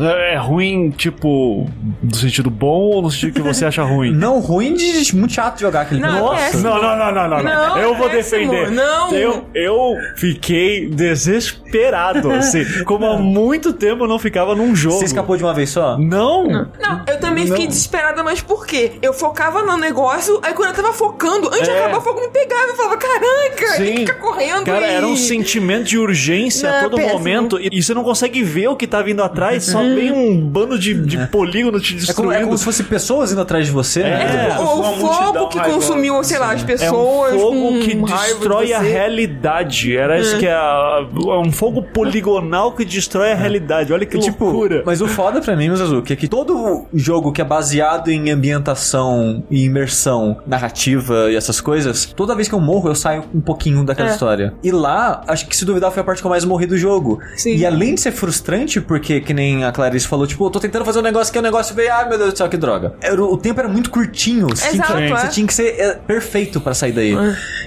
É 0.00 0.36
ruim, 0.36 0.90
tipo, 0.90 1.68
no 2.02 2.14
sentido 2.14 2.50
bom 2.50 2.80
ou 2.90 3.02
no 3.02 3.10
sentido 3.10 3.34
que 3.34 3.40
você 3.42 3.64
acha 3.64 3.82
ruim? 3.82 4.12
Não, 4.14 4.40
ruim 4.40 4.74
de 4.74 5.14
muito 5.14 5.32
chato 5.34 5.60
jogar 5.60 5.82
aquele 5.82 6.00
Não, 6.00 6.20
Nossa. 6.20 6.34
é 6.40 6.44
péssimo. 6.46 6.62
Não, 6.62 6.80
não, 6.82 6.96
não, 6.96 7.12
não, 7.14 7.28
não, 7.28 7.42
não. 7.42 7.42
Não, 7.42 7.78
Eu 7.78 7.94
vou 7.94 8.08
é 8.08 8.16
péssimo. 8.16 8.50
defender. 8.50 8.70
Não. 8.70 9.12
Eu, 9.12 9.46
eu 9.54 9.94
fiquei 10.16 10.88
desesperado, 10.88 12.30
assim. 12.30 12.64
Como 12.84 13.04
há 13.06 13.16
muito 13.18 13.72
tempo 13.72 14.04
eu 14.04 14.08
não 14.08 14.18
ficava 14.18 14.54
num 14.54 14.74
jogo. 14.74 14.98
Você 14.98 15.04
escapou 15.06 15.36
de 15.36 15.42
uma 15.44 15.52
vez 15.54 15.70
só? 15.70 15.98
Não. 15.98 16.44
Não, 16.46 17.02
eu 17.06 17.18
também 17.20 17.46
fiquei 17.46 17.66
desesperada, 17.66 18.22
mas 18.22 18.40
por 18.40 18.66
quê? 18.66 18.92
Eu 19.02 19.12
focava 19.12 19.62
no 19.62 19.76
negócio, 19.76 20.38
aí 20.42 20.52
quando 20.54 20.70
eu 20.70 20.74
tava 20.74 20.92
focando, 20.92 21.48
antes 21.48 21.62
de 21.64 21.70
É. 21.70 21.78
acabar 21.84 21.98
o 21.98 22.00
fogo 22.00 22.20
me 22.20 22.28
pegava, 22.28 22.68
eu 22.68 22.76
falava, 22.76 22.96
caraca, 22.96 23.76
tem 23.76 23.94
que 23.94 24.00
ficar 24.00 24.14
correndo 24.14 24.64
Cara, 24.64 24.86
e... 24.90 24.94
era 24.94 25.06
um 25.06 25.16
sentimento 25.16 25.84
de 25.84 25.98
urgência 25.98 26.70
Não, 26.70 26.78
a 26.78 26.82
todo 26.82 26.96
péssimo. 26.96 27.18
momento. 27.18 27.58
E, 27.60 27.68
e 27.72 27.82
você 27.82 27.92
não 27.94 28.04
consegue 28.04 28.42
ver 28.42 28.68
o 28.68 28.76
que 28.76 28.86
tá 28.86 29.02
vindo 29.02 29.22
atrás, 29.22 29.43
só 29.60 29.80
vem 29.82 30.12
um 30.12 30.40
bando 30.46 30.78
de, 30.78 30.94
de 30.94 31.26
polígono 31.28 31.80
te 31.80 31.92
É 31.94 31.96
como, 31.96 32.06
destruindo. 32.06 32.34
é 32.34 32.44
como 32.44 32.58
se 32.58 32.64
fosse 32.64 32.82
pessoas 32.84 33.32
indo 33.32 33.40
atrás 33.40 33.66
de 33.66 33.72
você, 33.72 34.00
É. 34.02 34.04
né? 34.10 34.48
É, 34.54 34.58
o, 34.58 34.62
uma 34.62 34.90
o 34.90 34.94
fogo 34.96 35.48
que 35.48 35.58
raivosa, 35.58 35.86
consumiu, 35.86 36.24
sei 36.24 36.38
lá, 36.38 36.52
as 36.52 36.60
É 36.60 36.64
um 36.64 36.66
pessoas. 36.66 37.32
fogo 37.40 37.50
com 37.72 37.78
que 37.80 37.94
raiva 37.96 38.06
de 38.06 38.34
destrói 38.34 38.72
a 38.72 38.78
realidade. 38.80 39.96
Era 39.96 40.18
isso 40.18 40.38
que 40.38 40.46
é. 40.46 40.52
a- 40.52 41.06
É 41.16 41.38
um 41.38 41.52
fogo 41.52 41.82
poligonal 41.82 42.72
que 42.72 42.84
destrói 42.84 43.32
a 43.32 43.34
realidade. 43.34 43.92
Olha 43.92 44.06
que 44.06 44.18
Tipo, 44.18 44.44
loucura. 44.46 44.82
mas 44.86 45.00
o 45.00 45.06
foda 45.08 45.40
pra 45.40 45.54
mim, 45.56 45.68
Mizazuki, 45.68 46.12
é 46.12 46.16
que 46.16 46.26
todo 46.28 46.86
jogo 46.94 47.32
que 47.32 47.40
é 47.40 47.44
baseado 47.44 48.08
em 48.08 48.30
ambientação 48.30 49.44
e 49.50 49.64
imersão 49.64 50.38
narrativa 50.46 51.30
e 51.30 51.36
essas 51.36 51.60
coisas, 51.60 52.06
toda 52.16 52.34
vez 52.34 52.48
que 52.48 52.54
eu 52.54 52.60
morro, 52.60 52.88
eu 52.88 52.94
saio 52.94 53.24
um 53.34 53.40
pouquinho 53.40 53.84
daquela 53.84 54.08
É. 54.08 54.12
história. 54.12 54.54
E 54.62 54.70
lá, 54.70 55.22
acho 55.28 55.46
que 55.46 55.56
se 55.56 55.64
duvidar 55.64 55.90
foi 55.90 56.00
a 56.00 56.04
parte 56.04 56.20
que 56.20 56.26
eu 56.26 56.30
mais 56.30 56.44
morri 56.44 56.66
do 56.66 56.78
jogo. 56.78 57.20
Sim. 57.36 57.54
E 57.56 57.66
além 57.66 57.94
de 57.94 58.00
ser 58.00 58.12
frustrante, 58.12 58.80
porque, 58.80 59.20
que 59.20 59.33
nem 59.34 59.64
a 59.64 59.72
Clarice 59.72 60.06
falou, 60.08 60.26
tipo, 60.26 60.46
eu 60.46 60.50
tô 60.50 60.58
tentando 60.60 60.84
fazer 60.84 61.00
um 61.00 61.02
negócio 61.02 61.32
que 61.32 61.38
o 61.38 61.42
negócio 61.42 61.74
veio, 61.74 61.92
ai 61.92 62.08
meu 62.08 62.16
Deus 62.16 62.32
do 62.32 62.36
céu, 62.38 62.48
que 62.48 62.56
droga. 62.56 62.94
Era- 63.02 63.22
o 63.22 63.36
tempo 63.36 63.60
era 63.60 63.68
muito 63.68 63.90
curtinho. 63.90 64.46
Você, 64.48 64.70
tinha, 64.70 64.82
que, 64.82 64.92
Exato, 65.02 65.20
você 65.20 65.26
é. 65.26 65.30
tinha 65.30 65.46
que 65.46 65.54
ser 65.54 65.80
é, 65.80 65.94
perfeito 65.94 66.60
pra 66.60 66.72
sair 66.72 66.92
daí. 66.92 67.14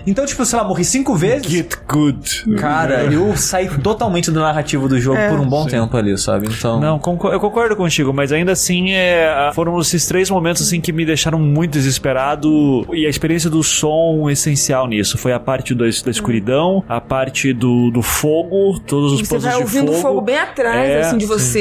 Então, 0.08 0.26
tipo, 0.26 0.44
sei 0.46 0.58
lá, 0.58 0.64
morri 0.66 0.86
cinco 0.86 1.16
vezes. 1.16 1.46
Get 1.52 1.76
good. 1.88 2.56
Cara, 2.58 3.04
eu 3.04 3.36
saí 3.36 3.68
totalmente 3.80 4.32
do 4.32 4.40
narrativo 4.40 4.88
do 4.88 5.00
jogo 5.00 5.18
É. 5.18 5.30
por 5.30 5.40
um 5.40 5.48
bom 5.48 5.66
tempo 5.68 5.96
ali, 5.98 6.18
sabe? 6.18 6.48
Então. 6.48 6.80
Não, 6.80 6.96
eu 7.32 7.40
concordo 7.40 7.76
contigo, 7.76 8.14
mas 8.14 8.32
ainda 8.32 8.54
assim 8.54 8.92
é, 8.92 9.52
foram 9.54 9.78
esses 9.80 10.06
três 10.08 10.30
momentos 10.30 10.62
assim 10.66 10.80
que 10.80 10.94
me 10.94 11.06
deixaram 11.06 11.38
muito 11.40 11.72
desesperado 11.74 12.86
e 12.94 13.06
a 13.06 13.10
experiência 13.10 13.50
do 13.50 13.62
som 13.64 14.30
essencial 14.30 14.88
nisso. 14.88 15.18
Foi 15.18 15.34
a 15.34 15.40
parte 15.40 15.74
do- 15.74 15.84
da 15.88 16.12
escuridão, 16.12 16.84
a 16.88 17.00
parte 17.02 17.52
do, 17.54 17.92
do 17.92 18.02
fogo, 18.02 18.80
todos 18.80 19.14
os 19.14 19.20
Você 19.20 19.28
pontos 19.28 19.44
vai 19.46 19.54
de 19.56 19.62
ouvindo 19.62 19.88
fogo. 19.88 19.98
o 19.98 20.02
fogo 20.02 20.22
bem 20.22 20.38
atrás, 20.38 20.90
É, 20.90 21.00
assim, 21.02 21.18
de 21.18 21.26
você. 21.26 21.57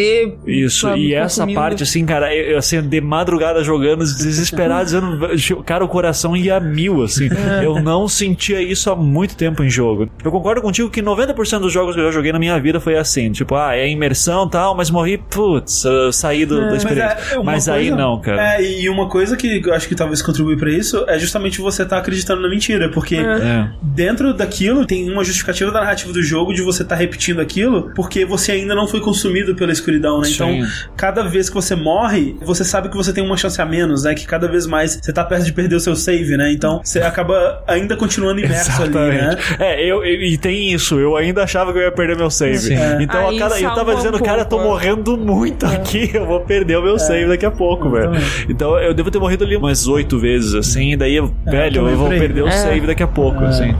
Isso, 0.46 0.80
sabe, 0.88 1.00
e 1.00 1.14
essa 1.14 1.40
consumindo. 1.42 1.60
parte, 1.60 1.82
assim, 1.82 2.04
cara, 2.04 2.34
eu, 2.34 2.52
eu, 2.52 2.58
assim, 2.58 2.80
de 2.80 3.00
madrugada 3.00 3.62
jogando, 3.64 4.00
desesperado, 4.00 4.84
dizendo, 4.84 5.62
cara, 5.64 5.84
o 5.84 5.88
coração 5.88 6.36
ia 6.36 6.56
a 6.56 6.60
mil, 6.60 7.02
assim. 7.02 7.28
Eu 7.62 7.80
não 7.82 8.06
sentia 8.08 8.60
isso 8.60 8.90
há 8.90 8.96
muito 8.96 9.36
tempo 9.36 9.62
em 9.62 9.70
jogo. 9.70 10.08
Eu 10.24 10.30
concordo 10.30 10.60
contigo 10.62 10.90
que 10.90 11.02
90% 11.02 11.60
dos 11.60 11.72
jogos 11.72 11.94
que 11.94 12.00
eu 12.00 12.06
já 12.06 12.10
joguei 12.10 12.32
na 12.32 12.38
minha 12.38 12.58
vida 12.60 12.80
foi 12.80 12.96
assim, 12.96 13.30
tipo, 13.32 13.54
ah, 13.54 13.76
é 13.76 13.88
imersão 13.88 14.46
e 14.46 14.50
tal, 14.50 14.74
mas 14.76 14.90
morri, 14.90 15.18
putz, 15.18 15.84
eu 15.84 16.12
saí 16.12 16.44
do, 16.46 16.60
da 16.68 16.76
experiência. 16.76 17.16
é, 17.34 17.38
Mas, 17.42 17.66
uma 17.66 17.74
aí 17.76 17.88
coisa- 17.88 17.96
não, 18.02 18.20
cara. 18.20 18.56
É, 18.56 18.62
e 18.80 18.88
uma 18.88 19.08
coisa 19.08 19.36
que 19.36 19.62
eu 19.64 19.74
acho 19.74 19.88
que 19.88 19.94
talvez 19.94 20.22
contribui 20.22 20.56
pra 20.56 20.70
isso 20.70 21.04
é 21.08 21.18
justamente 21.18 21.60
você 21.60 21.82
estar 21.82 21.98
acreditando 21.98 22.42
na 22.42 22.48
mentira, 22.48 22.90
porque 22.90 23.16
É. 23.16 23.70
dentro 23.82 24.32
daquilo 24.34 24.86
tem 24.86 25.10
uma 25.10 25.24
justificativa 25.24 25.70
da 25.70 25.80
narrativa 25.80 26.12
do 26.12 26.22
jogo 26.22 26.52
de 26.52 26.62
você 26.62 26.82
estar 26.82 26.96
repetindo 26.96 27.40
aquilo, 27.40 27.90
porque 27.94 28.24
você 28.24 28.52
ainda 28.52 28.74
não 28.74 28.86
foi 28.86 29.00
consumido 29.00 29.54
pela 29.54 29.72
escuridão, 29.86 30.20
né? 30.20 30.28
Então, 30.30 30.48
Sim. 30.48 30.66
cada 30.96 31.22
vez 31.28 31.48
que 31.48 31.54
você 31.54 31.74
morre, 31.76 32.36
você 32.42 32.64
sabe 32.64 32.88
que 32.88 32.96
você 32.96 33.12
tem 33.12 33.24
uma 33.24 33.36
chance 33.36 33.60
a 33.60 33.64
menos, 33.64 34.02
né? 34.04 34.14
Que 34.14 34.26
cada 34.26 34.48
vez 34.48 34.66
mais 34.66 34.98
você 35.00 35.12
tá 35.12 35.24
perto 35.24 35.44
de 35.44 35.52
perder 35.52 35.76
o 35.76 35.80
seu 35.80 35.94
save, 35.94 36.36
né? 36.36 36.52
Então, 36.52 36.80
você 36.82 37.00
acaba 37.00 37.62
ainda 37.66 37.96
continuando 37.96 38.40
imerso 38.40 38.82
ali, 38.82 38.92
né? 38.94 39.36
É, 39.58 39.80
eu, 39.82 40.04
eu- 40.04 40.22
e 40.22 40.36
tem 40.36 40.72
isso, 40.72 40.98
eu 40.98 41.16
ainda 41.16 41.44
achava 41.44 41.72
que 41.72 41.78
eu 41.78 41.82
ia 41.82 41.92
perder 41.92 42.16
meu 42.16 42.30
save. 42.30 42.58
Sim. 42.58 42.74
É. 42.74 42.98
Então 43.00 43.28
Aí 43.28 43.36
a 43.36 43.40
cada, 43.40 43.60
eu 43.60 43.74
tava 43.74 43.92
um 43.92 43.96
dizendo, 43.96 44.20
cara, 44.22 44.42
eu 44.42 44.46
tô 44.46 44.60
é. 44.60 44.64
morrendo 44.64 45.16
muito 45.16 45.64
aqui, 45.66 46.10
eu 46.12 46.26
vou 46.26 46.40
perder 46.40 46.78
o 46.78 46.82
meu 46.82 46.98
save 46.98 47.26
daqui 47.28 47.46
a 47.46 47.50
pouco, 47.50 47.88
velho. 47.90 48.10
Então 48.48 48.76
eu 48.78 48.92
devo 48.92 49.10
ter 49.10 49.18
morrido 49.18 49.44
ali 49.44 49.56
umas 49.56 49.86
oito 49.86 50.18
vezes, 50.18 50.54
assim, 50.54 50.92
e 50.92 50.96
daí, 50.96 51.14
eu, 51.16 51.32
velho, 51.44 51.74
também 51.76 51.92
eu 51.92 51.98
vou 51.98 52.08
perder 52.08 52.42
o 52.42 52.48
É. 52.48 52.50
save 52.50 52.86
daqui 52.86 53.02
a 53.02 53.06
pouco, 53.06 53.44
assim. 53.44 53.74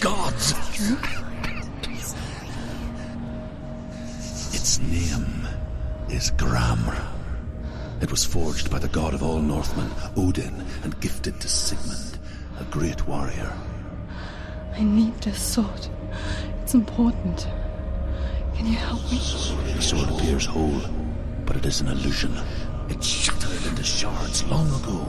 Gods. 0.00 0.52
Its 4.54 4.78
name 4.80 5.46
is 6.08 6.30
Gramr. 6.32 7.04
It 8.00 8.10
was 8.10 8.24
forged 8.24 8.70
by 8.70 8.78
the 8.78 8.88
god 8.88 9.14
of 9.14 9.22
all 9.22 9.40
Northmen, 9.40 9.90
Odin, 10.16 10.64
and 10.84 11.00
gifted 11.00 11.40
to 11.40 11.48
Sigmund, 11.48 12.18
a 12.60 12.64
great 12.64 13.06
warrior. 13.08 13.52
I 14.74 14.84
need 14.84 15.14
this 15.20 15.42
sword. 15.42 15.88
It's 16.62 16.74
important. 16.74 17.48
Can 18.54 18.66
you 18.66 18.76
help 18.76 19.02
me? 19.10 19.18
The 19.18 19.82
sword 19.82 20.10
appears 20.10 20.44
whole, 20.46 20.80
but 21.44 21.56
it 21.56 21.66
is 21.66 21.80
an 21.80 21.88
illusion. 21.88 22.36
It 22.88 23.02
shattered 23.02 23.66
into 23.66 23.82
shards 23.82 24.44
long 24.44 24.68
ago. 24.82 25.06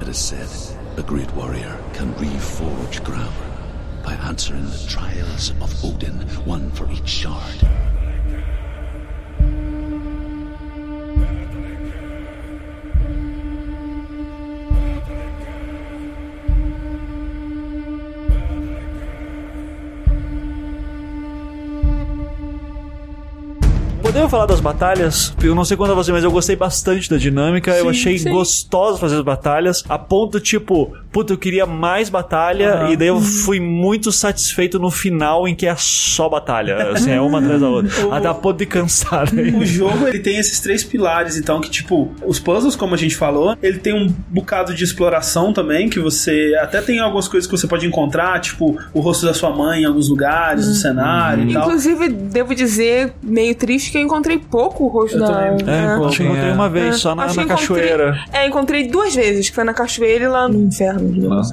It 0.00 0.08
is 0.08 0.18
said 0.18 0.48
a 0.96 1.02
great 1.02 1.30
warrior 1.34 1.78
can 1.92 2.14
reforge 2.14 3.02
Gramr 3.02 3.49
by 4.02 4.14
answering 4.14 4.64
the 4.64 4.86
trials 4.88 5.50
of 5.60 5.84
Odin, 5.84 6.14
one 6.44 6.70
for 6.70 6.90
each 6.90 7.08
shard. 7.08 7.66
Podemos 24.10 24.28
falar 24.28 24.46
das 24.46 24.60
batalhas? 24.60 25.32
Eu 25.40 25.54
não 25.54 25.64
sei 25.64 25.76
quanto 25.76 25.92
a 25.92 25.94
você, 25.94 26.10
mas 26.10 26.24
eu 26.24 26.32
gostei 26.32 26.56
bastante 26.56 27.08
da 27.08 27.16
dinâmica. 27.16 27.70
eu 27.70 27.88
achei 27.88 28.18
sim. 28.18 28.28
gostoso 28.28 28.98
fazer 28.98 29.14
as 29.16 29.22
batalhas. 29.22 29.84
A 29.88 29.96
ponto, 29.96 30.40
tipo, 30.40 30.92
puta, 31.12 31.32
eu 31.32 31.38
queria 31.38 31.66
mais 31.66 32.08
batalha. 32.08 32.74
Aham. 32.74 32.90
E 32.90 32.96
daí 32.96 33.08
eu 33.08 33.20
fui 33.20 33.60
muito 33.60 34.12
satisfeito 34.12 34.78
no 34.78 34.90
final, 34.90 35.46
em 35.46 35.54
que 35.54 35.66
é 35.66 35.74
só 35.76 36.28
batalha. 36.28 36.90
Assim, 36.92 37.10
é 37.10 37.20
uma 37.20 37.38
atrás 37.38 37.60
da 37.60 37.68
outra. 37.68 38.16
Até 38.16 38.28
a 38.28 38.34
ponto 38.34 38.58
de 38.58 38.66
cansar. 38.66 39.32
Né? 39.32 39.52
O 39.56 39.64
jogo, 39.64 40.06
ele 40.06 40.18
tem 40.18 40.36
esses 40.36 40.60
três 40.60 40.84
pilares, 40.84 41.36
então, 41.36 41.60
que, 41.60 41.70
tipo, 41.70 42.10
os 42.24 42.38
puzzles, 42.38 42.76
como 42.76 42.94
a 42.94 42.98
gente 42.98 43.16
falou, 43.16 43.56
ele 43.62 43.78
tem 43.78 43.94
um 43.94 44.12
bocado 44.28 44.74
de 44.74 44.84
exploração 44.84 45.52
também, 45.52 45.88
que 45.88 45.98
você 45.98 46.56
até 46.60 46.80
tem 46.80 47.00
algumas 47.00 47.28
coisas 47.28 47.50
que 47.50 47.56
você 47.56 47.66
pode 47.66 47.86
encontrar, 47.86 48.40
tipo, 48.40 48.78
o 48.92 49.00
rosto 49.00 49.26
da 49.26 49.34
sua 49.34 49.50
mãe 49.54 49.82
em 49.82 49.84
alguns 49.84 50.08
lugares, 50.08 50.66
no 50.66 50.74
cenário 50.74 51.48
e 51.48 51.52
tal. 51.52 51.64
Inclusive, 51.64 52.08
devo 52.08 52.54
dizer, 52.54 53.12
meio 53.22 53.54
triste 53.54 53.90
que 53.90 53.98
eu 53.98 54.02
encontrei 54.02 54.38
pouco 54.38 54.84
o 54.84 54.88
rosto 54.88 55.16
Eu 55.16 55.20
da. 55.20 55.26
também. 55.26 55.74
É, 55.74 55.94
encontrei 55.96 56.52
uma 56.52 56.68
vez, 56.68 56.96
só 56.96 57.14
na, 57.14 57.32
na 57.32 57.44
cachoeira. 57.46 58.18
É, 58.32 58.46
encontrei 58.46 58.86
duas 58.88 59.14
vezes, 59.14 59.48
que 59.48 59.54
foi 59.54 59.64
na 59.64 59.74
cachoeira 59.74 60.24
e 60.24 60.28
lá 60.28 60.48
no 60.48 60.62
inferno. 60.62 60.99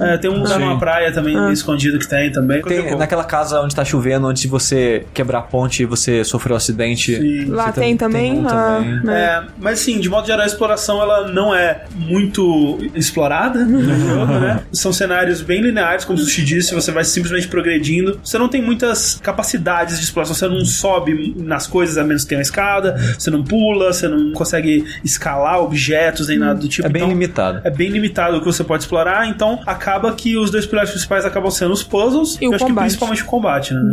É, 0.00 0.16
tem 0.16 0.30
um 0.30 0.38
lugar 0.42 0.58
Sim. 0.58 0.64
numa 0.64 0.78
praia 0.78 1.12
também, 1.12 1.34
meio 1.34 1.52
escondido 1.52 1.98
que 1.98 2.08
tem 2.08 2.30
também. 2.30 2.62
Tem, 2.62 2.96
naquela 2.96 3.24
casa 3.24 3.60
onde 3.60 3.74
tá 3.74 3.84
chovendo, 3.84 4.26
antes 4.26 4.42
de 4.42 4.48
você 4.48 5.06
quebrar 5.14 5.38
a 5.40 5.42
ponte 5.42 5.82
e 5.82 5.86
você 5.86 6.24
sofreu 6.24 6.54
um 6.54 6.56
acidente. 6.56 7.16
Sim. 7.16 7.44
Lá 7.46 7.66
Você 7.72 7.80
tem 7.80 7.96
também. 7.96 8.38
um 8.38 8.46
ah, 8.48 8.50
também. 8.76 9.04
né? 9.04 9.20
É, 9.20 9.42
mas 9.58 9.80
assim, 9.80 9.98
de 10.00 10.08
modo 10.08 10.26
geral, 10.26 10.42
a 10.42 10.46
exploração 10.46 11.00
ela 11.00 11.28
não 11.28 11.54
é 11.54 11.84
muito 11.94 12.78
explorada 12.94 13.64
no 13.64 13.82
jogo, 13.82 14.32
né? 14.34 14.60
São 14.72 14.92
cenários 14.92 15.40
bem 15.40 15.60
lineares, 15.62 16.04
como 16.04 16.18
o 16.18 16.22
Sushi 16.22 16.44
disse, 16.44 16.74
você 16.74 16.90
vai 16.92 17.04
simplesmente 17.04 17.48
progredindo. 17.48 18.18
Você 18.22 18.38
não 18.38 18.48
tem 18.48 18.62
muitas 18.62 19.18
capacidades 19.22 19.98
de 19.98 20.04
exploração, 20.04 20.34
você 20.34 20.48
não 20.48 20.64
sobe 20.64 21.34
nas 21.38 21.66
coisas 21.66 21.96
a 21.98 22.04
menos 22.04 22.22
que 22.22 22.28
tenha 22.30 22.38
uma 22.38 22.42
escada, 22.42 22.96
você 23.18 23.30
não 23.30 23.42
pula, 23.42 23.92
você 23.92 24.08
não 24.08 24.32
consegue 24.32 24.84
escalar 25.04 25.60
objetos 25.60 26.28
nem 26.28 26.38
nada 26.38 26.60
do 26.60 26.68
tipo. 26.68 26.86
É 26.86 26.90
bem 26.90 27.02
Então, 27.02 27.08
limitado. 27.08 27.60
É 27.64 27.70
bem 27.70 27.88
limitado 27.90 28.36
o 28.36 28.40
que 28.40 28.46
você 28.46 28.64
pode 28.64 28.82
explorar, 28.82 29.26
então 29.38 29.60
acaba 29.64 30.12
que 30.12 30.36
os 30.36 30.50
dois 30.50 30.66
pilares 30.66 30.90
principais 30.90 31.24
acabam 31.24 31.48
sendo 31.50 31.72
os 31.72 31.82
puzzles 31.84 32.36
E 32.40 32.44
eu 32.44 32.50
o 32.50 32.54
acho 32.54 32.64
que 32.64 32.70
combate. 32.70 32.84
principalmente 32.86 33.22
o 33.22 33.26
combate, 33.26 33.72
né? 33.74 33.92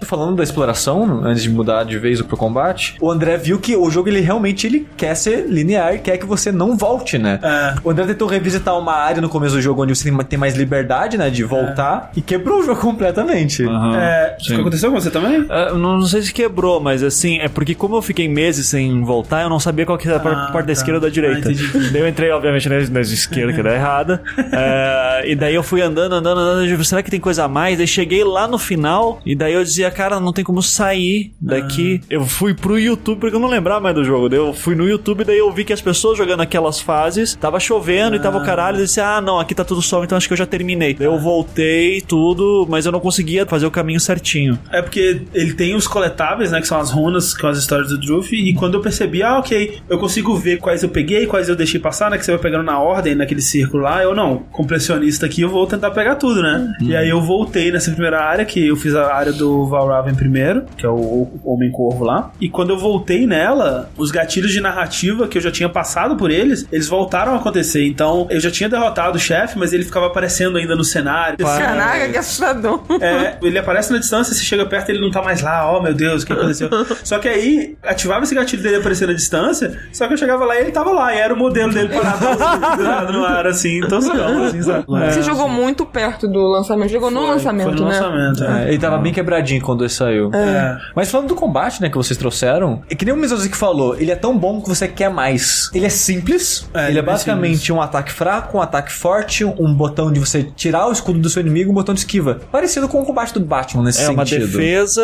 É. 0.00 0.04
Falando 0.06 0.36
da 0.36 0.42
exploração, 0.44 1.22
antes 1.24 1.42
de 1.42 1.50
mudar 1.50 1.82
de 1.84 1.98
vez 1.98 2.22
pro 2.22 2.36
combate, 2.36 2.94
o 3.00 3.10
André 3.10 3.36
viu 3.36 3.58
que 3.58 3.74
o 3.76 3.90
jogo 3.90 4.08
ele 4.08 4.20
realmente 4.20 4.66
ele 4.66 4.86
quer 4.96 5.14
ser 5.16 5.46
linear, 5.48 5.98
quer 6.00 6.16
que 6.16 6.24
você 6.26 6.52
não 6.52 6.76
volte, 6.76 7.18
né? 7.18 7.40
É. 7.42 7.74
O 7.82 7.90
André 7.90 8.06
tentou 8.06 8.28
revisitar 8.28 8.78
uma 8.78 8.92
área 8.94 9.20
no 9.20 9.28
começo 9.28 9.56
do 9.56 9.60
jogo 9.62 9.82
onde 9.82 9.94
você 9.96 10.10
tem- 10.28 10.38
mais 10.38 10.54
liberdade, 10.56 11.16
né, 11.18 11.28
de 11.30 11.42
voltar 11.42 12.10
e 12.16 12.20
quebrou 12.22 12.60
o 12.60 12.62
jogo 12.64 12.80
completamente. 12.80 13.64
Aham. 13.64 13.96
É, 13.96 14.36
isso 14.40 14.54
aconteceu 14.54 14.92
com 14.92 15.00
você 15.00 15.10
também? 15.10 15.44
É, 15.50 15.72
não, 15.72 15.98
não 15.98 16.02
sei 16.06 16.22
se 16.22 16.32
quebrou, 16.32 16.80
mas 16.80 17.02
assim, 17.02 17.38
é 17.38 17.48
porque 17.48 17.74
como 17.74 17.96
eu 17.96 18.02
fiquei 18.02 18.28
meses 18.28 18.68
sem 18.68 19.02
voltar, 19.02 19.42
eu 19.42 19.48
não 19.48 19.58
sabia 19.60 19.84
qual 19.86 19.96
que 19.98 20.06
era 20.08 20.16
a 20.18 20.20
Ah, 20.20 20.50
parte 20.52 20.66
da 20.66 20.66
tá. 20.66 20.72
esquerda 20.72 20.94
ou 20.98 21.00
da 21.00 21.08
direita. 21.08 21.48
Ah, 21.48 21.52
entendi. 21.52 21.90
daí 21.90 22.00
eu 22.02 22.08
entrei, 22.08 22.30
obviamente, 22.30 22.68
na, 22.68 22.78
na 22.90 23.00
esquerda, 23.00 23.52
que 23.52 23.60
era 23.60 23.74
errada. 23.74 24.22
É, 24.38 24.83
e 25.24 25.34
daí 25.34 25.54
eu 25.54 25.62
fui 25.62 25.80
andando, 25.80 26.14
andando, 26.14 26.38
andando. 26.38 26.66
eu, 26.66 26.84
Será 26.84 27.02
que 27.02 27.10
tem 27.10 27.20
coisa 27.20 27.44
a 27.44 27.48
mais? 27.48 27.78
Daí 27.78 27.86
cheguei 27.86 28.24
lá 28.24 28.46
no 28.46 28.58
final, 28.58 29.20
e 29.24 29.34
daí 29.34 29.54
eu 29.54 29.62
dizia, 29.62 29.90
cara, 29.90 30.20
não 30.20 30.32
tem 30.32 30.44
como 30.44 30.62
sair 30.62 31.32
daqui. 31.40 32.00
Ah. 32.04 32.06
Eu 32.10 32.26
fui 32.26 32.54
pro 32.54 32.78
YouTube, 32.78 33.20
porque 33.20 33.36
eu 33.36 33.40
não 33.40 33.48
lembrava 33.48 33.80
mais 33.80 33.94
do 33.94 34.04
jogo. 34.04 34.28
Daí 34.28 34.38
eu 34.38 34.52
fui 34.52 34.74
no 34.74 34.88
YouTube, 34.88 35.24
daí 35.24 35.38
eu 35.38 35.50
vi 35.52 35.64
que 35.64 35.72
as 35.72 35.80
pessoas 35.80 36.18
jogando 36.18 36.40
aquelas 36.40 36.80
fases, 36.80 37.34
tava 37.34 37.58
chovendo 37.60 38.16
e 38.16 38.20
tava 38.20 38.38
o 38.38 38.44
caralho. 38.44 38.78
Eu 38.78 38.84
disse, 38.84 39.00
ah, 39.00 39.20
não, 39.20 39.38
aqui 39.38 39.54
tá 39.54 39.64
tudo 39.64 39.82
sol, 39.82 40.04
então 40.04 40.16
acho 40.16 40.26
que 40.26 40.32
eu 40.32 40.38
já 40.38 40.46
terminei. 40.46 40.94
Daí 40.94 41.06
eu 41.06 41.18
voltei, 41.18 42.00
tudo, 42.00 42.66
mas 42.68 42.86
eu 42.86 42.92
não 42.92 43.00
conseguia 43.00 43.46
fazer 43.46 43.66
o 43.66 43.70
caminho 43.70 44.00
certinho. 44.00 44.58
É 44.70 44.82
porque 44.82 45.22
ele 45.32 45.54
tem 45.54 45.74
os 45.74 45.86
coletáveis, 45.86 46.50
né? 46.50 46.60
Que 46.60 46.68
são 46.68 46.78
as 46.78 46.90
runas 46.90 47.34
com 47.34 47.46
as 47.46 47.58
histórias 47.58 47.88
do 47.88 47.98
Druff. 47.98 48.34
E 48.34 48.54
quando 48.54 48.74
eu 48.74 48.80
percebi, 48.80 49.22
ah, 49.22 49.38
ok, 49.38 49.80
eu 49.88 49.98
consigo 49.98 50.34
ver 50.36 50.58
quais 50.58 50.82
eu 50.82 50.88
peguei, 50.88 51.26
quais 51.26 51.48
eu 51.48 51.56
deixei 51.56 51.80
passar, 51.80 52.10
né? 52.10 52.18
Que 52.18 52.24
você 52.24 52.32
vai 52.32 52.40
pegando 52.40 52.64
na 52.64 52.78
ordem, 52.78 53.14
naquele 53.14 53.40
círculo 53.40 53.82
lá. 53.82 54.02
Eu 54.02 54.14
não, 54.14 54.44
completionista 54.74 55.26
aqui, 55.26 55.42
eu 55.42 55.48
vou 55.48 55.66
tentar 55.66 55.90
pegar 55.92 56.16
tudo, 56.16 56.42
né? 56.42 56.74
E 56.80 56.96
aí 56.96 57.08
eu 57.08 57.20
voltei 57.20 57.70
nessa 57.70 57.90
primeira 57.90 58.20
área, 58.20 58.44
que 58.44 58.66
eu 58.66 58.76
fiz 58.76 58.94
a 58.94 59.14
área 59.14 59.32
do 59.32 59.66
Valraven 59.66 60.14
primeiro, 60.14 60.64
que 60.76 60.84
é 60.84 60.88
o, 60.88 61.28
Homem-Corvo 61.44 62.04
lá. 62.04 62.32
E 62.40 62.48
quando 62.48 62.70
eu 62.70 62.78
voltei 62.78 63.26
nela, 63.26 63.90
os 63.96 64.10
gatilhos 64.10 64.52
de 64.52 64.60
narrativa 64.60 65.28
que 65.28 65.38
eu 65.38 65.42
já 65.42 65.50
tinha 65.50 65.68
passado 65.68 66.16
por 66.16 66.30
eles, 66.30 66.66
eles 66.72 66.88
voltaram 66.88 67.34
a 67.34 67.36
acontecer. 67.36 67.86
Então 67.86 68.26
eu 68.30 68.40
já 68.40 68.50
tinha 68.50 68.68
derrotado 68.68 69.16
o 69.16 69.20
chefe, 69.20 69.58
mas 69.58 69.72
ele 69.72 69.84
ficava 69.84 70.06
aparecendo 70.06 70.58
ainda 70.58 70.74
no 70.74 70.84
cenário. 70.84 71.38
Caraca, 71.38 72.08
que 72.08 72.18
assustador. 72.18 72.82
É, 73.00 73.36
ele 73.42 73.58
aparece 73.58 73.92
na 73.92 73.98
distância, 73.98 74.34
você 74.34 74.42
chega 74.42 74.66
perto 74.66 74.90
ele 74.90 75.00
não 75.00 75.10
tá 75.10 75.22
mais 75.22 75.40
lá, 75.40 75.70
oh 75.70 75.80
meu 75.80 75.94
Deus, 75.94 76.22
o 76.22 76.26
que 76.26 76.32
aconteceu? 76.32 76.68
só 77.04 77.18
que 77.18 77.28
aí, 77.28 77.76
ativava 77.82 78.24
esse 78.24 78.34
gatilho 78.34 78.62
dele 78.62 78.76
aparecer 78.76 79.06
na 79.06 79.14
distância, 79.14 79.78
só 79.92 80.06
que 80.06 80.14
eu 80.14 80.18
chegava 80.18 80.44
lá 80.44 80.56
e 80.56 80.62
ele 80.62 80.72
tava 80.72 80.90
lá, 80.90 81.14
e 81.14 81.18
era 81.18 81.32
o 81.32 81.36
modelo 81.36 81.72
dele 81.72 81.88
parado 81.88 83.12
no 83.12 83.24
ar, 83.24 83.46
assim, 83.46 83.80
toscão, 83.80 84.44
assim, 84.44 84.62
Você 84.64 85.20
É, 85.20 85.22
jogou 85.22 85.48
muito 85.48 85.84
perto 85.86 86.26
do 86.28 86.40
lançamento. 86.48 86.90
Jogou 86.90 87.10
no 87.10 87.20
foi, 87.20 87.30
lançamento, 87.30 87.66
foi 87.70 87.74
no 87.80 87.84
né? 87.88 87.92
lançamento, 88.00 88.44
É, 88.44 88.64
é. 88.64 88.68
ele 88.68 88.78
tava 88.78 88.98
bem 88.98 89.12
quebradinho 89.12 89.60
quando 89.62 89.82
ele 89.82 89.90
saiu. 89.90 90.30
É. 90.34 90.76
Mas 90.94 91.10
falando 91.10 91.28
do 91.28 91.34
combate, 91.34 91.80
né, 91.80 91.88
que 91.88 91.96
vocês 91.96 92.16
trouxeram, 92.16 92.82
é 92.90 92.94
que 92.94 93.04
nem 93.04 93.14
o 93.14 93.16
Misozik 93.16 93.56
falou, 93.56 93.96
ele 93.96 94.10
é 94.10 94.16
tão 94.16 94.36
bom 94.36 94.60
que 94.60 94.68
você 94.68 94.86
quer 94.88 95.10
mais. 95.10 95.70
Ele 95.74 95.86
é 95.86 95.88
simples, 95.90 96.68
É, 96.74 96.82
ele 96.84 96.90
ele 96.94 96.98
é 96.98 97.02
é 97.02 97.04
basicamente 97.04 97.72
um 97.72 97.80
ataque 97.82 98.12
fraco, 98.12 98.58
um 98.58 98.60
ataque 98.62 98.92
forte, 98.92 99.44
um 99.44 99.74
botão 99.74 100.10
de 100.12 100.20
você 100.20 100.42
tirar 100.56 100.88
o 100.88 100.92
escudo 100.92 101.18
do 101.18 101.28
seu 101.28 101.40
inimigo, 101.40 101.70
um 101.70 101.74
botão 101.74 101.94
de 101.94 102.00
esquiva. 102.00 102.40
Parecido 102.50 102.88
com 102.88 103.00
o 103.02 103.04
combate 103.04 103.34
do 103.34 103.40
Batman 103.40 103.82
nesse 103.84 104.02
É 104.02 104.08
uma 104.10 104.24
sentido. 104.24 104.46
defesa 104.46 105.02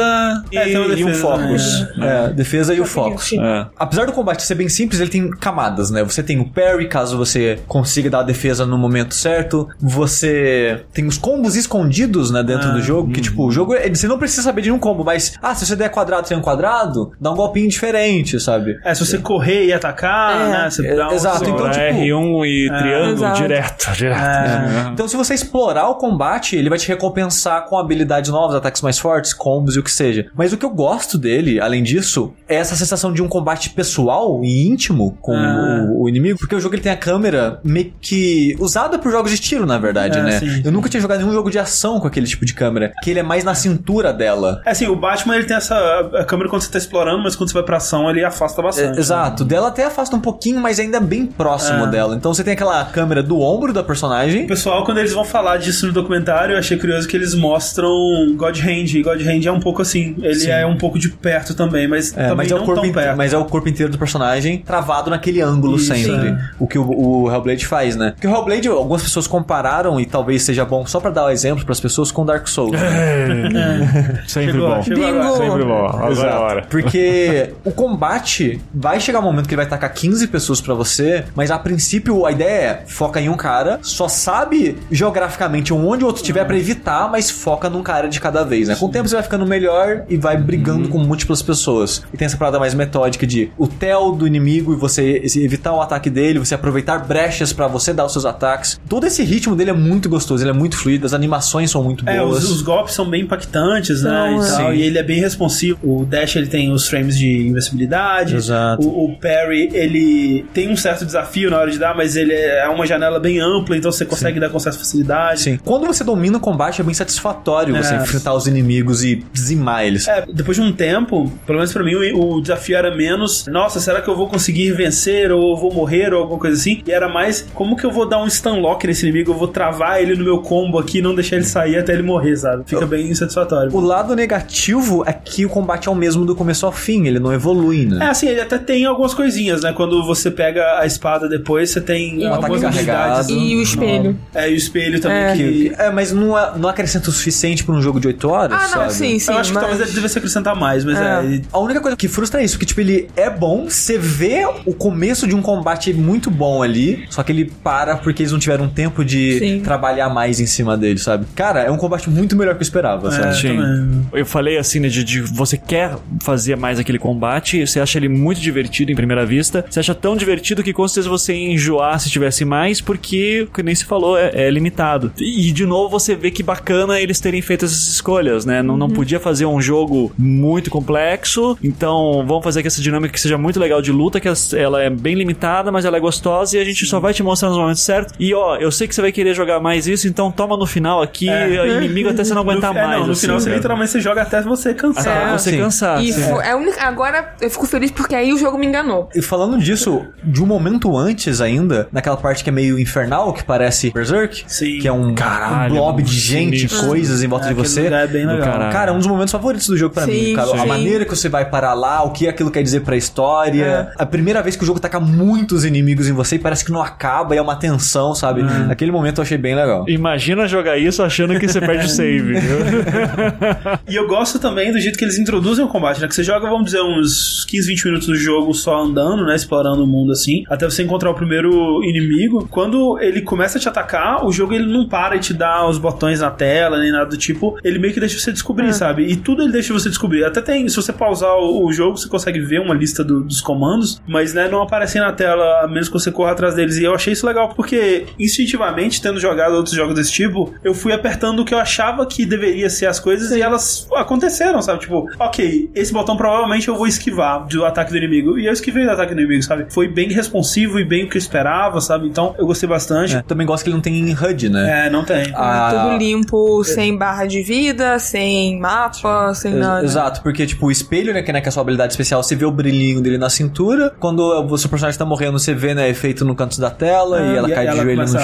e, 0.51 0.57
É, 0.59 0.65
tem 0.65 0.77
uma 0.77 0.87
e 0.95 1.05
um 1.05 1.07
defesa, 1.07 1.21
focus. 1.21 1.87
É, 2.01 2.29
defesa 2.33 2.75
e 2.75 2.81
o 2.81 2.85
focus. 2.85 3.33
É. 3.33 3.67
Apesar 3.79 4.07
do 4.07 4.13
combate 4.13 4.43
ser 4.43 4.55
bem 4.55 4.69
simples, 4.69 5.01
ele 5.01 5.11
tem 5.11 5.31
camadas, 5.31 5.91
né? 5.91 6.03
Você 6.05 6.23
tem 6.23 6.39
o 6.41 6.49
parry, 6.49 6.89
caso 6.89 7.17
você 7.17 7.59
consiga 7.67 8.09
dar 8.11 8.21
a 8.21 8.23
defesa 8.23 8.65
no 8.65 8.79
momento 8.79 9.15
certo. 9.15 9.50
Você 9.79 10.83
tem 10.93 11.07
os 11.07 11.19
combos 11.19 11.57
escondidos, 11.57 12.31
né, 12.31 12.43
dentro 12.43 12.69
Ah, 12.69 12.73
do 12.73 12.83
jogo. 12.83 13.13
Que, 13.13 13.21
tipo, 13.21 13.47
o 13.47 13.51
jogo, 13.51 13.75
ele- 13.75 13.95
você 13.95 14.07
não 14.09 14.19
precisa 14.19 14.43
saber 14.43 14.63
de 14.63 14.71
um 14.71 14.79
combo, 14.79 15.05
mas, 15.05 15.35
ah, 15.43 15.55
se 15.55 15.67
você 15.67 15.77
der 15.77 15.89
quadrado 15.91 16.27
sem 16.29 16.37
um 16.37 16.41
quadrado, 16.41 17.13
dá 17.21 17.31
um 17.33 17.37
golpinho 17.37 17.69
diferente, 17.69 18.39
sabe? 18.41 18.79
É, 18.85 18.95
se 18.95 19.05
você 19.05 19.19
correr 19.19 19.67
e 19.67 19.73
atacar, 19.73 20.41
É. 20.41 20.49
né? 20.51 20.71
Você 20.71 20.87
É, 20.87 20.95
dá 20.97 21.09
um 21.09 21.13
exato, 21.13 21.45
então, 21.45 21.71
tipo, 21.71 21.81
R1 21.81 22.45
e 22.47 22.69
triângulo 22.69 23.13
Exato. 23.13 23.37
direto, 23.43 23.91
direto. 23.97 24.19
É. 24.21 24.91
Então, 24.93 25.09
se 25.09 25.17
você 25.17 25.35
explorar 25.35 25.89
o 25.89 25.95
combate, 25.97 26.57
ele 26.57 26.69
vai 26.69 26.79
te 26.79 26.89
recompensar 26.89 27.67
com 27.67 27.77
habilidades 27.79 28.31
novas, 28.31 28.57
ataques 28.57 28.83
mais 28.83 28.99
fortes, 28.99 29.33
combos 29.33 29.77
e 29.77 29.79
o 29.79 29.83
que 29.83 29.91
seja. 29.91 30.27
Mas 30.35 30.53
o 30.53 30.57
que 30.57 30.65
eu 30.65 30.71
gosto 30.71 31.19
dele, 31.19 31.61
além 31.61 31.83
disso, 31.83 32.33
é 32.49 32.57
essa 32.57 32.77
sensação 32.77 33.13
de 33.13 33.23
um 33.23 33.29
combate 33.29 33.71
pessoal 33.71 34.41
e 34.45 34.67
íntimo 34.69 35.17
com 35.21 35.35
Ah. 35.35 35.87
o, 35.91 36.03
o 36.05 36.09
inimigo, 36.09 36.39
porque 36.39 36.55
o 36.55 36.61
jogo 36.61 36.75
ele 36.75 36.83
tem 36.83 36.93
a 36.93 36.97
câmera 36.97 37.61
meio 37.65 37.93
que 38.01 38.57
usada 38.59 38.99
por 38.99 39.11
jogos 39.11 39.31
de 39.33 39.40
tiro, 39.41 39.67
na 39.67 39.79
verdade, 39.79 40.19
É, 40.19 40.23
né? 40.23 40.39
sim. 40.39 40.63
Eu 40.65 40.71
nunca 40.73 40.89
tinha 40.89 41.01
jogado 41.01 41.19
nenhum 41.21 41.33
jogo 41.33 41.51
de 41.51 41.59
ação 41.59 41.99
com 42.01 42.07
aquele 42.07 42.27
tipo 42.27 42.45
de 42.45 42.55
câmera, 42.55 42.93
que 43.03 43.11
ele 43.11 43.21
é 43.21 43.23
mais 43.23 43.43
na 43.45 43.55
cintura 43.55 44.13
dela. 44.13 44.61
É 44.65 44.71
assim, 44.71 44.87
o 44.87 44.97
Batman 44.97 45.37
ele 45.37 45.45
tem 45.45 45.57
essa 45.57 45.75
a 46.15 46.25
câmera 46.25 46.49
quando 46.49 46.63
você 46.63 46.71
tá 46.71 46.79
explorando, 46.79 47.23
mas 47.23 47.35
quando 47.37 47.49
você 47.51 47.55
vai 47.55 47.63
pra 47.63 47.77
ação 47.79 48.09
ele 48.11 48.25
afasta 48.25 48.61
É, 48.61 48.65
bastante. 48.65 48.95
né? 48.95 48.99
exato, 49.01 49.45
dela 49.45 49.69
até 49.69 49.85
afasta 49.85 50.15
um 50.17 50.21
pouquinho, 50.21 50.61
mas 50.61 50.79
ainda 50.79 51.01
bem 51.01 51.27
próximo 51.27 51.85
É. 51.85 51.91
dela. 51.91 52.15
Então 52.15 52.33
você 52.35 52.45
tem 52.45 52.53
aquela 52.53 52.85
câmera 52.85 53.23
do 53.23 53.41
ombro 53.41 53.73
da 53.73 53.83
personagem. 53.83 54.45
O 54.45 54.49
pessoal, 54.49 54.85
quando 54.85 54.99
eles 54.99 55.13
vão 55.13 55.25
falar 55.25 55.57
disso 55.57 55.87
no 55.87 55.93
documentário, 55.93 56.55
eu 56.55 56.59
achei 56.59 56.77
curioso 56.79 57.07
que 57.09 57.17
eles 57.17 57.35
mostram 57.35 57.89
God 58.37 58.59
Hand. 58.61 58.95
E 58.97 59.03
God 59.03 59.21
Hand 59.21 59.47
é 59.47 59.53
um 59.53 59.61
pouco 59.61 59.83
assim. 59.83 60.17
Ele 60.23 60.35
Sim. 60.35 60.51
é 60.51 60.67
um 60.67 60.77
pouco 60.77 60.99
de 60.99 61.09
perto 61.09 61.55
também, 61.55 61.87
mas 61.89 62.13
É, 62.13 62.23
também 62.29 62.37
mas, 62.37 62.51
é 62.51 62.55
o 62.55 62.59
corpo 62.59 62.75
tão 62.75 62.85
inte- 62.85 62.95
perto. 62.95 63.17
mas 63.17 63.33
é 63.33 63.39
o 63.39 63.45
corpo 63.45 63.69
inteiro 63.69 63.91
do 63.93 63.99
personagem 63.99 64.59
travado 64.59 65.11
naquele 65.11 65.41
ângulo 65.41 65.77
Isso, 65.77 65.87
sempre. 65.95 66.29
é. 66.29 66.39
O 66.59 66.67
que 66.67 66.79
o, 66.79 66.91
o 66.91 67.31
Hellblade 67.33 67.67
faz, 67.67 67.97
né? 67.97 68.11
Porque 68.13 68.27
o 68.27 68.31
Hellblade, 68.31 68.69
algumas 68.69 69.03
pessoas 69.03 69.20
compararam, 69.27 69.99
e 70.01 70.07
talvez 70.07 70.43
seja 70.43 70.65
bom 70.65 70.85
só 70.87 71.01
pra 71.01 71.11
dar 71.11 71.27
o 71.27 71.31
exemplo 71.31 71.65
pras 71.65 71.81
pessoas, 71.81 72.11
com 72.13 72.25
Dark 72.25 72.47
Souls. 72.49 72.73
né? 72.73 74.23
Sempre 74.27 74.53
Chegou, 74.53 74.69
bom. 74.75 74.83
chegou 74.83 75.05
Bingo. 75.05 75.19
agora. 75.21 75.37
Sempre 75.51 75.65
bom. 75.65 75.87
Agora 75.87 76.05
é 76.05 76.09
a 76.09 76.11
Exato. 76.13 76.43
hora. 76.43 76.63
Porque 76.69 77.51
o 77.65 77.73
combate 77.73 78.61
vai 78.75 79.01
chegar 79.01 79.21
um 79.21 79.23
momento 79.23 79.47
que 79.49 79.55
ele 79.55 79.63
vai 79.63 79.69
tacar 79.69 79.93
15 79.93 80.27
pessoas 80.29 80.61
pra 80.61 80.75
você, 80.75 81.25
mas 81.35 81.51
a 81.51 81.59
princípio 81.59 82.27
a 82.27 82.33
ideia 82.33 82.51
é 82.51 82.83
foca 82.87 83.21
em 83.21 83.29
um 83.29 83.37
cara, 83.37 83.79
só 83.83 84.09
sabe 84.09 84.77
geograficamente 84.91 85.73
onde 85.73 86.05
o 86.05 86.07
outro 86.07 86.21
estiver 86.23 86.45
pra 86.45 86.57
evitar, 86.57 87.11
mas 87.11 87.31
foca 87.31 87.69
num 87.71 87.83
cara 87.83 88.09
de 88.09 88.21
cada 88.21 88.45
vez, 88.45 88.69
né? 88.69 88.77
Com 88.77 88.87
o 88.87 88.91
tempo 88.91 89.09
você 89.09 89.15
vai 89.15 89.23
ficando 89.23 89.47
melhor 89.47 90.05
e 90.09 90.17
vai 90.17 90.37
brigando 90.37 90.89
com 90.89 90.99
múltiplas 90.99 91.43
pessoas. 91.43 92.03
E 92.13 92.17
tem 92.17 92.27
essa 92.27 92.37
parada 92.37 92.59
mais 92.59 92.75
metódica 92.75 93.27
de 93.27 93.51
o 93.59 93.67
tel 93.67 94.13
do 94.13 94.27
inimigo 94.27 94.73
e 94.73 94.77
você 94.77 95.23
evitar 95.37 95.73
o 95.73 95.81
ataque 95.81 96.11
dele, 96.11 96.39
você 96.39 96.55
aproveitar 96.55 96.99
brechas 97.07 97.53
pra 97.53 97.67
você 97.67 97.93
dar 97.93 98.05
os 98.05 98.13
seus 98.13 98.25
ataques. 98.25 98.81
Todo 98.89 99.07
esse 99.11 99.23
ritmo 99.25 99.55
dele 99.57 99.71
é 99.71 99.75
muito 99.75 100.09
gostoso, 100.09 100.43
ele 100.43 100.51
é 100.51 100.55
muito 100.55 100.77
fluido, 100.77 101.05
as 101.07 101.13
animações 101.15 101.71
são 101.71 101.83
muito 101.83 102.09
É, 102.09 102.19
boas. 102.19 102.45
os, 102.45 102.51
os 102.51 102.63
golpes 102.63 102.95
são 102.95 103.09
bem 103.09 103.23
impactantes, 103.23 104.03
né? 104.03 104.11
São, 104.11 104.43
E, 104.43 104.49
tal, 104.57 104.73
é. 104.73 104.77
e 104.77 104.83
ele 104.83 104.99
é 104.99 105.03
bem 105.03 105.21
responsivo. 105.21 105.79
O 105.83 106.05
Dash 106.05 106.37
ele 106.37 106.47
tem 106.47 106.73
os 106.73 106.87
frames 106.89 107.19
de 107.19 107.47
invencibilidade. 107.49 108.37
Exato. 108.37 108.87
O, 108.87 109.05
o 109.07 109.19
Parry 109.19 109.69
ele 109.73 110.45
tem 110.53 110.69
um 110.71 110.77
certo 110.77 111.05
desafio 111.05 111.51
na 111.51 111.59
hora 111.59 111.71
de 111.71 111.79
dar, 111.79 111.95
mas 111.97 112.17
ele 112.17 112.33
é 112.33 112.69
uma 112.69 112.87
janela 112.87 113.19
bem 113.21 113.39
ampla, 113.41 113.77
então 113.77 113.91
você 113.93 114.05
consegue 114.05 114.39
dar 114.41 114.49
com 114.51 114.59
certa 114.59 114.79
facilidade. 114.79 115.41
Sim. 115.41 115.59
Quando 115.65 115.87
você 115.87 116.03
domina 116.05 116.39
o 116.39 116.41
combate, 116.41 116.81
é 116.81 116.85
bem 116.85 116.95
satisfatório 116.95 117.75
você 117.77 117.95
É. 117.95 118.03
enfrentar 118.03 118.35
os 118.35 118.47
inimigos 118.47 119.03
e 119.05 119.25
dizimar 119.33 119.85
eles. 119.85 120.07
É, 120.09 120.25
depois 120.33 120.57
de 120.57 120.63
um 120.63 120.73
tempo, 120.73 121.31
pelo 121.47 121.59
menos 121.59 121.73
pra 121.73 121.83
mim, 121.85 121.95
o, 121.95 122.35
o 122.37 122.41
desafio 122.41 122.77
era 122.77 122.95
menos, 122.95 123.47
nossa, 123.47 123.81
será 123.81 124.01
que 124.01 124.09
eu 124.09 124.17
vou 124.17 124.29
conseguir 124.29 124.73
vencer 124.73 125.31
ou 125.33 125.51
eu 125.53 125.57
vou 125.57 125.73
morrer 125.73 126.13
ou 126.15 126.23
alguma 126.23 126.39
coisa 126.39 126.57
assim? 126.57 126.83
E 126.87 126.91
era 126.93 127.09
mais, 127.09 127.47
como 127.55 127.77
que 127.77 127.85
eu 127.85 127.91
vou 127.91 128.09
dar 128.09 128.23
um 128.23 128.29
stun 128.29 128.61
lock 128.61 128.87
inimigo? 129.07 129.33
Eu 129.33 129.37
vou 129.37 129.49
travar 129.49 130.01
ele 130.03 130.15
no 130.17 130.25
meu 130.25 130.39
combo 130.39 130.79
aqui 130.79 130.99
e 130.99 131.03
não 131.03 131.15
deixar 131.15 131.37
ele 131.37 131.45
sair 131.45 131.77
até 131.79 131.93
ele 131.93 132.03
morrer, 132.03 132.37
sabe? 132.37 132.63
Fica 132.67 132.87
bem 132.87 133.15
satisfatório. 133.15 133.75
O 133.75 133.81
lado 133.81 134.15
negativo 134.15 135.03
é 135.07 135.13
que 135.13 135.45
o 135.45 135.49
combate 135.49 135.89
é 135.89 135.91
o 135.91 135.95
mesmo 135.95 136.25
do 136.25 136.35
começo 136.35 136.65
ao 136.67 136.73
fim, 136.73 137.07
ele 137.07 137.19
não 137.19 137.33
evolui, 137.33 137.83
É 137.83 137.87
né? 137.87 138.07
assim, 138.11 138.29
ele 138.29 138.41
até 138.41 138.59
tem 138.59 138.85
algumas 138.85 139.15
coisinhas, 139.15 139.63
né? 139.63 139.73
Quando 139.73 140.05
você 140.05 140.31
pega 140.31 140.79
a 140.79 140.87
espada 140.87 141.29
depois, 141.29 141.71
você 141.71 141.81
tem 141.81 142.27
Um 142.27 142.33
algumas 142.35 142.63
ataque 142.65 142.79
habilidades. 142.79 143.27
carregado. 143.27 143.31
E 143.33 143.57
o 143.57 143.63
espelho. 143.63 144.19
É, 144.35 144.51
e 144.51 144.55
o 144.55 144.57
espelho 144.57 145.01
também 145.01 145.19
É. 145.25 145.37
que. 145.37 145.73
É, 145.79 145.91
mas 145.91 146.13
não, 146.13 146.39
é- 146.39 146.53
não 146.57 146.69
acrescenta 146.69 147.09
o 147.11 147.13
suficiente 147.13 147.65
pra 147.65 147.75
um 147.75 147.81
jogo 147.83 148.01
de 148.01 148.07
8 148.09 148.29
horas, 148.29 148.57
Ah, 148.59 148.63
não, 148.63 148.69
sabe? 148.69 148.93
sim, 148.95 149.19
sim. 149.19 149.31
eu 149.33 149.39
acho 149.39 149.51
que 149.51 149.55
mas... 149.55 149.65
talvez 149.67 149.87
ele 149.87 149.95
devesse 149.95 150.19
acrescentar 150.19 150.57
mais, 150.57 150.85
mas 150.85 150.99
é. 150.99 151.37
É. 151.37 151.41
A 151.53 151.59
única 151.59 151.81
coisa 151.81 151.97
que 151.97 152.09
frustra 152.09 152.41
é 152.41 152.45
isso, 152.45 152.59
que 152.59 152.65
tipo, 152.67 152.81
ele 152.81 153.09
é 153.17 153.29
bom, 153.31 153.69
você 153.69 153.99
vê 153.99 154.47
o 154.67 154.73
começo 154.75 155.27
de 155.27 155.35
um 155.35 155.43
combate 155.43 155.93
muito 155.93 156.31
bom 156.31 156.63
ali, 156.63 157.05
só 157.11 157.23
que 157.23 157.31
ele 157.33 157.53
para 157.63 157.97
porque 157.97 158.23
eles 158.23 158.33
não 158.33 158.39
tiveram 158.39 158.69
tempo 158.69 158.90
de 159.05 159.39
Sim. 159.39 159.61
trabalhar 159.61 160.09
mais 160.09 160.41
em 160.41 160.47
cima 160.47 160.77
dele, 160.77 160.99
sabe? 160.99 161.27
Cara, 161.35 161.61
é 161.61 161.71
um 161.71 161.77
combate 161.77 162.09
muito 162.11 162.37
melhor 162.37 162.55
que 162.55 162.61
eu 162.61 162.65
esperava, 162.65 163.09
É, 163.09 163.11
sabe? 163.11 163.37
Sim. 163.37 163.57
também. 163.57 164.07
Eu 164.13 164.27
falei 164.27 164.59
assim, 164.59 164.81
né, 164.81 164.89
de, 164.89 165.05
de 165.05 165.21
você 165.21 165.57
quer 165.57 165.97
fazer 166.23 166.57
mais 166.57 166.79
aquele 166.79 166.99
combate, 166.99 167.67
você 167.67 167.81
acha 167.81 167.99
ele 167.99 168.09
muito 168.09 168.41
divertido 168.41 168.91
em 168.93 168.95
primeira 168.95 169.25
vista, 169.25 169.65
você 169.69 169.81
acha 169.81 169.95
tão 169.95 170.17
divertido 170.17 170.63
que 170.63 170.73
com 170.73 170.87
certeza 170.87 171.09
você 171.09 171.35
ia 171.35 171.53
enjoar 171.53 171.99
se 172.01 172.11
tivesse 172.11 172.45
mais, 172.45 172.81
porque, 172.81 173.47
como 173.53 173.67
nem 173.67 173.75
se 173.75 173.85
falou, 173.85 174.19
é, 174.19 174.31
é 174.35 174.51
limitado. 174.51 175.13
E 175.19 175.51
de 175.53 175.65
novo 175.67 175.89
você 175.89 176.15
vê 176.15 176.31
que 176.31 176.43
bacana 176.43 177.01
eles 177.01 177.21
terem 177.21 177.41
feito 177.43 177.65
essas 177.65 177.87
escolhas, 177.87 178.45
né? 178.45 178.63
Não, 178.63 178.77
não 178.77 178.89
podia 178.91 179.21
fazer 179.21 179.47
um 179.47 179.61
jogo 179.61 180.13
muito 180.19 180.71
complexo, 180.71 181.57
então 181.63 182.25
vamos 182.27 182.43
fazer 182.45 182.63
que 182.63 182.69
essa 182.69 182.83
dinâmica 182.83 183.13
que 183.13 183.21
seja 183.21 183.39
muito 183.39 183.59
legal 183.61 183.81
de 183.81 183.93
luta, 183.93 184.21
que 184.21 184.29
ela 184.57 184.83
é 184.83 184.91
bem 184.91 185.15
limitada, 185.15 185.71
mas 185.71 185.85
ela 185.85 185.97
é 185.97 186.01
gostosa 186.01 186.57
e 186.57 186.61
a 186.61 186.65
gente 186.65 186.85
só 186.87 186.99
vai 187.01 187.13
te 187.15 187.23
mostrar 187.23 187.49
nos 187.49 187.59
momentos 187.59 187.83
certos. 187.83 188.15
E 188.19 188.35
ó, 188.35 188.57
eu 188.57 188.71
sei 188.81 188.89
que 188.89 188.95
você 188.95 189.01
vai 189.03 189.13
querer 189.13 189.35
jogar 189.35 189.61
mais 189.61 189.87
isso, 189.87 190.09
então 190.09 190.31
toma 190.31 190.57
no 190.57 190.67
final 190.67 191.03
aqui, 191.03 191.29
É. 191.29 191.77
inimigo 191.77 192.09
até 192.11 192.25
você 192.25 192.35
não 192.35 192.43
aguentar 192.43 192.73
no, 192.75 192.79
é, 192.79 192.83
mais. 192.87 192.99
não, 193.01 193.07
no 193.07 193.13
assim, 193.13 193.21
final 193.23 193.39
você 193.39 193.45
cara. 193.47 193.57
literalmente 193.57 193.91
você 193.93 194.01
joga 194.01 194.23
até 194.23 194.43
você 194.43 194.75
cansar. 194.75 195.17
Até 195.17 195.29
É, 195.35 195.39
você 195.39 195.51
sim. 195.51 195.59
cansar. 195.59 196.03
E 196.03 196.13
sim. 196.13 196.23
fo- 196.23 196.41
é 196.41 196.55
única... 196.55 196.83
Agora 196.83 197.35
eu 197.41 197.51
fico 197.51 197.67
feliz 197.67 197.91
porque 197.91 198.15
aí 198.15 198.33
o 198.33 198.39
jogo 198.39 198.57
me 198.59 198.67
enganou. 198.67 199.09
E 199.15 199.21
falando 199.23 199.59
disso, 199.59 200.05
de 200.25 200.43
um 200.43 200.47
momento 200.47 200.97
antes 200.97 201.41
ainda, 201.41 201.89
naquela 201.93 202.17
parte 202.17 202.43
que 202.43 202.51
é 202.51 202.53
meio 202.53 202.79
infernal, 202.79 203.33
que 203.33 203.45
parece 203.45 203.91
Berserk, 203.91 204.45
Sim. 204.47 204.79
que 204.79 204.89
é 204.89 204.93
um, 204.93 205.15
Caralho, 205.15 205.75
um 205.75 205.77
blob 205.77 206.03
de 206.03 206.13
gente, 206.19 206.57
sinistro. 206.69 206.89
coisas 206.89 207.23
em 207.23 207.29
volta 207.29 207.47
de 207.47 207.53
Aquele 207.53 207.69
você. 207.69 207.83
lugar 207.85 208.05
é 208.05 208.07
bem 208.07 208.27
legal. 208.27 208.71
Cara, 208.73 208.91
é 208.91 208.95
um 208.95 208.99
dos 208.99 209.07
momentos 209.07 209.33
favoritos 209.33 209.67
do 209.67 209.77
jogo 209.77 209.95
pra 209.95 210.05
Sim, 210.07 210.13
mim, 210.31 210.35
cara. 210.35 210.63
A 210.63 210.67
maneira 210.67 211.05
que 211.05 211.15
você 211.15 211.29
vai 211.29 211.45
parar 211.45 211.75
lá, 211.75 212.03
o 212.03 212.11
que 212.11 212.27
aquilo 212.29 212.51
quer 212.51 212.63
dizer 212.63 212.81
pra 212.81 212.97
história. 212.97 213.93
A 213.99 214.07
primeira 214.07 214.43
vez 214.43 214.57
que 214.57 214.63
o 214.63 214.67
jogo 214.67 214.81
taca 214.81 214.99
muitos 214.99 215.65
inimigos 215.65 216.09
em 216.09 216.13
você 216.13 216.37
e 216.37 216.39
parece 216.39 216.65
que 216.65 216.73
não 216.73 216.83
acaba 216.83 217.35
e 217.35 217.39
é 217.39 217.43
uma 217.43 217.57
tensão, 217.57 218.15
sabe? 218.15 218.43
Aquele 218.71 218.93
momento 218.93 219.19
eu 219.19 219.23
achei 219.23 219.37
bem 219.37 219.55
legal. 219.57 219.85
Imagina 219.89 220.47
jogar 220.47 220.79
isso 220.79 221.03
achando 221.03 221.39
que 221.41 221.49
você 221.49 221.61
perde 221.61 221.87
o 221.87 221.89
save, 221.89 222.21
viu? 222.35 222.41
E 223.89 223.97
eu 223.97 224.07
gosto 224.07 224.39
também 224.39 224.71
do 224.73 224.79
jeito 224.79 224.97
que 224.99 225.05
eles 225.05 225.19
introduzem 225.19 225.65
o 225.65 225.69
combate, 225.69 226.01
né? 226.01 226.07
Que 226.07 226.15
você 226.15 226.23
joga, 226.23 226.49
vamos 226.49 226.67
dizer, 226.67 226.81
uns 226.81 227.45
15, 227.47 227.67
20 227.69 227.85
minutos 227.87 228.07
do 228.07 228.15
jogo 228.15 228.55
só 228.55 228.81
andando, 228.81 229.25
né? 229.27 229.35
Explorando 229.35 229.83
o 229.83 229.87
mundo 229.87 230.13
assim, 230.13 230.45
até 230.49 230.65
você 230.69 230.83
encontrar 230.85 231.11
o 231.11 231.15
primeiro 231.15 231.83
inimigo. 231.83 232.47
Quando 232.51 232.99
ele 233.01 233.23
começa 233.23 233.59
a 233.59 233.61
te 233.61 233.69
atacar, 233.69 234.25
o 234.25 234.31
jogo 234.33 234.55
ele 234.55 234.67
não 234.67 234.87
para 234.89 235.17
e 235.17 235.19
te 235.19 235.35
dá 235.35 235.67
os 235.69 235.77
botões 235.79 236.21
na 236.21 236.31
tela, 236.31 236.79
nem 236.79 236.93
nada 236.93 237.07
do 237.07 237.17
tipo. 237.17 237.59
Ele 237.65 237.79
meio 237.81 237.93
que 237.93 237.99
deixa 238.01 238.19
você 238.21 238.31
descobrir, 238.33 238.73
sabe? 238.73 239.03
E 239.05 239.17
tudo 239.17 239.43
ele 239.43 239.51
deixa 239.53 239.73
você 239.73 239.89
descobrir. 239.89 240.25
Até 240.25 240.41
tem, 240.41 240.69
se 240.69 240.77
você 240.77 240.93
pausar 240.93 241.35
o, 241.37 241.67
o 241.67 241.73
jogo, 241.73 241.97
você 241.99 242.09
consegue 242.09 242.39
ver 242.39 242.61
uma 242.61 242.75
lista 242.75 243.03
do- 243.03 243.25
dos 243.25 243.41
comandos, 243.41 244.01
mas 244.07 244.33
né, 244.33 244.49
não 244.49 244.63
aparecem 244.63 245.01
na 245.01 245.13
tela, 245.13 245.65
a 245.65 245.67
menos 245.69 245.89
que 245.89 245.95
você 245.95 246.13
corra 246.13 246.33
atrás 246.33 246.55
deles. 246.55 246.77
E 246.77 246.85
eu 246.85 246.95
achei 246.95 247.13
isso 247.13 247.27
legal, 247.27 247.49
porque 247.55 248.07
instintivamente, 248.19 248.60
tendo 249.03 249.19
jogado 249.21 249.55
outros 249.55 249.75
jogos 249.75 249.95
desse 249.95 250.13
tipo, 250.13 250.53
eu 250.63 250.75
fui 250.75 250.93
apertando 250.93 251.41
o 251.41 251.45
que 251.45 251.55
eu 251.55 251.59
achava 251.59 252.05
que 252.07 252.25
deveria 252.27 252.69
ser 252.71 252.87
as 252.87 252.99
coisas 253.01 253.31
e 253.31 253.41
elas 253.41 253.87
aconteceram, 253.95 254.61
sabe? 254.63 254.81
Tipo, 254.81 255.07
ok, 255.19 255.71
esse 255.75 255.93
botão 255.93 256.17
provavelmente 256.17 256.69
eu 256.69 256.77
vou 256.77 256.87
esquivar 256.87 257.47
do 257.47 257.65
ataque 257.65 257.91
do 257.91 257.97
inimigo. 257.97 258.39
E 258.39 258.47
eu 258.47 258.53
esquivei 258.53 258.85
do 258.85 258.91
ataque 258.91 259.15
do 259.15 259.21
inimigo, 259.21 259.43
sabe? 259.43 259.67
Foi 259.71 259.89
bem 259.89 260.11
responsivo 260.13 260.79
e 260.79 260.85
bem 260.85 261.05
o 261.05 261.09
que 261.09 261.17
eu 261.17 261.21
esperava, 261.21 261.81
sabe? 261.81 262.07
Então 262.07 262.35
eu 262.39 262.47
gostei 262.47 262.69
bastante. 262.69 263.17
É, 263.17 263.23
Também 263.23 263.47
gosto 263.47 263.63
que 263.65 263.71
ele 263.71 263.77
não 263.77 263.83
tem 263.83 264.15
HUD, 264.15 264.49
né? 264.49 264.87
É, 264.87 264.91
não 264.91 265.05
tem. 265.05 265.33
Ah, 265.35 265.71
Tudo 265.89 265.99
limpo, 265.99 266.65
sem 266.65 266.97
barra 266.97 267.27
de 267.27 267.43
vida, 267.43 267.99
sem 267.99 268.59
mapa, 268.59 269.35
sem 269.35 269.53
Ex- 269.53 269.61
nada. 269.61 269.85
Exato, 269.85 270.23
porque, 270.23 270.47
tipo, 270.47 270.67
o 270.67 270.71
espelho, 270.71 271.13
né, 271.13 271.23
que, 271.23 271.33
né, 271.33 271.41
que 271.41 271.49
é 271.49 271.51
a 271.51 271.53
sua 271.53 271.63
habilidade 271.63 271.93
especial, 271.93 272.23
você 272.23 272.35
vê 272.35 272.45
o 272.45 272.51
brilhinho 272.51 273.01
dele 273.01 273.19
na 273.19 273.31
cintura. 273.31 273.93
Quando 273.99 274.21
o 274.21 274.59
seu 274.59 274.69
personagem 274.69 274.99
tá 274.99 275.05
morrendo, 275.05 275.39
você 275.39 275.55
vê, 275.55 275.75
né, 275.75 275.89
efeito 275.89 276.25
no 276.25 276.35
canto 276.35 276.61
da 276.61 276.71
tela 276.71 277.21
e 277.23 277.37
ela 277.37 277.51
cai 277.51 277.67
de 277.69 277.77
joelho 277.77 278.01
no 278.03 278.09
chão. 278.09 278.21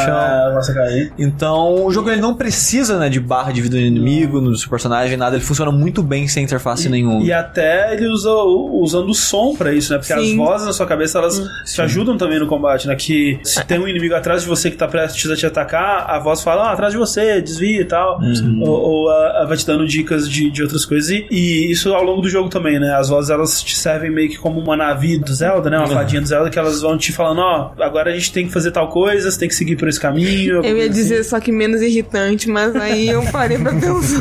Cair. 0.75 1.13
Então, 1.19 1.85
o 1.85 1.93
jogo 1.93 2.11
ele 2.11 2.21
não 2.21 2.35
precisa, 2.35 2.99
né, 2.99 3.09
de 3.09 3.21
barra 3.21 3.53
de 3.53 3.61
vida 3.61 3.77
do 3.77 3.83
inimigo, 3.83 4.41
no 4.41 4.55
seu 4.57 4.69
personagem, 4.71 5.17
nada. 5.17 5.37
Ele 5.37 5.45
funciona 5.45 5.71
muito 5.71 6.03
bem 6.03 6.27
sem 6.29 6.45
interface 6.45 6.89
nenhuma. 6.89 7.23
E 7.25 7.33
até 7.33 7.93
ele 7.95 8.07
usa 8.09 8.31
o- 8.31 8.81
usando 8.83 9.09
o 9.09 9.15
som 9.15 9.55
pra 9.55 9.73
isso, 9.73 9.93
né? 9.93 9.99
Porque 9.99 10.13
as 10.13 10.21
Sim. 10.23 10.37
vozes 10.37 10.67
na 10.67 10.73
sua 10.73 10.87
cabeça 10.87 11.19
elas 11.19 11.41
te 11.65 11.81
ajudam 11.83 12.17
também 12.17 12.39
no 12.39 12.47
combate, 12.47 12.87
né? 12.87 12.95
Que 12.97 13.39
se 13.43 13.65
tem 13.65 13.79
um 13.79 13.89
inimigo 13.89 14.15
atrás 14.15 14.43
de 14.43 14.49
você 14.49 14.71
que 14.71 14.77
tá 14.77 14.87
prestes 14.89 15.31
a 15.31 15.37
te 15.37 15.47
atacar, 15.47 16.07
a 16.09 16.19
voz 16.19 16.43
fala, 16.43 16.69
ah, 16.69 16.73
atrás 16.73 16.93
de 16.93 16.99
você, 16.99 17.41
desvia 17.41 17.81
e 17.81 17.85
tal. 17.85 18.21
Ou, 18.63 18.69
ou 18.69 19.11
a- 19.11 19.43
a- 19.43 19.45
vai 19.47 19.57
te 19.57 19.67
dando 19.67 19.87
dicas 19.87 20.29
de, 20.29 20.51
de 20.51 20.63
outras 20.63 20.85
coisas. 20.85 21.11
E, 21.11 21.27
e 21.31 21.71
isso 21.71 21.93
ao 21.95 22.03
longo 22.03 22.21
do 22.23 22.29
jogo 22.29 22.49
também, 22.49 22.79
né? 22.79 22.95
As 22.95 23.09
vozes 23.09 23.31
elas 23.31 23.63
te 23.63 23.77
servem 23.77 24.11
meio 24.11 24.29
que 24.29 24.39
como 24.39 24.61
uma 24.61 24.77
nave 24.77 25.19
do 25.19 25.33
Zelda, 25.33 25.71
né? 25.71 25.79
Uma 25.79 25.89
fadinha 25.89 26.21
do 26.21 26.27
Zelda 26.27 26.51
que 26.51 26.59
elas 26.59 26.81
vão 26.83 26.97
te 26.97 27.13
falando, 27.13 27.41
ó, 27.41 27.73
agora 27.81 28.11
a 28.11 28.15
gente 28.15 28.33
tem 28.33 28.47
que 28.47 28.53
fazer 28.53 28.71
tal 28.71 28.89
coisa, 28.89 29.31
você 29.31 29.39
tem 29.39 29.49
que 29.49 29.55
seguir 29.55 29.77
por 29.77 29.89
esse 29.89 30.01
caminho. 30.07 30.65
Eu 30.65 30.77
ia 30.77 30.85
assim. 30.85 30.93
dizer 30.93 31.25
só 31.25 31.41
que 31.41 31.53
menos 31.53 31.81
irritante, 31.83 32.49
mas 32.49 32.75
aí 32.77 33.09
eu 33.09 33.23
parei 33.31 33.59
pra 33.59 33.73
pensar. 33.73 34.21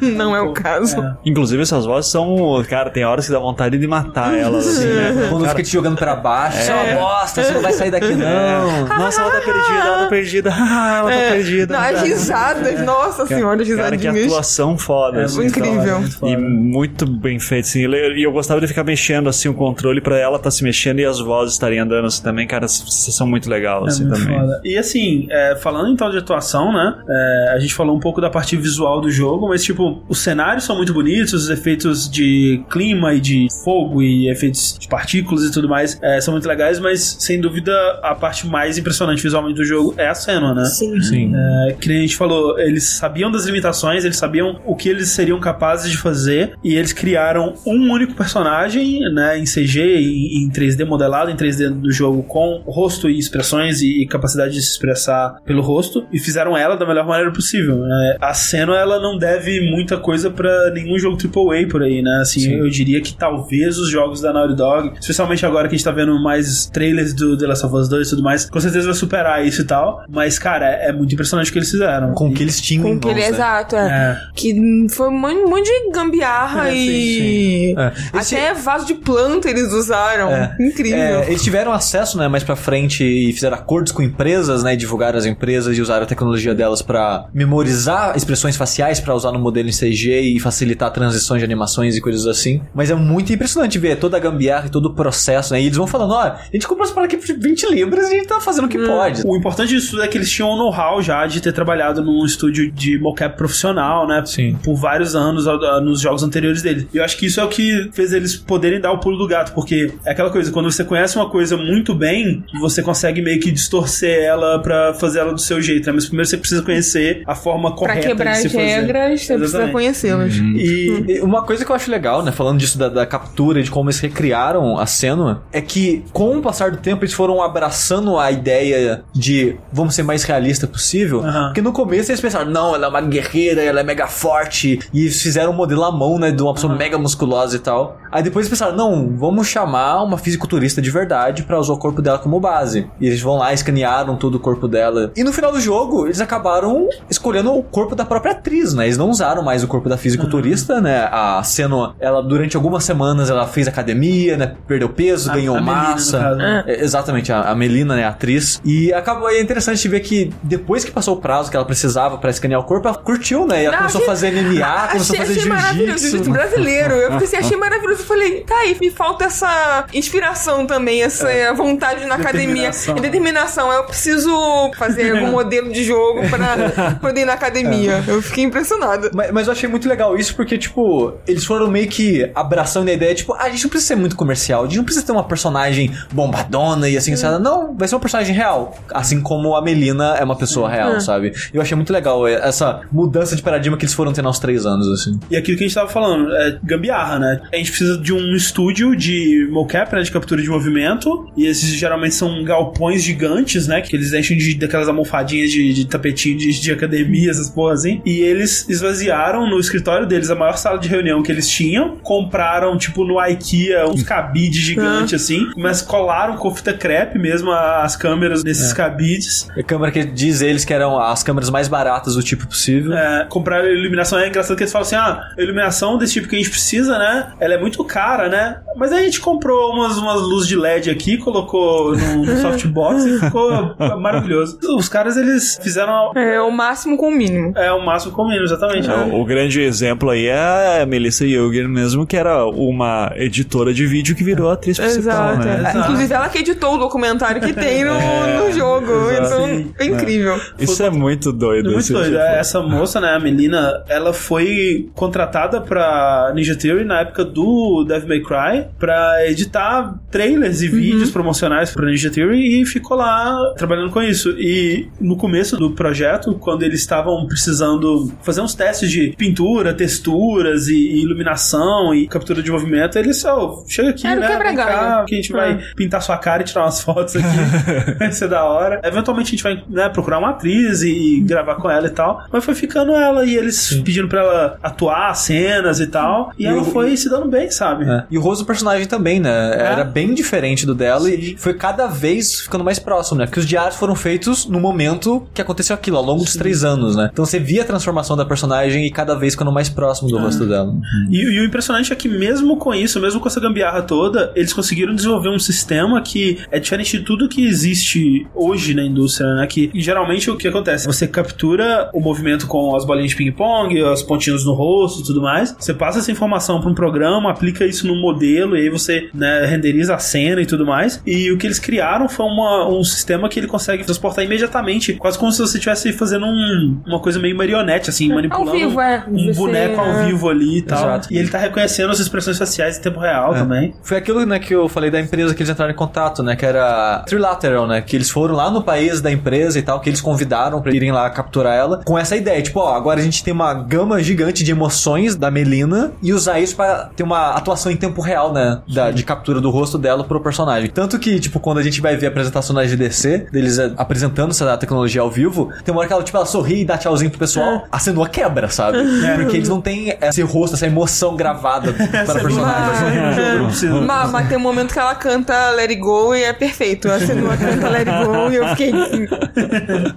Não 0.16 0.34
é 0.34 0.40
o 0.40 0.52
caso. 0.52 0.96
Inclusive, 1.24 1.62
essas 1.62 1.84
vozes 1.84 2.10
são. 2.10 2.62
Cara, 2.68 2.90
tem 2.90 3.04
horas 3.04 3.26
que 3.26 3.32
dá 3.32 3.38
vontade 3.38 3.78
de 3.78 3.86
matar 3.86 4.36
elas, 4.36 4.66
assim, 4.66 4.86
né? 4.86 5.28
Quando 5.28 5.48
fica 5.48 5.62
te 5.62 5.70
jogando 5.72 5.96
pra 5.96 6.14
baixo, 6.14 6.58
você 6.58 6.70
é 6.70 6.74
uma 6.74 7.00
bosta, 7.00 7.42
você 7.42 7.52
não 7.52 7.62
vai 7.62 7.72
sair 7.72 7.90
daqui 7.90 8.14
não. 8.14 8.86
Nossa, 8.98 9.22
ela 9.22 9.30
tá 9.30 9.40
perdida, 9.40 9.78
ela 9.78 9.98
tá 9.98 10.06
perdida. 10.08 10.50
Ah, 10.52 10.98
ela 10.98 11.10
tá 11.10 11.32
perdida. 11.32 11.74
Não, 11.74 11.82
as 11.82 12.02
risadas, 12.02 12.80
nossa 12.80 13.26
senhora, 13.26 13.62
as 13.62 13.68
Cara, 13.68 13.96
que 13.96 14.02
risadinhas. 14.06 14.26
atuação 14.26 14.78
foda. 14.78 15.24
assim. 15.24 15.46
incrível. 15.46 16.00
muito 16.00 16.18
foda. 16.18 16.32
E 16.32 16.36
muito 16.36 17.06
bem 17.06 17.38
feito, 17.38 17.66
assim. 17.66 17.86
E 17.86 18.22
eu 18.22 18.32
gostava 18.32 18.60
de 18.60 18.66
ficar 18.66 18.84
mexendo, 18.84 19.28
assim, 19.28 19.48
o 19.48 19.54
controle 19.54 20.00
pra 20.00 20.18
ela 20.18 20.36
estar 20.36 20.50
se 20.50 20.62
mexendo 20.62 21.00
e 21.00 21.04
as 21.04 21.18
vozes 21.18 21.54
estarem 21.54 21.78
andando, 21.78 22.06
assim, 22.06 22.22
também. 22.22 22.46
Cara, 22.46 22.66
vocês 22.68 23.14
são 23.14 23.26
muito 23.26 23.48
legal, 23.48 23.84
assim, 23.86 24.08
É 24.10 24.11
também. 24.14 24.38
foda. 24.38 24.60
E 24.64 24.76
assim, 24.76 25.26
é, 25.30 25.56
falando 25.56 25.92
então 25.92 26.10
de 26.10 26.18
atuação, 26.18 26.72
né? 26.72 27.02
é, 27.08 27.52
a 27.54 27.58
gente 27.58 27.74
falou 27.74 27.96
um 27.96 28.00
pouco 28.00 28.20
da 28.20 28.30
parte 28.30 28.56
visual 28.56 29.00
do 29.00 29.10
jogo, 29.10 29.48
mas 29.48 29.62
tipo, 29.62 30.02
os 30.08 30.18
cenários 30.18 30.64
são 30.64 30.76
muito 30.76 30.92
bonitos, 30.92 31.32
os 31.32 31.50
efeitos 31.50 32.10
de 32.10 32.62
clima 32.70 33.14
e 33.14 33.20
de 33.20 33.46
fogo 33.64 34.02
e 34.02 34.28
efeitos 34.28 34.76
de 34.78 34.88
partículas 34.88 35.44
e 35.44 35.52
tudo 35.52 35.68
mais 35.68 35.98
é, 36.02 36.20
são 36.20 36.32
muito 36.32 36.48
legais, 36.48 36.78
mas 36.78 37.16
sem 37.20 37.40
dúvida 37.40 37.72
a 38.02 38.14
parte 38.14 38.46
mais 38.46 38.78
impressionante 38.78 39.22
visualmente 39.22 39.56
do 39.56 39.64
jogo 39.64 39.94
é 39.96 40.08
a 40.08 40.14
cena, 40.14 40.54
né? 40.54 40.64
Sim. 40.64 41.00
Sim. 41.00 41.32
É, 41.34 41.76
que 41.80 41.88
nem 41.88 41.98
a 41.98 42.00
gente 42.02 42.16
falou, 42.16 42.58
eles 42.58 42.84
sabiam 42.84 43.30
das 43.30 43.44
limitações, 43.46 44.04
eles 44.04 44.16
sabiam 44.16 44.60
o 44.64 44.74
que 44.74 44.88
eles 44.88 45.08
seriam 45.10 45.38
capazes 45.40 45.90
de 45.90 45.98
fazer 45.98 46.54
e 46.62 46.74
eles 46.74 46.92
criaram 46.92 47.54
um 47.66 47.90
único 47.90 48.14
personagem, 48.14 49.00
né, 49.12 49.38
em 49.38 49.44
CG, 49.44 49.80
em, 49.80 50.44
em 50.44 50.50
3D 50.50 50.84
modelado, 50.84 51.30
em 51.30 51.36
3D 51.36 51.70
do 51.70 51.90
jogo, 51.90 52.22
com 52.22 52.62
rosto 52.66 53.08
e 53.08 53.18
expressões 53.18 53.80
e, 53.82 54.01
e 54.02 54.06
capacidade 54.06 54.52
de 54.54 54.62
se 54.62 54.72
expressar 54.72 55.36
pelo 55.44 55.62
rosto 55.62 56.06
e 56.12 56.18
fizeram 56.18 56.56
ela 56.56 56.76
da 56.76 56.86
melhor 56.86 57.06
maneira 57.06 57.32
possível. 57.32 57.76
né? 57.76 58.16
A 58.20 58.34
cena 58.34 58.74
ela 58.76 59.00
não 59.00 59.18
deve 59.18 59.60
muita 59.70 59.96
coisa 59.98 60.30
pra 60.30 60.70
nenhum 60.72 60.98
jogo 60.98 61.16
AAA 61.16 61.68
por 61.68 61.82
aí, 61.82 62.02
né? 62.02 62.18
Assim, 62.22 62.52
eu 62.54 62.68
diria 62.68 63.00
que 63.00 63.14
talvez 63.14 63.78
os 63.78 63.88
jogos 63.88 64.20
da 64.20 64.32
Naughty 64.32 64.56
Dog, 64.56 64.92
especialmente 65.00 65.44
agora 65.46 65.68
que 65.68 65.74
a 65.74 65.78
gente 65.78 65.84
tá 65.84 65.90
vendo 65.92 66.20
mais 66.22 66.66
trailers 66.66 67.12
do 67.14 67.36
The 67.36 67.46
Last 67.46 67.66
of 67.66 67.74
Us 67.74 67.88
2 67.88 68.06
e 68.06 68.10
tudo 68.10 68.22
mais, 68.22 68.48
com 68.48 68.60
certeza 68.60 68.86
vai 68.86 68.94
superar 68.94 69.44
isso 69.46 69.62
e 69.62 69.64
tal. 69.64 70.02
Mas, 70.08 70.38
cara, 70.38 70.66
é, 70.66 70.88
é 70.88 70.92
muito 70.92 71.12
impressionante 71.12 71.50
o 71.50 71.52
que 71.52 71.58
eles 71.58 71.70
fizeram. 71.70 72.12
Com 72.14 72.28
o 72.28 72.32
que 72.34 72.42
eles 72.42 72.60
tinham 72.60 72.88
em 72.88 72.98
Com 73.00 73.08
ele, 73.10 73.20
mãos, 73.20 73.30
né? 73.30 73.34
exato, 73.36 73.76
é. 73.76 73.82
É. 73.92 74.18
Que 74.34 74.54
foi 74.90 75.08
um 75.08 75.18
monte 75.48 75.64
de 75.66 75.90
gambiarra 75.92 76.68
É, 76.68 76.72
sim, 76.72 76.78
e. 76.78 77.74
É. 77.78 77.92
Esse- 78.20 78.34
Até 78.36 78.54
vaso 78.54 78.86
de 78.86 78.94
planta 78.94 79.48
eles 79.50 79.72
usaram. 79.72 80.30
É. 80.30 80.56
Incrível. 80.60 80.98
É, 80.98 81.26
eles 81.28 81.42
tiveram 81.42 81.72
acesso, 81.72 82.16
né, 82.18 82.28
mais 82.28 82.42
pra 82.44 82.56
frente 82.56 83.02
e 83.04 83.32
fizeram 83.32 83.56
acordos 83.56 83.91
com 83.92 84.02
empresas, 84.02 84.62
né? 84.62 84.74
E 84.74 84.76
divulgaram 84.76 85.18
as 85.18 85.26
empresas 85.26 85.76
e 85.76 85.80
usaram 85.80 86.04
a 86.04 86.06
tecnologia 86.06 86.54
delas 86.54 86.82
pra 86.82 87.26
memorizar 87.32 88.16
expressões 88.16 88.56
faciais 88.56 89.00
pra 89.00 89.14
usar 89.14 89.32
no 89.32 89.38
modelo 89.38 89.68
em 89.68 89.72
CG 89.72 90.20
e 90.20 90.40
facilitar 90.40 90.90
transições 90.90 91.40
de 91.40 91.44
animações 91.44 91.96
e 91.96 92.00
coisas 92.00 92.26
assim. 92.26 92.60
Mas 92.74 92.90
é 92.90 92.94
muito 92.94 93.32
impressionante 93.32 93.78
ver 93.78 93.96
toda 93.96 94.16
a 94.16 94.20
gambiarra 94.20 94.66
e 94.66 94.70
todo 94.70 94.86
o 94.86 94.94
processo, 94.94 95.52
né? 95.52 95.60
E 95.60 95.66
eles 95.66 95.76
vão 95.76 95.86
falando, 95.86 96.12
ó, 96.12 96.22
a 96.22 96.40
gente 96.52 96.66
comprou 96.66 96.84
essa 96.84 96.94
parada 96.94 97.14
aqui 97.14 97.24
por 97.24 97.38
20 97.38 97.66
libras 97.72 98.08
e 98.08 98.14
a 98.14 98.16
gente 98.16 98.28
tá 98.28 98.40
fazendo 98.40 98.64
o 98.64 98.68
que 98.68 98.78
pode. 98.78 99.22
O 99.26 99.36
importante 99.36 99.70
disso 99.70 99.92
tudo 99.92 100.02
é 100.02 100.08
que 100.08 100.16
eles 100.16 100.30
tinham 100.30 100.50
um 100.50 100.56
know-how 100.56 101.02
já 101.02 101.26
de 101.26 101.40
ter 101.40 101.52
trabalhado 101.52 102.02
num 102.02 102.24
estúdio 102.24 102.70
de 102.72 102.98
mocap 102.98 103.36
profissional, 103.36 104.06
né? 104.06 104.22
Sim. 104.24 104.56
Por 104.62 104.74
vários 104.74 105.14
anos 105.14 105.44
nos 105.82 106.00
jogos 106.00 106.22
anteriores 106.22 106.62
dele. 106.62 106.88
E 106.92 106.96
eu 106.96 107.04
acho 107.04 107.16
que 107.16 107.26
isso 107.26 107.40
é 107.40 107.44
o 107.44 107.48
que 107.48 107.90
fez 107.92 108.12
eles 108.12 108.36
poderem 108.36 108.80
dar 108.80 108.92
o 108.92 108.98
pulo 108.98 109.18
do 109.18 109.26
gato, 109.26 109.52
porque 109.52 109.92
é 110.04 110.12
aquela 110.12 110.30
coisa, 110.30 110.50
quando 110.50 110.70
você 110.70 110.84
conhece 110.84 111.16
uma 111.16 111.28
coisa 111.28 111.56
muito 111.56 111.94
bem, 111.94 112.44
você 112.60 112.82
consegue 112.82 113.20
meio 113.20 113.40
que 113.40 113.50
distorcer 113.50 113.81
ela 114.06 114.58
pra 114.60 114.94
fazer 114.94 115.20
ela 115.20 115.32
do 115.32 115.40
seu 115.40 115.60
jeito, 115.60 115.86
né? 115.86 115.92
Mas 115.92 116.06
primeiro 116.06 116.28
você 116.28 116.36
precisa 116.36 116.62
conhecer 116.62 117.22
a 117.26 117.34
forma 117.34 117.70
Pra 117.70 117.78
correta 117.78 118.08
quebrar 118.08 118.32
de 118.32 118.38
se 118.40 118.46
as 118.48 118.52
fazer. 118.52 118.66
regras, 118.66 119.10
você 119.20 119.26
precisa 119.34 119.44
Exatamente. 119.44 119.72
conhecê-las. 119.72 120.34
E 120.34 121.04
e 121.08 121.20
uma 121.20 121.42
coisa 121.42 121.64
que 121.64 121.70
eu 121.70 121.76
acho 121.76 121.90
legal, 121.90 122.22
né, 122.22 122.32
falando 122.32 122.58
disso 122.58 122.78
da, 122.78 122.88
da 122.88 123.06
captura 123.06 123.60
e 123.60 123.62
de 123.62 123.70
como 123.70 123.88
eles 123.88 124.00
recriaram 124.00 124.78
a 124.78 124.86
cena, 124.86 125.42
é 125.52 125.60
que 125.60 126.04
com 126.12 126.36
o 126.38 126.42
passar 126.42 126.70
do 126.70 126.76
tempo 126.78 127.04
eles 127.04 127.14
foram 127.14 127.42
abraçando 127.42 128.18
a 128.18 128.30
ideia 128.30 129.02
de 129.12 129.56
vamos 129.72 129.94
ser 129.94 130.02
mais 130.02 130.22
realista 130.24 130.66
possível. 130.66 131.22
Porque 131.22 131.60
no 131.62 131.72
começo 131.72 132.10
eles 132.10 132.20
pensaram, 132.20 132.50
não, 132.50 132.74
ela 132.74 132.86
é 132.86 132.88
uma 132.88 133.00
guerreira, 133.00 133.62
ela 133.62 133.80
é 133.80 133.82
mega 133.82 134.06
forte, 134.06 134.78
e 134.92 135.10
fizeram 135.10 135.52
um 135.52 135.54
modelo 135.54 135.84
à 135.84 135.90
mão, 135.92 136.18
né, 136.18 136.30
de 136.30 136.42
uma 136.42 136.54
pessoa 136.54 136.74
mega 136.74 136.98
musculosa 136.98 137.56
e 137.56 137.58
tal. 137.60 137.98
Aí 138.10 138.22
depois 138.22 138.46
eles 138.46 138.58
pensaram, 138.58 138.76
não, 138.76 139.16
vamos 139.16 139.48
chamar 139.48 140.02
uma 140.02 140.18
fisiculturista 140.18 140.82
de 140.82 140.90
verdade 140.90 141.42
pra 141.42 141.58
usar 141.58 141.72
o 141.72 141.78
corpo 141.78 142.02
dela 142.02 142.18
como 142.18 142.38
base. 142.40 142.86
E 143.00 143.06
eles 143.06 143.20
vão 143.20 143.38
lá, 143.38 143.52
escanearam 143.72 144.16
todo 144.16 144.34
o 144.36 144.40
corpo 144.40 144.68
dela. 144.68 145.10
E 145.16 145.24
no 145.24 145.32
final 145.32 145.50
do 145.52 145.60
jogo, 145.60 146.06
eles 146.06 146.20
acabaram 146.20 146.88
escolhendo 147.08 147.52
o 147.54 147.62
corpo 147.62 147.94
da 147.96 148.04
própria 148.04 148.32
atriz, 148.32 148.74
né? 148.74 148.84
Eles 148.84 148.98
não 148.98 149.08
usaram 149.08 149.42
mais 149.42 149.64
o 149.64 149.68
corpo 149.68 149.88
da 149.88 149.96
fisiculturista, 149.96 150.80
né? 150.80 151.08
A 151.10 151.42
Senna, 151.42 151.94
ela 151.98 152.22
durante 152.22 152.56
algumas 152.56 152.84
semanas 152.84 153.30
ela 153.30 153.46
fez 153.46 153.66
academia, 153.66 154.36
né? 154.36 154.54
Perdeu 154.66 154.88
peso, 154.90 155.30
A- 155.30 155.34
ganhou 155.34 155.56
a 155.56 155.60
Melina, 155.60 155.82
massa. 155.82 156.18
caso. 156.18 156.40
É, 156.40 156.82
exatamente, 156.84 157.32
a, 157.32 157.42
a 157.42 157.54
Melina, 157.54 157.96
né, 157.96 158.04
a 158.04 158.08
atriz. 158.10 158.60
E 158.64 158.92
acabou 158.92 159.28
é 159.30 159.40
interessante 159.40 159.86
ver 159.88 160.00
que 160.00 160.32
depois 160.42 160.84
que 160.84 160.90
passou 160.90 161.16
o 161.16 161.20
prazo 161.20 161.50
que 161.50 161.56
ela 161.56 161.64
precisava 161.66 162.18
pra 162.18 162.30
escanear 162.30 162.60
o 162.60 162.64
corpo, 162.64 162.86
ela 162.88 162.96
curtiu, 162.96 163.46
né? 163.46 163.62
E 163.62 163.66
ela 163.66 163.76
Ah, 163.76 163.78
começou 163.78 164.02
a 164.02 164.04
fazer 164.04 164.30
MMA, 164.32 164.88
começou 164.92 165.16
a 165.16 165.18
fazer 165.24 165.44
maravilhoso, 165.46 165.78
jiu-jitsu. 165.86 166.08
jiu-jitsu 166.08 166.30
brasileiro. 166.30 166.94
Eu 166.94 167.12
fiquei 167.12 167.26
assim, 167.26 167.36
achei 167.36 167.56
maravilhoso. 167.56 168.02
Eu 168.02 168.06
falei, 168.06 168.40
tá 168.40 168.54
aí, 168.56 168.76
me 168.80 168.90
falta 168.90 169.24
essa 169.24 169.86
inspiração 169.92 170.66
também, 170.66 171.02
essa 171.02 171.28
vontade 171.54 172.04
na 172.06 172.16
academia 172.16 172.70
e 172.96 173.00
determinação. 173.00 173.61
Eu 173.70 173.84
preciso 173.84 174.30
fazer 174.76 175.12
algum 175.16 175.32
modelo 175.32 175.72
de 175.72 175.84
jogo 175.84 176.20
pra 176.28 176.92
poder 177.00 177.22
ir 177.22 177.24
na 177.24 177.34
academia. 177.34 178.02
Eu 178.06 178.22
fiquei 178.22 178.44
impressionada. 178.44 179.10
Mas, 179.12 179.30
mas 179.30 179.46
eu 179.46 179.52
achei 179.52 179.68
muito 179.68 179.88
legal 179.88 180.16
isso 180.16 180.34
porque, 180.34 180.56
tipo, 180.56 181.14
eles 181.26 181.44
foram 181.44 181.70
meio 181.70 181.88
que 181.88 182.30
abraçando 182.34 182.88
a 182.88 182.92
ideia, 182.92 183.14
tipo, 183.14 183.34
ah, 183.34 183.44
a 183.44 183.50
gente 183.50 183.64
não 183.64 183.70
precisa 183.70 183.94
ser 183.94 184.00
muito 184.00 184.16
comercial, 184.16 184.62
a 184.62 184.66
gente 184.66 184.78
não 184.78 184.84
precisa 184.84 185.04
ter 185.04 185.12
uma 185.12 185.24
personagem 185.24 185.92
bombadona 186.12 186.88
e 186.88 186.96
assim, 186.96 187.14
sabe? 187.16 187.42
Não, 187.42 187.76
vai 187.76 187.86
ser 187.86 187.94
uma 187.94 188.00
personagem 188.00 188.34
real. 188.34 188.76
Assim 188.92 189.20
como 189.20 189.54
a 189.54 189.62
Melina 189.62 190.16
é 190.18 190.24
uma 190.24 190.36
pessoa 190.36 190.68
real, 190.68 191.00
sabe? 191.00 191.32
Eu 191.52 191.60
achei 191.60 191.76
muito 191.76 191.92
legal 191.92 192.26
essa 192.26 192.80
mudança 192.90 193.36
de 193.36 193.42
paradigma 193.42 193.76
que 193.76 193.84
eles 193.84 193.94
foram 193.94 194.12
tendo 194.12 194.28
aos 194.28 194.38
três 194.38 194.64
anos, 194.64 194.88
assim. 194.88 195.18
E 195.30 195.36
aquilo 195.36 195.56
que 195.58 195.64
a 195.64 195.66
gente 195.66 195.74
tava 195.74 195.88
falando, 195.88 196.34
é 196.34 196.58
gambiarra, 196.62 197.18
né? 197.18 197.40
A 197.52 197.56
gente 197.56 197.70
precisa 197.70 197.98
de 197.98 198.12
um 198.12 198.34
estúdio 198.34 198.96
de 198.96 199.48
mocap, 199.50 199.94
né? 199.94 200.02
De 200.02 200.10
captura 200.10 200.40
de 200.42 200.48
movimento. 200.48 201.30
E 201.36 201.46
esses 201.46 201.68
geralmente 201.70 202.14
são 202.14 202.44
galpões 202.44 203.02
gigantes, 203.02 203.51
né? 203.66 203.80
Que 203.80 203.96
eles 203.96 204.12
enchem 204.12 204.36
de, 204.36 204.54
daquelas 204.54 204.88
almofadinhas 204.88 205.50
de, 205.50 205.72
de 205.72 205.86
tapetinho 205.86 206.36
de, 206.38 206.60
de 206.60 206.72
academia, 206.72 207.30
essas 207.30 207.48
porra 207.48 207.74
assim. 207.74 208.02
E 208.04 208.20
eles 208.20 208.68
esvaziaram 208.68 209.48
no 209.48 209.58
escritório 209.58 210.06
deles 210.06 210.30
a 210.30 210.34
maior 210.34 210.56
sala 210.56 210.78
de 210.78 210.88
reunião 210.88 211.22
que 211.22 211.30
eles 211.30 211.48
tinham. 211.48 211.96
Compraram, 212.02 212.76
tipo, 212.76 213.04
no 213.04 213.20
IKEA, 213.20 213.86
uns 213.88 214.02
cabides 214.02 214.60
gigantes, 214.60 215.14
assim. 215.14 215.46
Mas 215.56 215.82
colaram 215.82 216.36
com 216.36 216.54
fita 216.54 216.72
crepe 216.72 217.18
mesmo 217.18 217.50
as 217.50 217.96
câmeras 217.96 218.42
nesses 218.42 218.72
cabides. 218.72 219.48
A 219.56 219.62
câmera 219.62 219.92
que 219.92 220.04
diz 220.04 220.40
eles 220.40 220.64
que 220.64 220.72
eram 220.72 220.98
as 220.98 221.22
câmeras 221.22 221.50
mais 221.50 221.68
baratas 221.68 222.14
do 222.14 222.22
tipo 222.22 222.46
possível. 222.46 222.92
É, 222.92 223.26
comprar 223.28 223.64
iluminação 223.64 224.18
é 224.18 224.28
engraçado 224.28 224.56
que 224.56 224.62
eles 224.62 224.72
falam 224.72 224.86
assim: 224.86 224.96
ah, 224.96 225.32
iluminação 225.38 225.98
desse 225.98 226.14
tipo 226.14 226.28
que 226.28 226.36
a 226.36 226.38
gente 226.38 226.50
precisa, 226.50 226.98
né? 226.98 227.32
Ela 227.40 227.54
é 227.54 227.58
muito 227.58 227.84
cara, 227.84 228.28
né? 228.28 228.60
Mas 228.76 228.92
aí 228.92 229.02
a 229.02 229.04
gente 229.04 229.20
comprou 229.20 229.72
umas, 229.72 229.96
umas 229.98 230.20
luzes 230.20 230.48
de 230.48 230.56
LED 230.56 230.90
aqui, 230.90 231.16
colocou 231.18 231.96
no 231.96 232.36
softbox 232.40 233.04
ficou 233.32 234.00
maravilhoso. 234.00 234.58
Os 234.76 234.88
caras, 234.88 235.16
eles 235.16 235.58
fizeram 235.62 236.12
É 236.16 236.40
o 236.40 236.50
máximo 236.50 236.96
com 236.96 237.08
o 237.08 237.10
mínimo. 237.10 237.52
é, 237.56 237.72
o 237.72 237.84
máximo 237.84 238.12
com 238.12 238.26
menos, 238.28 238.50
exatamente. 238.50 238.90
É, 238.90 238.94
O, 238.94 239.20
o 239.20 239.24
grande 239.24 239.60
exemplo 239.60 240.10
aí 240.10 240.26
é 240.26 240.82
a 240.82 240.86
Melissa 240.86 241.24
Yeager 241.26 241.68
mesmo, 241.68 242.06
que 242.06 242.16
era 242.16 242.44
uma 242.46 243.12
editora 243.16 243.72
de 243.72 243.86
vídeo 243.86 244.14
que 244.14 244.24
virou 244.24 244.50
atriz 244.50 244.78
principal, 244.78 245.32
Exato. 245.32 245.46
né? 245.46 245.72
é. 245.74 245.78
Inclusive, 245.78 246.12
ela 246.14 246.28
que 246.28 246.38
editou 246.38 246.74
o 246.74 246.78
documentário 246.78 247.40
que 247.40 247.52
tem 247.52 247.84
no, 247.84 247.94
no 247.94 248.52
jogo. 248.52 248.92
exato. 249.10 249.42
Então, 249.42 249.72
é 249.78 249.84
incrível. 249.86 250.40
Isso 250.58 250.82
é 250.82 250.90
muito 250.90 251.32
doido. 251.32 251.66
Muito 251.66 251.78
assim, 251.78 251.92
doido. 251.92 252.10
tipo, 252.10 252.18
É, 252.22 252.38
Essa 252.38 252.60
moça, 252.60 253.00
né, 253.00 253.14
a 253.14 253.20
Melina, 253.20 253.82
ela 253.88 254.12
foi 254.12 254.90
contratada 254.94 255.60
pra 255.60 256.32
Ninja 256.34 256.56
Theory 256.56 256.84
na 256.84 257.00
época 257.00 257.24
do 257.24 257.84
Devil 257.86 258.08
May 258.08 258.20
Cry 258.20 258.66
pra 258.78 259.26
editar 259.28 259.94
trailers 260.10 260.62
e 260.62 260.68
vídeos 260.68 261.10
promocionais 261.10 261.70
pra 261.70 261.86
Ninja 261.86 262.10
Theory 262.10 262.60
e 262.60 262.66
ficou 262.66 262.96
lá 262.96 263.21
trabalhando 263.56 263.90
com 263.90 264.02
isso. 264.02 264.30
E 264.38 264.88
no 265.00 265.16
começo 265.16 265.56
do 265.56 265.70
projeto, 265.70 266.34
quando 266.34 266.62
eles 266.62 266.80
estavam 266.80 267.26
precisando 267.26 268.12
fazer 268.22 268.40
uns 268.40 268.54
testes 268.54 268.90
de 268.90 269.14
pintura, 269.16 269.74
texturas 269.74 270.68
e, 270.68 270.74
e 270.76 271.02
iluminação 271.02 271.94
e 271.94 272.06
captura 272.06 272.42
de 272.42 272.50
movimento, 272.50 272.98
eles 272.98 273.18
só 273.18 273.62
chega 273.68 273.90
aqui, 273.90 274.06
Era 274.06 274.20
né? 274.20 274.38
vem 274.42 274.56
cá, 274.56 275.04
que 275.06 275.14
a 275.14 275.16
gente 275.16 275.32
vai 275.32 275.58
pintar 275.76 276.02
sua 276.02 276.16
cara 276.18 276.42
e 276.42 276.44
tirar 276.44 276.62
umas 276.62 276.80
fotos 276.80 277.16
aqui. 277.16 277.26
vai 277.98 278.12
ser 278.12 278.28
da 278.28 278.44
hora. 278.44 278.80
Eventualmente 278.84 279.28
a 279.28 279.30
gente 279.30 279.42
vai 279.42 279.62
né, 279.68 279.88
procurar 279.88 280.18
uma 280.18 280.30
atriz 280.30 280.82
e 280.82 281.20
gravar 281.26 281.56
com 281.56 281.70
ela 281.70 281.86
e 281.86 281.90
tal. 281.90 282.24
Mas 282.32 282.44
foi 282.44 282.54
ficando 282.54 282.92
ela 282.94 283.24
e 283.24 283.36
eles 283.36 283.74
pedindo 283.84 284.08
pra 284.08 284.20
ela 284.20 284.58
atuar 284.62 285.14
cenas 285.14 285.80
e 285.80 285.86
tal. 285.86 286.32
E, 286.38 286.44
E 286.44 286.46
ela 286.46 286.62
o- 286.62 286.64
foi 286.64 286.96
se 286.96 287.08
dando 287.08 287.28
bem, 287.28 287.50
sabe? 287.50 287.88
É. 287.88 288.04
E 288.10 288.18
o 288.18 288.20
rosto 288.20 288.42
do 288.42 288.46
personagem 288.46 288.86
também, 288.86 289.20
né? 289.20 289.52
Era 289.58 289.84
bem 289.84 290.14
diferente 290.14 290.66
do 290.66 290.74
dela 290.74 291.08
e 291.10 291.36
foi 291.36 291.54
cada 291.54 291.86
vez 291.86 292.40
ficando 292.40 292.64
mais 292.64 292.78
próximo, 292.78 293.11
né? 293.14 293.26
Porque 293.26 293.40
os 293.40 293.46
diários 293.46 293.76
foram 293.76 293.94
feitos 293.94 294.46
no 294.46 294.60
momento 294.60 295.26
que 295.34 295.40
aconteceu 295.40 295.74
aquilo, 295.74 295.96
ao 295.96 296.04
longo 296.04 296.24
dos 296.24 296.34
três 296.34 296.64
anos, 296.64 296.96
né? 296.96 297.10
Então 297.12 297.24
você 297.24 297.38
via 297.38 297.62
a 297.62 297.64
transformação 297.64 298.16
da 298.16 298.24
personagem 298.24 298.86
e 298.86 298.90
cada 298.90 299.14
vez 299.14 299.34
ficando 299.34 299.52
mais 299.52 299.68
próximo 299.68 300.08
do 300.08 300.18
rosto 300.18 300.46
dela. 300.46 300.74
E, 301.10 301.16
e 301.22 301.40
o 301.40 301.44
impressionante 301.44 301.92
é 301.92 301.96
que 301.96 302.08
mesmo 302.08 302.56
com 302.56 302.74
isso, 302.74 303.00
mesmo 303.00 303.20
com 303.20 303.28
essa 303.28 303.40
gambiarra 303.40 303.82
toda, 303.82 304.32
eles 304.34 304.52
conseguiram 304.52 304.94
desenvolver 304.94 305.28
um 305.28 305.38
sistema 305.38 306.00
que 306.02 306.38
é 306.50 306.58
diferente 306.58 306.98
de 306.98 307.04
tudo 307.04 307.28
que 307.28 307.44
existe 307.46 308.26
hoje 308.34 308.74
na 308.74 308.82
indústria, 308.84 309.34
né? 309.34 309.46
Que 309.46 309.70
geralmente 309.74 310.30
o 310.30 310.36
que 310.36 310.48
acontece? 310.48 310.86
Você 310.86 311.06
captura 311.06 311.90
o 311.92 312.00
movimento 312.00 312.46
com 312.46 312.74
as 312.76 312.84
bolinhas 312.84 313.10
de 313.10 313.16
ping-pong, 313.16 313.80
os 313.82 314.02
pontinhos 314.02 314.44
no 314.44 314.52
rosto 314.52 315.00
e 315.00 315.04
tudo 315.04 315.20
mais. 315.22 315.54
Você 315.58 315.72
passa 315.74 315.98
essa 315.98 316.10
informação 316.10 316.60
para 316.60 316.70
um 316.70 316.74
programa, 316.74 317.30
aplica 317.30 317.64
isso 317.64 317.86
no 317.86 317.94
modelo 317.96 318.56
e 318.56 318.60
aí 318.62 318.68
você 318.70 319.08
né, 319.14 319.44
renderiza 319.46 319.94
a 319.94 319.98
cena 319.98 320.40
e 320.40 320.46
tudo 320.46 320.66
mais. 320.66 321.00
E 321.06 321.30
o 321.30 321.38
que 321.38 321.46
eles 321.46 321.58
criaram 321.58 322.08
foi 322.08 322.26
uma- 322.26 322.68
um 322.68 322.82
sistema 322.84 323.01
que 323.28 323.38
ele 323.40 323.46
consegue 323.46 323.84
transportar 323.84 324.24
imediatamente, 324.24 324.94
quase 324.94 325.18
como 325.18 325.30
se 325.32 325.38
você 325.40 325.56
estivesse 325.58 325.92
fazendo 325.92 326.26
um- 326.26 326.80
uma 326.86 327.00
coisa 327.00 327.18
meio 327.18 327.36
marionete, 327.36 327.90
assim, 327.90 328.08
manipulando 328.12 328.52
vivo, 328.52 328.80
é. 328.80 329.04
um 329.08 329.26
Você- 329.26 329.32
boneco 329.38 329.80
ao 329.80 329.86
é. 329.86 330.06
vivo 330.06 330.28
ali 330.28 330.58
e 330.58 330.62
tal. 330.62 330.78
Exato. 330.78 331.08
E 331.12 331.18
ele 331.18 331.28
tá 331.28 331.38
reconhecendo 331.38 331.90
as 331.90 331.98
expressões 332.00 332.38
faciais 332.38 332.78
em 332.78 332.82
tempo 332.82 333.00
real 333.00 333.34
também. 333.34 333.74
Foi 333.82 333.96
aquilo, 333.96 334.24
né, 334.26 334.38
que 334.38 334.54
eu 334.54 334.68
falei 334.68 334.90
da 334.90 335.00
empresa 335.00 335.34
que 335.34 335.42
eles 335.42 335.50
entraram 335.50 335.72
em 335.72 335.76
contato, 335.76 336.22
né, 336.22 336.36
que 336.36 336.44
era 336.46 337.02
Trilateral, 337.06 337.66
né, 337.66 337.80
que 337.80 337.96
eles 337.96 338.10
foram 338.10 338.34
lá 338.34 338.50
no 338.50 338.62
país 338.62 339.00
da 339.00 339.10
empresa 339.10 339.58
e 339.58 339.62
tal, 339.62 339.80
que 339.80 339.88
eles 339.88 340.00
convidaram 340.00 340.60
pra 340.60 340.72
irem 340.74 340.92
lá 340.92 341.08
capturar 341.10 341.54
ela, 341.56 341.80
com 341.84 341.98
essa 341.98 342.16
ideia, 342.16 342.40
tipo, 342.42 342.60
ó, 342.60 342.74
agora 342.74 343.00
a 343.00 343.02
gente 343.02 343.22
tem 343.24 343.32
uma 343.32 343.52
gama 343.54 344.02
gigante 344.02 344.44
de 344.44 344.50
emoções 344.50 345.16
da 345.16 345.30
Melina 345.30 345.92
e 346.02 346.12
usar 346.12 346.38
isso 346.40 346.56
pra 346.56 346.90
ter 346.96 347.02
uma 347.02 347.30
atuação 347.30 347.70
em 347.72 347.76
tempo 347.76 348.00
real, 348.00 348.32
né, 348.32 348.60
da, 348.72 348.90
de 348.90 349.02
captura 349.02 349.40
do 349.40 349.50
rosto 349.50 349.78
dela 349.78 350.04
pro 350.04 350.20
personagem. 350.20 350.70
Tanto 350.70 350.98
que, 350.98 351.18
tipo, 351.20 351.40
quando 351.40 351.58
a 351.58 351.62
gente 351.62 351.80
vai 351.80 351.96
ver 351.96 352.06
a 352.06 352.08
apresentação 352.08 352.54
na 352.54 352.64
GDC, 352.64 352.91
deles 353.30 353.58
é, 353.58 353.72
apresentando 353.76 354.30
essa 354.30 354.56
tecnologia 354.56 355.00
ao 355.00 355.10
vivo, 355.10 355.52
tem 355.64 355.72
uma 355.72 355.80
hora 355.80 355.88
que 355.88 355.94
ela, 355.94 356.02
tipo, 356.02 356.16
ela 356.16 356.26
sorri 356.26 356.62
e 356.62 356.64
dá 356.64 356.76
tchauzinho 356.76 357.10
pro 357.10 357.18
pessoal, 357.18 357.66
a 357.70 357.78
cenoa 357.78 358.08
quebra, 358.08 358.48
sabe? 358.48 358.78
Porque 359.16 359.36
eles 359.36 359.48
não 359.48 359.60
têm 359.60 359.96
esse 360.00 360.22
rosto, 360.22 360.54
essa 360.54 360.66
emoção 360.66 361.16
gravada 361.16 361.72
para 362.06 362.18
o 362.18 362.22
personagem. 362.22 363.82
Mas, 363.86 364.10
mas 364.10 364.28
tem 364.28 364.36
um 364.36 364.40
momento 364.40 364.72
que 364.72 364.78
ela 364.78 364.94
canta 364.94 365.50
Let 365.50 365.70
It 365.70 365.80
Go 365.80 366.14
e 366.14 366.22
é 366.22 366.32
perfeito. 366.32 366.88
A 366.88 366.98
Senua 366.98 367.36
canta 367.36 367.68
Let 367.68 367.88
It 367.88 368.06
Go 368.06 368.30
e 368.30 368.36
eu 368.36 368.48
fiquei. 368.48 368.72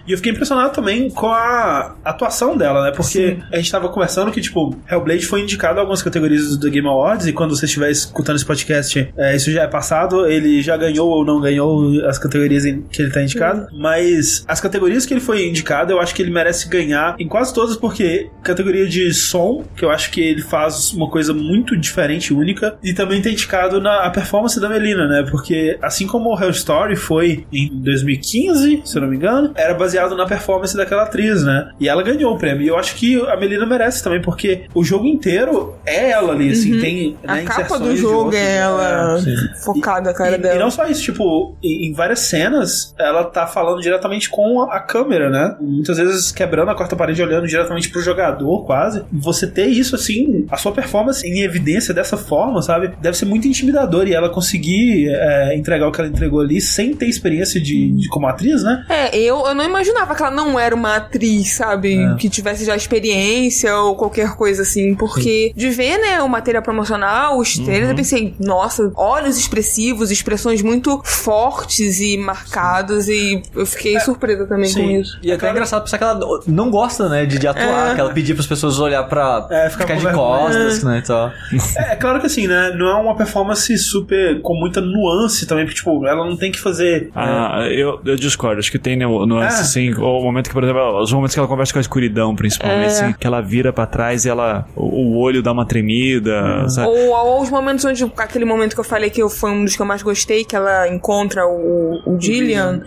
E 0.08 0.12
eu 0.12 0.18
fiquei 0.18 0.32
impressionado 0.32 0.74
também 0.74 1.10
com 1.10 1.28
a 1.28 1.96
atuação 2.04 2.56
dela, 2.58 2.84
né? 2.84 2.92
Porque 2.92 3.38
a 3.52 3.58
gente 3.58 3.72
tava 3.72 3.90
conversando 3.90 4.32
que, 4.32 4.42
tipo, 4.42 4.76
Hellblade 4.90 5.26
foi 5.26 5.42
indicado 5.42 5.80
a 5.80 5.82
algumas 5.82 6.02
categorias 6.02 6.58
do 6.58 6.70
Game 6.70 6.88
Awards, 6.88 7.28
e 7.28 7.34
quando 7.34 7.56
você 7.56 7.66
estiver 7.66 7.90
escutando 7.90 8.36
esse 8.36 8.46
podcast, 8.46 9.14
é, 9.18 9.36
isso 9.36 9.52
já 9.52 9.64
é 9.64 9.68
passado, 9.68 10.26
ele 10.28 10.62
já 10.62 10.78
ganhou 10.78 11.08
ou 11.10 11.26
não 11.26 11.42
ganhou 11.42 12.06
as 12.06 12.18
categorias 12.18 12.66
em 12.66 12.85
que 12.92 13.02
ele 13.02 13.12
tá 13.12 13.22
indicado, 13.22 13.68
mas 13.74 14.44
as 14.48 14.60
categorias 14.60 15.06
que 15.06 15.14
ele 15.14 15.22
foi 15.22 15.48
indicado, 15.48 15.92
eu 15.92 16.00
acho 16.00 16.14
que 16.14 16.22
ele 16.22 16.32
merece 16.32 16.68
ganhar 16.70 17.16
em 17.20 17.28
quase 17.28 17.54
todas, 17.54 17.76
porque 17.78 18.30
categoria 18.44 18.88
de 18.88 19.14
som, 19.14 19.64
que 19.76 19.84
eu 19.84 19.90
acho 19.92 20.12
que 20.12 20.22
ele 20.22 20.42
faz 20.42 20.94
uma 20.94 21.10
coisa 21.10 21.34
muito 21.34 21.76
diferente, 21.78 22.34
única, 22.34 22.78
e 22.84 22.94
também 22.94 23.22
tá 23.22 23.30
indicado 23.30 23.80
na 23.82 24.06
a 24.06 24.10
performance 24.10 24.60
da 24.60 24.70
Melina, 24.70 25.08
né? 25.08 25.26
Porque 25.30 25.78
assim 25.82 26.06
como 26.06 26.30
o 26.34 26.40
Hell 26.40 26.50
Story 26.52 26.96
foi 26.96 27.46
em 27.52 27.70
2015, 27.82 28.82
se 28.86 28.98
eu 28.98 29.02
não 29.02 29.10
me 29.10 29.16
engano, 29.16 29.52
era 29.56 29.74
baseado 29.74 30.16
na 30.16 30.26
performance 30.26 30.76
daquela 30.76 31.04
atriz, 31.04 31.44
né? 31.44 31.72
E 31.80 31.88
ela 31.90 32.04
ganhou 32.04 32.34
o 32.34 32.38
prêmio. 32.38 32.62
E 32.64 32.68
eu 32.68 32.78
acho 32.78 32.96
que 32.96 33.20
a 33.28 33.36
Melina 33.36 33.66
merece 33.66 34.04
também, 34.04 34.22
porque 34.22 34.66
o 34.74 34.84
jogo 34.84 35.06
inteiro 35.06 35.76
é 35.86 36.12
ela 36.12 36.34
ali, 36.34 36.52
assim, 36.52 36.80
tem 36.80 37.18
A 37.26 37.36
né, 37.36 37.44
capa 37.44 37.80
do 37.80 37.96
jogo 37.96 38.26
outros, 38.26 38.36
é 38.42 38.58
ela 38.58 39.20
sim. 39.20 39.36
focada 39.64 40.10
a 40.12 40.14
cara 40.14 40.36
E, 40.36 40.38
dela. 40.42 40.56
e 40.56 40.60
não 40.60 40.72
só 40.72 40.86
isso, 40.88 41.02
tipo, 41.02 41.56
em 41.64 41.94
várias 41.94 42.20
cenas, 42.20 42.75
ela 42.98 43.24
tá 43.24 43.48
falando 43.48 43.82
diretamente 43.82 44.30
com 44.30 44.62
a, 44.64 44.80
câmera, 44.80 45.30
né? 45.30 45.56
Muitas 45.60 45.98
vezes 45.98 46.32
quebrando 46.32 46.72
a 46.72 46.76
quarta 46.76 46.96
parede, 46.96 47.22
olhando 47.22 47.48
diretamente 47.48 47.90
pro 47.90 48.02
jogador, 48.02 48.66
quase. 48.66 49.04
Você 49.12 49.48
ter 49.48 49.68
isso, 49.68 49.96
assim, 49.96 50.46
a 50.50 50.58
sua 50.58 50.72
performance 50.72 51.26
em 51.26 51.42
evidência 51.42 51.94
dessa 51.94 52.18
forma, 52.18 52.62
sabe? 52.62 52.94
Deve 53.02 53.18
ser 53.18 53.26
muito 53.26 53.48
intimidador. 53.48 54.08
E 54.08 54.14
ela 54.14 54.30
conseguir 54.30 55.10
é, 55.10 55.56
entregar 55.56 55.88
o 55.88 55.92
que 55.92 56.00
ela 56.00 56.10
entregou 56.10 56.42
ali 56.42 56.62
sem 56.62 56.94
ter 56.96 57.08
experiência 57.08 57.60
de, 57.60 57.92
de 57.92 58.08
como 58.10 58.28
atriz, 58.28 58.64
né? 58.64 58.86
É, 58.90 59.18
eu, 59.18 59.46
eu 59.46 59.56
não 59.56 59.64
imaginava 59.64 60.16
que 60.16 60.22
ela 60.22 60.32
não 60.32 60.60
era 60.60 60.76
uma 60.76 60.98
atriz, 60.98 61.54
sabe? 61.54 61.98
É. 61.98 62.16
Que 62.16 62.30
tivesse 62.30 62.66
já 62.66 62.76
experiência 62.76 63.76
ou 63.78 63.96
qualquer 63.96 64.36
coisa 64.36 64.62
assim. 64.62 64.96
Porque 64.96 65.52
de 65.56 65.70
ver, 65.70 65.98
né, 65.98 66.22
o 66.22 66.30
material 66.30 66.64
promocional, 66.64 67.40
os 67.40 67.58
trailers, 67.58 67.90
eu 67.90 67.96
pensei, 67.96 68.36
nossa, 68.40 68.92
olhos 68.96 69.38
expressivos, 69.38 70.12
expressões 70.12 70.62
muito 70.62 71.02
fortes 71.04 72.00
e 72.00 72.18
marcadas. 72.18 72.65
E 73.08 73.42
eu 73.56 73.66
fiquei 73.66 74.00
surpresa 74.00 74.46
também 74.46 74.68
com 74.70 74.80
sim. 74.80 75.00
isso. 75.00 75.18
E 75.22 75.32
é 75.32 75.36
até 75.36 75.50
engraçado 75.52 75.84
pensar 75.84 75.98
que 75.98 76.04
ela 76.04 76.20
não 76.48 76.70
gosta, 76.70 77.08
né, 77.10 77.26
de, 77.26 77.38
de 77.40 77.48
atuar, 77.48 77.92
É. 77.92 77.96
que 77.96 78.02
ela 78.02 78.14
pedia 78.14 78.34
pras 78.36 78.48
pessoas 78.48 78.80
olhar 78.80 79.04
pra 79.04 79.48
É, 79.50 79.70
ficar 79.70 79.86
ficar 79.88 80.02
com 80.02 80.08
de 80.10 80.14
costas, 80.16 80.84
né, 80.84 81.00
e 81.00 81.02
tal. 81.02 81.32
É, 81.78 81.94
é 81.94 81.96
claro 81.96 82.20
que 82.20 82.26
assim, 82.26 82.48
né? 82.48 82.72
Não 82.78 82.88
é 82.88 82.94
uma 82.96 83.16
performance 83.16 83.78
super 83.78 84.42
com 84.42 84.54
muita 84.56 84.82
nuance 84.82 85.46
também, 85.48 85.66
porque, 85.66 85.78
tipo, 85.78 86.06
ela 86.06 86.26
não 86.26 86.36
tem 86.38 86.52
que 86.52 86.60
fazer. 86.60 87.10
Ah, 87.16 87.68
eu, 87.70 88.00
eu 88.06 88.16
discordo. 88.16 88.60
Acho 88.60 88.72
que 88.72 88.80
tem 88.80 88.98
no, 88.98 89.26
nuance, 89.26 89.58
É. 89.58 89.62
assim. 89.62 89.94
O 89.94 90.22
momento 90.22 90.48
que, 90.48 90.54
por 90.54 90.64
exemplo, 90.64 91.02
os 91.02 91.12
momentos 91.12 91.34
que 91.34 91.40
ela 91.40 91.48
conversa 91.48 91.74
com 91.74 91.80
a 91.80 91.82
escuridão, 91.82 92.36
principalmente, 92.36 92.84
É. 92.84 92.88
assim, 92.88 93.14
que 93.14 93.26
ela 93.28 93.42
vira 93.42 93.72
pra 93.74 93.86
trás 93.86 94.26
e 94.26 94.30
ela. 94.30 94.66
O, 94.76 94.84
o 95.16 95.18
olho 95.18 95.42
dá 95.42 95.52
uma 95.52 95.66
tremida, 95.66 96.68
sabe? 96.70 96.88
Ou, 96.90 97.10
ou 97.12 97.42
os 97.42 97.50
momentos 97.50 97.84
onde. 97.86 98.06
Aquele 98.18 98.46
momento 98.46 98.74
que 98.74 98.80
eu 98.80 98.84
falei 98.84 99.10
que 99.10 99.22
eu- 99.22 99.30
foi 99.30 99.52
um 99.52 99.64
dos 99.66 99.76
que 99.76 99.82
eu 99.82 99.86
mais 99.86 100.02
gostei, 100.02 100.44
que 100.44 100.56
ela 100.56 100.88
encontra 100.88 101.46
o, 101.48 102.02
o 102.06 102.18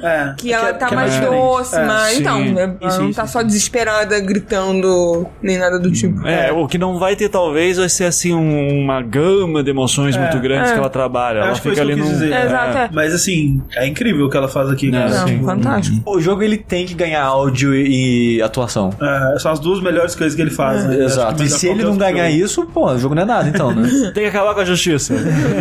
É, 0.03 0.35
Que 0.36 0.53
ela 0.53 0.73
tá 0.74 0.86
que 0.86 0.95
é 0.95 0.97
mais 0.97 1.19
doce, 1.20 1.77
É, 1.77 1.85
mas 1.86 2.19
então, 2.20 2.40
né, 2.45 2.74
ela 2.81 2.99
não 2.99 3.07
sim, 3.09 3.12
tá 3.12 3.27
sim. 3.27 3.32
só 3.32 3.43
desesperada 3.43 4.19
gritando, 4.20 5.27
nem 5.43 5.59
nada 5.59 5.78
do 5.78 5.90
tipo. 5.90 6.27
É, 6.27 6.51
o 6.53 6.66
que 6.66 6.78
não 6.78 6.99
vai 6.99 7.15
ter, 7.16 7.28
talvez, 7.28 7.77
vai 7.78 7.89
ser 7.89 8.05
assim 8.05 8.32
um- 8.35 8.82
uma 8.85 9.01
gama 9.03 9.62
de 9.62 9.70
emoções 9.70 10.16
É, 10.16 10.19
muito 10.20 10.39
grandes 10.40 10.70
é. 10.70 10.74
que 10.74 10.78
ela 10.81 10.90
trabalha. 10.90 11.39
Eu 11.39 11.43
Ela 11.43 11.53
acho 11.53 11.61
que 11.62 11.69
foi 11.69 11.77
fica 11.77 11.82
ali 11.82 11.97
num. 11.97 12.09
É, 12.35 12.45
exato, 12.47 12.78
é. 12.78 12.90
Mas 12.93 13.15
assim, 13.15 13.61
é 13.74 13.86
incrível 13.86 14.27
o 14.27 14.31
que 14.31 14.36
ela 14.36 14.49
faz 14.49 14.69
aqui, 14.70 14.90
cara. 14.90 15.09
Não, 15.27 15.45
fantástico. 15.45 15.99
O 16.05 16.20
jogo 16.20 16.43
ele 16.43 16.57
tem 16.57 16.86
que 16.86 16.95
ganhar 16.95 17.23
áudio 17.24 17.74
e, 17.74 18.36
e 18.39 18.43
atuação. 18.43 18.90
É, 19.01 19.39
são 19.39 19.53
as 19.53 19.59
duas 19.61 19.81
melhores 19.81 20.15
coisas 20.15 20.35
que 20.35 20.43
ele 20.43 20.51
faz, 20.51 20.85
né? 20.85 21.05
Exato. 21.05 21.43
E 21.43 21.49
se 21.49 21.66
ele 21.69 21.82
não 21.85 21.97
ganhar 21.97 22.31
jogo. 22.31 22.45
isso, 22.45 22.66
pô, 22.66 22.90
o 22.90 22.99
jogo 22.99 23.15
não 23.15 23.23
é 23.23 23.24
nada, 23.24 23.49
então, 23.49 23.74
né? 23.74 23.89
Tem 24.15 24.23
que 24.24 24.28
acabar 24.28 24.55
com 24.55 24.61
a 24.61 24.65
justiça. 24.65 25.15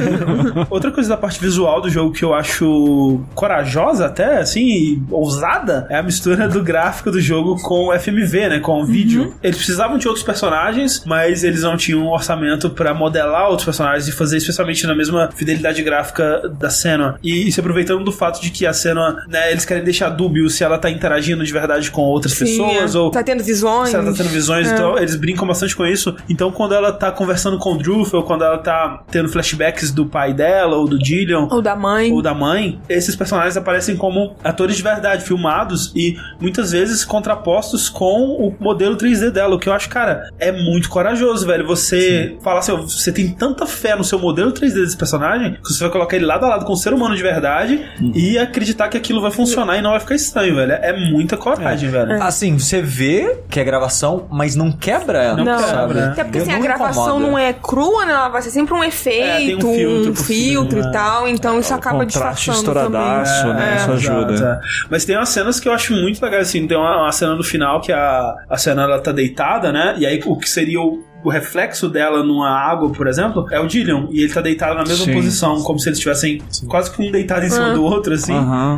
Outra 0.70 0.92
coisa 0.92 1.10
da 1.10 1.18
parte 1.18 1.40
visual 1.40 1.82
do 1.82 1.90
jogo 1.90 2.12
que 2.14 2.24
eu 2.24 2.34
acho 2.34 3.20
corajosa 3.36 3.87
até, 4.02 4.38
assim, 4.40 5.04
ousada, 5.10 5.88
é 5.90 5.98
a 5.98 6.04
mistura 6.04 6.48
do 6.48 6.64
gráfico 6.64 7.12
do 7.12 7.20
jogo 7.20 7.56
com 7.62 7.88
o 7.90 8.00
FMV, 8.00 8.50
né? 8.50 8.60
Com 8.60 8.82
o 8.82 8.86
vídeo. 8.86 9.34
Eles 9.42 9.58
precisavam 9.58 9.98
de 9.98 10.08
outros 10.08 10.26
personagens, 10.26 11.04
mas 11.06 11.44
eles 11.44 11.62
não 11.64 11.78
tinham 11.78 12.02
um 12.02 12.10
orçamento 12.10 12.70
pra 12.70 12.94
modelar 12.94 13.48
outros 13.50 13.66
personagens 13.66 14.08
e 14.08 14.12
fazer 14.12 14.38
especialmente 14.38 14.86
na 14.86 14.96
mesma 14.96 15.30
fidelidade 15.36 15.82
gráfica 15.82 16.42
da 16.60 16.70
cena. 16.70 17.18
E, 17.24 17.52
se 17.52 17.60
aproveitando 17.60 18.04
do 18.04 18.12
fato 18.12 18.42
de 18.42 18.50
que 18.50 18.66
a 18.66 18.74
cena, 18.74 19.24
né, 19.28 19.52
eles 19.52 19.66
querem 19.66 19.84
deixar 19.84 20.10
dúbio 20.10 20.50
se 20.50 20.64
ela 20.64 20.78
tá 20.78 20.90
interagindo 20.90 21.44
de 21.44 21.52
verdade 21.54 21.90
com 21.92 22.02
outras 22.02 22.34
Sim, 22.34 22.46
pessoas 22.46 22.96
é. 22.96 22.98
ou 23.00 23.12
Tá 23.12 23.24
tendo 23.24 23.44
visões. 23.44 23.90
se 23.90 23.96
ela 23.96 24.06
tá 24.06 24.14
tendo 24.18 24.30
visões, 24.30 24.68
É. 24.70 24.74
então 24.74 24.98
eles 24.98 25.16
brincam 25.16 25.48
bastante 25.48 25.76
com 25.76 25.86
isso. 25.86 26.16
Então, 26.30 26.52
quando 26.52 26.74
ela 26.76 26.92
tá 26.92 27.12
conversando 27.12 27.58
com 27.58 27.74
o 27.74 27.78
ou 28.14 28.24
quando 28.24 28.44
ela 28.44 28.58
tá 28.58 29.04
tendo 29.10 29.30
flashbacks 29.30 29.92
do 29.92 30.06
pai 30.06 30.34
dela, 30.34 30.76
ou 30.76 30.88
do 30.88 31.04
Gillian, 31.04 31.48
Ou 31.50 31.62
da 31.62 31.76
mãe. 31.76 32.12
ou 32.12 32.22
da 32.22 32.34
mãe, 32.34 32.80
esses 32.90 33.16
personagens 33.16 33.56
aparecem 33.56 33.77
como 33.98 34.36
atores 34.44 34.76
de 34.78 34.84
verdade, 34.84 35.24
filmados 35.24 35.92
e 35.96 36.16
muitas 36.40 36.72
vezes 36.72 37.04
contrapostos 37.06 37.90
com 37.90 38.32
o 38.40 38.56
modelo 38.60 38.96
3D 38.98 39.30
dela. 39.32 39.56
O 39.56 39.60
que 39.60 39.70
eu 39.70 39.74
acho, 39.74 39.90
cara, 39.90 40.30
é 40.40 40.52
muito 40.52 40.90
corajoso, 40.90 41.46
velho. 41.46 41.66
Você 41.68 42.38
falar 42.44 42.60
assim, 42.60 42.72
ó, 42.72 42.78
você 42.78 43.12
tem 43.12 43.30
tanta 43.30 43.66
fé 43.66 43.96
no 43.96 44.04
seu 44.04 44.20
modelo 44.20 44.52
3D 44.52 44.74
desse 44.74 44.98
personagem 44.98 45.54
que 45.54 45.70
você 45.74 45.80
vai 45.84 45.90
colocar 45.92 46.16
ele 46.16 46.26
lado 46.26 46.46
a 46.46 46.50
lado 46.50 46.66
com 46.66 46.74
o 46.74 46.78
ser 46.78 46.94
humano 46.94 47.16
de 47.16 47.22
verdade 47.22 47.86
e 48.16 48.38
acreditar 48.38 48.88
que 48.90 48.98
aquilo 48.98 49.22
vai 49.22 49.32
funcionar 49.32 49.78
e 49.78 49.82
não 49.82 49.92
vai 49.92 50.00
ficar 50.00 50.16
estranho, 50.16 50.56
velho. 50.56 50.72
É 50.74 50.94
muita 51.12 51.38
coragem, 51.38 51.90
velho. 51.90 52.22
Assim, 52.24 52.58
você 52.58 52.82
vê 52.82 53.40
que 53.50 53.60
é 53.60 53.64
gravação, 53.64 54.28
mas 54.32 54.56
não 54.56 54.72
quebra 54.72 55.22
ela, 55.24 55.44
Não 55.44 55.60
sabe? 55.60 55.94
quebra, 55.94 56.06
né? 56.06 56.12
Até 56.12 56.24
porque 56.24 56.38
assim, 56.40 56.52
a 56.52 56.56
não 56.56 56.62
gravação 56.62 57.04
incomoda. 57.08 57.28
não 57.32 57.38
é 57.38 57.54
crua, 57.54 58.06
né? 58.06 58.14
Ela 58.14 58.30
vai 58.30 58.42
ser 58.42 58.50
sempre 58.52 58.74
um 58.74 58.84
efeito, 58.84 59.68
um 59.68 59.76
filtro 59.76 60.12
um 60.12 60.16
filtro 60.16 60.80
e 60.80 60.92
tal. 60.92 61.28
Então 61.28 61.60
isso 61.60 61.74
acaba 61.74 62.00
contraste 62.00 62.50
disfarçando 62.50 62.58
estouradaço, 62.58 63.42
também. 63.42 63.56
né? 63.56 63.67
É. 63.68 63.76
Isso 63.78 63.92
ajuda. 63.92 64.34
Exato, 64.34 64.66
é. 64.66 64.68
Mas 64.90 65.06
tem 65.06 65.16
umas 65.16 65.30
cenas 65.30 65.60
que 65.60 65.68
eu 65.68 65.74
acho 65.74 65.94
muito 65.94 66.24
legais, 66.24 66.50
assim. 66.50 66.68
Tem 66.68 66.78
uma, 66.78 67.04
uma 67.04 67.12
cena 67.12 67.36
no 67.36 67.44
final 67.44 67.82
que 67.82 67.92
a, 67.92 68.36
a 68.50 68.58
cena 68.58 68.84
ela 68.84 69.00
tá 69.00 69.12
deitada, 69.12 69.72
né? 69.72 69.96
E 69.98 70.06
aí 70.06 70.22
o 70.26 70.38
que 70.38 70.50
seria 70.50 70.82
o, 70.82 71.04
o 71.28 71.30
reflexo 71.30 71.90
dela 71.90 72.24
numa 72.24 72.50
água, 72.50 72.90
por 72.90 73.06
exemplo, 73.06 73.46
é 73.52 73.60
o 73.60 73.68
Dillion. 73.68 74.08
E 74.12 74.22
ele 74.22 74.34
tá 74.34 74.40
deitado 74.40 74.76
na 74.76 74.86
mesma 74.86 75.04
Sim. 75.04 75.14
posição, 75.14 75.62
como 75.62 75.78
se 75.78 75.90
eles 75.90 75.98
estivessem 75.98 76.42
quase 76.70 76.90
que 76.90 77.02
um 77.02 77.12
deitado 77.12 77.46
em 77.46 77.50
cima 77.50 77.74
do 77.74 77.84
outro, 77.84 78.14
assim. 78.14 78.32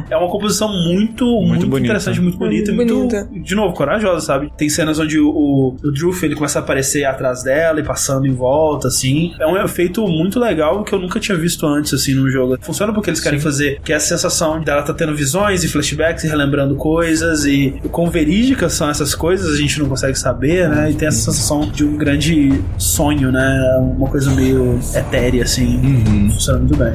É 0.10 0.18
uma 0.18 0.28
composição 0.30 0.68
muito, 0.68 1.26
muito, 1.42 1.68
bonita. 1.68 1.86
interessante, 1.86 2.20
muito 2.20 2.40
bonita 2.40 2.72
e 2.72 2.76
muito, 2.76 2.96
Bonita. 2.96 3.30
de 3.32 3.54
novo, 3.54 3.76
corajosa, 3.76 4.26
sabe? 4.26 4.52
Tem 4.58 4.68
cenas 4.68 4.98
onde 4.98 5.20
o, 5.20 5.30
o, 5.30 5.76
o 5.76 6.26
ele 6.26 6.36
começa 6.36 6.58
a 6.58 6.62
aparecer 6.64 7.06
atrás 7.06 7.44
dela 7.44 7.80
e 7.80 7.84
passando 7.84 8.26
em 8.26 8.34
volta, 8.34 8.88
assim. 8.88 9.32
É 9.40 9.46
um 9.46 9.56
efeito 9.56 10.08
muito 10.08 10.40
legal 10.40 10.84
que 10.84 10.92
eu 10.92 11.00
nunca 11.00 11.20
tinha 11.20 11.38
visto 11.38 11.68
antes, 11.68 11.94
assim, 11.94 12.16
no 12.16 12.32
jogo. 12.32 12.58
Funciona 12.62 12.92
porque 12.92 13.12
eles 13.12 13.20
querem 13.20 13.40
fazer, 13.40 13.80
que 13.84 13.94
é 13.94 13.96
a 13.96 14.00
sensação 14.00 14.60
dela 14.60 14.82
tá 14.82 14.94
tendo 14.94 15.16
visões 15.16 15.64
e 15.64 15.68
flashbacks 15.68 16.24
e 16.24 16.28
relembrando 16.28 16.76
coisas 16.76 17.46
e 17.46 17.80
o 17.84 17.90
quão 17.90 18.10
verídicas 18.10 18.74
são 18.74 18.90
essas 18.90 19.14
coisas, 19.14 19.54
a 19.54 19.58
gente 19.58 19.80
não 19.80 19.88
consegue 19.88 20.18
saber, 20.18 20.68
né? 20.68 20.90
E 20.90 20.96
tem 20.96 21.08
essa 21.08 21.20
sensação 21.20 21.70
de 21.70 21.84
um 21.84 21.96
grande 21.96 22.39
sonho, 22.78 23.32
né? 23.32 23.78
Uma 23.98 24.08
coisa 24.10 24.32
meio 24.32 24.80
etérea, 24.96 25.44
assim. 25.44 26.30
Funciona 26.32 26.60
muito 26.60 26.78
bem. 26.78 26.94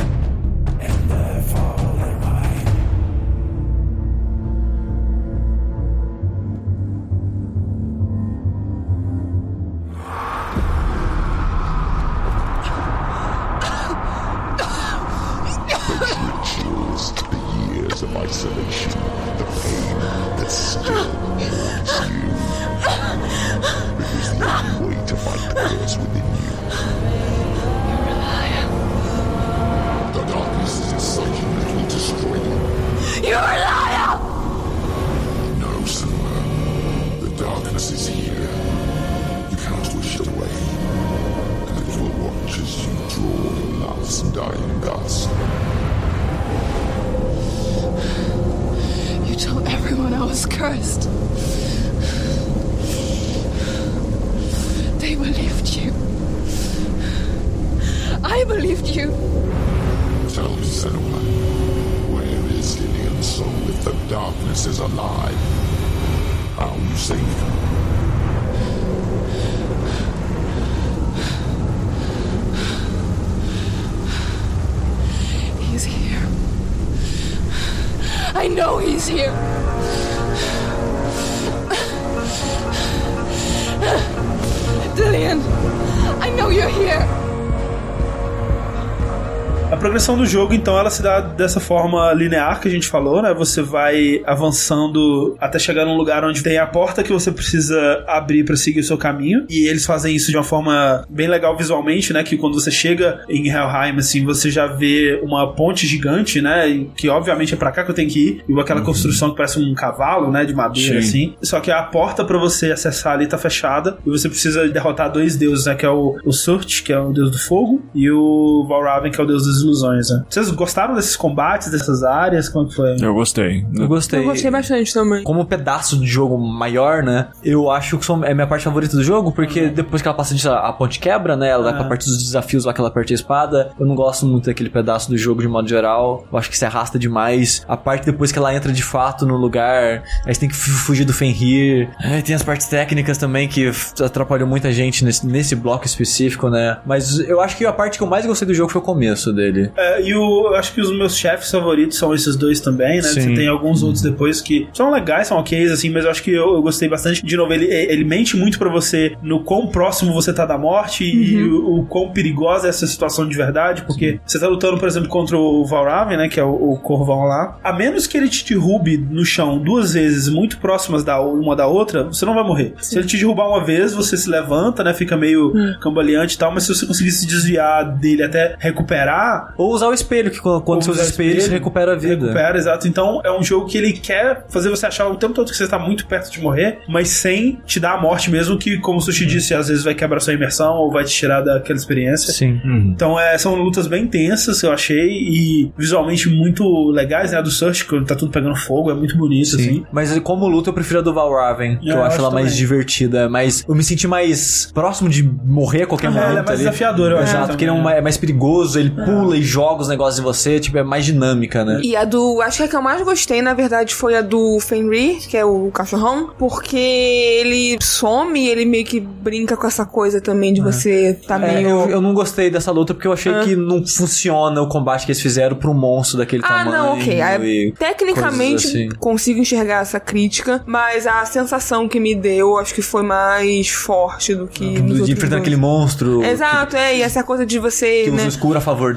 Progressão 89.94 90.18
do 90.18 90.26
jogo, 90.26 90.52
então, 90.52 90.76
ela 90.76 90.90
se 90.90 91.00
dá 91.00 91.20
dessa 91.20 91.60
forma 91.60 92.12
linear 92.14 92.60
que 92.60 92.66
a 92.66 92.70
gente 92.70 92.88
falou, 92.88 93.22
né? 93.22 93.32
Você 93.32 93.62
vai 93.62 94.20
avançando 94.26 95.36
até 95.40 95.56
chegar 95.56 95.84
num 95.84 95.96
lugar 95.96 96.24
onde 96.24 96.42
tem 96.42 96.58
a 96.58 96.66
porta 96.66 97.04
que 97.04 97.12
você 97.12 97.30
precisa 97.30 98.02
abrir 98.08 98.42
para 98.44 98.56
seguir 98.56 98.80
o 98.80 98.84
seu 98.84 98.98
caminho. 98.98 99.46
E 99.48 99.68
eles 99.68 99.86
fazem 99.86 100.16
isso 100.16 100.32
de 100.32 100.36
uma 100.36 100.42
forma 100.42 101.04
bem 101.08 101.28
legal 101.28 101.56
visualmente, 101.56 102.12
né? 102.12 102.24
Que 102.24 102.36
quando 102.36 102.54
você 102.54 102.72
chega 102.72 103.20
em 103.28 103.46
Helheim, 103.46 103.96
assim, 103.96 104.24
você 104.24 104.50
já 104.50 104.66
vê 104.66 105.20
uma 105.22 105.54
ponte 105.54 105.86
gigante, 105.86 106.42
né? 106.42 106.86
Que 106.96 107.08
obviamente 107.08 107.54
é 107.54 107.56
pra 107.56 107.70
cá 107.70 107.84
que 107.84 107.92
eu 107.92 107.94
tenho 107.94 108.10
que 108.10 108.18
ir. 108.18 108.44
E 108.48 108.60
aquela 108.60 108.80
construção 108.80 109.30
que 109.30 109.36
parece 109.36 109.60
um 109.60 109.74
cavalo, 109.74 110.28
né? 110.28 110.44
De 110.44 110.54
madeira, 110.54 111.00
Sim. 111.02 111.08
assim. 111.08 111.34
Só 111.40 111.60
que 111.60 111.70
a 111.70 111.84
porta 111.84 112.24
para 112.24 112.36
você 112.36 112.72
acessar 112.72 113.12
ali 113.12 113.28
tá 113.28 113.38
fechada. 113.38 113.96
E 114.04 114.10
você 114.10 114.28
precisa 114.28 114.66
derrotar 114.68 115.12
dois 115.12 115.36
deuses, 115.36 115.66
né? 115.66 115.76
Que 115.76 115.86
é 115.86 115.90
o, 115.90 116.16
o 116.24 116.32
Surt, 116.32 116.82
que 116.82 116.92
é 116.92 116.98
o 116.98 117.12
deus 117.12 117.30
do 117.30 117.38
fogo, 117.38 117.80
e 117.94 118.10
o 118.10 118.66
Valraven, 118.68 119.12
que 119.12 119.20
é 119.20 119.22
o 119.22 119.26
deus 119.26 119.46
das 119.46 119.58
ilusões, 119.58 119.83
né? 119.92 120.24
Vocês 120.28 120.50
gostaram 120.50 120.94
desses 120.94 121.16
combates, 121.16 121.70
dessas 121.70 122.02
áreas? 122.02 122.48
Como 122.48 122.68
que 122.68 122.74
foi? 122.74 122.96
Eu 123.00 123.14
gostei. 123.14 123.66
Eu 123.74 123.88
gostei. 123.88 124.20
Eu 124.20 124.24
gostei 124.24 124.50
bastante 124.50 124.92
também. 124.92 125.22
Como 125.24 125.40
um 125.40 125.44
pedaço 125.44 125.98
de 125.98 126.06
jogo 126.06 126.36
maior, 126.38 127.02
né? 127.02 127.28
Eu 127.42 127.70
acho 127.70 127.98
que 127.98 128.12
é 128.24 128.30
a 128.32 128.34
minha 128.34 128.46
parte 128.46 128.64
favorita 128.64 128.96
do 128.96 129.02
jogo, 129.02 129.32
porque 129.32 129.68
depois 129.68 130.02
que 130.02 130.08
ela 130.08 130.16
passa 130.16 130.34
disso, 130.34 130.50
a 130.50 130.72
ponte 130.72 130.98
quebra, 130.98 131.36
né? 131.36 131.48
Ela 131.48 131.64
vai 131.64 131.74
pra 131.74 131.84
parte 131.84 132.06
dos 132.06 132.22
desafios 132.22 132.64
lá 132.64 132.72
que 132.72 132.80
ela 132.80 132.88
aperta 132.88 133.12
a 133.12 133.14
espada. 133.14 133.70
Eu 133.78 133.86
não 133.86 133.94
gosto 133.94 134.26
muito 134.26 134.46
daquele 134.46 134.70
pedaço 134.70 135.08
do 135.10 135.16
jogo 135.18 135.40
de 135.40 135.48
modo 135.48 135.68
geral. 135.68 136.26
Eu 136.30 136.38
acho 136.38 136.50
que 136.50 136.56
se 136.58 136.64
arrasta 136.64 136.98
demais. 136.98 137.64
A 137.68 137.76
parte 137.76 138.04
depois 138.06 138.30
que 138.32 138.38
ela 138.38 138.54
entra 138.54 138.72
de 138.72 138.82
fato 138.82 139.26
no 139.26 139.36
lugar, 139.36 140.02
aí 140.26 140.34
você 140.34 140.40
tem 140.40 140.48
que 140.48 140.54
fu- 140.56 140.70
fugir 140.70 141.04
do 141.04 141.12
Fenrir. 141.12 141.88
Aí 142.00 142.22
tem 142.22 142.34
as 142.34 142.42
partes 142.42 142.66
técnicas 142.66 143.18
também 143.18 143.48
que 143.48 143.70
atrapalham 144.02 144.46
muita 144.46 144.72
gente 144.72 145.04
nesse, 145.04 145.26
nesse 145.26 145.54
bloco 145.54 145.86
específico, 145.86 146.48
né? 146.48 146.78
Mas 146.86 147.18
eu 147.20 147.40
acho 147.40 147.56
que 147.56 147.64
a 147.66 147.72
parte 147.72 147.98
que 147.98 148.04
eu 148.04 148.08
mais 148.08 148.26
gostei 148.26 148.46
do 148.46 148.54
jogo 148.54 148.70
foi 148.70 148.80
o 148.80 148.84
começo 148.84 149.32
dele. 149.32 149.70
É, 149.76 150.02
e 150.02 150.14
o, 150.14 150.46
eu 150.48 150.54
acho 150.54 150.72
que 150.72 150.80
os 150.80 150.90
meus 150.96 151.16
chefes 151.16 151.50
favoritos 151.50 151.98
são 151.98 152.14
esses 152.14 152.36
dois 152.36 152.60
também, 152.60 152.96
né? 152.96 153.02
Sim. 153.02 153.20
Você 153.20 153.34
tem 153.34 153.48
alguns 153.48 153.82
outros 153.82 154.02
depois 154.02 154.40
que 154.40 154.68
são 154.72 154.90
legais, 154.90 155.28
são 155.28 155.38
ok, 155.38 155.64
assim, 155.66 155.90
mas 155.90 156.04
eu 156.04 156.10
acho 156.10 156.22
que 156.22 156.30
eu, 156.30 156.54
eu 156.54 156.62
gostei 156.62 156.88
bastante. 156.88 157.24
De 157.24 157.36
novo, 157.36 157.52
ele, 157.52 157.66
ele 157.66 158.04
mente 158.04 158.36
muito 158.36 158.58
pra 158.58 158.68
você 158.68 159.16
no 159.22 159.42
quão 159.42 159.66
próximo 159.68 160.12
você 160.12 160.32
tá 160.32 160.46
da 160.46 160.58
morte 160.58 161.04
e 161.04 161.42
o, 161.42 161.80
o 161.80 161.86
quão 161.86 162.10
perigosa 162.10 162.66
é 162.66 162.70
essa 162.70 162.86
situação 162.86 163.28
de 163.28 163.36
verdade, 163.36 163.82
porque 163.82 164.20
você 164.24 164.38
tá 164.38 164.46
lutando, 164.46 164.78
por 164.78 164.88
exemplo, 164.88 165.08
contra 165.08 165.36
o 165.36 165.64
Valraven, 165.64 166.16
né? 166.16 166.28
Que 166.28 166.40
é 166.40 166.44
o, 166.44 166.72
o 166.72 166.78
corvão 166.78 167.24
lá. 167.24 167.58
A 167.62 167.72
menos 167.72 168.06
que 168.06 168.16
ele 168.16 168.28
te 168.28 168.44
derrube 168.54 168.96
no 168.96 169.24
chão 169.24 169.58
duas 169.58 169.94
vezes 169.94 170.28
muito 170.28 170.58
próximas 170.58 171.04
da 171.04 171.20
uma 171.20 171.56
da 171.56 171.66
outra, 171.66 172.04
você 172.04 172.24
não 172.24 172.34
vai 172.34 172.44
morrer. 172.44 172.74
Se 172.80 172.98
ele 172.98 173.06
te 173.06 173.16
derrubar 173.16 173.48
uma 173.48 173.64
vez, 173.64 173.92
você 173.94 174.16
se 174.16 174.28
levanta, 174.28 174.82
né? 174.84 174.94
Fica 174.94 175.16
meio 175.16 175.52
cambaleante 175.80 176.36
e 176.36 176.38
tal, 176.38 176.52
mas 176.52 176.64
se 176.64 176.74
você 176.74 176.86
conseguir 176.86 177.10
se 177.10 177.26
desviar 177.26 177.84
dele 177.96 178.22
até 178.22 178.56
recuperar, 178.58 179.54
Ou 179.64 179.72
usar 179.74 179.88
o 179.88 179.94
espelho, 179.94 180.30
que 180.30 180.38
quando, 180.40 180.82
você 180.82 180.90
usa 180.90 181.02
o 181.02 181.04
espelho, 181.04 181.40
você 181.40 181.48
recupera 181.50 181.92
a 181.92 181.96
vida. 181.96 182.26
Recupera, 182.26 182.58
exato. 182.58 182.86
Então 182.88 183.20
é 183.24 183.30
um 183.32 183.42
jogo 183.42 183.66
que 183.66 183.78
ele 183.78 183.92
quer 183.92 184.44
fazer 184.48 184.68
você 184.70 184.86
achar 184.86 185.08
o 185.08 185.16
tempo 185.16 185.32
todo 185.34 185.50
que 185.50 185.56
você 185.56 185.64
está 185.64 185.78
muito 185.78 186.06
perto 186.06 186.30
de 186.30 186.40
morrer, 186.40 186.78
mas 186.88 187.08
sem 187.08 187.58
te 187.66 187.80
dar 187.80 187.94
a 187.94 188.00
morte 188.00 188.30
mesmo, 188.30 188.58
que, 188.58 188.78
como 188.78 188.98
o 188.98 189.00
Sushi 189.00 189.26
disse, 189.26 189.54
às 189.54 189.68
vezes 189.68 189.84
vai 189.84 189.94
quebrar 189.94 190.20
sua 190.20 190.32
imersão 190.34 190.74
ou 190.76 190.90
vai 190.92 191.04
te 191.04 191.12
tirar 191.14 191.40
daquela 191.40 191.78
experiência. 191.78 192.32
Sim. 192.32 192.60
Então 192.94 193.18
é, 193.18 193.36
são 193.38 193.54
lutas 193.54 193.86
bem 193.86 194.06
tensas, 194.06 194.62
eu 194.62 194.72
achei, 194.72 195.08
e 195.08 195.72
visualmente 195.76 196.28
muito 196.28 196.64
legais, 196.90 197.32
né? 197.32 197.38
A 197.38 197.42
do 197.42 197.50
Search, 197.50 197.86
que 197.86 198.04
tá 198.04 198.14
tudo 198.14 198.30
pegando 198.30 198.56
fogo, 198.56 198.90
é 198.90 198.94
muito 198.94 199.16
bonito, 199.16 199.56
assim. 199.56 199.84
Mas 199.92 200.16
como 200.20 200.46
luta, 200.48 200.70
eu 200.70 200.74
prefiro 200.74 201.00
a 201.00 201.02
do 201.02 201.12
Valraven, 201.14 201.78
que 201.78 201.88
É, 201.88 201.92
eu, 201.92 201.96
eu 201.96 202.02
acho 202.02 202.14
acho 202.14 202.20
ela 202.20 202.30
mais 202.30 202.46
também. 202.46 202.58
divertida. 202.58 203.28
Mas 203.28 203.64
eu 203.68 203.74
me 203.74 203.82
senti 203.82 204.06
mais 204.06 204.70
próximo 204.72 205.08
de 205.08 205.22
morrer 205.22 205.82
a 205.82 205.86
qualquer 205.86 206.08
Ah, 206.08 206.10
momento. 206.10 206.28
ela 206.30 206.38
é 206.40 206.42
mais 206.42 206.48
ali. 206.50 206.58
desafiador, 206.58 207.10
eu 207.12 207.16
acho, 207.18 207.24
Exato, 207.24 207.34
também, 207.42 207.48
porque 207.52 207.64
ele 207.64 207.70
é, 207.70 207.74
um- 207.74 207.84
né? 207.84 207.98
é 207.98 208.00
mais 208.00 208.16
perigoso, 208.16 208.78
ele 208.78 208.90
pula 208.90 209.36
e 209.36 209.42
joga 209.54 209.82
os 209.82 209.88
negócios 209.88 210.18
em 210.18 210.22
você, 210.22 210.58
tipo, 210.58 210.76
é 210.78 210.82
mais 210.82 211.04
dinâmica, 211.04 211.64
né? 211.64 211.80
E 211.82 211.94
a 211.96 212.04
do. 212.04 212.40
Acho 212.42 212.58
que 212.58 212.62
a 212.64 212.68
que 212.68 212.76
eu 212.76 212.82
mais 212.82 213.00
gostei, 213.02 213.40
na 213.40 213.54
verdade, 213.54 213.94
foi 213.94 214.16
a 214.16 214.20
do 214.22 214.58
Fenrir, 214.60 215.18
que 215.28 215.36
é 215.36 215.44
o 215.44 215.70
cachorrão, 215.72 216.30
porque 216.38 216.76
ele 216.76 217.78
some, 217.80 218.46
ele 218.48 218.64
meio 218.64 218.84
que 218.84 218.98
brinca 219.00 219.56
com 219.56 219.66
essa 219.66 219.84
coisa 219.86 220.20
também 220.20 220.52
de 220.52 220.60
você 220.60 221.18
tá 221.26 221.36
É, 221.36 221.54
meio. 221.54 221.68
eu, 221.68 221.90
eu 221.90 222.00
não 222.00 222.12
gostei 222.14 222.50
dessa 222.50 222.70
luta 222.72 222.92
porque 222.94 223.06
eu 223.06 223.12
achei 223.12 223.32
que 223.44 223.54
não 223.56 223.86
funciona 223.86 224.60
o 224.60 224.68
combate 224.68 225.06
que 225.06 225.12
eles 225.12 225.22
fizeram 225.22 225.56
pro 225.56 225.72
monstro 225.72 226.18
daquele 226.18 226.42
Ah, 226.44 226.64
tamanho. 226.64 226.70
não, 226.72 226.92
ok. 226.98 227.20
E 227.44 227.72
tecnicamente 227.78 228.66
assim. 228.66 228.88
consigo 228.98 229.38
enxergar 229.40 229.82
essa 229.82 230.00
crítica, 230.00 230.62
mas 230.66 231.06
a 231.06 231.24
sensação 231.24 231.88
que 231.88 232.00
me 232.00 232.14
deu 232.14 232.58
acho 232.58 232.74
que 232.74 232.82
foi 232.82 233.02
mais 233.02 233.68
forte 233.68 234.34
do 234.34 234.46
que. 234.46 234.80
nos 234.80 235.04
De 235.06 235.12
enfrentar 235.12 235.36
aquele 235.38 235.56
monstro. 235.56 236.22
Exato, 236.24 236.76
é, 236.76 236.96
e 236.98 237.02
essa 237.02 237.22
coisa 237.22 237.44
de 237.46 237.58
você. 237.58 237.84
Que, 237.98 238.04
que 238.04 238.10
né? 238.10 238.16
usa 238.16 238.24
o 238.26 238.28
escuro 238.28 238.58
a 238.58 238.60
favor 238.60 238.94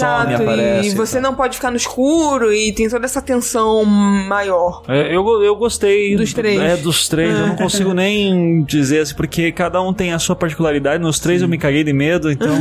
dele, 0.00 0.36
some, 0.36 0.50
aparece. 0.52 0.88
e 0.88 0.94
você 0.94 1.20
não 1.20 1.34
pode 1.34 1.56
ficar 1.56 1.70
no 1.70 1.76
escuro 1.76 2.52
e 2.52 2.72
tem 2.72 2.88
toda 2.88 3.04
essa 3.04 3.20
tensão 3.20 3.84
maior. 3.84 4.82
É, 4.88 5.14
eu, 5.14 5.24
eu 5.42 5.56
gostei 5.56 6.16
Dos 6.16 6.32
três. 6.32 6.60
É, 6.60 6.76
dos 6.76 7.08
três. 7.08 7.38
Eu 7.38 7.48
não 7.48 7.56
consigo 7.56 7.92
nem 7.94 8.62
dizer 8.62 9.00
assim, 9.00 9.14
porque 9.14 9.52
cada 9.52 9.80
um 9.80 9.92
tem 9.92 10.12
a 10.12 10.18
sua 10.18 10.36
particularidade. 10.36 11.02
Nos 11.02 11.18
três 11.18 11.42
eu 11.42 11.48
me 11.48 11.58
caguei 11.58 11.84
de 11.84 11.92
medo, 11.92 12.30
então. 12.30 12.50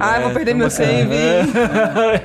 Ah, 0.00 0.20
vou 0.20 0.30
perder 0.30 0.54
meu 0.54 0.70
save. 0.70 1.12
É, 1.12 1.42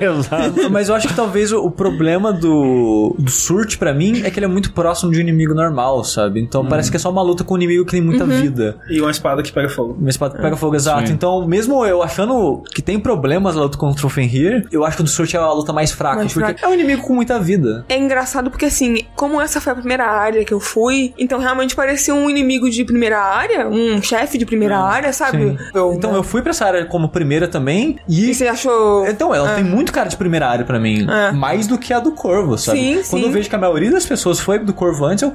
Exato. 0.00 0.70
Mas 0.70 0.88
eu 0.88 0.94
acho 0.94 1.08
que 1.08 1.14
talvez 1.14 1.52
o, 1.52 1.64
o 1.64 1.70
problema 1.70 2.32
do, 2.32 3.14
do 3.18 3.30
Surt, 3.30 3.76
pra 3.76 3.92
mim, 3.94 4.22
é 4.24 4.30
que 4.30 4.38
ele 4.38 4.46
é 4.46 4.48
muito 4.48 4.72
próximo 4.72 5.10
de 5.10 5.18
um 5.18 5.20
inimigo 5.20 5.54
normal, 5.54 6.04
sabe? 6.04 6.40
Então 6.40 6.64
parece 6.66 6.90
que 6.90 6.96
é 6.96 7.00
só 7.00 7.10
uma 7.10 7.22
luta 7.22 7.44
com 7.44 7.54
um 7.54 7.56
inimigo 7.56 7.84
que 7.84 7.92
tem 7.92 8.00
muita 8.00 8.24
vida. 8.26 8.76
E 8.88 9.00
uma 9.00 9.10
espada 9.10 9.42
que 9.42 9.52
pega 9.52 9.68
fogo. 9.68 9.96
Uma 9.98 10.10
espada 10.10 10.36
que 10.36 10.42
pega 10.42 10.56
fogo, 10.56 10.74
exato. 10.74 11.10
Então, 11.10 11.46
mesmo 11.46 11.84
eu 11.84 12.02
achando 12.02 12.62
que 12.74 12.82
tem 12.82 12.98
problemas 12.98 13.54
na 13.54 13.62
luta 13.62 13.78
contra 13.78 14.01
o 14.06 14.10
Fenrir, 14.10 14.66
eu 14.70 14.84
acho 14.84 14.96
que 14.96 15.02
o 15.02 15.04
do 15.04 15.10
Surt 15.10 15.32
é 15.34 15.38
a 15.38 15.52
luta 15.52 15.72
mais 15.72 15.90
fraca, 15.92 16.16
Mais 16.16 16.32
porque 16.32 16.52
fraca. 16.52 16.66
é 16.66 16.68
um 16.68 16.74
inimigo 16.74 17.02
com 17.02 17.14
muita 17.14 17.38
vida. 17.38 17.84
É 17.88 17.96
engraçado 17.98 18.50
porque, 18.50 18.66
assim, 18.66 19.02
como 19.14 19.40
essa 19.40 19.60
foi 19.60 19.72
a 19.72 19.76
primeira 19.76 20.06
área 20.06 20.44
que 20.44 20.52
eu 20.52 20.60
fui, 20.60 21.12
então 21.18 21.38
realmente 21.38 21.74
parecia 21.74 22.14
um 22.14 22.28
inimigo 22.30 22.70
de 22.70 22.84
primeira 22.84 23.20
área, 23.20 23.68
um 23.68 24.02
chefe 24.02 24.38
de 24.38 24.44
primeira 24.46 24.78
área, 24.78 25.12
sabe? 25.12 25.56
Eu, 25.74 25.92
Então 25.94 26.12
né? 26.12 26.18
eu 26.18 26.22
fui 26.22 26.42
pra 26.42 26.50
essa 26.50 26.64
área 26.66 26.84
como 26.86 27.08
primeira 27.08 27.46
também, 27.48 27.98
E 28.08 28.30
e 28.30 28.34
você 28.34 28.46
achou. 28.48 29.06
Então, 29.06 29.34
ela 29.34 29.54
tem 29.54 29.64
muito 29.64 29.92
cara 29.92 30.08
de 30.08 30.16
primeira 30.16 30.46
área 30.48 30.64
pra 30.64 30.78
mim. 30.78 31.06
É. 31.08 31.32
Mais 31.32 31.66
do 31.66 31.78
que 31.78 31.92
a 31.92 32.00
do 32.00 32.12
Corvo, 32.12 32.56
sabe? 32.58 32.78
Sim, 32.78 32.94
Quando 33.10 33.22
sim. 33.22 33.28
eu 33.28 33.32
vejo 33.32 33.48
que 33.48 33.54
a 33.54 33.58
maioria 33.58 33.90
das 33.90 34.06
pessoas 34.06 34.38
foi 34.40 34.58
do 34.58 34.72
Corvo 34.72 35.04
antes, 35.04 35.22
eu, 35.22 35.34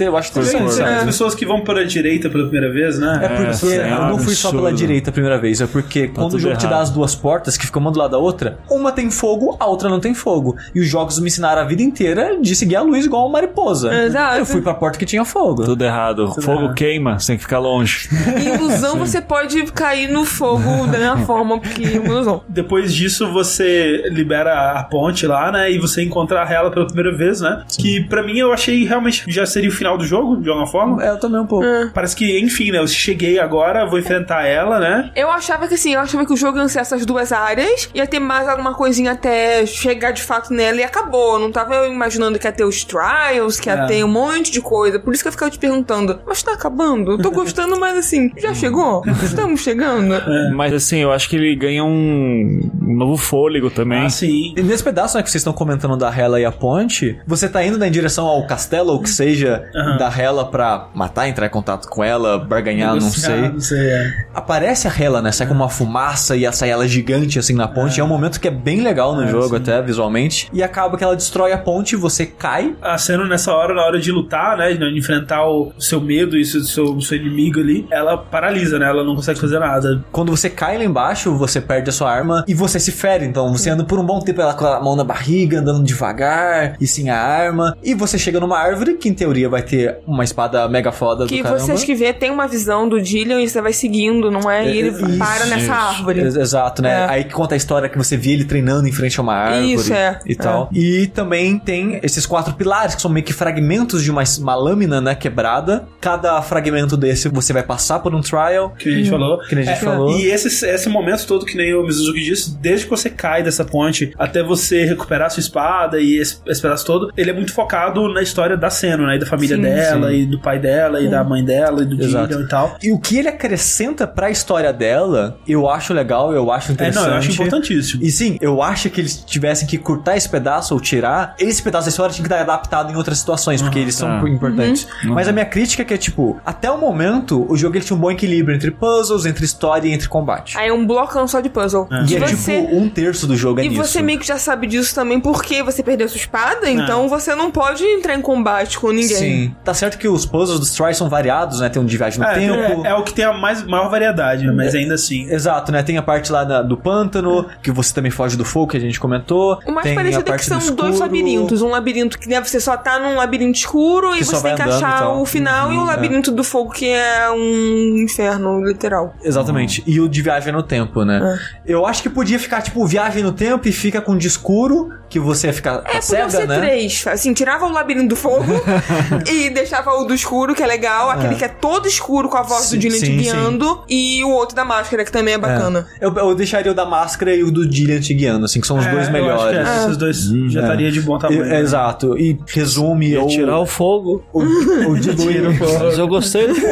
eu 0.00 0.16
acho 0.16 0.32
Tem 0.32 0.42
interessante. 0.42 0.82
as 0.82 1.02
É. 1.02 1.04
pessoas 1.04 1.34
que 1.34 1.44
vão 1.46 1.62
para 1.62 1.80
a 1.80 1.84
direita 1.84 2.28
pela 2.30 2.44
primeira 2.44 2.72
vez, 2.72 2.98
né? 2.98 3.20
É 3.22 3.28
porque 3.28 3.66
é 3.74 3.92
eu 3.92 4.02
não 4.06 4.18
fui 4.18 4.34
só 4.34 4.50
pela 4.50 4.72
direita 4.72 5.10
a 5.10 5.12
primeira 5.12 5.38
vez, 5.38 5.60
é 5.60 5.66
porque 5.66 6.08
quando 6.08 6.34
o 6.34 6.38
jogo 6.38 6.56
te 6.56 6.62
dá 6.64 6.70
errado. 6.72 6.82
as 6.82 6.90
duas 6.90 7.14
portas, 7.14 7.56
que 7.56 7.66
ficam 7.66 7.80
uma 7.82 7.90
do 7.90 7.98
lado 7.98 8.07
da 8.08 8.18
outra, 8.18 8.58
uma 8.70 8.92
tem 8.92 9.10
fogo, 9.10 9.56
a 9.60 9.66
outra 9.66 9.88
não 9.88 10.00
tem 10.00 10.14
fogo. 10.14 10.56
E 10.74 10.80
os 10.80 10.88
jogos 10.88 11.18
me 11.18 11.28
ensinaram 11.28 11.62
a 11.62 11.64
vida 11.64 11.82
inteira 11.82 12.38
de 12.40 12.54
seguir 12.54 12.76
a 12.76 12.82
luz 12.82 13.06
igual 13.06 13.24
uma 13.24 13.32
mariposa. 13.32 13.92
Exato. 13.94 14.38
Eu 14.38 14.46
fui 14.46 14.60
pra 14.60 14.74
porta 14.74 14.98
que 14.98 15.06
tinha 15.06 15.24
fogo. 15.24 15.64
Tudo 15.64 15.84
errado. 15.84 16.32
Fogo 16.40 16.74
queima, 16.74 17.18
você 17.18 17.28
tem 17.28 17.36
que 17.36 17.42
ficar 17.42 17.58
longe. 17.58 18.08
Em 18.36 18.54
ilusão 18.54 18.96
você 18.96 19.20
pode 19.20 19.64
cair 19.72 20.08
no 20.08 20.24
fogo 20.24 20.86
da 20.86 20.98
mesma 20.98 21.18
forma, 21.18 21.60
porque 21.60 21.84
é 21.84 22.00
uma 22.00 22.08
ilusão. 22.08 22.42
Depois 22.48 22.94
disso, 22.94 23.30
você 23.32 24.08
libera 24.10 24.72
a 24.72 24.84
ponte 24.84 25.26
lá, 25.26 25.52
né? 25.52 25.70
E 25.70 25.78
você 25.78 26.02
encontra 26.02 26.42
a 26.42 26.50
Hela 26.50 26.70
pela 26.70 26.86
primeira 26.86 27.16
vez, 27.16 27.40
né? 27.40 27.64
Que 27.78 28.02
pra 28.04 28.22
mim 28.22 28.38
eu 28.38 28.52
achei 28.52 28.84
realmente 28.84 29.24
que 29.24 29.30
já 29.30 29.44
seria 29.46 29.68
o 29.68 29.72
final 29.72 29.98
do 29.98 30.04
jogo, 30.04 30.40
de 30.40 30.48
alguma 30.48 30.66
forma. 30.66 31.04
É, 31.04 31.10
eu 31.10 31.18
também 31.18 31.40
um 31.40 31.46
pouco. 31.46 31.66
Parece 31.92 32.16
que, 32.16 32.38
enfim, 32.40 32.70
né? 32.70 32.78
Eu 32.78 32.86
cheguei 32.86 33.38
agora, 33.38 33.86
vou 33.86 33.98
enfrentar 33.98 34.44
ela, 34.44 34.78
né? 34.78 35.10
Eu 35.14 35.30
achava 35.30 35.66
que 35.68 35.74
assim, 35.74 35.94
eu 35.94 36.00
achava 36.00 36.24
que 36.24 36.32
o 36.32 36.36
jogo 36.36 36.58
ia 36.58 36.68
ser 36.68 36.80
essas 36.80 37.04
duas 37.04 37.32
áreas, 37.32 37.90
ia 38.00 38.06
ter 38.06 38.18
mais 38.18 38.48
alguma 38.48 38.74
coisinha 38.74 39.12
até 39.12 39.64
chegar 39.66 40.10
de 40.12 40.22
fato 40.22 40.52
nela 40.52 40.78
e 40.78 40.82
acabou. 40.84 41.34
Eu 41.34 41.38
não 41.40 41.52
tava 41.52 41.86
imaginando 41.86 42.38
que 42.38 42.46
ia 42.46 42.52
ter 42.52 42.64
os 42.64 42.84
trials, 42.84 43.58
que 43.60 43.68
ia 43.68 43.74
É. 43.74 43.86
ter 43.86 44.04
um 44.04 44.08
monte 44.08 44.50
de 44.50 44.60
coisa. 44.60 44.98
Por 44.98 45.12
isso 45.14 45.22
que 45.22 45.28
eu 45.28 45.32
ficava 45.32 45.50
te 45.50 45.58
perguntando, 45.58 46.20
mas 46.26 46.42
tá 46.42 46.52
acabando? 46.52 47.12
Eu 47.12 47.18
tô 47.18 47.30
gostando, 47.30 47.78
mas 47.78 47.96
assim, 47.96 48.30
já 48.36 48.52
chegou? 48.54 49.02
Estamos 49.22 49.60
chegando? 49.60 50.14
Mas 50.54 50.72
assim, 50.72 50.98
eu 50.98 51.12
acho 51.12 51.28
que 51.28 51.36
ele 51.36 51.54
ganha 51.54 51.84
um, 51.84 52.60
um 52.82 52.94
novo 52.96 53.16
fôlego 53.16 53.70
também. 53.70 54.04
Ah, 54.06 54.10
sim. 54.10 54.54
E 54.56 54.62
nesse 54.62 54.82
pedaço 54.82 55.16
né, 55.16 55.22
que 55.22 55.30
vocês 55.30 55.40
estão 55.40 55.52
comentando 55.52 55.96
da 55.96 56.14
Hela 56.14 56.40
e 56.40 56.44
a 56.44 56.50
ponte, 56.52 57.18
você 57.26 57.48
tá 57.48 57.64
indo 57.64 57.78
né, 57.78 57.88
em 57.88 57.90
direção 57.90 58.26
ao 58.26 58.46
castelo, 58.46 58.92
ou 58.92 59.02
que 59.02 59.08
seja, 59.10 59.64
da 59.98 60.12
Hela 60.14 60.50
pra 60.50 60.88
matar, 60.94 61.28
entrar 61.28 61.46
em 61.46 61.50
contato 61.50 61.88
com 61.88 62.02
ela, 62.02 62.38
barganhar, 62.38 62.94
não 62.94 63.00
sei. 63.10 63.48
Não 63.48 63.60
sei, 63.60 63.78
é. 63.90 64.12
Aparece 64.34 64.88
a 64.88 64.92
Hela, 64.96 65.20
né? 65.22 65.30
Sai 65.32 65.46
com 65.46 65.54
uma 65.54 65.68
fumaça 65.68 66.36
e 66.36 66.50
sai 66.52 66.70
ela 66.70 66.86
gigante 66.88 67.38
assim 67.38 67.54
na 67.54 67.68
ponte. 67.68 67.87
É, 67.96 68.04
um 68.04 68.08
momento 68.08 68.40
que 68.40 68.48
é 68.48 68.50
bem 68.50 68.80
legal 68.80 69.14
no 69.14 69.26
jogo, 69.26 69.56
até 69.56 69.80
visualmente. 69.82 70.48
E 70.52 70.62
acaba 70.62 70.96
que 70.96 71.04
ela 71.04 71.16
destrói 71.16 71.52
a 71.52 71.58
ponte, 71.58 71.96
você 71.96 72.26
cai. 72.26 72.74
A 72.80 72.96
cena 72.98 73.24
nessa 73.26 73.52
hora, 73.52 73.74
na 73.74 73.82
hora 73.82 73.98
de 74.00 74.10
lutar, 74.12 74.56
né? 74.56 74.72
De 74.72 74.98
enfrentar 74.98 75.46
o 75.46 75.72
seu 75.78 76.00
medo 76.00 76.36
e 76.36 76.42
o 76.42 76.44
seu, 76.44 77.00
seu, 77.00 77.16
inimigo 77.18 77.60
ali, 77.60 77.86
ela 77.90 78.16
paralisa, 78.16 78.78
né? 78.78 78.86
Ela 78.88 79.04
não 79.04 79.14
consegue 79.14 79.38
fazer 79.40 79.58
nada. 79.58 80.04
Quando 80.12 80.30
você 80.34 80.48
cai 80.48 80.78
lá 80.78 80.84
embaixo, 80.84 81.34
você 81.36 81.60
perde 81.60 81.90
a 81.90 81.92
sua 81.92 82.10
arma 82.10 82.44
e 82.46 82.54
você 82.54 82.78
se 82.80 82.92
fere. 82.92 83.24
Então 83.24 83.52
você 83.52 83.70
anda 83.70 83.84
por 83.84 83.98
um 83.98 84.04
bom 84.04 84.20
tempo 84.20 84.40
ela 84.40 84.54
com 84.54 84.66
a 84.66 84.80
mão 84.80 84.96
na 84.96 85.04
barriga, 85.04 85.60
andando 85.60 85.82
devagar 85.84 86.76
e 86.80 86.86
sem 86.86 87.10
a 87.10 87.18
arma. 87.20 87.76
E 87.82 87.94
você 87.94 88.18
chega 88.18 88.40
numa 88.40 88.58
árvore 88.58 88.94
que 88.94 89.08
em 89.08 89.14
teoria 89.14 89.48
vai 89.48 89.62
ter 89.62 89.98
uma 90.06 90.24
espada 90.24 90.68
mega 90.68 90.90
foda 90.92 91.26
Que 91.26 91.38
do 91.38 91.42
caramba. 91.42 91.60
vocês 91.60 91.84
que 91.84 91.94
vê 91.94 92.12
tem 92.12 92.30
uma 92.30 92.46
visão 92.46 92.88
do 92.88 93.00
Dillian 93.00 93.40
e 93.40 93.48
você 93.48 93.60
vai 93.60 93.72
seguindo, 93.72 94.30
não 94.30 94.50
é? 94.50 94.66
E 94.66 94.78
ele 94.78 94.88
Isso, 94.88 95.18
para 95.18 95.46
nessa 95.46 95.72
árvore. 95.74 96.20
Ex- 96.20 96.36
Exato, 96.36 96.82
né? 96.82 97.04
É. 97.04 97.06
Aí 97.08 97.24
que 97.24 97.32
conta 97.32 97.54
a 97.54 97.56
história 97.56 97.77
que 97.86 97.98
você 97.98 98.16
vê 98.16 98.30
ele 98.30 98.44
treinando 98.46 98.88
em 98.88 98.92
frente 98.92 99.20
a 99.20 99.22
uma 99.22 99.34
árvore 99.34 99.74
Isso, 99.74 99.92
é. 99.92 100.18
e 100.24 100.34
tal. 100.34 100.70
E 100.72 101.06
também 101.08 101.58
tem 101.58 102.00
esses 102.02 102.24
quatro 102.24 102.54
pilares, 102.54 102.94
que 102.94 103.02
são 103.02 103.10
meio 103.10 103.26
que 103.26 103.34
fragmentos 103.34 104.02
de 104.02 104.10
uma, 104.10 104.22
uma 104.38 104.54
lâmina, 104.54 105.02
né, 105.02 105.14
quebrada. 105.14 105.86
Cada 106.00 106.40
fragmento 106.40 106.96
desse 106.96 107.28
você 107.28 107.52
vai 107.52 107.62
passar 107.62 107.98
por 107.98 108.14
um 108.14 108.22
trial. 108.22 108.74
Que 108.78 108.88
a 108.88 108.92
gente 108.92 109.10
falou. 109.10 109.38
Que 109.40 109.54
a 109.54 109.58
gente 109.58 109.68
É, 109.70 109.76
falou. 109.76 110.18
E 110.18 110.26
esse, 110.30 110.64
esse 110.66 110.88
momento 110.88 111.26
todo, 111.26 111.44
que 111.44 111.56
nem 111.56 111.74
o 111.74 111.82
Mizuzuki 111.82 112.22
disse, 112.24 112.56
desde 112.58 112.84
que 112.86 112.90
você 112.90 113.10
cai 113.10 113.42
dessa 113.42 113.64
ponte 113.64 114.12
até 114.18 114.42
você 114.42 114.84
recuperar 114.86 115.30
sua 115.30 115.40
espada 115.40 116.00
e 116.00 116.16
esse, 116.16 116.38
esse 116.46 116.62
pedaço 116.62 116.86
todo, 116.86 117.12
ele 117.16 117.28
é 117.30 117.34
muito 117.34 117.52
focado 117.52 118.08
na 118.14 118.22
história 118.22 118.56
da 118.56 118.70
Senna, 118.70 119.06
né? 119.06 119.16
E 119.16 119.18
da 119.18 119.26
família 119.26 119.56
Sim, 119.56 119.62
dela, 119.62 120.08
sim. 120.10 120.14
e 120.20 120.26
do 120.26 120.38
pai 120.40 120.58
dela, 120.58 121.00
e 121.00 121.08
da 121.10 121.22
mãe 121.24 121.44
dela, 121.44 121.82
e 121.82 121.84
do. 121.84 121.96
Dillian 121.98 122.28
e 122.44 122.48
tal. 122.48 122.76
E 122.82 122.92
o 122.92 122.98
que 122.98 123.18
ele 123.18 123.28
acrescenta 123.28 124.06
pra 124.06 124.30
história 124.30 124.72
dela, 124.72 125.38
eu 125.46 125.68
acho 125.68 125.92
legal, 125.92 126.32
eu 126.32 126.50
acho 126.50 126.70
É, 126.70 126.74
interessante. 126.74 127.04
não, 127.04 127.12
eu 127.12 127.18
acho 127.18 127.32
importantíssimo. 127.72 128.02
E 128.02 128.10
sim, 128.10 128.38
eu 128.40 128.62
acho 128.62 128.90
que 128.90 129.00
eles 129.00 129.22
tivessem 129.24 129.66
que 129.66 129.78
cortar 129.78 130.16
esse 130.16 130.28
pedaço 130.28 130.74
ou 130.74 130.80
tirar. 130.80 131.34
Esse 131.38 131.62
pedaço 131.62 131.86
da 131.86 131.90
história 131.90 132.12
tinha 132.14 132.26
que 132.26 132.32
estar 132.32 132.42
adaptado 132.42 132.92
em 132.92 132.96
outras 132.96 133.18
situações, 133.18 133.60
porque 133.62 133.78
eles 133.78 133.94
são 133.94 134.20
tá. 134.20 134.28
importantes. 134.28 134.86
Mas 135.04 135.28
a 135.28 135.32
minha 135.32 135.44
crítica 135.44 135.82
é 135.82 135.84
que 135.84 135.94
é 135.94 135.98
tipo, 135.98 136.38
até 136.44 136.70
o 136.70 136.78
momento, 136.78 137.46
o 137.50 137.56
jogo 137.56 137.76
ele 137.76 137.84
tinha 137.84 137.96
um 137.96 138.00
bom 138.00 138.10
equilíbrio 138.10 138.54
entre 138.54 138.70
puzzles, 138.70 139.26
entre 139.26 139.44
história 139.44 139.88
e 139.88 139.92
entre 139.92 140.08
combate. 140.08 140.56
Aí 140.58 140.68
é 140.68 140.72
um 140.72 140.86
blocão 140.86 141.26
só 141.26 141.40
de 141.40 141.48
puzzle. 141.48 141.88
E 142.08 142.16
é 142.16 142.20
você... 142.20 142.62
tipo 142.62 142.76
um 142.76 142.88
terço 142.88 143.26
do 143.26 143.36
jogo 143.36 143.60
é 143.60 143.64
E 143.64 143.68
nisso. 143.68 143.84
você 143.84 144.02
meio 144.02 144.18
que 144.18 144.26
já 144.26 144.38
sabe 144.38 144.66
disso 144.66 144.94
também 144.94 145.20
porque 145.20 145.62
você 145.62 145.82
perdeu 145.82 146.08
sua 146.08 146.18
espada, 146.18 146.68
então 146.70 147.08
você 147.08 147.34
não 147.34 147.50
pode 147.50 147.84
entrar 147.84 148.14
em 148.14 148.22
combate 148.22 148.78
com 148.78 148.90
ninguém. 148.90 149.08
Sim. 149.08 149.54
Tá 149.64 149.74
certo 149.74 149.98
que 149.98 150.08
os 150.08 150.24
puzzles 150.26 150.58
dos 150.60 150.70
tries 150.72 150.96
são 150.96 151.08
variados, 151.08 151.60
né? 151.60 151.68
Tem 151.68 151.80
um 151.80 151.86
de 151.86 151.96
viagem 151.96 152.18
no 152.18 152.26
É, 152.26 152.34
tempo. 152.34 152.86
é, 152.86 152.90
é 152.90 152.94
o 152.94 153.02
que 153.02 153.12
tem 153.12 153.24
a 153.24 153.32
mais, 153.32 153.62
maior 153.64 153.90
variedade, 153.90 154.46
né? 154.46 154.52
mas 154.52 154.74
ainda 154.74 154.94
assim. 154.94 155.28
Exato, 155.30 155.72
né? 155.72 155.82
Tem 155.82 155.96
a 155.98 156.02
parte 156.02 156.30
lá 156.32 156.44
da- 156.44 156.62
do 156.62 156.76
pântano, 156.76 157.46
que 157.62 157.70
você 157.70 157.92
também 157.94 158.10
foge 158.10 158.36
do 158.36 158.44
fogo, 158.44 158.68
que 158.68 158.76
a 158.76 158.80
gente 158.80 158.98
comentou. 158.98 159.58
O 159.66 159.72
mais 159.72 159.84
Tem 159.84 159.92
a 159.92 159.96
parecido 159.96 160.20
é 160.20 160.24
que 160.24 160.30
parte 160.30 160.44
são 160.46 160.58
do 160.58 160.74
dois 160.74 160.98
labirintos. 160.98 161.62
Um 161.62 161.68
labirinto 161.68 162.18
que 162.18 162.28
né, 162.28 162.40
você 162.42 162.60
só 162.60 162.76
tá 162.76 162.98
num 162.98 163.16
labirinto 163.16 163.58
escuro 163.58 164.12
Que 164.12 164.20
e 164.20 164.24
você 164.24 164.42
tem 164.42 164.54
que 164.54 164.62
achar 164.62 165.10
o 165.10 165.24
final, 165.24 165.72
e 165.72 165.76
Uhum, 165.76 165.82
o 165.82 165.86
labirinto 165.86 166.30
do 166.30 166.44
fogo 166.44 166.70
que 166.70 166.88
é 166.88 167.30
um 167.30 168.02
inferno, 168.04 168.64
literal. 168.64 169.14
Exatamente. 169.22 169.82
E 169.86 170.00
o 170.00 170.08
de 170.08 170.22
viagem 170.22 170.52
no 170.52 170.62
tempo, 170.62 171.04
né? 171.04 171.40
É. 171.66 171.72
Eu 171.72 171.86
acho 171.86 172.02
que 172.02 172.08
podia 172.08 172.38
ficar, 172.38 172.62
tipo, 172.62 172.84
viagem 172.86 173.22
no 173.22 173.32
tempo 173.32 173.68
e 173.68 173.72
fica 173.72 174.00
com 174.00 174.16
de 174.16 174.26
escuro, 174.26 174.90
que 175.08 175.18
você 175.18 175.46
ia 175.48 175.52
ficar 175.52 175.82
É, 175.86 176.00
cega, 176.00 176.30
ser 176.30 176.46
né? 176.46 176.58
três. 176.58 177.04
Assim, 177.06 177.32
tirava 177.32 177.66
o 177.66 177.72
labirinto 177.72 178.08
do 178.08 178.16
fogo 178.16 178.44
e 179.30 179.50
deixava 179.50 179.90
o 179.94 180.04
do 180.04 180.14
escuro, 180.14 180.54
que 180.54 180.62
é 180.62 180.66
legal. 180.66 181.10
Aquele 181.10 181.34
que 181.34 181.44
é 181.44 181.48
todo 181.48 181.86
escuro 181.88 182.28
com 182.28 182.36
a 182.36 182.42
voz 182.42 182.64
Sim, 182.64 182.78
do 182.78 182.90
sim, 182.90 183.16
guiando. 183.16 183.82
E 183.88 184.22
o 184.24 184.30
outro 184.30 184.54
da 184.54 184.64
máscara, 184.64 185.04
que 185.04 185.12
também 185.12 185.34
é 185.34 185.38
bacana. 185.38 185.86
Eu, 186.00 186.14
eu 186.14 186.34
deixaria 186.34 186.70
o 186.72 186.74
da 186.74 186.84
máscara 186.84 187.34
e 187.34 187.42
o 187.42 187.50
do 187.50 187.66
Dillian 187.66 188.00
te 188.00 188.12
guiando, 188.14 188.44
assim, 188.44 188.60
que 188.60 188.66
são 188.66 188.78
os 188.78 188.86
É, 188.86 188.90
dois 188.90 189.08
eu 189.08 189.14
acho 189.32 189.46
que 189.48 189.52
melhores. 189.52 189.68
é, 189.68 189.84
esses 189.84 189.96
dois 189.96 190.18
já 190.52 190.60
estaria 190.60 190.90
de 190.92 191.00
bom 191.00 191.18
tamanho. 191.18 191.44
E- 191.44 191.48
né? 191.48 191.60
exato. 191.60 192.18
E 192.18 192.38
resume 192.46 193.08
Ia 193.10 193.22
ou, 193.22 193.28
tirar 193.28 193.58
o 193.58 193.66
fogo. 193.66 194.22
ou, 194.32 194.42
ou 194.86 194.94
dilui. 194.96 195.38
Mas 195.82 195.98
eu 195.98 196.06
gostei 196.08 196.48
do 196.48 196.54
fogo. 196.54 196.68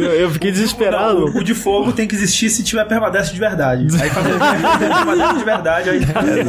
eu, 0.00 0.12
eu 0.12 0.30
fiquei 0.30 0.50
desesperado. 0.52 1.26
O, 1.26 1.38
o 1.38 1.44
de 1.44 1.54
fogo 1.54 1.92
tem 1.92 2.06
que 2.06 2.14
existir 2.14 2.50
se 2.50 2.62
tiver 2.62 2.84
permanece 2.86 3.32
de 3.32 3.38
verdade. 3.40 3.86
Aí 4.00 4.10
fazer 4.10 4.38
permanece 4.78 5.38
de 5.38 5.44
verdade, 5.44 5.90
aí 5.90 6.00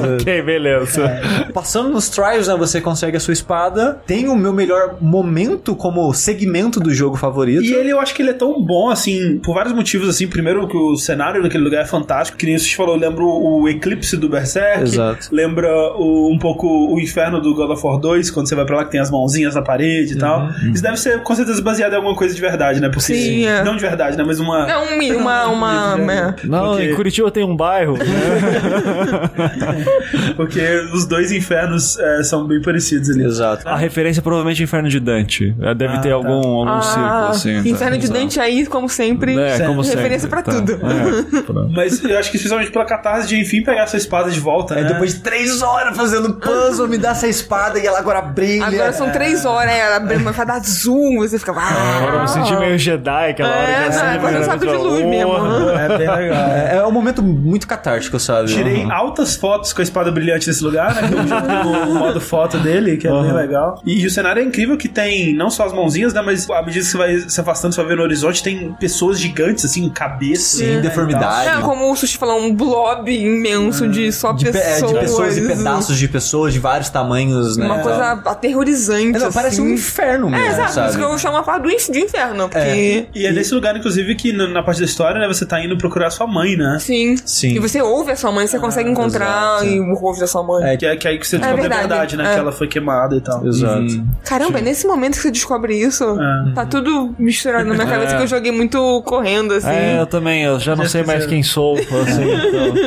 ok, 0.20 0.42
beleza. 0.42 1.22
Passando 1.54 1.90
nos 1.90 2.10
trials, 2.10 2.48
né, 2.48 2.56
você 2.56 2.80
consegue 2.82 3.18
a 3.18 3.20
sua 3.20 3.34
espada. 3.34 4.02
Tem 4.06 4.28
o 4.28 4.36
meu 4.36 4.54
melhor 4.54 4.96
momento 5.02 5.76
como 5.76 6.14
segmento 6.14 6.80
do 6.80 6.94
jogo 6.94 7.16
favorito. 7.18 7.64
E 7.64 7.74
ele, 7.74 7.90
eu 7.92 8.00
acho 8.00 8.14
que 8.14 8.22
ele 8.22 8.32
é 8.32 8.34
tão 8.34 8.62
bom, 8.62 8.90
assim, 8.90 9.40
por 9.40 9.54
vários 9.56 9.74
motivos, 9.74 10.08
assim. 10.10 10.28
Primeiro, 10.28 10.68
que 10.68 10.78
o 10.78 10.96
cenário 10.96 11.42
daquele 11.44 11.64
lugar 11.64 11.82
é 11.82 11.86
fantástico. 11.86 12.38
Que 12.38 12.46
nem 12.46 12.58
você 12.58 12.74
falou, 12.76 12.96
lembra 12.96 13.24
o 13.24 13.68
eclipse 13.70 14.18
do 14.18 14.28
Berserk. 14.30 14.84
Exato. 14.84 15.28
Lembra 15.32 15.70
o- 15.98 16.32
um 16.34 16.38
pouco 16.38 16.68
o 16.94 17.00
inferno 17.00 17.42
do 17.42 17.54
God 17.54 17.72
of 17.72 17.86
War 17.86 17.98
2, 18.00 18.32
quando 18.32 18.48
você 18.48 18.56
vai 18.56 18.66
pra 18.66 18.78
lá 18.78 18.86
que 18.86 18.92
tem 18.92 19.00
as 19.00 19.12
mãozinhas 19.12 19.56
na 19.56 19.62
parede 19.62 20.14
e 20.14 20.18
tal. 20.18 20.50
Isso 20.74 20.82
deve 20.84 20.98
ser, 20.98 21.22
com 21.24 21.36
certeza, 21.36 21.62
baseado 21.62 21.94
em 21.94 21.96
alguma 21.96 22.16
coisa 22.16 22.34
de 22.34 22.42
verdade, 22.42 22.80
né? 22.80 22.90
Porque, 22.90 23.14
Sim, 23.14 23.46
é. 23.46 23.64
Não 23.64 23.76
de 23.76 23.82
verdade, 23.82 24.18
né? 24.18 24.24
Mas 24.26 24.40
uma... 24.40 24.70
É 24.70 24.78
um, 24.78 25.18
uma. 25.20 25.48
uma, 25.48 25.96
uma- 25.96 26.36
Não, 26.44 26.70
Porque- 26.72 26.84
em 26.92 26.96
Curitiba 26.96 27.32
tem 27.32 27.44
um 27.44 27.56
bairro. 27.56 27.98
né? 27.98 28.06
Porque 30.36 30.62
os 30.94 31.06
dois 31.06 31.32
infernos 31.32 31.98
é, 32.00 32.24
são 32.24 32.46
bem 32.48 32.62
parecidos 32.62 33.10
ali. 33.10 33.24
Exato. 33.26 33.68
A 33.68 33.76
referência 33.76 34.20
é 34.20 34.24
provavelmente 34.24 34.62
é 34.62 34.64
Inferno 34.64 34.90
de 34.90 35.00
Dante. 35.00 35.56
É, 35.62 35.74
Deve 35.74 35.96
Ah, 35.96 36.00
ter 36.00 36.10
tá. 36.10 36.16
algum, 36.16 36.30
algum 36.32 36.68
Ah, 36.70 36.82
círculo 36.82 37.26
assim. 37.28 37.64
tá? 37.64 37.70
Inferno 37.70 37.98
de 37.98 38.06
Exato. 38.06 38.20
Dante 38.20 38.40
aí, 38.40 38.66
como 38.66 38.90
sempre. 38.90 39.38
É, 39.38 39.60
como 39.66 39.84
sempre. 39.84 40.00
Referência 40.02 40.28
pra 40.30 40.42
tá. 40.42 40.52
tudo. 40.52 40.74
É. 40.74 41.70
Mas 41.76 42.04
eu 42.04 42.18
acho 42.18 42.30
que 42.32 42.38
especialmente 42.38 42.72
pela 42.72 42.86
catarse 42.86 43.28
de 43.28 43.40
enfim 43.40 43.62
pegar 43.64 43.84
essa 43.84 43.98
espada 43.98 44.30
de 44.32 44.40
volta, 44.40 44.76
É, 44.76 44.82
né? 44.84 44.88
depois 44.94 45.16
de 45.16 45.20
três 45.22 45.62
horas 45.62 45.96
fazendo 45.96 46.34
puzzle, 46.36 46.88
me 46.88 46.98
dá 46.98 47.12
essa 47.12 47.28
espada 47.28 47.80
e 47.80 47.86
ela 47.86 48.00
agora 48.00 48.22
brilha. 48.22 48.66
Agora 48.66 48.94
são 48.94 49.10
três 49.12 49.46
horas, 49.46 49.74
ela 49.74 49.98
abre- 49.98 50.18
vai 50.18 50.46
dar 50.46 50.60
zoom, 50.64 51.18
você 51.20 51.38
fica. 51.40 51.52
Ah, 51.56 51.98
Agora 51.98 52.16
eu 52.18 52.22
me 52.22 52.28
senti 52.28 52.56
meio 52.56 52.78
Jedi 52.78 53.30
aquela 53.32 53.50
hora 53.50 53.60
É, 53.62 53.66
que 53.66 53.80
não, 53.82 53.88
assim, 53.88 54.44
sabe 54.46 54.66
vez, 54.66 54.78
de 54.78 54.84
luz 54.84 55.06
mesmo. 55.06 55.34
É 55.70 55.88
bem 55.98 55.98
legal. 55.98 56.18
É, 56.50 56.76
é 56.78 56.86
um 56.86 56.92
momento 56.92 57.22
muito 57.22 57.68
catártico, 57.68 58.20
sabe? 58.20 58.48
Tirei 58.48 58.84
altas 58.92 59.36
fotos 59.36 59.72
com 59.74 59.82
a 59.84 59.86
espada 59.86 60.12
brilhante 60.12 60.48
nesse 60.48 60.64
lugar, 60.64 60.94
né? 60.96 61.10
Jogo 61.28 61.86
no 61.86 61.94
modo 62.00 62.20
foto 62.22 62.58
dele, 62.60 62.98
que 62.98 63.08
é 63.08 63.12
bem 63.12 63.32
legal. 63.34 63.82
E, 63.86 64.06
o 64.06 64.10
cenário 64.10 64.42
é 64.42 64.46
incrível 64.46 64.78
que 64.78 64.88
tem 64.88 65.34
não 65.36 65.50
só 65.50 65.66
as 65.66 65.74
mãozinhas, 65.74 66.14
né? 66.14 66.22
Mas 66.22 66.50
à 66.50 66.62
medida 66.62 66.84
que 66.86 66.92
você 66.92 66.98
vai 66.98 67.18
se 67.20 67.40
afastando, 67.40 67.74
você 67.74 67.82
vai 67.82 67.90
ver 67.90 67.98
no 67.98 68.04
horizonte, 68.04 68.42
tem 68.44 68.74
pessoas 68.80 69.20
gigantes, 69.20 69.66
assim, 69.66 69.88
cabeça. 69.90 70.58
Sim, 70.58 70.76
né, 70.76 70.82
deformidade. 70.82 71.48
É, 71.50 71.62
como 71.62 71.92
o 71.92 71.96
Sushi 71.96 72.18
falou, 72.18 72.40
um 72.40 72.54
blob 72.54 73.10
imenso 73.12 73.88
de 73.88 74.12
só 74.12 74.32
De, 74.34 74.46
pe- 74.46 74.52
pessoas. 74.54 74.82
é, 74.92 74.94
de 74.94 75.00
pessoas 75.00 75.38
e 75.38 75.48
pedaços 75.48 75.98
de 75.98 76.08
pessoas 76.08 76.54
de 76.54 76.60
vários 76.60 76.90
tamanhos, 76.90 77.58
né? 77.58 77.66
Uma 77.66 77.80
coisa 77.80 78.12
aterrorizante. 78.26 79.18
É, 79.18 79.20
não, 79.20 79.32
parece 79.32 79.60
um 79.62 79.66
assim. 79.66 79.74
inferno 79.74 80.30
mesmo, 80.30 80.46
É, 80.46 80.50
exato, 80.50 80.68
por 80.68 80.74
sabe? 80.74 80.90
isso 80.90 80.98
que 80.98 81.04
eu 81.04 81.18
chamo 81.18 81.38
a 81.38 81.44
parte 81.44 81.64
do 81.64 81.70
inferno. 82.00 82.50
Porque. 82.50 83.08
E 83.14 83.26
é 83.26 83.32
nesse 83.32 83.54
lugar, 83.54 83.76
inclusive, 83.76 84.16
que 84.16 84.34
na, 84.34 84.48
na 84.48 84.64
parte 84.64 84.80
da 84.80 84.86
história, 84.86 85.20
né? 85.20 85.28
Você 85.28 85.46
tá 85.46 85.64
indo 85.64 85.78
procurar 85.78 86.10
sua 86.10 86.28
mãe, 86.28 86.56
né? 86.56 86.78
Sim. 86.80 87.16
Sim. 87.26 87.56
E 87.56 87.60
você 87.60 87.82
ouve 87.82 88.12
a 88.12 88.16
sua 88.16 88.32
mãe, 88.32 88.46
você 88.48 88.60
consegue 88.60 88.90
encontrar 88.90 89.58
exato. 89.64 89.66
E 89.76 89.80
o 89.80 89.94
rosto 89.96 90.20
da 90.22 90.28
sua 90.28 90.44
mãe. 90.44 90.64
É, 90.64 90.78
Que 90.78 90.86
é, 90.86 90.96
que 90.96 91.08
é 91.08 91.12
aí 91.12 91.18
que 91.20 91.28
você 91.28 91.38
descobre 91.38 91.60
a 91.66 91.70
verdade, 91.70 91.88
verdade, 91.88 92.18
né? 92.18 92.30
é. 92.32 92.34
Que 92.34 92.40
ela 92.40 92.52
foi 92.52 92.68
queimada 92.68 93.16
e 93.16 93.22
tal. 93.22 93.46
Exato. 93.46 94.04
Caramba, 94.24 94.60
é 94.60 94.62
nesse 94.62 94.86
momento 94.88 95.16
que 95.16 95.22
você 95.22 95.32
descobre 95.32 95.76
isso. 95.80 96.04
É. 96.04 96.52
Tá 96.54 96.66
tudo 96.66 97.16
misturado 97.20 97.66
na 97.68 97.74
minha 97.76 97.88
cabeça 97.88 98.16
que 98.18 98.24
eu 98.24 98.28
joguei 98.28 98.52
muito 98.52 99.02
correndo, 99.06 99.54
assim. 99.54 99.70
É, 99.70 100.00
eu 100.00 100.06
também, 100.06 100.44
eu 100.44 100.60
já 100.60 100.76
não 100.76 100.84
Já 100.84 100.90
sei 100.90 101.04
mais 101.04 101.26
quem 101.26 101.42
sou, 101.44 101.76
assim, 101.80 102.24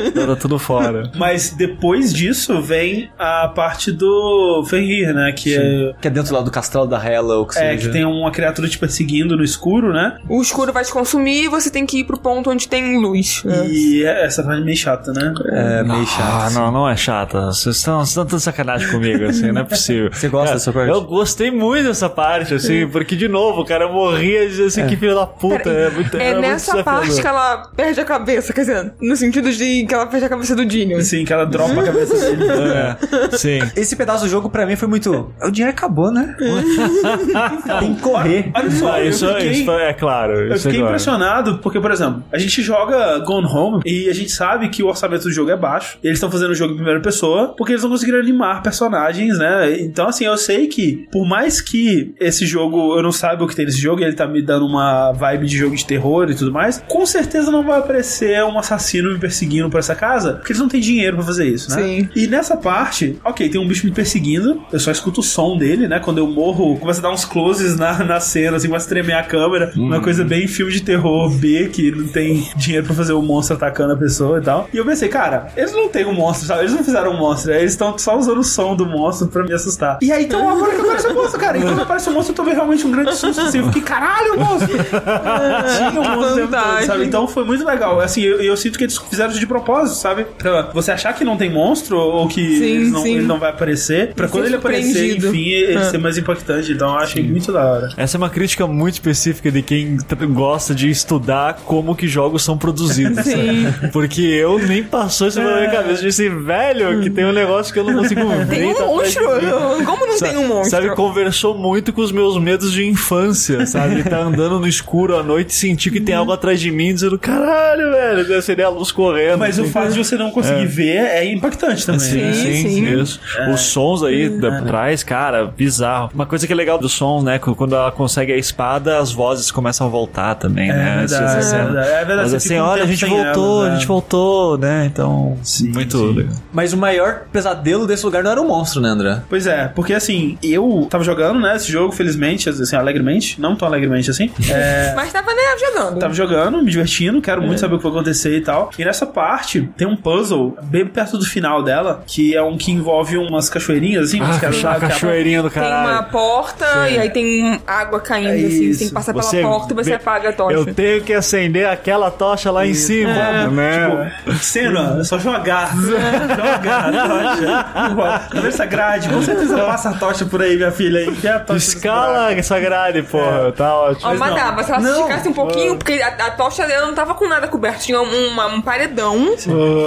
então, 0.08 0.26
tá 0.26 0.36
tudo 0.36 0.58
fora. 0.58 1.10
Mas 1.16 1.50
depois 1.50 2.12
disso 2.12 2.60
vem 2.60 3.10
a 3.18 3.48
parte 3.48 3.92
do 3.92 4.64
Fenrir, 4.68 5.14
né? 5.14 5.32
Que 5.32 5.56
é. 5.56 5.92
Que 6.00 6.08
é 6.08 6.10
dentro 6.10 6.34
lá 6.34 6.40
do 6.42 6.50
castelo 6.50 6.86
da 6.86 7.02
Hela, 7.02 7.36
ou 7.36 7.46
que 7.46 7.58
É, 7.58 7.72
seja. 7.72 7.86
que 7.86 7.92
tem 7.92 8.04
uma 8.04 8.30
criatura 8.30 8.68
te 8.68 8.78
perseguindo 8.78 9.36
no 9.36 9.44
escuro, 9.44 9.92
né? 9.92 10.16
O 10.28 10.40
escuro 10.42 10.72
vai 10.72 10.84
te 10.84 10.92
consumir 10.92 11.44
e 11.44 11.48
você 11.48 11.70
tem 11.70 11.84
que 11.86 12.00
ir 12.00 12.04
pro 12.04 12.18
ponto 12.18 12.50
onde 12.50 12.68
tem 12.68 12.98
luz. 13.00 13.42
né? 13.44 13.66
E 13.66 14.04
é- 14.04 14.24
essa 14.26 14.42
parte 14.42 14.60
é 14.60 14.64
meio 14.64 14.76
chata, 14.76 15.12
né? 15.12 15.32
É 15.46 15.82
meio 15.82 16.06
chato. 16.06 16.22
Ah, 16.22 16.46
assim. 16.46 16.54
não, 16.56 16.70
não 16.76 16.88
é 16.88 16.96
chata. 16.96 17.46
Vocês 17.46 17.76
estão 17.76 18.04
vocês 18.04 18.16
estão 18.24 18.38
sacanagem 18.38 18.88
comigo, 18.90 19.24
assim, 19.24 19.50
não 19.50 19.62
é 19.62 19.64
possível. 19.64 20.10
Você 20.12 20.28
gosta 20.28 20.54
dessa 20.54 20.72
parte? 20.72 20.90
Eu 20.90 21.02
gostei 21.02 21.50
muito 21.50 21.86
dessa 21.86 22.08
parte, 22.08 22.54
assim, 22.54 22.86
porque, 22.86 23.16
de 23.16 23.28
novo, 23.28 23.64
cara, 23.64 23.84
eu 23.84 23.92
morria 23.92 24.48
de 24.48 24.64
assim, 24.64 24.86
que 24.86 24.96
filho 24.96 25.14
da 25.14 25.26
puta. 25.26 25.68
É 25.70 25.90
muito, 25.90 26.16
É 26.16 26.38
nessa 26.38 26.82
parte 26.84 27.20
que 27.20 27.26
ela 27.26 27.68
perde 27.74 28.00
a 28.00 28.04
cabeça, 28.04 28.52
quer 28.52 28.60
dizer, 28.60 28.92
no 29.00 29.16
sentido 29.16 29.50
de 29.50 29.86
que 29.86 29.94
ela 29.94 30.06
perde 30.06 30.26
a 30.26 30.28
cabeça 30.28 30.54
do 30.54 30.64
Dinion. 30.66 30.98
Assim, 30.98 31.24
que 31.24 31.32
ela 31.32 31.46
dropa 31.46 31.80
a 31.80 31.84
cabeça 31.84 32.14
dele. 32.14 32.46
É, 32.66 33.36
sim. 33.36 33.58
Esse 33.76 33.96
pedaço 33.96 34.24
do 34.24 34.30
jogo 34.30 34.50
pra 34.50 34.66
mim 34.66 34.76
foi 34.76 34.88
muito. 34.88 35.32
O 35.42 35.50
dinheiro 35.50 35.74
acabou, 35.74 36.10
né? 36.10 36.34
Tem 37.80 37.94
que 37.94 38.00
correr. 38.02 38.50
Olha 38.54 38.70
só, 38.70 38.92
Ah, 38.92 39.02
isso, 39.02 39.26
fiquei, 39.28 39.50
isso 39.52 39.70
é 39.70 39.92
claro. 39.92 40.32
eu 40.34 40.46
isso 40.46 40.54
é 40.54 40.58
fiquei 40.58 40.78
claro. 40.80 40.86
impressionado 40.86 41.58
porque, 41.58 41.80
por 41.80 41.90
exemplo, 41.90 42.22
a 42.32 42.38
gente 42.38 42.62
joga 42.62 43.18
Gone 43.20 43.46
Home 43.46 43.80
e 43.84 44.08
a 44.08 44.12
gente 44.12 44.30
sabe 44.30 44.68
que 44.68 44.82
o 44.82 44.88
orçamento 44.88 45.24
do 45.24 45.32
jogo 45.32 45.50
é 45.50 45.56
baixo. 45.56 45.98
Eles 46.02 46.16
estão 46.16 46.30
fazendo 46.30 46.50
o 46.50 46.54
jogo 46.54 46.65
jogo 46.66 46.74
em 46.74 46.76
primeira 46.76 47.00
pessoa, 47.00 47.54
porque 47.56 47.72
eles 47.72 47.82
não 47.82 47.90
conseguiram 47.90 48.18
animar 48.18 48.62
personagens, 48.62 49.38
né? 49.38 49.80
Então, 49.80 50.08
assim, 50.08 50.24
eu 50.24 50.36
sei 50.36 50.66
que, 50.66 51.06
por 51.10 51.26
mais 51.26 51.60
que 51.60 52.14
esse 52.20 52.46
jogo, 52.46 52.96
eu 52.96 53.02
não 53.02 53.12
saiba 53.12 53.44
o 53.44 53.46
que 53.46 53.54
tem 53.54 53.64
nesse 53.64 53.80
jogo, 53.80 54.00
e 54.00 54.04
ele 54.04 54.14
tá 54.14 54.26
me 54.26 54.42
dando 54.42 54.66
uma 54.66 55.12
vibe 55.12 55.46
de 55.46 55.56
jogo 55.56 55.76
de 55.76 55.84
terror 55.84 56.30
e 56.30 56.34
tudo 56.34 56.52
mais, 56.52 56.82
com 56.88 57.06
certeza 57.06 57.50
não 57.50 57.64
vai 57.64 57.78
aparecer 57.78 58.42
um 58.44 58.58
assassino 58.58 59.12
me 59.12 59.18
perseguindo 59.18 59.68
por 59.70 59.78
essa 59.78 59.94
casa, 59.94 60.34
porque 60.34 60.52
eles 60.52 60.60
não 60.60 60.68
têm 60.68 60.80
dinheiro 60.80 61.16
pra 61.16 61.26
fazer 61.26 61.46
isso, 61.46 61.70
né? 61.70 61.82
Sim. 61.82 62.08
E 62.14 62.26
nessa 62.26 62.56
parte, 62.56 63.18
ok, 63.24 63.48
tem 63.48 63.60
um 63.60 63.66
bicho 63.66 63.86
me 63.86 63.92
perseguindo, 63.92 64.62
eu 64.72 64.80
só 64.80 64.90
escuto 64.90 65.20
o 65.20 65.24
som 65.24 65.56
dele, 65.56 65.88
né? 65.88 66.00
Quando 66.00 66.18
eu 66.18 66.26
morro, 66.26 66.76
começa 66.76 67.00
a 67.00 67.02
dar 67.02 67.12
uns 67.12 67.24
closes 67.24 67.76
na, 67.76 68.04
na 68.04 68.20
cena, 68.20 68.56
assim, 68.56 68.68
começa 68.68 68.86
a 68.86 68.88
tremer 68.88 69.14
a 69.14 69.22
câmera, 69.22 69.72
uma 69.76 70.00
coisa 70.00 70.24
bem 70.24 70.46
filme 70.46 70.72
de 70.72 70.82
terror 70.82 71.30
B, 71.30 71.68
que 71.72 71.90
não 71.90 72.08
tem 72.08 72.48
dinheiro 72.56 72.86
pra 72.86 72.94
fazer 72.94 73.12
o 73.12 73.22
monstro 73.22 73.56
atacando 73.56 73.92
a 73.92 73.96
pessoa 73.96 74.38
e 74.38 74.42
tal. 74.42 74.68
E 74.72 74.76
eu 74.76 74.84
pensei, 74.84 75.08
cara, 75.08 75.48
eles 75.56 75.72
não 75.72 75.88
têm 75.88 76.04
um 76.04 76.12
monstro, 76.12 76.46
sabe? 76.56 76.64
Eles 76.64 76.74
não 76.76 76.84
fizeram 76.84 77.12
um 77.12 77.16
monstro, 77.18 77.52
eles 77.52 77.72
estão 77.72 77.96
só 77.98 78.18
usando 78.18 78.38
o 78.38 78.44
som 78.44 78.74
do 78.76 78.86
monstro 78.86 79.28
pra 79.28 79.42
me 79.44 79.52
assustar. 79.52 79.98
E 80.02 80.10
aí, 80.12 80.24
então, 80.24 80.48
agora 80.48 80.74
que 80.74 80.80
aparece 80.80 81.06
o 81.08 81.14
monstro, 81.14 81.40
cara, 81.40 81.58
e 81.58 81.62
quando 81.62 81.80
aparece 81.82 82.08
o 82.08 82.12
monstro, 82.12 82.32
eu 82.32 82.36
tomei 82.36 82.54
realmente 82.54 82.86
um 82.86 82.90
grande 82.90 83.14
susto, 83.16 83.40
assim, 83.40 83.58
eu 83.58 83.66
fiquei, 83.66 83.82
caralho, 83.82 84.34
o 84.34 84.40
monstro! 84.40 84.76
Tinha 84.76 86.00
um 86.00 86.14
monstro 86.16 86.48
todo, 86.48 86.84
sabe? 86.86 87.04
Então 87.04 87.26
foi 87.28 87.44
muito 87.44 87.64
legal. 87.64 88.00
Assim, 88.00 88.22
eu, 88.22 88.40
eu 88.40 88.56
sinto 88.56 88.78
que 88.78 88.84
eles 88.84 88.96
fizeram 88.96 89.30
isso 89.30 89.40
de 89.40 89.46
propósito, 89.46 89.96
sabe? 89.98 90.24
Pra 90.38 90.62
você 90.72 90.90
achar 90.92 91.12
que 91.12 91.24
não 91.24 91.36
tem 91.36 91.50
monstro 91.50 91.96
ou 91.98 92.28
que 92.28 92.40
Sim, 92.58 92.64
eles 92.64 92.92
não- 92.92 93.02
sim. 93.02 93.16
ele 93.16 93.26
não 93.26 93.38
vai 93.38 93.50
aparecer, 93.50 94.14
pra 94.14 94.28
quando 94.28 94.46
ele 94.46 94.56
aparecer, 94.56 95.16
enfim, 95.16 95.48
ele 95.48 95.78
Ah. 95.78 95.84
ser 95.90 95.98
mais 95.98 96.16
impactante. 96.18 96.72
Então 96.72 96.88
eu 96.90 96.98
achei 96.98 97.22
muito 97.22 97.52
da 97.52 97.64
hora. 97.64 97.88
Essa 97.96 98.16
é 98.16 98.18
uma 98.18 98.30
crítica 98.30 98.66
muito 98.66 98.94
específica 98.94 99.50
de 99.50 99.62
quem 99.62 99.96
gosta 100.32 100.74
de 100.74 100.88
estudar 100.90 101.58
como 101.64 101.94
que 101.94 102.06
jogos 102.08 102.42
são 102.42 102.56
produzidos. 102.58 103.24
Sim. 103.24 103.66
Porque 103.92 104.22
eu 104.22 104.58
nem 104.58 104.82
passou 104.82 105.28
isso 105.28 105.40
pela 105.40 105.56
minha 105.56 105.70
cabeça. 105.70 106.02
Eu 106.02 106.08
disse, 106.08 106.28
velho, 106.42 107.00
que 107.00 107.10
tem 107.10 107.24
um 107.24 107.32
negócio 107.32 107.72
que 107.72 107.78
eu 107.78 107.84
não 107.84 107.94
consigo 107.94 108.26
ver. 108.28 108.46
Tem 108.46 108.74
tá 108.74 108.84
um 108.84 108.88
de 108.88 108.96
monstro? 108.96 109.24
Como 109.84 110.06
não 110.06 110.18
tem 110.18 110.36
um 110.36 110.48
monstro? 110.48 110.70
Sabe, 110.70 110.94
conversou 110.94 111.56
muito 111.56 111.92
com 111.92 112.00
os 112.00 112.12
meus 112.12 112.38
medos 112.38 112.72
de 112.72 112.86
infância, 112.86 113.66
sabe? 113.66 114.02
Tá 114.04 114.18
andando 114.18 114.58
no 114.60 114.66
escuro 114.66 115.16
à 115.16 115.22
noite 115.22 115.50
e 115.50 115.54
sentir 115.54 115.90
que 115.90 116.00
tem 116.00 116.14
algo 116.14 116.32
atrás 116.32 116.60
de 116.60 116.70
mim, 116.70 116.94
dizendo, 116.94 117.18
caralho, 117.18 117.90
velho, 117.90 118.28
deve 118.28 118.42
ser 118.42 118.60
a 118.62 118.68
luz 118.68 118.92
correndo. 118.92 119.38
Mas 119.38 119.58
o 119.58 119.62
assim. 119.62 119.70
fato 119.70 119.92
de 119.92 119.98
você 119.98 120.16
não 120.16 120.30
conseguir 120.30 120.66
ver 120.66 120.96
é 120.96 121.24
impactante 121.24 121.84
também. 121.84 122.00
Sim, 122.00 122.20
né? 122.20 122.32
sim, 122.32 122.68
sim. 122.68 123.00
isso. 123.00 123.20
Os 123.52 123.60
sons 123.60 124.02
aí 124.02 124.28
da 124.28 124.62
trás, 124.62 125.02
cara, 125.02 125.46
bizarro. 125.46 126.10
Uma 126.14 126.26
coisa 126.26 126.46
que 126.46 126.52
é 126.52 126.56
legal 126.56 126.78
do 126.78 126.88
som, 126.88 127.22
né? 127.22 127.38
Quando 127.38 127.74
ela 127.74 127.90
consegue 127.90 128.32
a 128.32 128.36
espada, 128.36 128.98
as 128.98 129.12
vozes 129.12 129.50
começam 129.50 129.86
a 129.86 129.90
voltar 129.90 130.34
também, 130.34 130.68
né? 130.68 131.06
verdade, 131.06 131.38
Essa 131.38 131.56
é 131.56 131.64
verdade. 131.64 131.88
É 131.88 132.04
verdade, 132.04 132.20
Mas 132.22 132.34
assim, 132.34 132.58
olha, 132.58 132.82
a 132.82 132.86
gente 132.86 133.04
voltou, 133.06 133.60
elas, 133.60 133.68
a 133.68 133.74
gente 133.74 133.80
né? 133.80 133.86
voltou, 133.86 134.58
né? 134.58 134.86
Então, 134.86 135.38
muito 135.60 135.98
sim. 135.98 136.12
legal. 136.12 136.25
Mas 136.52 136.72
o 136.72 136.76
maior 136.76 137.22
pesadelo 137.32 137.86
desse 137.86 138.04
lugar 138.04 138.22
não 138.22 138.30
era 138.30 138.40
o 138.40 138.46
monstro, 138.46 138.80
né, 138.80 138.88
André? 138.88 139.20
Pois 139.28 139.46
é, 139.46 139.68
porque 139.74 139.92
assim, 139.94 140.38
eu 140.42 140.86
tava 140.90 141.04
jogando, 141.04 141.40
né, 141.40 141.56
esse 141.56 141.70
jogo, 141.70 141.92
felizmente, 141.92 142.48
assim, 142.48 142.76
alegremente, 142.76 143.40
não 143.40 143.54
tão 143.56 143.66
alegremente 143.68 144.10
assim. 144.10 144.30
É, 144.50 144.94
Mas 144.96 145.12
tava, 145.12 145.32
né, 145.32 145.42
jogando. 145.58 145.98
Tava 145.98 146.14
jogando, 146.14 146.62
me 146.62 146.70
divertindo, 146.70 147.20
quero 147.20 147.42
muito 147.42 147.58
saber 147.60 147.74
o 147.74 147.78
que 147.78 147.84
vai 147.84 147.92
acontecer 147.92 148.36
e 148.36 148.40
tal. 148.40 148.70
E 148.78 148.84
nessa 148.84 149.04
parte 149.06 149.68
tem 149.76 149.86
um 149.86 149.96
puzzle 149.96 150.56
bem 150.62 150.86
perto 150.86 151.18
do 151.18 151.24
final 151.24 151.62
dela, 151.62 152.02
que 152.06 152.34
é 152.34 152.42
um 152.42 152.56
que 152.56 152.70
envolve 152.72 153.16
umas 153.18 153.50
cachoeirinhas, 153.50 154.08
assim, 154.08 154.20
Ah, 154.22 154.38
que 154.38 154.46
a- 154.66 154.80
cachoeirinha 154.80 155.42
do 155.42 155.50
Tem 155.50 155.62
uma 155.62 155.70
caralho. 155.70 156.10
porta 156.10 156.88
e 156.90 156.98
aí 156.98 157.10
tem 157.10 157.60
água 157.66 158.00
caindo, 158.00 158.28
É 158.30 158.34
assim. 158.34 158.48
Você 158.48 158.64
isso. 158.64 158.78
tem 158.78 158.88
que 158.88 158.94
passar 158.94 159.12
pela 159.12 159.22
Você 159.24 159.42
porta 159.42 159.72
e 159.72 159.76
você 159.76 159.92
apaga 159.94 160.28
a 160.30 160.32
tocha. 160.32 160.54
Eu 160.56 160.74
tenho 160.74 161.02
que 161.02 161.12
acender 161.12 161.66
aquela 161.66 162.10
tocha 162.10 162.50
lá 162.50 162.66
em 162.66 162.74
cima, 162.74 163.48
né? 163.50 164.12
Tipo, 164.24 164.38
cena, 164.38 164.98
é 165.00 165.04
só 165.04 165.18
jogar. 165.18 165.72
Jogar 166.20 166.94
a 166.94 167.08
tocha. 167.08 168.28
Conversa 168.30 168.48
essa 168.48 168.66
grade, 168.66 169.08
com 169.08 169.22
certeza 169.22 169.56
passa 169.58 169.90
a 169.90 169.94
tocha 169.94 170.24
por 170.24 170.40
aí, 170.42 170.56
minha 170.56 170.70
filha. 170.72 171.00
Aí, 171.00 171.14
que 171.14 171.26
é 171.26 171.32
a 171.32 171.40
tocha 171.40 171.58
Escala 171.58 172.32
essa 172.32 172.58
grade, 172.58 173.02
porra, 173.02 173.52
tá 173.52 173.74
ótimo. 173.74 174.10
Ó, 174.10 174.14
mas 174.14 174.30
não. 174.30 174.36
dava, 174.36 174.62
se 174.62 174.70
ela 174.70 174.80
Não. 174.80 175.00
esticasse 175.00 175.28
um 175.28 175.32
pouquinho, 175.32 175.76
porque 175.76 176.00
a, 176.02 176.08
a 176.26 176.30
tocha 176.30 176.66
dela 176.66 176.86
não 176.86 176.94
tava 176.94 177.14
com 177.14 177.28
nada 177.28 177.48
coberto, 177.48 177.80
tinha 177.84 178.00
um, 178.00 178.28
uma- 178.28 178.46
um 178.46 178.60
paredão, 178.60 179.34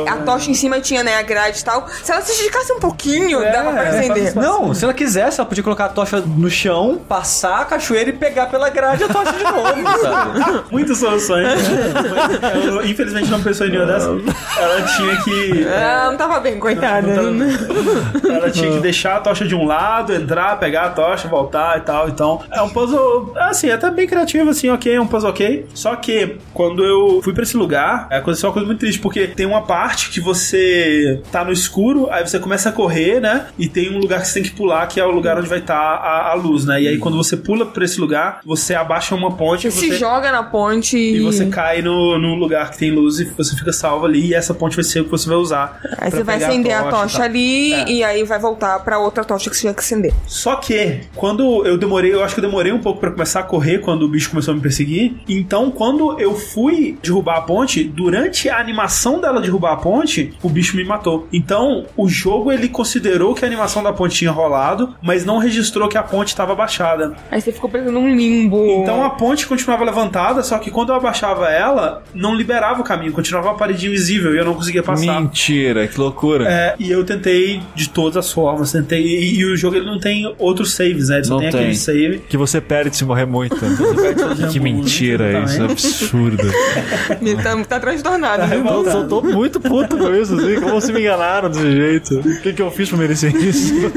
a 0.07 0.15
tocha 0.17 0.49
em 0.51 0.53
cima 0.53 0.79
tinha, 0.79 1.03
né, 1.03 1.17
a 1.17 1.21
grade 1.21 1.59
e 1.59 1.63
tal. 1.63 1.87
Se 2.03 2.11
ela 2.11 2.21
se 2.21 2.31
esticasse 2.33 2.71
um 2.73 2.79
pouquinho, 2.79 3.41
É, 3.41 3.51
dava 3.51 3.71
pra 3.71 3.83
é, 3.85 3.89
acender. 3.89 4.35
Não, 4.35 4.73
se 4.73 4.83
ela 4.83 4.93
quisesse, 4.93 5.39
ela 5.39 5.47
podia 5.47 5.63
colocar 5.63 5.85
a 5.85 5.89
tocha 5.89 6.19
no 6.21 6.49
chão, 6.49 6.99
passar 7.07 7.61
a 7.61 7.65
cachoeira 7.65 8.09
e 8.09 8.13
pegar 8.13 8.47
pela 8.47 8.69
grade 8.69 9.03
a 9.03 9.07
tocha 9.07 9.33
de 9.33 9.43
novo, 9.43 9.99
sabe? 10.01 10.63
Muitas 10.71 10.97
soluções. 10.97 11.47
Eu, 12.65 12.85
infelizmente 12.85 13.29
não 13.29 13.41
pensou 13.41 13.67
em 13.67 13.71
nenhuma 13.71 13.91
dessas. 13.91 14.21
Ela 14.57 14.81
tinha 14.83 15.15
que. 15.23 15.67
Ah, 15.67 16.07
não 16.11 16.17
tava 16.19 16.39
bem, 16.41 16.59
coitada. 16.59 17.07
Ela 17.07 18.51
tinha 18.51 18.71
que 18.71 18.79
deixar 18.79 19.15
a 19.15 19.19
tocha 19.21 19.47
de 19.47 19.55
um 19.55 19.65
lado, 19.65 20.13
entrar, 20.13 20.59
pegar 20.59 20.83
a 20.83 20.89
tocha, 20.89 21.29
voltar 21.29 21.77
e 21.77 21.81
tal. 21.81 22.09
Então, 22.09 22.41
é 22.51 22.61
um 22.61 22.69
puzzle, 22.69 23.33
assim, 23.37 23.71
até 23.71 23.89
bem 23.89 24.05
criativo, 24.05 24.49
assim, 24.49 24.69
ok, 24.69 24.93
é 24.93 24.99
um 24.99 25.07
puzzle 25.07 25.29
ok. 25.29 25.65
Só 25.73 25.95
que, 25.95 26.37
quando 26.53 26.83
eu 26.83 27.21
fui 27.23 27.33
pra 27.33 27.43
esse 27.43 27.55
lugar, 27.55 28.07
aconteceu 28.11 28.49
uma 28.49 28.53
coisa 28.53 28.67
muito 28.67 28.79
triste, 28.79 28.99
porque 28.99 29.27
tem 29.27 29.45
uma 29.45 29.61
parte 29.61 30.09
que 30.09 30.19
você 30.19 31.21
tá 31.31 31.45
no 31.45 31.53
escuro, 31.53 32.09
aí 32.11 32.27
você 32.27 32.37
começa 32.37 32.67
a 32.67 32.71
correr, 32.71 33.21
né? 33.21 33.47
E 33.57 33.69
tem 33.69 33.95
um 33.95 33.99
lugar 33.99 34.19
que 34.19 34.27
você 34.27 34.41
tem 34.41 34.43
que 34.43 34.55
pular, 34.55 34.85
que 34.87 34.99
é 34.99 35.05
o 35.05 35.11
lugar 35.11 35.37
onde 35.37 35.47
vai 35.47 35.59
estar 35.59 35.75
a, 35.75 36.31
a 36.31 36.33
luz, 36.33 36.65
né? 36.65 36.81
E 36.81 36.87
aí, 36.87 36.97
quando 36.97 37.15
você 37.15 37.37
pula 37.37 37.65
pra 37.65 37.85
esse 37.85 37.99
lugar, 37.99 38.41
você 38.45 38.75
abaixa 38.75 39.15
uma 39.15 39.31
ponte 39.31 39.69
Você 39.69 39.91
se 39.91 39.97
joga 39.97 40.31
na 40.31 40.43
ponte 40.43 40.97
E 40.97 41.19
você 41.21 41.45
cai 41.45 41.81
no, 41.81 42.19
no 42.19 42.35
lugar 42.35 42.71
que 42.71 42.77
tem 42.77 42.91
luz 42.91 43.19
e 43.19 43.25
você 43.25 43.55
fica 43.55 43.71
salvo 43.71 44.05
ali 44.05 44.27
e 44.27 44.33
essa 44.33 44.53
ponte 44.53 44.75
vai 44.75 44.83
ser 44.83 45.01
o 45.01 45.05
que 45.05 45.11
você 45.11 45.29
vai 45.29 45.37
usar. 45.37 45.79
Aí 46.09 46.19
você 46.19 46.23
vai 46.23 46.35
acender 46.43 46.73
a 46.73 46.83
tocha 46.83 47.17
tal. 47.17 47.25
ali 47.25 47.73
É. 47.73 47.89
e 47.89 48.03
aí 48.03 48.23
vai 48.23 48.39
voltar 48.39 48.79
pra 48.79 48.99
outra 48.99 49.23
tocha 49.23 49.49
que 49.49 49.55
você 49.55 49.61
tiver 49.61 49.73
que 49.73 49.79
acender. 49.79 50.13
Só 50.25 50.55
que, 50.55 51.01
quando 51.15 51.65
eu 51.65 51.77
demorei, 51.77 52.13
eu 52.13 52.23
acho 52.23 52.35
que 52.35 52.39
eu 52.41 52.45
demorei 52.45 52.71
um 52.71 52.79
pouco 52.79 52.99
pra 52.99 53.11
começar 53.11 53.41
a 53.41 53.43
correr 53.43 53.79
quando 53.79 54.03
o 54.03 54.07
bicho 54.07 54.29
começou 54.29 54.51
a 54.53 54.55
me 54.55 54.61
perseguir. 54.61 55.15
Então, 55.27 55.71
quando 55.71 56.19
eu 56.19 56.35
fui 56.35 56.97
derrubar 57.01 57.37
a 57.37 57.41
ponte, 57.41 57.83
durante 57.83 58.49
a 58.49 58.59
animação 58.59 59.19
dela 59.19 59.41
derrubar 59.41 59.73
a 59.73 59.77
ponte, 59.77 60.33
o 60.41 60.49
bicho 60.49 60.75
me 60.75 60.83
matou. 60.83 61.27
Então, 61.31 61.85
o 61.95 62.07
jogo 62.07 62.51
ele 62.51 62.67
considerou 62.69 63.33
que 63.33 63.43
a 63.45 63.47
animação 63.47 63.83
da 63.83 63.93
ponte 63.93 64.15
tinha 64.15 64.31
rolado, 64.31 64.95
mas 65.01 65.25
não 65.25 65.37
registrou 65.37 65.87
que 65.87 65.97
a 65.97 66.03
ponte 66.03 66.29
estava 66.29 66.55
baixada. 66.55 67.15
Aí 67.31 67.41
você 67.41 67.51
ficou 67.51 67.69
preso 67.69 67.91
num 67.91 68.15
limbo. 68.15 68.81
Então 68.81 69.03
a 69.03 69.09
ponte 69.11 69.45
continuava 69.47 69.83
levantada, 69.83 70.41
só 70.43 70.57
que 70.57 70.71
quando 70.71 70.89
eu 70.89 70.95
abaixava 70.95 71.49
ela, 71.49 72.03
não 72.13 72.33
liberava 72.35 72.81
o 72.81 72.83
caminho, 72.83 73.11
continuava 73.11 73.49
uma 73.49 73.55
parede 73.57 73.87
invisível 73.87 74.33
e 74.33 74.37
eu 74.37 74.45
não 74.45 74.53
conseguia 74.53 74.83
passar. 74.83 75.21
Mentira, 75.21 75.87
que 75.87 75.98
loucura. 75.99 76.45
É, 76.49 76.75
e 76.79 76.89
eu 76.91 77.03
tentei 77.03 77.61
de 77.75 77.89
todas 77.89 78.17
as 78.17 78.31
formas, 78.31 78.71
tentei. 78.71 79.01
E, 79.01 79.39
e 79.39 79.45
o 79.45 79.55
jogo 79.55 79.75
ele 79.75 79.85
não 79.85 79.99
tem 79.99 80.33
outros 80.37 80.73
saves, 80.73 81.09
né? 81.09 81.17
Ele 81.17 81.23
só 81.25 81.33
Não 81.33 81.41
tem, 81.41 81.51
tem. 81.51 81.59
aquele 81.59 81.75
save. 81.75 82.19
Que 82.27 82.37
você 82.37 82.59
perde 82.61 82.95
se 82.95 83.05
morrer 83.05 83.25
muito. 83.25 83.55
que 84.51 84.59
mentira 84.59 85.43
isso, 85.43 85.61
é 85.61 85.65
absurdo. 85.65 86.43
Me 87.21 87.35
tá, 87.35 87.55
tá 87.65 87.79
transtornado. 87.79 88.47
viu? 88.47 88.65
Eu 88.65 89.07
tô, 89.07 89.21
muito 89.21 89.59
puto 89.59 89.97
com 89.97 90.13
isso, 90.15 90.35
assim. 90.35 90.55
Como 90.59 90.73
vocês 90.73 90.93
me 90.93 91.01
enganaram 91.01 91.49
desse 91.49 91.71
jeito? 91.71 92.19
O 92.19 92.41
que, 92.41 92.53
que 92.53 92.61
eu 92.61 92.71
fiz 92.71 92.89
pra 92.89 92.97
merecer 92.97 93.35
isso? 93.35 93.73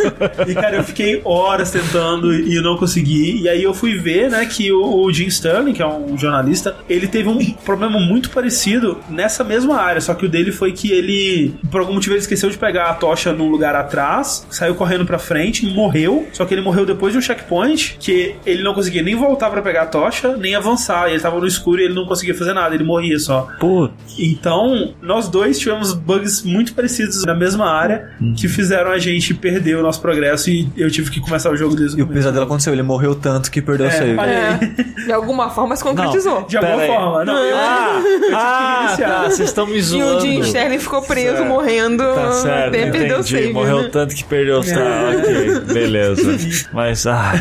E 0.46 0.54
cara, 0.54 0.76
eu 0.76 0.84
fiquei 0.84 1.20
horas 1.24 1.70
tentando 1.70 2.32
e 2.34 2.60
não 2.60 2.76
consegui. 2.76 3.42
E 3.42 3.48
aí 3.48 3.62
eu 3.62 3.72
fui 3.72 3.96
ver, 3.98 4.30
né, 4.30 4.44
que 4.46 4.72
o, 4.72 5.04
o 5.04 5.12
Jim 5.12 5.26
Sterling, 5.26 5.72
que 5.72 5.82
é 5.82 5.86
um 5.86 6.16
jornalista, 6.18 6.76
ele 6.88 7.06
teve 7.06 7.28
um 7.28 7.38
problema 7.64 7.98
muito 8.00 8.30
parecido 8.30 8.98
nessa 9.08 9.44
mesma 9.44 9.76
área. 9.76 10.00
Só 10.00 10.14
que 10.14 10.26
o 10.26 10.28
dele 10.28 10.50
foi 10.52 10.72
que 10.72 10.90
ele, 10.90 11.54
por 11.70 11.80
algum 11.80 11.91
motivo, 11.92 12.14
ele 12.14 12.20
esqueceu 12.22 12.48
de 12.50 12.56
pegar 12.58 12.86
a 12.90 12.94
tocha 12.94 13.32
num 13.32 13.48
lugar 13.50 13.74
atrás, 13.74 14.46
saiu 14.50 14.74
correndo 14.74 15.04
pra 15.06 15.18
frente, 15.18 15.66
morreu. 15.66 16.26
Só 16.32 16.44
que 16.44 16.54
ele 16.54 16.60
morreu 16.62 16.84
depois 16.86 17.12
de 17.12 17.18
um 17.18 17.22
checkpoint 17.22 17.96
que 18.00 18.34
ele 18.46 18.62
não 18.62 18.74
conseguia 18.74 19.02
nem 19.02 19.14
voltar 19.14 19.50
pra 19.50 19.62
pegar 19.62 19.82
a 19.82 19.86
tocha, 19.86 20.36
nem 20.36 20.54
avançar. 20.54 21.08
E 21.08 21.12
ele 21.12 21.20
tava 21.20 21.38
no 21.38 21.46
escuro 21.46 21.80
e 21.80 21.84
ele 21.84 21.94
não 21.94 22.06
conseguia 22.06 22.34
fazer 22.34 22.52
nada, 22.52 22.74
ele 22.74 22.84
morria 22.84 23.18
só. 23.18 23.48
Putz. 23.60 23.92
Então, 24.18 24.94
nós 25.02 25.28
dois 25.28 25.58
tivemos 25.58 25.92
bugs 25.92 26.42
muito 26.42 26.74
parecidos 26.74 27.24
na 27.24 27.34
mesma 27.34 27.70
área 27.70 28.10
que 28.36 28.48
fizeram 28.48 28.90
a 28.90 28.98
gente 28.98 29.34
perder 29.34 29.76
o 29.76 29.82
nosso 29.82 30.00
progresso 30.00 30.50
e 30.50 30.68
eu 30.76 30.90
tive 30.90 31.10
que 31.10 31.20
começar 31.20 31.50
o 31.50 31.56
jogo 31.56 31.74
desde 31.74 31.98
E 31.98 32.02
o 32.02 32.04
o 32.04 32.06
começo. 32.08 32.22
pesadelo 32.24 32.44
aconteceu, 32.44 32.72
ele 32.72 32.82
morreu 32.82 33.14
tanto 33.14 33.50
que 33.50 33.60
perdeu 33.62 33.86
o 33.86 33.90
save. 33.90 34.16
É, 34.20 35.04
de 35.04 35.12
alguma 35.12 35.50
forma 35.50 35.74
se 35.76 35.82
concretizou. 35.82 36.42
De 36.48 36.56
alguma 36.56 36.82
aí. 36.82 36.86
forma. 36.88 37.24
Não, 37.24 37.36
eu, 37.42 37.56
Ah, 37.56 38.02
ah 38.34 38.86
iniciar. 38.88 39.08
tá, 39.08 39.22
vocês 39.24 39.48
estão 39.48 39.66
me 39.66 39.76
E 39.78 39.82
zoando. 39.82 40.16
o 40.16 40.20
Jim 40.20 40.40
Sterling 40.40 40.78
ficou 40.78 41.02
preso, 41.02 41.36
Certo. 41.36 41.48
morrendo, 41.48 41.81
Tá 42.14 42.32
certo, 42.32 42.74
o 42.74 42.76
entendi. 42.76 43.28
save. 43.28 43.52
Morreu 43.52 43.82
né? 43.82 43.88
tanto 43.92 44.14
que 44.14 44.24
perdeu 44.24 44.60
os 44.60 44.70
tá, 44.70 45.10
ok, 45.18 45.60
beleza. 45.72 46.22
Mas, 46.72 47.06
ah, 47.06 47.32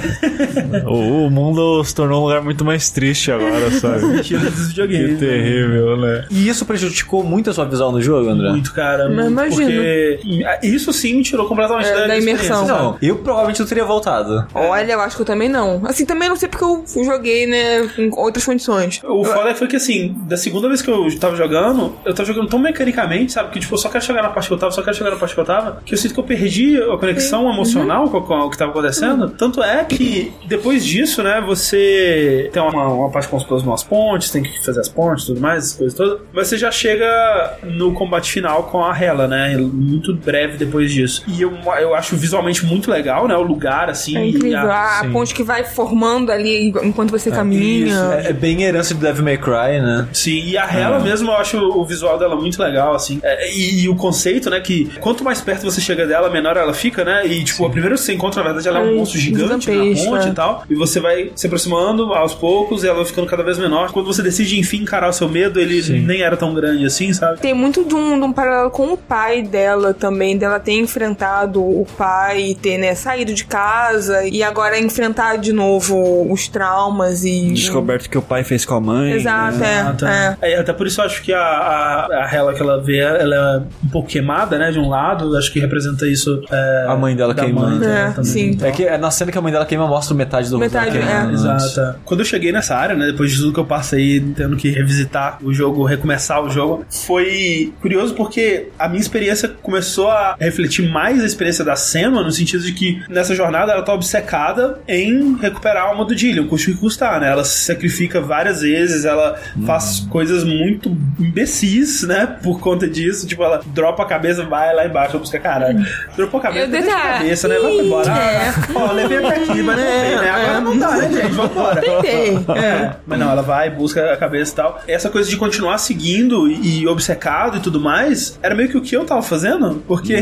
o, 0.86 1.28
o 1.28 1.30
mundo 1.30 1.84
se 1.84 1.94
tornou 1.94 2.22
um 2.22 2.26
lugar 2.26 2.42
muito 2.42 2.64
mais 2.66 2.90
triste 2.90 3.32
agora, 3.32 3.72
sabe? 3.80 4.22
Que 4.22 4.36
videogames. 4.36 5.20
terrível, 5.20 5.98
né? 5.98 6.26
E 6.30 6.48
isso 6.48 6.66
prejudicou 6.66 7.24
muito 7.24 7.50
a 7.50 7.54
sua 7.54 7.66
visão 7.66 7.92
no 7.92 8.02
jogo, 8.02 8.30
André? 8.30 8.50
Muito, 8.50 8.74
cara. 8.74 9.10
Mas 9.10 9.26
muito, 9.26 9.32
imagino. 9.32 9.72
Porque 9.72 10.68
isso 10.68 10.94
sim 10.94 11.18
me 11.18 11.24
tirou 11.24 11.48
completamente 11.48 11.88
É, 11.88 11.96
da, 11.96 12.08
da 12.08 12.18
imersão. 12.18 12.68
Não, 12.68 12.98
eu 13.02 13.18
provavelmente 13.18 13.60
não 13.60 13.68
teria 13.68 13.86
voltado. 13.86 14.46
Olha, 14.54 14.94
eu 14.94 15.02
acho 15.02 15.16
que 15.16 15.22
eu 15.22 15.26
também 15.26 15.50
não. 15.50 15.82
Assim, 15.86 16.06
também 16.06 16.30
não 16.30 16.36
sei 16.36 16.48
porque 16.48 16.64
eu 16.64 17.04
joguei, 17.04 17.48
né, 17.48 17.90
em 17.98 18.10
outras 18.14 18.46
condições. 18.46 19.02
O 19.04 19.24
foda 19.24 19.54
foi 19.56 19.68
que, 19.68 19.76
assim, 19.76 20.16
da 20.24 20.38
segunda 20.38 20.68
vez 20.68 20.82
que 20.82 20.90
eu 20.90 21.08
tava 21.20 21.36
jogando, 21.36 21.96
eu 22.06 22.14
tava 22.14 22.28
jogando 22.28 22.50
tão 22.50 22.60
mecanicamente, 22.60 23.32
sabe? 23.32 23.52
Que, 23.52 23.60
tipo, 23.60 23.74
eu 23.74 23.78
só 23.78 23.90
quero 23.90 24.04
chegar 24.04 24.21
chegar 24.22 24.28
na 24.28 24.30
parte 24.30 24.48
que 24.48 24.54
eu 24.54 24.58
tava, 24.58 24.72
só 24.72 24.82
quero 24.82 24.96
chegar 24.96 25.12
na 25.12 25.18
parte 25.18 25.34
que 25.34 25.40
eu 25.42 25.46
tava, 25.46 25.82
que 25.86 25.94
eu 25.94 25.98
sinto 25.98 26.14
que 26.14 26.20
eu 26.20 26.24
perdi 26.24 26.78
a 26.82 26.98
conexão 26.98 27.52
emocional 27.52 28.10
com, 28.10 28.22
com 28.22 28.34
o 28.40 28.50
que 28.50 28.58
tava 28.58 28.72
acontecendo. 28.72 29.30
Tanto 29.30 29.64
é 29.64 29.84
que 29.84 30.32
depois 30.48 30.86
disso, 30.86 31.24
né, 31.24 31.42
você 31.46 32.50
tem 32.54 32.62
uma, 32.62 32.88
uma 32.88 33.10
parte 33.10 33.28
com 33.28 33.38
os 33.38 33.44
planos 33.44 33.66
umas 33.66 33.84
pontes, 33.84 34.30
tem 34.30 34.44
que 34.44 34.64
fazer 34.66 34.80
as 34.80 34.90
pontes 34.90 35.24
e 35.24 35.28
tudo 35.28 35.42
mais, 35.42 35.66
as 35.66 35.74
coisas 35.74 35.98
todas. 35.98 36.20
Mas 36.34 36.48
você 36.48 36.58
já 36.58 36.72
chega 36.72 37.58
no 37.64 37.94
combate 37.94 38.32
final 38.32 38.64
com 38.64 38.84
a 38.84 38.98
Hela, 38.98 39.28
né? 39.28 39.56
Muito 39.58 40.14
breve 40.16 40.58
depois 40.58 40.92
disso. 40.92 41.24
E 41.28 41.42
eu, 41.42 41.52
eu 41.80 41.96
acho 41.96 42.16
visualmente 42.16 42.66
muito 42.66 42.90
legal, 42.92 43.28
né? 43.28 43.36
O 43.36 43.42
lugar, 43.44 43.90
assim. 43.90 44.18
É 44.18 44.26
incrível. 44.28 44.72
a- 44.72 44.92
A, 45.02 45.10
ponte 45.10 45.34
que 45.34 45.44
vai 45.44 45.64
formando 45.64 46.32
ali 46.32 46.70
enquanto 46.84 47.12
você 47.12 47.32
caminha. 47.32 47.88
isso, 47.88 48.12
É, 48.28 48.30
é 48.30 48.34
bem 48.34 48.64
herança 48.64 48.94
do 48.94 49.00
Devil 49.00 49.24
May 49.24 49.38
Cry, 49.38 49.80
né? 49.82 50.08
Sim, 50.14 50.44
e 50.46 50.58
a 50.58 50.66
Hela 50.66 51.00
mesmo, 51.00 51.30
eu 51.32 51.36
acho 51.38 51.58
o 51.58 51.86
visual 51.86 52.18
dela 52.20 52.36
muito 52.36 52.62
legal, 52.62 52.94
assim. 52.94 53.20
É, 53.24 53.52
e, 53.54 53.84
e 53.84 53.90
o 53.90 53.96
conceito, 54.12 54.50
né, 54.50 54.60
que 54.60 54.86
quanto 55.00 55.24
mais 55.24 55.42
perto 55.42 55.64
você 55.64 55.80
chega 55.82 56.06
dela, 56.06 56.30
menor 56.30 56.58
ela 56.58 56.74
fica, 56.74 57.04
né? 57.04 57.26
E, 57.26 57.44
tipo, 57.44 57.66
a 57.66 57.70
primeira 57.70 57.96
que 57.96 58.02
você 58.02 58.14
encontra, 58.14 58.42
na 58.42 58.48
verdade, 58.48 58.68
ela 58.68 58.80
é 58.80 58.84
um 58.84 58.92
É, 58.92 58.96
monstro 58.96 59.20
gigante 59.20 59.70
na 59.70 59.74
gigantesca, 59.74 60.10
ponte 60.10 60.28
é. 60.28 60.30
e 60.30 60.34
tal. 60.34 60.64
E 60.70 60.76
você 60.76 61.00
vai 61.00 61.32
se 61.36 61.48
aproximando 61.48 62.14
aos 62.14 62.34
poucos 62.34 62.84
e 62.84 62.88
ela 62.88 62.98
vai 62.98 63.06
ficando 63.06 63.28
cada 63.28 63.44
vez 63.44 63.58
menor. 63.58 63.92
Quando 63.92 64.06
você 64.06 64.22
decide, 64.22 64.60
enfim, 64.60 64.82
encarar 64.82 65.10
o 65.10 65.14
seu 65.14 65.30
medo, 65.30 65.60
ele 65.60 66.00
nem 66.00 66.22
era 66.22 66.36
tão 66.36 66.54
grande 66.54 66.86
assim, 66.86 67.14
sabe? 67.14 67.40
Tem 67.40 67.54
muito 67.54 67.84
de 67.86 67.96
um, 67.96 68.20
de 68.20 68.26
um 68.26 68.34
paralelo 68.34 68.70
com 68.70 68.94
o 68.94 68.98
pai 68.98 69.42
dela 69.42 69.94
também, 69.94 70.38
dela 70.38 70.60
ter 70.60 70.74
enfrentado 70.74 71.62
o 71.62 71.86
pai 71.98 72.50
e 72.52 72.56
ter, 72.56 72.78
né, 72.78 72.94
saído 72.96 73.34
de 73.34 73.46
casa 73.46 74.26
e 74.26 74.44
agora 74.44 74.80
enfrentar 74.80 75.38
de 75.38 75.54
novo 75.54 76.32
os 76.32 76.48
traumas 76.48 77.24
e. 77.24 77.52
Descoberto 77.52 78.10
que 78.10 78.18
o 78.18 78.22
pai 78.22 78.44
fez 78.44 78.66
com 78.66 78.76
a 78.76 78.82
mãe. 78.82 79.14
Exato, 79.14 79.58
né? 79.58 79.74
é. 79.74 79.80
Ah, 79.82 79.94
tá. 79.94 80.38
É, 80.42 80.58
até 80.58 80.74
por 80.74 80.88
isso 80.88 81.02
eu 81.02 81.06
acho 81.06 81.22
que 81.22 81.34
a, 81.34 81.40
a, 81.40 82.26
a 82.26 82.36
Hela 82.36 82.54
que 82.54 82.62
ela 82.62 82.82
vê, 82.82 82.98
ela 82.98 83.36
é 83.36 83.86
um 83.86 83.90
pouco 83.90 84.01
queimada, 84.04 84.58
né, 84.58 84.72
de 84.72 84.80
um 84.80 84.90
lado. 84.90 85.36
Acho 85.38 85.52
que 85.52 85.60
representa 85.60 86.08
isso. 86.08 86.42
é, 86.52 86.86
A 86.88 86.96
mãe 86.96 87.16
dela 87.16 87.34
queimando. 87.34 87.72
mãe 87.72 87.80
dela 87.80 87.94
É, 88.00 88.06
também. 88.12 88.24
sim. 88.24 88.58
É 88.62 88.72
que 88.72 88.84
é, 88.84 88.98
na 88.98 89.12
cena 89.12 89.32
que 89.32 89.38
a 89.38 89.42
mãe 89.42 89.52
dela 89.52 89.66
queima, 89.66 89.88
mostra 89.88 90.16
metade 90.16 90.50
do 90.50 90.58
rosto 90.58 90.74
Metade, 90.74 90.98
dela 90.98 91.12
é. 91.12 91.26
né? 91.28 91.34
Exato. 91.34 91.96
Quando 92.06 92.20
eu 92.22 92.26
cheguei 92.26 92.52
nessa 92.52 92.76
área, 92.76 92.96
né, 92.96 93.08
depois 93.08 93.32
de 93.32 93.38
tudo 93.38 93.54
que 93.54 93.60
eu 93.60 93.66
passei 93.66 94.20
tendo 94.36 94.56
que 94.56 94.70
revisitar 94.70 95.38
o 95.44 95.54
jogo, 95.54 95.84
recomeçar 95.86 96.44
o 96.44 96.50
jogo, 96.50 96.86
foi 96.90 97.74
curioso 97.82 98.14
porque 98.16 98.68
a 98.78 98.88
minha 98.88 99.02
experiência 99.02 99.48
começou 99.62 100.10
a 100.10 100.36
refletir 100.40 100.90
mais 100.90 101.22
a 101.22 101.26
experiência 101.26 101.64
da 101.66 101.76
Senna, 101.76 102.22
no 102.22 102.32
sentido 102.32 102.64
de 102.64 102.74
que 102.74 103.02
nessa 103.10 103.36
jornada 103.36 103.72
ela 103.72 103.82
tá 103.84 103.94
obcecada 103.94 104.80
em 104.88 105.36
recuperar 105.38 105.84
a 105.86 105.88
alma 105.90 106.06
do 106.06 106.16
Dillion, 106.16 106.46
o 106.50 106.56
que 106.58 106.74
custar, 106.76 107.20
né? 107.20 107.30
Ela 107.32 107.44
se 107.44 107.66
sacrifica 107.66 108.22
várias 108.22 108.62
vezes, 108.62 109.04
ela 109.06 109.38
faz 109.66 110.00
coisas 110.10 110.44
muito 110.44 110.96
imbecis, 111.20 112.04
né, 112.04 112.38
por 112.44 112.60
conta 112.60 112.88
disso. 112.88 113.26
Tipo, 113.28 113.44
ela 113.44 113.62
dropa 113.74 113.91
a 114.00 114.06
cabeça, 114.06 114.44
vai 114.44 114.74
lá 114.74 114.86
embaixo, 114.86 115.18
busca 115.20 115.40
caralho. 115.40 115.86
Dropou 116.16 116.40
a 116.40 116.44
cabeça, 116.44 116.68
deixa 116.68 116.96
a 116.96 117.02
cabeça, 117.14 117.48
né? 117.48 117.60
Vai 117.60 117.78
embora. 117.80 118.12
É. 118.12 118.50
Ah, 118.50 118.54
Ó, 118.76 118.92
levei 118.92 119.18
até 119.18 119.36
aqui, 119.38 119.62
mas 119.62 119.78
não 119.78 119.84
tem, 119.84 120.16
né? 120.18 120.30
Agora 120.30 120.62
não 120.62 120.78
dá, 120.78 120.92
né, 120.92 121.12
gente? 121.12 121.32
Vambora. 121.34 121.82
Tentei. 121.82 122.38
É, 122.56 122.92
mas 123.06 123.20
não, 123.20 123.32
ela 123.32 123.42
vai, 123.42 123.70
busca 123.70 124.14
a 124.14 124.18
cabeça 124.18 124.52
e 124.52 124.56
tal. 124.56 124.82
Essa 124.88 125.10
coisa 125.10 125.30
de 125.30 125.38
continuar 125.38 125.78
seguindo 125.78 126.48
e, 126.50 126.82
e 126.82 126.88
obcecado 126.88 127.58
e 127.58 127.60
tudo 127.60 127.80
mais, 127.80 128.40
era 128.42 128.56
meio 128.56 128.70
que 128.70 128.78
o 128.78 128.82
que 128.82 128.96
eu 128.96 129.06
tava 129.06 129.22
fazendo, 129.22 129.84
porque 129.88 130.16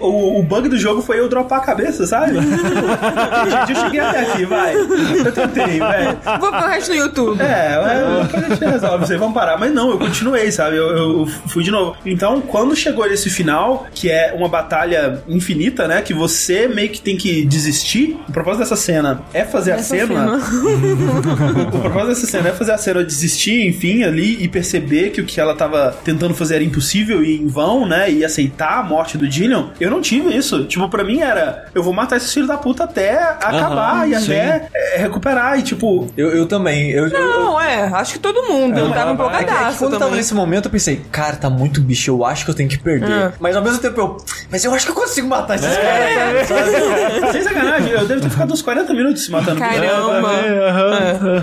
o, 0.00 0.38
o 0.38 0.42
bug 0.42 0.68
do 0.68 0.78
jogo 0.78 1.02
foi 1.02 1.18
eu 1.20 1.28
dropar 1.28 1.58
a 1.58 1.62
cabeça, 1.62 2.06
sabe? 2.06 2.32
gente, 2.34 3.70
eu 3.70 3.76
cheguei 3.76 4.00
até 4.00 4.20
aqui, 4.20 4.44
vai. 4.44 4.74
Eu 4.74 5.32
tentei, 5.32 5.78
velho. 5.78 6.18
Vou 6.40 6.50
pro 6.50 6.66
resto 6.66 6.90
do 6.90 6.96
YouTube. 6.96 7.40
É, 7.40 7.74
é, 7.74 8.22
depois 8.22 8.44
a 8.44 8.48
gente 8.48 8.64
resolve 8.64 9.12
aí, 9.12 9.18
vamos 9.18 9.34
parar. 9.34 9.58
Mas 9.58 9.72
não, 9.72 9.90
eu 9.90 9.98
continuei, 9.98 10.50
sabe? 10.50 10.76
Eu, 10.76 10.96
eu 10.96 11.26
fui 11.46 11.62
de 11.62 11.70
novo. 11.70 11.96
Então, 12.04 12.40
quando 12.40 12.74
chegou 12.74 12.89
nesse 13.10 13.30
final, 13.30 13.86
que 13.94 14.10
é 14.10 14.32
uma 14.36 14.48
batalha 14.48 15.22
infinita, 15.28 15.86
né? 15.88 16.02
Que 16.02 16.12
você 16.14 16.68
meio 16.68 16.88
que 16.90 17.00
tem 17.00 17.16
que 17.16 17.44
desistir. 17.44 18.18
O 18.28 18.32
propósito 18.32 18.60
dessa 18.60 18.76
cena 18.76 19.22
é 19.32 19.44
fazer 19.44 19.72
a 19.72 19.76
Essa 19.76 19.96
cena. 19.96 20.38
o 21.72 21.80
propósito 21.80 22.08
dessa 22.08 22.26
cena 22.26 22.48
é 22.48 22.52
fazer 22.52 22.72
a 22.72 22.78
cena 22.78 23.04
desistir, 23.04 23.66
enfim, 23.66 24.02
ali 24.04 24.42
e 24.42 24.48
perceber 24.48 25.10
que 25.10 25.20
o 25.20 25.24
que 25.24 25.40
ela 25.40 25.54
tava 25.54 25.96
tentando 26.04 26.34
fazer 26.34 26.56
era 26.56 26.64
impossível 26.64 27.22
e 27.24 27.36
em 27.40 27.46
vão, 27.46 27.86
né? 27.86 28.10
E 28.10 28.24
aceitar 28.24 28.78
a 28.78 28.82
morte 28.82 29.16
do 29.18 29.28
Dillion. 29.28 29.68
Eu 29.80 29.90
não 29.90 30.00
tive 30.00 30.34
isso. 30.36 30.64
Tipo, 30.64 30.88
pra 30.88 31.04
mim 31.04 31.20
era: 31.20 31.66
eu 31.74 31.82
vou 31.82 31.92
matar 31.92 32.16
esse 32.16 32.32
filho 32.32 32.46
da 32.46 32.56
puta 32.56 32.84
até 32.84 33.14
acabar 33.18 34.08
e 34.08 34.14
sim. 34.20 34.32
até 34.32 34.68
é, 34.74 34.98
recuperar. 34.98 35.58
E 35.58 35.62
tipo, 35.62 36.08
Eu, 36.16 36.30
eu 36.30 36.46
também. 36.46 36.90
Eu, 36.90 37.08
eu, 37.08 37.20
Não, 37.20 37.60
é, 37.60 37.84
acho 37.84 38.14
que 38.14 38.18
todo 38.18 38.42
mundo. 38.44 38.78
Eu 38.78 38.90
tava 38.90 38.90
É 38.90 38.94
que- 38.94 39.00
é 39.00 39.04
que 39.04 39.12
empolgadaço 39.12 39.78
quando 39.78 39.92
eu 39.94 39.98
tava 39.98 40.10
também. 40.10 40.16
nesse 40.18 40.34
momento, 40.34 40.66
eu 40.66 40.70
pensei, 40.70 41.02
cara, 41.10 41.36
tá 41.36 41.50
muito 41.50 41.80
bicho, 41.80 42.10
eu 42.10 42.24
acho 42.24 42.44
que 42.44 42.50
eu 42.50 42.54
tenho 42.54 42.68
que 42.68 42.78
perder. 42.82 43.10
É. 43.10 43.32
Mas 43.40 43.56
ao 43.56 43.62
mesmo 43.62 43.78
tempo 43.78 44.00
eu. 44.00 44.16
Mas 44.50 44.64
eu 44.64 44.74
acho 44.74 44.86
que 44.86 44.92
eu 44.92 44.96
consigo 44.96 45.28
matar 45.28 45.56
esses 45.56 45.76
caras. 45.76 46.46
sabe? 46.48 47.32
Sem 47.32 47.42
sacanagem, 47.42 47.90
eu 47.90 48.06
devo 48.06 48.20
ter 48.20 48.30
ficado 48.30 48.52
uns 48.52 48.62
40 48.62 48.92
minutos 48.94 49.24
se 49.24 49.30
matando. 49.30 49.58
Caramba. 49.58 50.30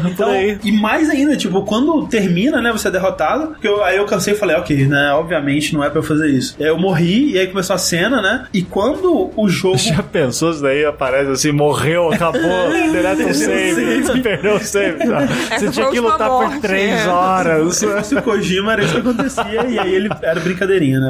Então, 0.05 0.29
e 0.63 0.71
mais 0.71 1.09
ainda, 1.09 1.35
tipo, 1.35 1.63
quando 1.63 2.07
termina, 2.07 2.61
né, 2.61 2.71
você 2.71 2.87
é 2.87 2.91
derrotado, 2.91 3.55
que 3.59 3.67
eu, 3.67 3.83
aí 3.83 3.97
eu 3.97 4.05
cansei 4.05 4.33
e 4.33 4.37
falei, 4.37 4.55
ok, 4.55 4.87
né, 4.87 5.11
obviamente 5.13 5.73
não 5.73 5.83
é 5.83 5.89
pra 5.89 5.99
eu 5.99 6.03
fazer 6.03 6.29
isso. 6.29 6.55
Aí 6.59 6.67
eu 6.67 6.77
morri, 6.77 7.31
e 7.31 7.39
aí 7.39 7.47
começou 7.47 7.75
a 7.75 7.79
cena, 7.79 8.21
né, 8.21 8.45
e 8.53 8.61
quando 8.61 9.31
o 9.35 9.49
jogo... 9.49 9.77
Já 9.77 10.03
pensou 10.03 10.51
isso 10.51 10.61
daí? 10.61 10.85
Aparece 10.85 11.31
assim, 11.31 11.51
morreu, 11.51 12.11
acabou, 12.11 12.41
deleta 12.91 13.23
o 13.23 13.33
save, 13.33 14.21
perdeu 14.21 14.55
o 14.55 14.59
save. 14.59 15.07
Tá. 15.07 15.27
Você 15.57 15.69
tinha 15.69 15.89
que 15.89 15.99
lutar 15.99 16.29
por 16.29 16.47
morte, 16.47 16.61
três 16.61 17.05
é. 17.05 17.07
horas. 17.07 17.75
Se 17.75 17.87
fosse 17.87 18.15
o 18.15 18.21
Kojima, 18.21 18.73
era 18.73 18.83
isso 18.83 18.93
que 18.93 18.99
acontecia, 18.99 19.65
e 19.67 19.79
aí 19.79 19.93
ele 19.93 20.09
era 20.21 20.39
brincadeirinha, 20.39 20.99
né? 20.99 21.09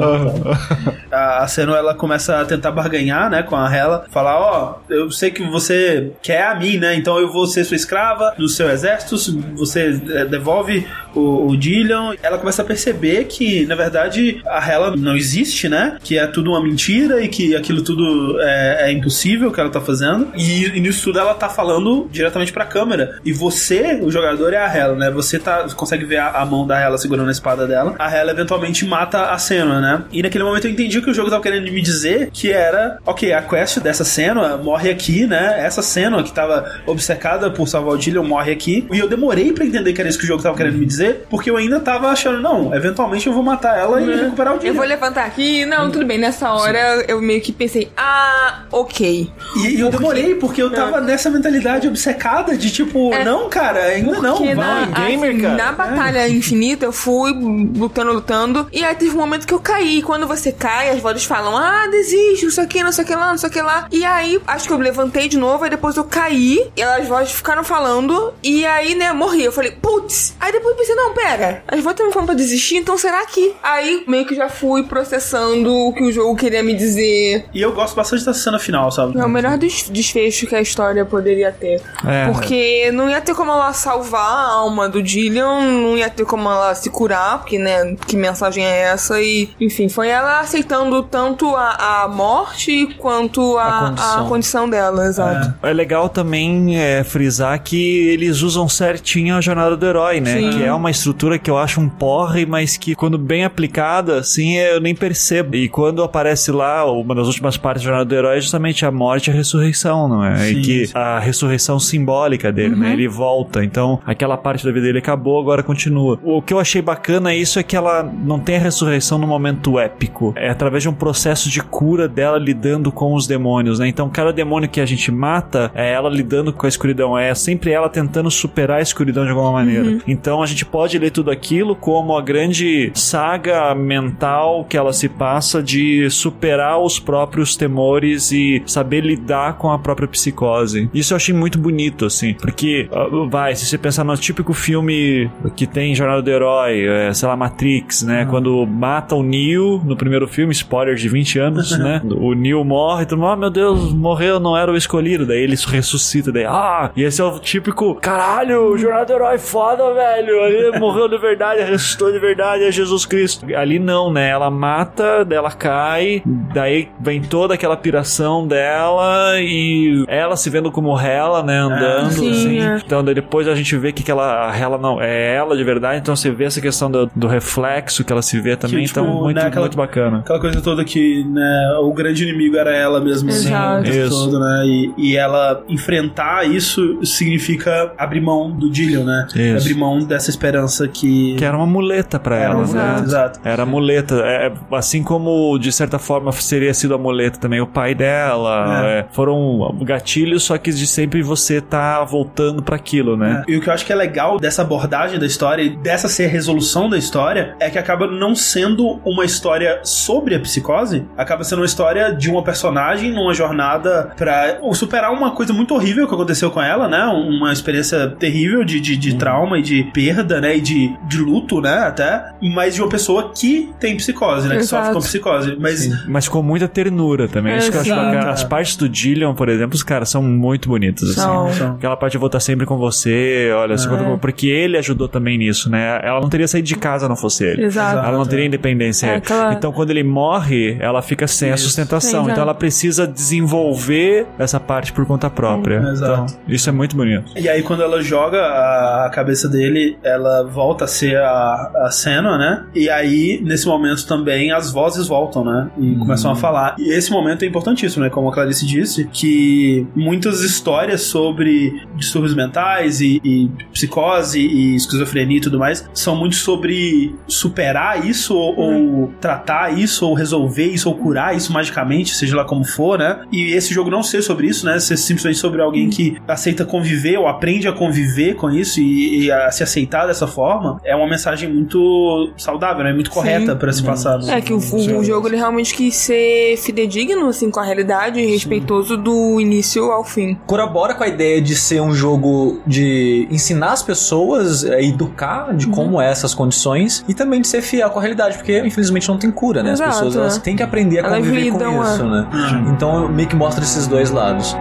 A 1.10 1.46
Seno, 1.46 1.74
ela 1.74 1.94
começa 1.94 2.40
a 2.40 2.44
tentar 2.44 2.70
barganhar, 2.70 3.30
né, 3.30 3.42
com 3.42 3.56
a 3.56 3.74
Hela, 3.74 4.06
falar, 4.10 4.38
ó, 4.38 4.78
eu 4.88 5.10
sei 5.10 5.30
que 5.30 5.42
você 5.42 6.12
quer 6.22 6.46
a 6.46 6.54
mim, 6.54 6.76
né, 6.76 6.94
então 6.94 7.18
eu 7.18 7.32
vou 7.32 7.46
ser 7.46 7.64
sua 7.64 7.76
escrava 7.76 8.34
do 8.36 8.48
seu 8.48 8.68
exército, 8.70 9.16
você 9.56 10.00
eh, 10.10 10.24
devolve 10.24 10.86
o, 11.14 11.48
o 11.48 11.56
Dillion. 11.56 12.14
Ela 12.22 12.38
começa 12.38 12.62
a 12.62 12.64
perceber 12.64 13.24
que, 13.24 13.66
na 13.66 13.74
verdade, 13.74 14.40
a 14.46 14.66
Hela 14.66 14.96
não 14.96 15.16
existe, 15.16 15.68
né, 15.68 15.98
que 16.02 16.18
é 16.18 16.26
tudo 16.26 16.50
uma 16.50 16.62
mentira 16.62 17.22
e 17.22 17.28
que 17.28 17.56
aquilo 17.56 17.82
tudo 17.82 18.38
é, 18.40 18.90
é 18.90 18.92
impossível 18.92 19.50
que 19.52 19.60
ela 19.60 19.70
tá 19.70 19.80
fazendo. 19.80 20.28
E, 20.36 20.66
e 20.66 20.80
nisso 20.80 21.04
tudo 21.04 21.18
ela 21.18 21.34
tá 21.34 21.48
falando 21.48 22.08
diretamente 22.10 22.52
pra 22.52 22.64
câmera. 22.64 23.18
E 23.24 23.32
você, 23.32 24.00
o 24.02 24.10
jogador, 24.10 24.52
é 24.52 24.58
a 24.58 24.74
Hela, 24.74 24.94
né, 24.94 25.10
você 25.10 25.38
tá, 25.38 25.66
consegue 25.74 26.04
ver 26.04 26.18
a, 26.18 26.28
a 26.30 26.46
mão 26.46 26.66
da 26.66 26.78
Hela 26.78 26.98
segurando 26.98 27.28
a 27.28 27.32
espada 27.32 27.66
dela. 27.66 27.94
A 27.98 28.14
Hela 28.14 28.32
eventualmente 28.32 28.86
mata 28.86 29.30
a 29.30 29.38
Senna, 29.38 29.80
né, 29.80 30.02
e 30.12 30.22
naquele 30.22 30.44
momento 30.44 30.66
eu 30.66 30.70
entendi 30.70 30.98
o 30.98 31.02
que 31.02 31.10
o 31.10 31.14
jogo 31.14 31.30
tava 31.30 31.42
querendo 31.42 31.70
me 31.70 31.82
dizer, 31.82 32.30
que 32.32 32.50
era, 32.52 32.98
ok, 33.04 33.32
a 33.32 33.42
quest 33.42 33.78
dessa 33.80 34.04
Senna 34.04 34.56
morre 34.56 34.90
aqui, 34.90 35.26
né, 35.26 35.56
essa 35.58 35.82
Senna 35.82 36.22
que 36.22 36.32
tava 36.32 36.80
obcecada 36.86 37.50
por 37.50 37.68
salvar 37.68 37.94
o 37.94 37.98
Dillion 37.98 38.24
morre 38.24 38.52
aqui. 38.52 38.86
E 38.92 38.98
eu 38.98 39.08
demorei 39.08 39.52
pra 39.52 39.64
entender 39.64 39.92
que 39.92 40.00
era 40.00 40.08
isso 40.08 40.18
que 40.18 40.24
o 40.24 40.28
jogo 40.28 40.42
tava 40.42 40.56
querendo 40.56 40.78
me 40.78 40.86
dizer, 40.86 41.26
porque 41.30 41.50
eu 41.50 41.56
ainda 41.56 41.80
tava 41.80 42.08
achando, 42.08 42.40
não, 42.40 42.74
eventualmente 42.74 43.26
eu 43.26 43.32
vou 43.32 43.42
matar 43.42 43.78
ela 43.78 44.00
e 44.00 44.16
recuperar 44.22 44.54
o 44.54 44.58
Dillion. 44.58 44.72
Eu 44.72 44.76
vou 44.76 44.84
levantar 44.84 45.24
aqui. 45.26 45.64
Não, 45.66 45.90
tudo 45.90 46.04
bem. 46.06 46.18
Nessa 46.18 46.50
hora 46.52 47.04
eu 47.06 47.20
meio 47.20 47.40
que 47.40 47.52
pensei, 47.52 47.90
ah, 47.96 48.62
ok. 48.70 49.30
E, 49.56 49.76
e 49.76 49.80
eu 49.80 49.90
demorei, 49.90 50.34
porque 50.34 50.62
eu 50.62 50.70
tava 50.70 51.00
nessa 51.00 51.30
mentalidade 51.30 51.86
obcecada 51.88 52.56
de 52.56 52.70
tipo, 52.70 53.12
É. 53.12 53.24
não, 53.24 53.48
cara, 53.48 53.80
ainda 53.80 54.20
não, 54.20 54.36
vai. 54.54 54.54
na, 54.54 55.06
gamer, 55.06 55.40
cara. 55.40 55.54
na 55.54 55.72
batalha 55.72 56.28
infinita 56.28 56.84
eu 56.84 56.92
fui 56.92 57.32
lutando, 57.32 58.12
lutando. 58.12 58.68
E 58.72 58.84
aí 58.84 58.94
teve 58.94 59.14
um 59.14 59.18
momento 59.18 59.46
que 59.46 59.54
eu 59.54 59.60
caí. 59.60 59.97
E 59.98 60.02
quando 60.02 60.26
você 60.26 60.52
cai, 60.52 60.90
as 60.90 61.00
vozes 61.00 61.24
falam: 61.24 61.56
Ah, 61.56 61.86
desiste, 61.90 62.44
não 62.44 62.52
sei 62.52 62.64
o 62.64 62.68
que, 62.68 62.82
não 62.82 62.92
sei 62.92 63.04
o 63.04 63.06
que 63.06 63.14
lá, 63.14 63.28
não 63.30 63.38
sei 63.38 63.48
o 63.48 63.52
que 63.52 63.60
lá. 63.62 63.86
E 63.90 64.04
aí, 64.04 64.40
acho 64.46 64.66
que 64.66 64.72
eu 64.72 64.78
levantei 64.78 65.28
de 65.28 65.36
novo, 65.38 65.64
aí 65.64 65.70
depois 65.70 65.96
eu 65.96 66.04
caí. 66.04 66.70
E 66.76 66.82
as 66.82 67.06
vozes 67.08 67.32
ficaram 67.32 67.64
falando. 67.64 68.32
E 68.42 68.64
aí, 68.66 68.94
né, 68.94 69.12
morri. 69.12 69.44
Eu 69.44 69.52
falei, 69.52 69.72
putz. 69.72 70.34
Aí 70.40 70.52
depois 70.52 70.72
eu 70.72 70.78
pensei, 70.78 70.94
não, 70.94 71.12
pera. 71.14 71.62
As 71.66 71.80
vozes 71.82 71.98
estão 71.98 72.12
falando 72.12 72.26
pra 72.26 72.34
desistir, 72.34 72.76
então 72.76 72.96
será 72.98 73.24
que? 73.26 73.54
Aí 73.62 74.04
meio 74.06 74.26
que 74.26 74.34
já 74.34 74.48
fui 74.48 74.84
processando 74.84 75.72
o 75.72 75.92
que 75.92 76.02
o 76.02 76.12
jogo 76.12 76.36
queria 76.36 76.62
me 76.62 76.74
dizer. 76.74 77.46
E 77.52 77.60
eu 77.62 77.72
gosto 77.72 77.94
bastante 77.94 78.24
dessa 78.24 78.38
cena 78.40 78.58
final, 78.58 78.90
sabe? 78.90 79.18
É 79.18 79.24
o 79.24 79.28
melhor 79.28 79.56
des- 79.58 79.88
desfecho 79.90 80.46
que 80.46 80.54
a 80.54 80.60
história 80.60 81.04
poderia 81.04 81.50
ter. 81.52 81.80
É. 82.06 82.26
Porque 82.30 82.90
não 82.92 83.08
ia 83.10 83.20
ter 83.20 83.34
como 83.34 83.50
ela 83.50 83.72
salvar 83.72 84.20
a 84.20 84.50
alma 84.52 84.88
do 84.88 85.02
Dillion, 85.02 85.60
não 85.62 85.96
ia 85.96 86.10
ter 86.10 86.24
como 86.24 86.48
ela 86.48 86.74
se 86.74 86.90
curar, 86.90 87.38
porque, 87.38 87.58
né, 87.58 87.96
que 88.06 88.16
mensagem 88.16 88.64
é 88.64 88.80
essa? 88.82 89.20
E, 89.20 89.50
enfim, 89.60 89.77
foi 89.86 90.08
ela 90.08 90.40
aceitando 90.40 91.02
tanto 91.02 91.54
a, 91.54 92.04
a 92.04 92.08
morte 92.08 92.86
quanto 92.96 93.58
a, 93.58 93.64
A 93.64 93.78
a 93.78 93.88
condição. 93.90 94.28
condição. 94.28 94.70
dela, 94.70 95.04
exato. 95.06 95.54
É 95.62 95.72
legal 95.74 96.08
também 96.08 96.78
é, 96.78 97.04
frisar 97.04 97.62
que 97.62 98.08
eles 98.08 98.40
usam 98.40 98.66
certinho 98.66 99.36
a 99.36 99.40
jornada 99.42 99.76
do 99.76 99.84
herói, 99.86 100.20
né? 100.20 100.38
Sim. 100.38 100.50
Que 100.50 100.64
é 100.64 100.72
uma 100.72 100.90
estrutura 100.90 101.38
que 101.38 101.50
eu 101.50 101.58
acho 101.58 101.80
um 101.80 101.88
porre, 101.88 102.46
mas 102.46 102.78
que 102.78 102.94
quando 102.94 103.18
bem 103.18 103.44
aplicada, 103.44 104.18
assim, 104.20 104.56
eu 104.56 104.80
nem 104.80 104.94
percebo. 104.94 105.54
E 105.54 105.68
quando 105.68 106.02
aparece 106.02 106.50
lá, 106.50 106.90
uma 106.90 107.14
das 107.14 107.26
últimas 107.26 107.58
partes 107.58 107.82
da 107.82 107.88
jornada 107.88 108.06
do 108.06 108.14
herói 108.14 108.38
é 108.38 108.40
justamente 108.40 108.86
a 108.86 108.90
morte 108.90 109.28
e 109.28 109.30
a 109.30 109.34
ressurreição, 109.34 110.08
não 110.08 110.24
é? 110.24 110.36
Sim, 110.36 110.44
e 110.58 110.62
que 110.62 110.86
sim. 110.86 110.92
a 110.94 111.18
ressurreição 111.18 111.78
simbólica 111.78 112.50
dele, 112.50 112.74
né? 112.76 112.92
Ele 112.92 113.06
volta. 113.08 113.62
Então, 113.64 114.00
aquela 114.06 114.36
parte 114.36 114.64
da 114.64 114.72
vida 114.72 114.86
dele 114.86 114.98
acabou, 114.98 115.40
agora 115.40 115.62
continua. 115.62 116.18
O 116.22 116.40
que 116.40 116.54
eu 116.54 116.60
achei 116.60 116.80
bacana 116.80 117.34
isso 117.34 117.58
é 117.58 117.62
que 117.62 117.76
ela 117.76 118.02
não 118.02 118.38
tem 118.38 118.56
a 118.56 118.60
ressurreição 118.60 119.18
no 119.18 119.26
momento 119.26 119.67
épico. 119.76 120.32
É 120.36 120.48
através 120.48 120.84
de 120.84 120.88
um 120.88 120.94
processo 120.94 121.50
de 121.50 121.60
cura 121.60 122.06
dela 122.06 122.38
lidando 122.38 122.92
com 122.92 123.14
os 123.14 123.26
demônios, 123.26 123.80
né? 123.80 123.88
Então, 123.88 124.08
cada 124.08 124.32
demônio 124.32 124.68
que 124.68 124.80
a 124.80 124.86
gente 124.86 125.10
mata 125.10 125.72
é 125.74 125.92
ela 125.92 126.08
lidando 126.08 126.52
com 126.52 126.64
a 126.64 126.68
escuridão. 126.68 127.18
É 127.18 127.34
sempre 127.34 127.72
ela 127.72 127.88
tentando 127.88 128.30
superar 128.30 128.78
a 128.78 128.82
escuridão 128.82 129.24
de 129.24 129.30
alguma 129.30 129.52
maneira. 129.52 129.98
Então, 130.06 130.42
a 130.42 130.46
gente 130.46 130.64
pode 130.64 130.98
ler 130.98 131.10
tudo 131.10 131.30
aquilo 131.30 131.74
como 131.74 132.16
a 132.16 132.22
grande 132.22 132.92
saga 132.94 133.74
mental 133.74 134.64
que 134.64 134.76
ela 134.76 134.92
se 134.92 135.08
passa 135.08 135.62
de 135.62 136.08
superar 136.10 136.78
os 136.80 137.00
próprios 137.00 137.56
temores 137.56 138.30
e 138.30 138.62
saber 138.66 139.00
lidar 139.00 139.54
com 139.54 139.70
a 139.72 139.78
própria 139.78 140.06
psicose. 140.06 140.88
Isso 140.92 141.12
eu 141.12 141.16
achei 141.16 141.34
muito 141.34 141.58
bonito, 141.58 142.04
assim, 142.06 142.34
porque, 142.34 142.88
ah, 142.92 143.06
vai, 143.28 143.54
se 143.54 143.66
você 143.66 143.78
pensar 143.78 144.04
no 144.04 144.16
típico 144.16 144.52
filme 144.52 145.30
que 145.56 145.66
tem 145.66 145.94
Jornada 145.94 146.22
do 146.22 146.30
Herói, 146.30 146.86
é, 146.86 147.12
sei 147.12 147.28
lá, 147.28 147.36
Matrix, 147.36 148.02
né? 148.02 148.26
Quando 148.28 148.66
mata 148.66 149.14
o 149.14 149.22
Neo 149.22 149.57
no 149.84 149.96
primeiro 149.96 150.26
filme, 150.26 150.52
spoiler 150.52 150.94
de 150.94 151.08
20 151.08 151.38
anos, 151.38 151.78
né? 151.78 152.02
O 152.18 152.34
Neo 152.34 152.64
morre, 152.64 153.06
todo 153.06 153.18
mundo, 153.18 153.30
ah, 153.30 153.36
meu 153.36 153.50
Deus, 153.50 153.92
morreu, 153.92 154.40
não 154.40 154.56
era 154.56 154.72
o 154.72 154.76
escolhido. 154.76 155.26
Daí 155.26 155.40
ele 155.42 155.56
ressuscita, 155.56 156.32
daí, 156.32 156.44
ah, 156.44 156.90
e 156.96 157.02
esse 157.02 157.20
é 157.20 157.24
o 157.24 157.38
típico, 157.38 157.94
caralho, 157.94 158.76
Jornada 158.76 159.06
do 159.06 159.12
Herói 159.12 159.38
foda, 159.38 159.92
velho. 159.94 160.34
Ele 160.46 160.78
morreu 160.78 161.08
de 161.08 161.18
verdade, 161.18 161.62
ressuscitou 161.62 162.12
de 162.12 162.18
verdade, 162.18 162.64
é 162.64 162.72
Jesus 162.72 163.06
Cristo. 163.06 163.46
Ali 163.54 163.78
não, 163.78 164.12
né? 164.12 164.28
Ela 164.30 164.50
mata, 164.50 165.24
daí 165.24 165.38
ela 165.38 165.50
cai, 165.50 166.22
daí 166.52 166.88
vem 167.00 167.20
toda 167.22 167.54
aquela 167.54 167.76
piração 167.76 168.46
dela 168.46 169.40
e 169.40 170.04
ela 170.08 170.36
se 170.36 170.50
vendo 170.50 170.70
como 170.70 170.98
Hela, 170.98 171.42
né? 171.42 171.58
Andando, 171.58 172.12
Sim, 172.12 172.30
assim. 172.30 172.60
é. 172.60 172.80
Então 172.84 173.04
daí 173.04 173.14
depois 173.14 173.46
a 173.48 173.54
gente 173.54 173.76
vê 173.76 173.92
que 173.92 174.02
aquela 174.02 174.48
a 174.50 174.56
Hela 174.56 174.78
não 174.78 175.00
é 175.00 175.34
ela 175.34 175.56
de 175.56 175.64
verdade, 175.64 175.98
então 175.98 176.14
você 176.14 176.30
vê 176.30 176.44
essa 176.44 176.60
questão 176.60 176.90
do, 176.90 177.10
do 177.14 177.26
reflexo 177.26 178.04
que 178.04 178.12
ela 178.12 178.22
se 178.22 178.40
vê 178.40 178.56
também, 178.56 178.84
tipo, 178.84 179.00
então 179.00 179.22
muito, 179.22 179.36
né, 179.36 179.47
aquela- 179.48 179.66
muito 179.66 179.76
bacana. 179.76 180.18
Aquela 180.18 180.40
coisa 180.40 180.60
toda 180.60 180.84
que, 180.84 181.24
né, 181.24 181.76
o 181.80 181.92
grande 181.92 182.22
inimigo 182.24 182.56
era 182.56 182.74
ela 182.74 183.00
mesmo, 183.00 183.28
assim, 183.30 183.48
o 183.52 184.08
todo, 184.08 184.38
né? 184.40 184.62
E, 184.66 184.92
e 184.96 185.16
ela 185.16 185.62
enfrentar 185.68 186.46
isso 186.48 186.98
significa 187.04 187.92
abrir 187.98 188.20
mão 188.20 188.50
do 188.50 188.70
Dillion, 188.70 189.04
né? 189.04 189.26
Isso. 189.34 189.66
Abrir 189.66 189.74
mão 189.78 189.98
dessa 190.00 190.30
esperança 190.30 190.86
que. 190.88 191.34
Que 191.36 191.44
era 191.44 191.56
uma 191.56 191.66
muleta 191.66 192.18
pra 192.18 192.36
Era 192.36 192.44
ela, 192.46 192.54
uma 192.64 192.66
né? 192.74 192.82
muleta, 192.84 193.02
exato. 193.04 193.40
Era 193.44 193.62
a 193.62 193.66
muleta, 193.66 194.14
é, 194.24 194.52
assim 194.72 195.02
como 195.02 195.58
de 195.58 195.72
certa 195.72 195.98
forma 195.98 196.32
seria 196.32 196.72
sido 196.74 196.94
a 196.94 196.98
muleta 196.98 197.38
também 197.38 197.60
o 197.60 197.66
pai 197.66 197.94
dela. 197.94 198.84
É. 198.86 198.98
é, 199.00 199.06
foram 199.12 199.74
gatilhos, 199.82 200.42
só 200.44 200.56
que 200.58 200.70
de 200.72 200.86
sempre 200.86 201.22
você 201.22 201.60
tá 201.60 202.04
voltando 202.04 202.62
pra 202.62 202.76
aquilo, 202.76 203.16
né? 203.16 203.44
E 203.48 203.56
o 203.56 203.60
que 203.60 203.68
eu 203.68 203.72
acho 203.72 203.84
que 203.84 203.92
é 203.92 203.96
legal 203.96 204.38
dessa 204.38 204.62
abordagem 204.62 205.18
da 205.18 205.26
história 205.26 205.62
e 205.62 205.76
dessa 205.76 206.08
ser 206.08 206.26
a 206.26 206.28
resolução 206.28 206.88
da 206.88 206.96
história 206.96 207.54
é 207.60 207.70
que 207.70 207.78
acaba 207.78 208.06
não 208.06 208.34
sendo 208.34 208.98
uma 209.04 209.24
história 209.24 209.37
sobre 209.82 210.34
a 210.34 210.40
psicose, 210.40 211.04
acaba 211.16 211.44
sendo 211.44 211.60
uma 211.60 211.66
história 211.66 212.12
de 212.12 212.30
uma 212.30 212.42
personagem 212.42 213.12
numa 213.12 213.32
jornada 213.34 214.10
pra 214.16 214.58
superar 214.72 215.12
uma 215.12 215.30
coisa 215.32 215.52
muito 215.52 215.74
horrível 215.74 216.06
que 216.06 216.14
aconteceu 216.14 216.50
com 216.50 216.60
ela, 216.60 216.88
né? 216.88 217.04
Uma 217.06 217.52
experiência 217.52 218.08
terrível 218.18 218.64
de, 218.64 218.80
de, 218.80 218.96
de 218.96 219.14
trauma 219.16 219.58
e 219.58 219.62
de 219.62 219.82
perda, 219.92 220.40
né? 220.40 220.56
E 220.56 220.60
de, 220.60 220.96
de 221.08 221.18
luto, 221.18 221.60
né? 221.60 221.78
Até, 221.78 222.32
mas 222.54 222.74
de 222.74 222.82
uma 222.82 222.88
pessoa 222.88 223.32
que 223.34 223.70
tem 223.80 223.96
psicose, 223.96 224.48
né? 224.48 224.56
Que 224.56 224.62
Exato. 224.62 224.86
sofre 224.86 224.94
com 224.94 225.00
psicose. 225.06 225.56
Mas 225.58 226.06
Mas 226.06 226.28
com 226.28 226.42
muita 226.42 226.68
ternura 226.68 227.28
também. 227.28 227.56
Isso 227.56 227.70
que 227.70 227.76
eu 227.76 227.80
acho 227.80 227.90
bacana. 227.90 228.30
As 228.30 228.44
partes 228.44 228.76
do 228.76 228.88
Dillion, 228.88 229.34
por 229.34 229.48
exemplo, 229.48 229.74
os 229.74 229.82
caras 229.82 230.08
são 230.08 230.22
muito 230.22 230.68
bonitos, 230.68 231.10
assim. 231.10 231.20
São. 231.20 231.52
São. 231.52 231.70
Aquela 231.72 231.96
parte 231.96 232.12
de 232.12 232.18
vou 232.18 232.26
estar 232.26 232.40
sempre 232.40 232.66
com 232.66 232.76
você, 232.76 233.50
olha, 233.54 233.74
É. 233.74 234.16
porque 234.20 234.46
ele 234.46 234.76
ajudou 234.78 235.08
também 235.08 235.38
nisso, 235.38 235.70
né? 235.70 236.00
Ela 236.02 236.20
não 236.20 236.28
teria 236.28 236.46
saído 236.48 236.66
de 236.66 236.76
casa 236.76 237.08
não 237.08 237.16
fosse 237.16 237.44
ele. 237.44 237.64
Exato. 237.64 237.98
Ela 238.06 238.16
não 238.18 238.26
teria 238.26 238.46
independência. 238.46 239.06
É, 239.06 239.20
aquela- 239.34 239.54
Então, 239.54 239.72
quando 239.72 239.90
ele 239.90 240.02
morre, 240.02 240.76
ela 240.80 241.02
fica 241.02 241.26
sem 241.26 241.50
a 241.50 241.54
Isso. 241.54 241.64
sustentação. 241.64 242.24
Sim, 242.24 242.30
então, 242.30 242.42
ela 242.42 242.54
precisa 242.54 243.06
desenvolver 243.06 244.26
essa 244.38 244.58
parte 244.60 244.92
por 244.92 245.06
conta 245.06 245.28
própria. 245.30 245.78
Exato. 245.90 246.32
Então, 246.34 246.40
isso 246.48 246.68
é 246.68 246.72
muito 246.72 246.96
bonito. 246.96 247.32
E 247.36 247.48
aí, 247.48 247.62
quando 247.62 247.82
ela 247.82 248.02
joga 248.02 248.40
a 248.42 248.88
a 248.98 249.10
cabeça 249.10 249.48
dele, 249.48 249.96
ela 250.02 250.44
volta 250.44 250.84
a 250.84 250.88
ser 250.88 251.16
a, 251.16 251.70
a 251.86 251.90
Senna, 251.90 252.36
né? 252.36 252.64
E 252.74 252.90
aí, 252.90 253.40
nesse 253.44 253.66
momento 253.66 254.06
também, 254.06 254.50
as 254.50 254.72
vozes 254.72 255.06
voltam, 255.06 255.44
né? 255.44 255.70
E 255.78 255.94
começam 255.96 256.30
a 256.30 256.36
falar. 256.36 256.74
E 256.78 256.90
esse 256.92 257.10
momento 257.10 257.44
é 257.44 257.46
importantíssimo, 257.48 258.02
né? 258.04 258.10
Como 258.10 258.28
a 258.28 258.32
Clarice 258.32 258.66
disse, 258.66 259.08
que 259.12 259.86
muitas 259.94 260.42
histórias 260.42 261.02
sobre 261.02 261.80
distúrbios 261.96 262.34
mentais 262.34 263.00
e, 263.00 263.20
e 263.24 263.48
psicose 263.72 264.40
e 264.40 264.74
esquizofrenia 264.74 265.38
e 265.38 265.40
tudo 265.40 265.58
mais 265.58 265.88
são 265.94 266.14
muito 266.16 266.36
sobre 266.36 267.14
superar 267.26 268.04
isso 268.06 268.34
ou, 268.36 268.58
ou 268.58 269.12
tratar 269.20 269.76
isso 269.78 270.06
ou 270.06 270.14
resolver 270.14 270.66
isso 270.66 270.88
ou 270.88 270.94
curar 270.96 271.36
isso 271.36 271.52
magicamente, 271.52 272.14
seja 272.14 272.36
lá 272.36 272.44
como 272.44 272.64
for, 272.64 272.98
né? 272.98 273.20
E 273.32 273.52
esse 273.52 273.72
jogo 273.74 273.90
não 273.90 274.02
ser 274.02 274.22
sobre 274.22 274.46
isso, 274.46 274.64
né? 274.66 274.78
Ser 274.78 274.96
simplesmente 274.96 275.38
sobre 275.38 275.60
alguém 275.62 275.88
que 275.90 276.16
aceita 276.26 276.64
conviver 276.64 277.18
ou 277.18 277.26
aprende 277.26 277.66
a 277.68 277.72
conviver 277.72 278.34
com 278.34 278.50
isso 278.50 278.80
e, 278.80 279.24
e 279.24 279.32
a 279.32 279.50
se 279.50 279.62
aceitar 279.62 280.06
dessa 280.06 280.26
forma, 280.26 280.80
é 280.84 280.94
uma 280.94 281.08
mensagem 281.08 281.52
muito 281.52 282.30
saudável, 282.36 282.84
né? 282.84 282.92
Muito 282.92 283.10
correta 283.10 283.54
pra 283.56 283.72
se 283.72 283.82
passar. 283.82 284.18
no- 284.18 284.30
É 284.30 284.40
que 284.40 284.52
o, 284.52 284.58
o 284.58 285.04
jogo 285.04 285.28
ele 285.28 285.36
realmente 285.36 285.74
quis 285.74 285.94
ser 285.96 286.56
fidedigno 286.58 287.26
assim 287.28 287.50
com 287.50 287.60
a 287.60 287.64
realidade 287.64 288.20
e 288.20 288.26
respeitoso 288.26 288.96
do 288.96 289.40
início 289.40 289.90
ao 289.90 290.04
fim. 290.04 290.36
corrobora 290.46 290.94
com 290.94 291.04
a 291.04 291.08
ideia 291.08 291.40
de 291.40 291.54
ser 291.56 291.80
um 291.80 291.92
jogo 291.94 292.60
de 292.66 293.26
ensinar 293.30 293.72
as 293.72 293.82
pessoas, 293.82 294.64
é, 294.64 294.82
educar 294.82 295.54
de 295.54 295.66
como 295.68 296.00
é 296.00 296.10
essas 296.10 296.34
condições 296.34 297.04
e 297.08 297.14
também 297.14 297.40
de 297.40 297.48
ser 297.48 297.62
fiel 297.62 297.90
com 297.90 297.98
a 297.98 298.02
realidade, 298.02 298.36
porque 298.36 298.58
infelizmente 298.60 299.07
não 299.08 299.18
tem 299.18 299.30
cura, 299.30 299.62
né? 299.62 299.72
As 299.72 299.80
Exato, 299.80 299.96
pessoas 299.96 300.16
elas 300.16 300.38
têm 300.38 300.56
que 300.56 300.62
aprender 300.62 300.98
a 300.98 301.06
Elas 301.06 301.18
conviver 301.18 301.50
com 301.50 301.58
lidam, 301.58 301.84
é. 301.84 301.94
isso, 301.94 302.04
né? 302.04 302.26
Então 302.72 303.08
meio 303.08 303.28
que 303.28 303.36
mostra 303.36 303.64
esses 303.64 303.86
dois 303.86 304.10
lados. 304.10 304.54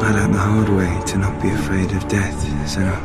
I 0.00 0.14
learned 0.14 0.34
the 0.34 0.38
hard 0.38 0.68
way 0.68 0.90
to 1.06 1.18
not 1.18 1.40
be 1.40 1.50
afraid 1.50 1.92
of 1.92 2.06
death, 2.08 2.34
Senna. 2.66 2.98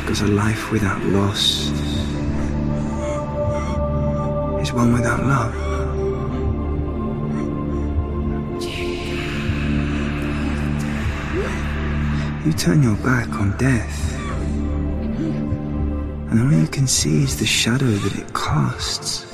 Because 0.00 0.22
a 0.22 0.26
life 0.26 0.72
without 0.72 1.00
loss 1.04 1.70
is 4.60 4.72
one 4.72 4.92
without 4.92 5.24
love. 5.24 5.69
You 12.44 12.54
turn 12.54 12.82
your 12.82 12.96
back 12.96 13.28
on 13.34 13.54
death, 13.58 14.18
and 16.30 16.40
all 16.40 16.50
you 16.50 16.66
can 16.66 16.86
see 16.86 17.22
is 17.22 17.36
the 17.38 17.44
shadow 17.44 17.84
that 17.84 18.18
it 18.18 18.32
casts. 18.32 19.26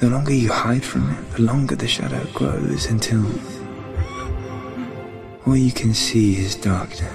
The 0.00 0.08
longer 0.08 0.32
you 0.32 0.50
hide 0.50 0.82
from 0.82 1.10
it, 1.10 1.32
the 1.32 1.42
longer 1.42 1.76
the 1.76 1.86
shadow 1.86 2.24
grows 2.32 2.86
until 2.86 3.26
all 5.46 5.54
you 5.56 5.70
can 5.70 5.92
see 5.92 6.36
is 6.38 6.54
darkness. 6.54 7.12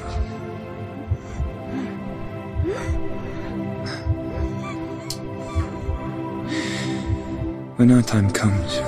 When 7.78 7.92
our 7.92 8.04
time 8.04 8.30
comes, 8.30 8.80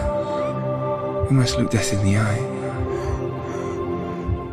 we 1.31 1.37
must 1.37 1.57
look 1.57 1.71
death 1.71 1.93
in 1.93 2.03
the 2.03 2.17
eye 2.17 2.39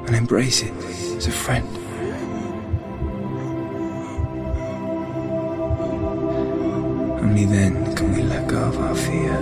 and 0.06 0.14
embrace 0.14 0.62
it 0.62 0.72
as 1.16 1.26
a 1.26 1.32
friend. 1.32 1.66
Only 7.20 7.46
then 7.46 7.96
can 7.96 8.14
we 8.14 8.22
let 8.22 8.46
go 8.46 8.58
of 8.68 8.78
our 8.78 8.94
fear. 8.94 9.36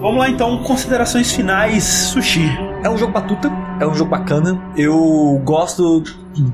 Vamos 0.00 0.18
lá 0.18 0.28
então, 0.28 0.62
considerações 0.64 1.30
finais, 1.30 1.84
Sushi. 1.84 2.48
É 2.82 2.90
um 2.90 2.98
jogo 2.98 3.12
batuta, 3.12 3.48
é 3.78 3.86
um 3.86 3.94
jogo 3.94 4.10
bacana. 4.10 4.60
Eu 4.76 5.40
gosto 5.44 6.02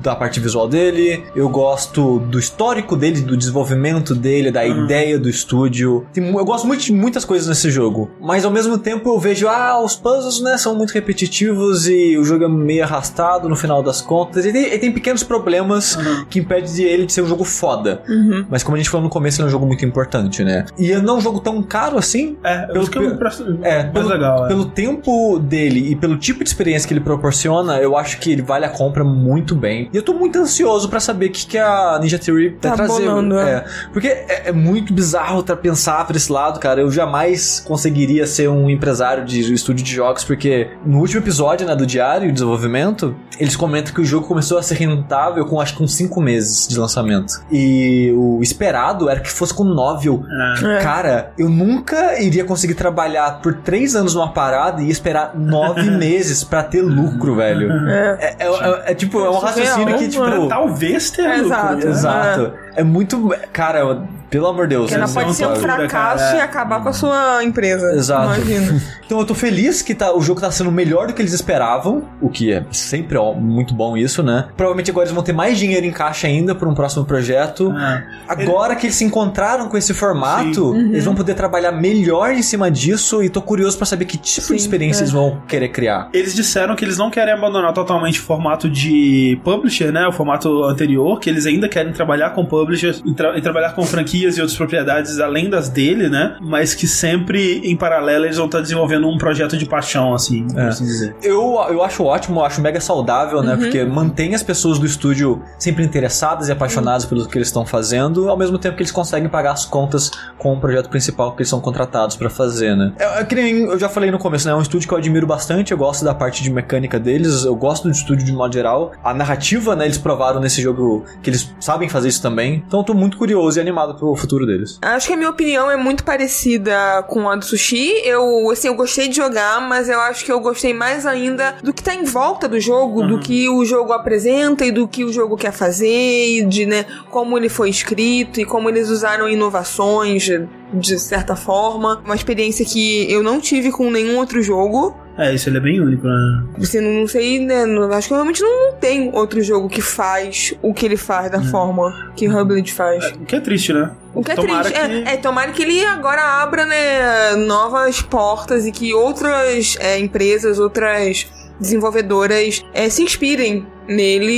da 0.01 0.15
parte 0.15 0.39
visual 0.39 0.67
dele, 0.67 1.23
eu 1.35 1.47
gosto 1.49 2.19
do 2.19 2.39
histórico 2.39 2.95
dele, 2.95 3.21
do 3.21 3.37
desenvolvimento 3.37 4.13
dele, 4.15 4.51
da 4.51 4.65
ideia 4.65 5.17
do 5.19 5.29
estúdio. 5.29 6.05
Tem 6.13 6.27
eu 6.27 6.45
gosto 6.45 6.65
muito 6.67 6.83
de 6.83 6.91
muitas 6.93 7.23
coisas 7.25 7.47
nesse 7.47 7.69
jogo, 7.71 8.09
mas 8.21 8.43
ao 8.45 8.51
mesmo 8.51 8.77
tempo 8.77 9.09
eu 9.09 9.19
vejo, 9.19 9.47
ah, 9.47 9.81
os 9.83 9.95
puzzles, 9.95 10.41
né, 10.41 10.57
são 10.57 10.75
muito 10.75 10.91
repetitivos 10.91 11.87
e 11.87 12.17
o 12.17 12.23
jogo 12.23 12.43
é 12.45 12.47
meio 12.47 12.83
arrastado 12.83 13.47
no 13.49 13.55
final 13.55 13.81
das 13.83 14.01
contas. 14.01 14.45
E 14.45 14.51
tem, 14.51 14.73
e 14.73 14.77
tem 14.79 14.91
pequenos 14.91 15.23
problemas 15.23 15.97
que 16.29 16.39
impedem 16.39 16.71
de 16.73 16.83
ele 16.83 17.05
de 17.05 17.13
ser 17.13 17.21
um 17.21 17.27
jogo 17.27 17.43
foda. 17.43 18.01
Mas 18.49 18.63
como 18.63 18.75
a 18.75 18.77
gente 18.77 18.89
falou 18.89 19.03
no 19.05 19.09
começo, 19.09 19.39
ele 19.39 19.45
é 19.45 19.47
um 19.47 19.51
jogo 19.51 19.65
muito 19.65 19.85
importante, 19.85 20.43
né? 20.43 20.65
E 20.77 20.91
ele 20.91 21.01
não 21.01 21.15
é 21.15 21.17
um 21.17 21.21
jogo 21.21 21.39
tão 21.39 21.61
caro 21.61 21.97
assim, 21.97 22.37
É, 22.43 22.65
eu 22.69 22.73
Pelo- 22.87 22.87
que 23.11 23.17
preço 23.17 23.57
é, 23.61 23.83
pelo, 23.83 24.09
legal. 24.09 24.45
é. 24.45 24.47
pelo 24.47 24.65
tempo 24.65 25.39
dele 25.39 25.91
e 25.91 25.95
pelo 25.95 26.17
tipo 26.17 26.43
de 26.43 26.49
experiência 26.49 26.87
que 26.87 26.93
ele 26.93 27.01
proporciona, 27.01 27.77
eu 27.79 27.95
acho 27.97 28.19
que 28.19 28.31
ele 28.31 28.41
vale 28.41 28.65
a 28.65 28.69
compra 28.69 29.03
muito 29.03 29.55
bem. 29.55 29.66
E 29.71 29.89
eu 29.93 30.01
tô 30.03 30.13
muito 30.13 30.37
ansioso 30.39 30.89
pra 30.89 30.99
saber 30.99 31.27
o 31.27 31.31
que, 31.31 31.45
que 31.47 31.57
a 31.57 31.97
Ninja 32.01 32.17
Theory 32.19 32.49
vai 32.49 32.57
Tá 32.59 32.71
trazer. 32.71 32.93
bolando, 33.05 33.37
é. 33.39 33.51
é. 33.51 33.65
Porque 33.93 34.07
é, 34.07 34.43
é 34.47 34.51
muito 34.51 34.93
bizarro 34.93 35.43
pensar 35.55 36.05
pra 36.05 36.15
esse 36.17 36.31
lado, 36.31 36.59
cara. 36.59 36.81
Eu 36.81 36.91
jamais 36.91 37.63
conseguiria 37.65 38.25
ser 38.27 38.49
um 38.49 38.69
empresário 38.69 39.25
de 39.25 39.53
estúdio 39.53 39.83
de 39.83 39.93
jogos, 39.93 40.23
porque 40.23 40.69
no 40.85 40.99
último 40.99 41.21
episódio, 41.21 41.65
né, 41.65 41.75
do 41.75 41.85
Diário 41.85 42.27
de 42.27 42.33
Desenvolvimento, 42.33 43.15
eles 43.39 43.55
comentam 43.55 43.93
que 43.93 44.01
o 44.01 44.05
jogo 44.05 44.27
começou 44.27 44.57
a 44.57 44.63
ser 44.63 44.75
rentável 44.75 45.45
com 45.45 45.59
acho 45.61 45.75
que 45.75 45.83
uns 45.83 45.93
5 45.95 46.19
meses 46.21 46.67
de 46.67 46.77
lançamento. 46.79 47.33
E 47.51 48.11
o 48.15 48.39
esperado 48.41 49.09
era 49.09 49.19
que 49.19 49.31
fosse 49.31 49.53
com 49.53 49.63
novel. 49.63 50.23
É. 50.63 50.79
Cara, 50.81 51.31
eu 51.37 51.49
nunca 51.49 52.19
iria 52.21 52.43
conseguir 52.45 52.73
trabalhar 52.75 53.41
por 53.41 53.53
três 53.55 53.95
anos 53.95 54.13
numa 54.13 54.31
parada 54.31 54.81
e 54.81 54.89
esperar 54.89 55.33
nove 55.37 55.89
meses 55.91 56.43
pra 56.43 56.63
ter 56.63 56.81
lucro, 56.81 57.35
velho. 57.35 57.71
É. 57.89 58.17
É, 58.19 58.35
é- 58.39 58.47
é- 58.47 58.91
é 58.91 58.95
tipo, 58.95 59.19
é 59.19 59.29
um 59.29 59.39
raciocínio 59.59 59.97
que, 59.97 60.07
tipo. 60.09 60.47
Talvez 60.47 61.11
ter 61.11 61.21
É, 61.23 61.27
lucro, 61.37 61.45
exato, 61.47 61.75
né? 61.75 61.85
Exato. 61.91 62.53
É 62.75 62.83
muito. 62.83 63.29
Cara, 63.51 63.79
eu- 63.79 64.03
pelo 64.29 64.47
amor 64.47 64.67
de 64.67 64.75
Deus. 64.75 64.83
Porque 64.91 64.95
ela 64.95 65.09
é 65.09 65.13
pode 65.13 65.33
ser 65.35 65.47
um 65.47 65.55
fracasso 65.55 66.23
cara, 66.23 66.35
é. 66.35 66.37
e 66.37 66.41
acabar 66.41 66.81
com 66.83 66.89
a 66.89 66.93
sua 66.93 67.43
empresa. 67.43 67.91
Exato. 67.93 68.35
Imagina. 68.41 68.81
Então 69.07 69.19
eu 69.19 69.25
tô 69.25 69.33
feliz 69.33 69.81
que 69.81 69.95
tá, 69.95 70.13
o 70.13 70.19
jogo 70.21 70.41
tá 70.41 70.51
sendo 70.51 70.69
melhor 70.69 71.07
do 71.07 71.13
que 71.13 71.21
eles 71.21 71.31
esperavam, 71.31 72.03
o 72.21 72.27
que 72.29 72.51
é 72.51 72.65
sempre 72.71 73.17
ó, 73.17 73.31
muito 73.33 73.73
bom 73.73 73.95
isso, 73.95 74.21
né? 74.21 74.49
Provavelmente 74.57 74.91
agora 74.91 75.05
eles 75.05 75.13
vão 75.13 75.23
ter 75.23 75.31
mais 75.31 75.57
dinheiro 75.57 75.85
em 75.85 75.91
caixa 75.91 76.27
ainda 76.27 76.53
pra 76.53 76.67
um 76.67 76.73
próximo 76.73 77.05
projeto. 77.05 77.71
É. 77.71 78.03
Agora 78.27 78.75
que 78.75 78.85
eles 78.87 78.97
se 78.97 79.05
encontraram 79.05 79.69
com 79.69 79.77
esse 79.77 79.93
formato, 79.93 80.75
eles 80.75 81.05
vão 81.05 81.15
poder 81.15 81.35
trabalhar 81.35 81.71
melhor 81.71 82.31
em 82.33 82.41
cima 82.41 82.69
disso 82.69 83.23
e 83.23 83.29
tô 83.29 83.41
curioso 83.41 83.77
pra 83.77 83.85
saber 83.85 84.03
que 84.03 84.17
tipo 84.17 84.45
Sim, 84.47 84.55
de 84.55 84.59
experiência 84.61 84.99
é. 84.99 85.03
eles 85.03 85.13
vão 85.13 85.41
querer 85.47 85.69
criar. 85.69 86.09
Eles 86.11 86.35
disseram 86.35 86.75
que 86.75 86.83
eles 86.83 86.97
não 86.97 87.09
querem 87.09 87.33
abandonar 87.33 87.71
totalmente 87.71 88.19
o 88.19 88.23
formato 88.23 88.69
de 88.69 89.39
publisher, 89.41 89.89
né? 89.93 90.05
O 90.05 90.11
formato 90.11 90.65
anterior, 90.65 91.17
que 91.21 91.29
eles 91.29 91.45
ainda 91.45 91.69
querem 91.69 91.93
trabalhar 91.93 92.31
com 92.31 92.45
publishers 92.45 93.01
e, 93.05 93.13
tra- 93.13 93.37
e 93.37 93.41
trabalhar 93.41 93.73
com 93.73 93.83
franquias 93.85 94.16
e 94.23 94.41
outras 94.41 94.55
propriedades 94.57 95.19
além 95.19 95.49
das 95.49 95.69
dele, 95.69 96.09
né? 96.09 96.37
Mas 96.41 96.73
que 96.73 96.87
sempre, 96.87 97.59
em 97.63 97.75
paralelo, 97.75 98.25
eles 98.25 98.37
vão 98.37 98.45
estar 98.45 98.61
desenvolvendo 98.61 99.07
um 99.07 99.17
projeto 99.17 99.57
de 99.57 99.65
paixão, 99.65 100.13
assim, 100.13 100.47
por 100.47 100.59
É. 100.59 100.67
assim 100.67 100.85
dizer. 100.85 101.15
Eu, 101.21 101.55
eu 101.69 101.83
acho 101.83 102.03
ótimo, 102.03 102.39
eu 102.39 102.45
acho 102.45 102.61
mega 102.61 102.79
saudável, 102.79 103.41
né? 103.41 103.55
Porque 103.55 103.83
mantém 103.83 104.33
as 104.33 104.43
pessoas 104.43 104.79
do 104.79 104.85
estúdio 104.85 105.41
sempre 105.59 105.83
interessadas 105.83 106.49
e 106.49 106.51
apaixonadas 106.51 107.05
pelo 107.05 107.27
que 107.27 107.37
eles 107.37 107.47
estão 107.47 107.65
fazendo, 107.65 108.29
ao 108.29 108.37
mesmo 108.37 108.57
tempo 108.57 108.75
que 108.75 108.83
eles 108.83 108.91
conseguem 108.91 109.29
pagar 109.29 109.51
as 109.51 109.65
contas 109.65 110.11
com 110.37 110.53
o 110.53 110.59
projeto 110.59 110.89
principal 110.89 111.31
que 111.33 111.41
eles 111.41 111.49
são 111.49 111.59
contratados 111.59 112.15
pra 112.15 112.29
fazer, 112.29 112.75
né? 112.75 112.93
É, 112.97 113.21
é 113.21 113.23
que 113.23 113.35
nem 113.35 113.63
eu 113.63 113.79
já 113.79 113.89
falei 113.89 114.09
no 114.11 114.17
começo, 114.19 114.45
né? 114.47 114.53
É 114.53 114.55
um 114.55 114.61
estúdio 114.61 114.87
que 114.87 114.93
eu 114.93 114.97
admiro 114.97 115.27
bastante, 115.27 115.71
eu 115.71 115.77
gosto 115.77 116.03
da 116.05 116.13
parte 116.13 116.41
de 116.43 116.49
mecânica 116.51 116.99
deles, 116.99 117.43
eu 117.45 117.55
gosto 117.55 117.83
do 117.83 117.91
estúdio 117.91 118.25
de 118.25 118.31
modo 118.31 118.53
geral. 118.53 118.91
A 119.03 119.13
narrativa, 119.13 119.75
né? 119.75 119.85
Eles 119.85 119.97
provaram 119.97 120.39
nesse 120.39 120.61
jogo 120.61 121.03
que 121.21 121.29
eles 121.29 121.53
sabem 121.59 121.89
fazer 121.89 122.07
isso 122.09 122.21
também. 122.21 122.63
Então 122.67 122.79
eu 122.79 122.83
tô 122.83 122.93
muito 122.93 123.17
curioso 123.17 123.57
e 123.59 123.61
animado 123.61 123.95
pro 123.95 124.06
futuro 124.15 124.45
deles. 124.45 124.79
Acho 124.81 125.07
que 125.07 125.13
a 125.13 125.17
minha 125.17 125.29
opinião 125.29 125.69
é 125.69 125.77
muito 125.77 126.03
parecida 126.03 127.03
com 127.07 127.29
a 127.29 127.35
do 127.35 127.45
Sushi. 127.45 128.01
Eu, 128.03 128.49
assim, 128.51 128.67
eu 128.67 128.75
gostei 128.75 129.07
de 129.07 129.15
jogar, 129.15 129.61
mas 129.61 129.89
eu 129.89 129.99
acho 129.99 130.23
que 130.23 130.31
eu 130.31 130.39
gostei 130.39 130.73
mais 130.73 131.05
ainda 131.05 131.55
do 131.63 131.73
que 131.73 131.83
tá 131.83 131.93
em 131.93 132.03
volta 132.03 132.47
do 132.47 132.59
jogo, 132.59 133.03
do 133.03 133.19
que 133.19 133.49
o 133.49 133.65
jogo 133.65 133.93
apresenta 133.93 134.65
e 134.65 134.71
do 134.71 134.87
que 134.87 135.03
o 135.03 135.11
jogo 135.11 135.35
quer 135.35 135.51
fazer, 135.51 135.87
e 135.87 136.45
de, 136.45 136.65
né, 136.65 136.85
como 137.09 137.37
ele 137.37 137.49
foi 137.49 137.69
escrito 137.69 138.39
e 138.39 138.45
como 138.45 138.69
eles 138.69 138.89
usaram 138.89 139.29
inovações 139.29 140.29
de 140.73 140.99
certa 140.99 141.35
forma. 141.35 142.01
Uma 142.05 142.15
experiência 142.15 142.65
que 142.65 143.11
eu 143.11 143.23
não 143.23 143.39
tive 143.39 143.71
com 143.71 143.89
nenhum 143.89 144.17
outro 144.17 144.41
jogo. 144.41 144.95
É, 145.17 145.33
isso 145.33 145.49
ele 145.49 145.57
é 145.57 145.59
bem 145.59 145.79
único, 145.81 146.05
né? 146.07 146.43
Assim, 146.61 146.79
não, 146.79 146.91
não 147.01 147.07
sei, 147.07 147.39
né? 147.43 147.65
não- 147.65 147.91
acho 147.91 148.07
que 148.07 148.13
realmente 148.13 148.41
não, 148.41 148.71
não 148.71 148.77
tem 148.77 149.09
outro 149.13 149.41
jogo 149.41 149.67
que 149.67 149.81
faz 149.81 150.53
o 150.61 150.73
que 150.73 150.85
ele 150.85 150.95
faz 150.97 151.31
da 151.31 151.41
forma 151.41 152.11
que 152.15 152.27
o 152.27 152.37
Hubblade 152.39 152.71
faz. 152.71 153.03
O 153.13 153.25
que 153.25 153.35
é 153.35 153.39
triste, 153.39 153.73
né? 153.73 153.89
O 154.13 154.23
que 154.23 154.31
é 154.31 154.35
Tomara 154.35 154.63
triste. 154.69 154.79
que- 154.79 155.09
É, 155.09 155.13
é, 155.13 155.17
tomara 155.17 155.51
que 155.51 155.63
ele 155.63 155.83
agora 155.85 156.21
abra, 156.43 156.65
né, 156.65 157.35
novas 157.35 158.01
portas 158.01 158.65
e 158.67 158.71
que 158.71 158.93
outras 158.93 159.75
é, 159.79 159.97
empresas, 159.99 160.59
outras 160.59 161.25
desenvolvedoras 161.59 162.63
é, 162.73 162.87
se 162.89 163.01
inspirem 163.03 163.65
nele 163.87 164.31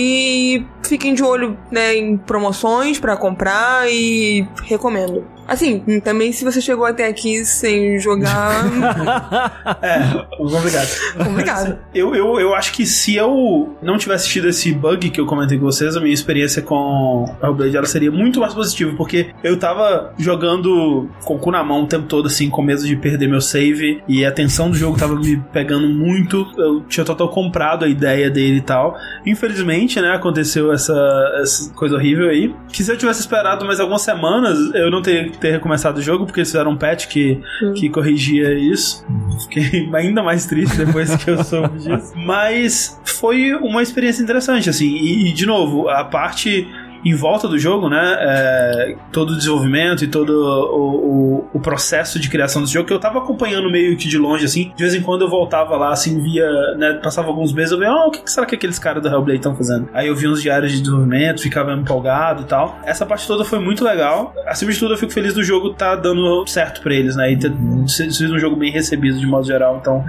e 0.57 0.68
fiquem 0.88 1.14
de 1.14 1.23
olho 1.23 1.57
né, 1.72 1.95
em 1.95 2.15
promoções 2.18 2.99
pra 2.99 3.18
comprar 3.18 3.89
e 3.91 4.47
recomendo. 4.64 5.26
Assim, 5.49 5.99
também 6.01 6.31
se 6.31 6.43
você 6.45 6.61
chegou 6.61 6.85
até 6.85 7.07
aqui 7.07 7.43
sem 7.43 7.99
jogar, 7.99 8.63
É, 9.81 9.99
complicado. 10.38 10.89
complicado. 11.23 11.80
Eu, 11.93 12.15
eu, 12.15 12.39
eu 12.39 12.53
acho 12.55 12.71
que 12.73 12.85
se 12.85 13.15
eu 13.15 13.76
não 13.81 13.97
tivesse 13.97 14.30
tido 14.30 14.47
esse 14.47 14.71
bug 14.73 15.09
que 15.09 15.19
eu 15.19 15.26
comentei 15.26 15.57
com 15.57 15.65
vocês, 15.65 15.95
a 15.95 15.99
minha 15.99 16.13
experiência 16.13 16.61
com 16.61 17.26
Hellblade 17.41 17.76
ela 17.76 17.85
seria 17.85 18.11
muito 18.11 18.39
mais 18.39 18.53
positiva, 18.53 18.93
porque 18.95 19.31
eu 19.43 19.57
tava 19.57 20.13
jogando 20.17 21.09
com 21.23 21.35
o 21.35 21.39
cu 21.39 21.51
na 21.51 21.63
mão 21.63 21.84
o 21.84 21.88
tempo 21.88 22.05
todo, 22.07 22.27
assim, 22.27 22.49
com 22.49 22.61
medo 22.61 22.84
de 22.85 22.95
perder 22.95 23.27
meu 23.27 23.41
save, 23.41 24.03
e 24.07 24.26
a 24.26 24.31
tensão 24.31 24.69
do 24.69 24.77
jogo 24.77 24.97
tava 24.97 25.15
me 25.15 25.38
pegando 25.51 25.88
muito. 25.89 26.45
Eu 26.57 26.81
tinha 26.81 27.05
total 27.05 27.30
comprado 27.30 27.85
a 27.85 27.88
ideia 27.88 28.30
dele 28.30 28.57
e 28.57 28.61
tal. 28.61 28.95
Infelizmente, 29.26 29.99
né, 29.99 30.11
aconteceu 30.13 30.71
essa, 30.71 30.93
essa 31.41 31.73
coisa 31.73 31.95
horrível 31.95 32.30
aí. 32.30 32.53
Que 32.71 32.84
se 32.84 32.91
eu 32.91 32.97
tivesse 32.97 33.21
esperado 33.21 33.65
mais 33.65 33.80
algumas 33.80 34.01
semanas, 34.01 34.57
eu 34.76 34.91
não 34.91 35.01
teria 35.01 35.30
ter 35.40 35.52
recomeçado 35.52 35.99
o 35.99 36.02
jogo, 36.02 36.26
porque 36.26 36.40
eles 36.40 36.49
fizeram 36.49 36.72
um 36.72 36.78
patch 36.78 37.07
que, 37.07 37.41
que 37.76 37.90
corrigia 37.90 38.53
isso. 38.53 39.06
Fiquei 39.44 39.90
ainda 39.94 40.22
mais 40.22 40.45
triste 40.45 40.78
depois 40.78 41.16
que 41.16 41.30
eu 41.30 41.44
soube 41.44 41.80
disso. 41.80 42.14
Mas 42.18 42.99
foi 43.06 43.53
uma 43.53 43.82
experiência 43.82 44.22
interessante, 44.22 44.70
assim. 44.70 44.88
E, 44.88 45.30
e, 45.30 45.34
de 45.34 45.45
novo, 45.45 45.90
a 45.90 46.03
parte 46.03 46.68
em 47.03 47.15
volta 47.15 47.47
do 47.47 47.57
jogo, 47.57 47.89
né? 47.89 48.09
é, 48.19 48.95
todo 49.11 49.31
o 49.31 49.38
desenvolvimento 49.38 50.03
e 50.03 50.07
todo 50.07 50.30
o, 50.30 51.43
o, 51.43 51.49
o 51.53 51.59
processo 51.59 52.19
de 52.19 52.30
criação 52.30 52.61
desse 52.61 52.73
jogo, 52.73 52.88
que 52.88 52.93
eu 52.93 52.99
tava 52.99 53.19
acompanhando 53.19 53.69
meio 53.71 53.97
que 53.97 54.07
de 54.07 54.17
longe, 54.17 54.45
assim. 54.45 54.71
De 54.76 54.84
vez 54.84 54.93
em 54.93 55.01
quando 55.01 55.21
eu 55.21 55.30
voltava 55.30 55.76
lá, 55.77 55.91
assim, 55.91 56.21
via, 56.21 56.49
né? 56.77 56.93
Passava 57.01 57.27
alguns 57.27 57.53
meses, 57.53 57.71
eu 57.71 57.80
via, 57.80 57.91
oh, 57.91 58.07
o 58.07 58.11
que, 58.11 58.30
será 58.30 58.45
que 58.45 58.55
aqueles 58.55 58.77
caras 58.80 59.01
do 59.01 59.09
Hellblade 59.09 59.39
estão 59.39 59.55
fazendo? 59.55 59.89
Aí 59.93 60.07
eu 60.07 60.15
vi 60.15 60.27
uns 60.27 60.41
diários 60.41 60.71
de 60.71 60.80
desenvolvimento, 60.80 61.41
ficava 61.41 61.73
empolgado 61.73 62.43
e 62.43 62.45
tal. 62.45 62.80
Essa 62.84 63.05
parte 63.05 63.26
toda 63.27 63.43
foi 63.43 63.59
muito 63.59 63.84
legal. 63.84 64.34
Acima 64.45 64.71
de 64.71 64.80
tudo, 64.80 64.93
eu 64.93 64.97
fico 64.97 65.11
feliz 65.11 65.34
do 65.34 65.43
jogo 65.43 65.73
tá 65.73 65.95
dando 65.95 66.45
certo 66.47 66.81
pra 66.81 66.93
eles, 66.93 67.15
né? 67.15 67.31
E 67.31 67.38
ter 67.38 67.51
sido 67.88 68.35
um 68.35 68.39
jogo 68.39 68.55
bem 68.55 68.71
recebido 68.71 69.17
de 69.17 69.26
modo 69.26 69.45
geral. 69.45 69.77
Então, 69.80 70.03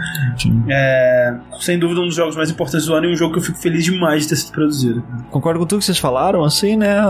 é, 0.69 1.35
sem 1.61 1.79
dúvida, 1.79 2.01
um 2.01 2.07
dos 2.07 2.15
jogos 2.15 2.37
mais 2.37 2.51
importantes 2.51 2.87
do 2.87 2.95
ano 2.95 3.07
e 3.07 3.13
um 3.13 3.17
jogo 3.17 3.35
que 3.35 3.39
eu 3.39 3.45
fico 3.45 3.59
feliz 3.59 3.85
demais 3.85 4.23
de 4.23 4.31
ter 4.31 4.37
sido 4.37 4.53
produzido. 4.53 5.05
Concordo 5.31 5.61
com 5.61 5.67
tudo 5.67 5.79
que 5.79 5.85
vocês 5.85 5.99
falaram, 5.99 6.45
assim, 6.45 6.77
né? 6.81 7.01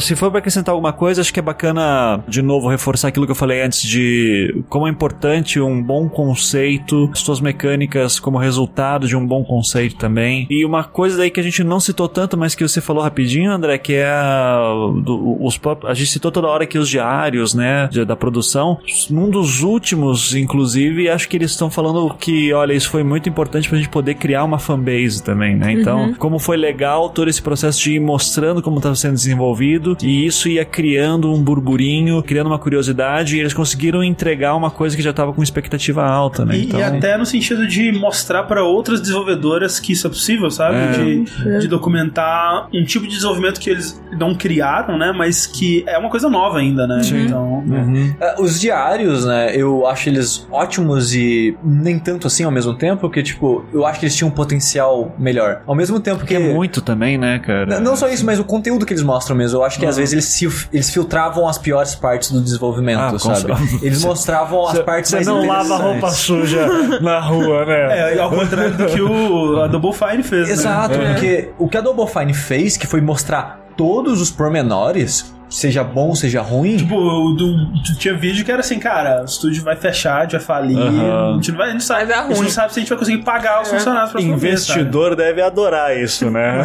Se 0.00 0.14
for 0.14 0.30
pra 0.30 0.38
acrescentar 0.38 0.72
alguma 0.72 0.92
coisa, 0.92 1.20
acho 1.20 1.32
que 1.32 1.40
é 1.40 1.42
bacana, 1.42 2.22
de 2.28 2.42
novo, 2.42 2.68
reforçar 2.68 3.08
aquilo 3.08 3.26
que 3.26 3.32
eu 3.32 3.36
falei 3.36 3.62
antes 3.62 3.82
de 3.82 4.62
como 4.68 4.86
é 4.86 4.90
importante 4.90 5.60
um 5.60 5.82
bom 5.82 6.08
conceito, 6.08 7.10
suas 7.14 7.40
mecânicas 7.40 8.20
como 8.20 8.38
resultado 8.38 9.06
de 9.08 9.16
um 9.16 9.26
bom 9.26 9.42
conceito 9.44 9.96
também. 9.96 10.46
E 10.50 10.64
uma 10.64 10.84
coisa 10.84 11.16
daí 11.18 11.30
que 11.30 11.40
a 11.40 11.42
gente 11.42 11.64
não 11.64 11.80
citou 11.80 12.08
tanto, 12.08 12.36
mas 12.36 12.54
que 12.54 12.66
você 12.66 12.80
falou 12.80 13.02
rapidinho, 13.02 13.50
André, 13.50 13.78
que 13.78 13.94
é 13.94 14.06
a, 14.06 14.62
do- 15.02 15.42
os 15.44 15.58
a 15.86 15.94
gente 15.94 16.10
citou 16.10 16.30
toda 16.30 16.46
hora 16.48 16.64
aqui 16.64 16.78
os 16.78 16.88
diários, 16.88 17.54
né, 17.54 17.88
da 18.06 18.14
produção. 18.16 18.78
Num 19.10 19.30
dos 19.30 19.62
últimos, 19.62 20.34
inclusive, 20.34 21.08
acho 21.08 21.28
que 21.28 21.36
eles 21.36 21.52
estão 21.52 21.70
falando 21.70 22.14
que, 22.18 22.52
olha, 22.52 22.72
isso 22.74 22.90
foi 22.90 23.02
muito 23.02 23.28
importante 23.28 23.68
pra 23.68 23.78
gente 23.78 23.88
poder 23.88 24.14
criar 24.14 24.44
uma 24.44 24.58
fanbase 24.58 25.22
também, 25.22 25.56
né? 25.56 25.72
Então, 25.72 26.14
como 26.18 26.38
foi 26.38 26.56
legal 26.56 27.08
todo 27.08 27.28
esse 27.30 27.40
processo 27.40 27.80
de 27.80 27.94
ir 27.94 28.00
mostrando 28.00 28.60
como 28.62 28.76
estava 28.76 28.94
sendo 28.94 29.13
sendo 29.16 29.34
desenvolvido 29.34 29.96
e 30.02 30.26
isso 30.26 30.48
ia 30.48 30.64
criando 30.64 31.32
um 31.32 31.42
burburinho, 31.42 32.22
criando 32.22 32.46
uma 32.48 32.58
curiosidade 32.58 33.36
e 33.36 33.40
eles 33.40 33.52
conseguiram 33.54 34.02
entregar 34.02 34.54
uma 34.54 34.70
coisa 34.70 34.96
que 34.96 35.02
já 35.02 35.12
tava 35.12 35.32
com 35.32 35.42
expectativa 35.42 36.04
alta, 36.04 36.44
né? 36.44 36.56
E, 36.56 36.64
Então, 36.64 36.80
e 36.80 36.82
até 36.82 37.16
no 37.16 37.24
sentido 37.26 37.66
de 37.66 37.92
mostrar 37.92 38.44
para 38.44 38.62
outras 38.64 39.00
desenvolvedoras 39.00 39.78
que 39.80 39.92
isso 39.92 40.06
é 40.06 40.10
possível, 40.10 40.50
sabe? 40.50 40.76
É. 40.76 40.90
De, 40.92 41.60
de 41.60 41.68
documentar 41.68 42.68
um 42.72 42.84
tipo 42.84 43.06
de 43.06 43.14
desenvolvimento 43.14 43.60
que 43.60 43.70
eles 43.70 44.00
não 44.18 44.34
criaram, 44.34 44.98
né? 44.98 45.12
Mas 45.16 45.46
que 45.46 45.84
é 45.86 45.96
uma 45.98 46.10
coisa 46.10 46.28
nova 46.28 46.58
ainda, 46.58 46.86
né? 46.86 47.00
Então, 47.04 47.54
Uhum. 47.64 48.14
É, 48.20 48.40
Os 48.40 48.60
diários, 48.60 49.24
né, 49.24 49.54
eu 49.56 49.86
acho 49.86 50.08
eles 50.08 50.46
ótimos 50.50 51.14
e 51.14 51.56
nem 51.64 51.98
tanto 51.98 52.26
assim 52.26 52.44
ao 52.44 52.50
mesmo 52.50 52.74
tempo, 52.74 53.00
porque, 53.00 53.22
tipo, 53.22 53.64
eu 53.72 53.86
acho 53.86 53.98
que 54.00 54.06
eles 54.06 54.14
tinham 54.16 54.28
um 54.28 54.32
potencial 54.32 55.14
melhor. 55.18 55.62
Ao 55.66 55.74
mesmo 55.74 55.98
tempo 56.00 56.20
que. 56.20 56.34
Que 56.34 56.34
é 56.34 56.52
muito 56.52 56.80
também, 56.80 57.16
né, 57.16 57.38
cara? 57.38 57.76
N- 57.76 57.80
Não 57.84 57.94
só 57.96 58.08
isso, 58.08 58.24
mas 58.26 58.38
o 58.40 58.44
conteúdo 58.44 58.84
que 58.84 58.92
eles 58.92 59.02
mostram 59.04 59.36
mesmo. 59.36 59.58
Eu 59.58 59.64
acho 59.64 59.78
que 59.78 59.86
às 59.86 59.96
Ah. 59.96 60.00
vezes 60.00 60.12
eles, 60.12 60.24
se- 60.24 60.68
eles 60.72 60.90
filtravam 60.90 61.46
as 61.48 61.58
piores 61.58 61.94
partes 61.94 62.30
do 62.32 62.40
desenvolvimento, 62.40 63.00
Ah, 63.16 63.18
sabe? 63.18 63.52
Eles 63.82 64.02
mostravam 64.04 64.66
as 64.66 64.78
partes 64.80 65.10
Você 65.10 65.16
mais 65.16 65.26
não 65.26 65.46
lava 65.46 65.76
roupa 65.76 66.10
suja 66.10 66.66
na 67.00 67.20
rua, 67.20 67.64
né? 67.66 68.14
é, 68.14 68.18
ao 68.18 68.30
contrário 68.30 68.76
do 68.76 68.86
que 68.86 69.00
o, 69.00 69.60
a 69.60 69.66
Double 69.66 69.92
Fine 69.92 70.22
fez, 70.22 70.48
né? 70.48 70.52
Exato, 70.54 70.98
porque 70.98 71.50
o 71.58 71.68
que 71.68 71.76
a 71.76 71.80
Double 71.80 72.06
Fine 72.06 72.34
fez, 72.34 72.76
que 72.76 72.86
foi 72.86 73.00
mostrar 73.00 73.60
todos 73.76 74.20
os 74.20 74.30
pormenores, 74.30 75.33
seja 75.54 75.84
bom, 75.84 76.14
seja 76.14 76.42
ruim. 76.42 76.76
Tipo, 76.76 76.96
o 76.96 77.32
do- 77.34 77.72
tinha 77.98 78.14
vídeo 78.14 78.44
que 78.44 78.50
era 78.50 78.60
assim, 78.60 78.78
cara, 78.78 79.22
o 79.22 79.24
estúdio 79.24 79.62
vai 79.62 79.76
fechar, 79.76 80.18
a 80.18 80.22
gente 80.22 80.32
vai 80.32 80.40
falir, 80.40 80.76
Aham. 80.78 81.30
a 81.30 81.34
gente 81.36 81.50
não 81.52 81.58
vai, 81.58 81.68
a 81.68 81.72
gente 81.72 81.84
sabe, 81.84 82.04
Vai 82.04 82.08
dar 82.08 82.24
a 82.24 82.28
gente 82.28 82.42
não 82.42 82.50
sabe 82.50 82.72
se 82.72 82.78
a 82.78 82.82
gente 82.82 82.88
vai 82.88 82.98
conseguir 82.98 83.22
pagar 83.22 83.62
os 83.62 83.68
funcionários 83.68 84.10
pra 84.12 84.20
Investidor 84.20 85.14
deve 85.16 85.40
adorar 85.40 85.96
isso, 85.96 86.30
né? 86.30 86.62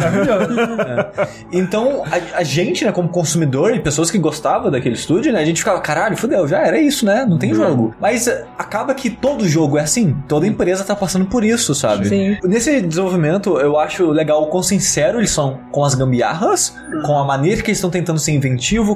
Então, 1.52 2.04
a, 2.04 2.38
a 2.38 2.42
gente, 2.42 2.84
né, 2.84 2.92
como 2.92 3.08
consumidor 3.08 3.74
e 3.74 3.80
pessoas 3.80 4.10
que 4.10 4.18
gostavam 4.18 4.70
daquele 4.70 4.94
estúdio, 4.94 5.32
né, 5.32 5.40
a 5.40 5.44
gente 5.44 5.58
ficava, 5.58 5.80
caralho, 5.80 6.16
fudeu, 6.16 6.46
já 6.46 6.58
era 6.60 6.78
isso, 6.80 7.04
né? 7.06 7.24
Não 7.28 7.38
tem 7.38 7.54
jogo. 7.54 7.94
Mas 8.00 8.26
eh, 8.26 8.44
acaba 8.58 8.94
que 8.94 9.10
todo 9.10 9.46
jogo 9.48 9.78
é 9.78 9.82
assim. 9.82 10.16
Toda 10.28 10.46
empresa 10.46 10.84
tá 10.84 10.94
passando 10.96 11.26
por 11.26 11.44
isso, 11.44 11.74
sabe? 11.74 12.08
Sim. 12.08 12.36
Nesse 12.44 12.80
desenvolvimento, 12.80 13.58
eu 13.58 13.78
acho 13.78 14.10
legal 14.10 14.42
o 14.42 14.46
quão 14.46 14.62
sincero 14.62 15.18
eles 15.18 15.30
são 15.30 15.60
com 15.70 15.84
as 15.84 15.94
gambiarras, 15.94 16.74
com 17.04 17.18
a 17.18 17.24
maneira 17.24 17.62
que 17.62 17.68
eles 17.70 17.78
estão 17.78 17.90
tentando 17.90 18.18
ser 18.18 18.32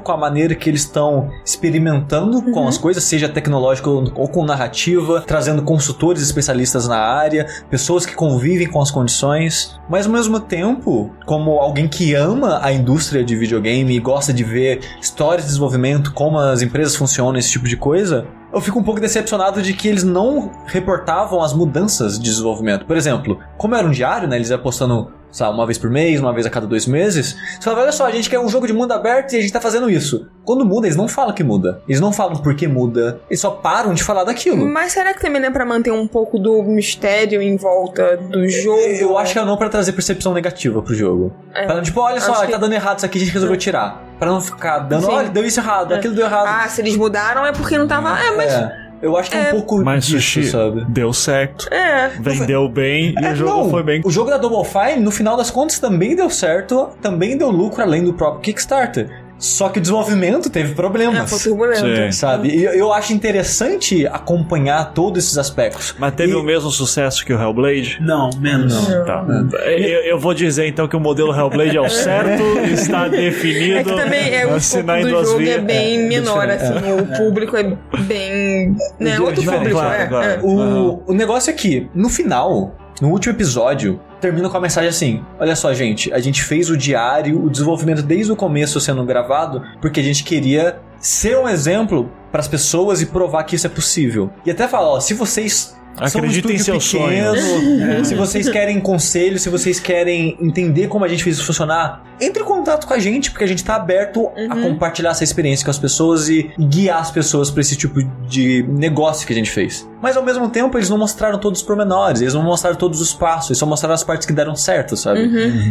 com 0.00 0.12
a 0.12 0.16
maneira 0.16 0.54
que 0.54 0.68
eles 0.68 0.82
estão 0.82 1.30
experimentando 1.44 2.42
com 2.52 2.66
as 2.66 2.78
coisas, 2.78 3.04
seja 3.04 3.28
tecnológico 3.28 3.90
ou, 3.90 4.12
ou 4.14 4.28
com 4.28 4.44
narrativa, 4.44 5.22
trazendo 5.26 5.62
consultores 5.62 6.22
especialistas 6.22 6.88
na 6.88 6.98
área, 6.98 7.46
pessoas 7.70 8.04
que 8.06 8.14
convivem 8.14 8.68
com 8.68 8.80
as 8.80 8.90
condições, 8.90 9.78
mas 9.88 10.06
ao 10.06 10.12
mesmo 10.12 10.40
tempo, 10.40 11.14
como 11.26 11.52
alguém 11.58 11.88
que 11.88 12.14
ama 12.14 12.60
a 12.62 12.72
indústria 12.72 13.24
de 13.24 13.36
videogame 13.36 13.96
e 13.96 14.00
gosta 14.00 14.32
de 14.32 14.44
ver 14.44 14.80
histórias 15.00 15.42
de 15.42 15.48
desenvolvimento, 15.48 16.12
como 16.12 16.38
as 16.38 16.62
empresas 16.62 16.96
funcionam, 16.96 17.38
esse 17.38 17.50
tipo 17.50 17.68
de 17.68 17.76
coisa, 17.76 18.26
eu 18.52 18.60
fico 18.60 18.78
um 18.78 18.84
pouco 18.84 19.00
decepcionado 19.00 19.60
de 19.60 19.74
que 19.74 19.88
eles 19.88 20.04
não 20.04 20.52
reportavam 20.66 21.42
as 21.42 21.52
mudanças 21.52 22.18
de 22.18 22.24
desenvolvimento. 22.24 22.86
Por 22.86 22.96
exemplo, 22.96 23.40
como 23.58 23.74
era 23.74 23.86
um 23.86 23.90
diário, 23.90 24.28
né? 24.28 24.36
Eles 24.36 24.48
iam 24.48 24.60
postando, 24.60 25.12
sabe, 25.36 25.54
uma 25.54 25.66
vez 25.66 25.76
por 25.78 25.90
mês, 25.90 26.20
uma 26.20 26.32
vez 26.32 26.46
a 26.46 26.50
cada 26.50 26.66
dois 26.66 26.86
meses. 26.86 27.36
Você 27.58 27.62
fala, 27.62 27.82
olha 27.82 27.92
só, 27.92 28.06
a 28.06 28.10
gente 28.10 28.30
quer 28.30 28.38
um 28.38 28.48
jogo 28.48 28.66
de 28.66 28.72
mundo 28.72 28.92
aberto 28.92 29.32
e 29.32 29.38
a 29.38 29.40
gente 29.40 29.52
tá 29.52 29.60
fazendo 29.60 29.90
isso. 29.90 30.26
Quando 30.44 30.64
muda, 30.64 30.86
eles 30.86 30.96
não 30.96 31.08
falam 31.08 31.34
que 31.34 31.42
muda. 31.42 31.80
Eles 31.88 32.00
não 32.00 32.12
falam 32.12 32.36
por 32.36 32.54
que 32.54 32.68
muda. 32.68 33.20
Eles 33.28 33.40
só 33.40 33.50
param 33.50 33.92
de 33.94 34.02
falar 34.02 34.24
daquilo. 34.24 34.66
Mas 34.66 34.92
será 34.92 35.12
que 35.12 35.20
também 35.20 35.40
não 35.40 35.48
é 35.48 35.50
pra 35.50 35.64
manter 35.64 35.90
um 35.90 36.06
pouco 36.06 36.38
do 36.38 36.62
mistério 36.62 37.40
em 37.42 37.56
volta 37.56 38.16
do 38.16 38.48
jogo? 38.48 38.78
Eu 38.80 39.18
acho 39.18 39.32
que 39.32 39.38
é 39.38 39.44
não 39.44 39.56
pra 39.56 39.68
trazer 39.68 39.92
percepção 39.92 40.32
negativa 40.34 40.80
pro 40.82 40.94
jogo. 40.94 41.32
É. 41.54 41.66
Pra, 41.66 41.80
tipo, 41.82 42.00
olha 42.00 42.20
só, 42.20 42.44
que- 42.46 42.52
tá 42.52 42.58
dando 42.58 42.72
errado 42.74 42.98
isso 42.98 43.06
aqui, 43.06 43.18
a 43.18 43.20
gente 43.22 43.32
resolveu 43.32 43.56
tirar. 43.56 44.02
Pra 44.18 44.28
não 44.30 44.40
ficar 44.40 44.78
dando, 44.78 45.06
Sim. 45.06 45.10
olha, 45.12 45.28
deu 45.28 45.44
isso 45.44 45.58
errado, 45.58 45.92
É. 45.92 45.96
aquilo 45.96 46.14
deu 46.14 46.24
errado. 46.26 46.46
Ah, 46.46 46.68
se 46.68 46.80
eles 46.80 46.96
mudaram 46.96 47.44
é 47.44 47.52
porque 47.52 47.76
não 47.76 47.88
tava. 47.88 48.10
É, 48.20 48.30
mas. 48.36 48.52
É. 48.52 48.83
Eu 49.04 49.18
acho 49.18 49.30
que 49.30 49.36
é, 49.36 49.48
um 49.48 49.50
pouco 49.50 49.84
Mas 49.84 50.06
disso, 50.06 50.40
Sushi 50.40 50.44
sabe? 50.46 50.82
deu 50.88 51.12
certo. 51.12 51.68
É. 51.70 52.08
Vendeu 52.08 52.66
bem 52.70 53.14
e 53.20 53.22
É, 53.22 53.32
o 53.32 53.36
jogo 53.36 53.50
não, 53.64 53.70
foi 53.70 53.82
bem. 53.82 54.00
O 54.02 54.10
jogo 54.10 54.30
da 54.30 54.38
Double 54.38 54.64
Fine, 54.64 55.02
no 55.02 55.10
final 55.10 55.36
das 55.36 55.50
contas, 55.50 55.78
também 55.78 56.16
deu 56.16 56.30
certo, 56.30 56.88
também 57.02 57.36
deu 57.36 57.50
lucro 57.50 57.82
além 57.82 58.02
do 58.02 58.14
próprio 58.14 58.40
Kickstarter. 58.40 59.23
Só 59.38 59.68
que 59.68 59.78
o 59.78 59.82
desenvolvimento 59.82 60.48
teve 60.48 60.72
É, 60.72 60.74
problemas. 60.74 61.28
foi 61.28 61.38
turbulento. 61.38 61.80
Sim. 61.84 62.12
Sabe? 62.12 62.48
E 62.48 62.64
eu, 62.64 62.92
acho 62.92 63.12
interessante 63.12 64.06
acompanhar 64.06 64.92
todos 64.94 65.24
esses 65.24 65.36
aspectos. 65.36 65.94
Mas 65.98 66.14
teve 66.14 66.32
E- 66.32 66.36
o 66.36 66.42
mesmo 66.42 66.70
sucesso 66.70 67.24
que 67.26 67.32
o 67.32 67.40
Hellblade? 67.40 67.98
Não, 68.00 68.30
menos. 68.38 68.74
Tá. 69.06 69.24
Eu, 69.66 70.00
eu 70.04 70.18
vou 70.18 70.32
dizer 70.34 70.66
então 70.68 70.86
que 70.88 70.96
o 70.96 71.00
modelo 71.00 71.34
Hellblade 71.34 71.76
é 71.76 71.80
o 71.80 71.88
certo, 71.88 72.42
está 72.72 73.08
definido. 73.08 73.78
É 73.78 73.84
que 73.84 73.92
também 73.94 74.34
é, 74.34 74.46
o 74.46 74.56
em 74.56 75.02
do 75.02 75.24
jogo 75.24 75.40
é 75.40 75.44
vias. 75.44 75.62
bem 75.64 76.08
menor, 76.08 76.46
diferente. 76.46 76.78
assim. 76.78 76.92
O 77.00 77.16
público 77.18 77.56
é 77.56 77.76
bem. 78.06 78.76
Né, 79.00 79.18
outro 79.20 79.40
diferente, 79.40 79.58
público, 79.58 79.78
claro, 79.80 80.02
é. 80.02 80.06
claro. 80.06 80.30
é. 80.30 80.38
O, 80.42 81.02
o 81.06 81.12
negócio 81.14 81.50
é 81.50 81.52
que, 81.52 81.88
no 81.94 82.08
final, 82.08 82.74
no 83.00 83.08
último 83.08 83.34
episódio, 83.34 84.00
termina 84.20 84.48
com 84.48 84.56
a 84.56 84.60
mensagem 84.60 84.88
assim: 84.88 85.24
Olha 85.38 85.56
só, 85.56 85.72
gente, 85.74 86.12
a 86.12 86.20
gente 86.20 86.42
fez 86.42 86.70
o 86.70 86.76
diário, 86.76 87.44
o 87.44 87.50
desenvolvimento 87.50 88.02
desde 88.02 88.32
o 88.32 88.36
começo 88.36 88.80
sendo 88.80 89.04
gravado, 89.04 89.62
porque 89.80 90.00
a 90.00 90.02
gente 90.02 90.24
queria 90.24 90.80
ser 90.98 91.36
um 91.38 91.48
exemplo 91.48 92.10
para 92.30 92.40
as 92.40 92.48
pessoas 92.48 93.02
e 93.02 93.06
provar 93.06 93.44
que 93.44 93.56
isso 93.56 93.66
é 93.66 93.70
possível. 93.70 94.30
E 94.46 94.50
até 94.50 94.66
fala: 94.68 94.88
Ó, 94.88 95.00
se 95.00 95.14
vocês. 95.14 95.76
São 96.08 96.20
um 96.22 96.26
em 96.26 96.58
seus 96.58 96.92
pequeno, 96.92 98.04
Se 98.04 98.14
vocês 98.14 98.48
querem 98.48 98.80
conselho, 98.80 99.38
se 99.38 99.48
vocês 99.48 99.78
querem 99.80 100.36
entender 100.40 100.88
como 100.88 101.04
a 101.04 101.08
gente 101.08 101.22
fez 101.22 101.36
isso 101.36 101.46
funcionar, 101.46 102.02
entre 102.20 102.42
em 102.42 102.46
contato 102.46 102.86
com 102.86 102.94
a 102.94 102.98
gente, 102.98 103.30
porque 103.30 103.44
a 103.44 103.46
gente 103.46 103.64
tá 103.64 103.76
aberto 103.76 104.30
a 104.50 104.56
compartilhar 104.56 105.10
essa 105.10 105.24
experiência 105.24 105.64
com 105.64 105.70
as 105.70 105.78
pessoas 105.78 106.28
e 106.28 106.50
guiar 106.58 107.00
as 107.00 107.10
pessoas 107.10 107.50
para 107.50 107.60
esse 107.60 107.76
tipo 107.76 108.02
de 108.26 108.64
negócio 108.68 109.26
que 109.26 109.32
a 109.32 109.36
gente 109.36 109.50
fez. 109.50 109.88
Mas 110.00 110.16
ao 110.16 110.22
mesmo 110.22 110.48
tempo, 110.50 110.76
eles 110.76 110.90
não 110.90 110.98
mostraram 110.98 111.38
todos 111.38 111.60
os 111.60 111.66
pormenores, 111.66 112.20
eles 112.20 112.34
não 112.34 112.42
mostraram 112.42 112.76
todos 112.76 113.00
os 113.00 113.14
passos, 113.14 113.50
eles 113.50 113.58
só 113.58 113.66
mostraram 113.66 113.94
as 113.94 114.04
partes 114.04 114.26
que 114.26 114.32
deram 114.32 114.54
certo, 114.54 114.96
sabe? 114.96 115.20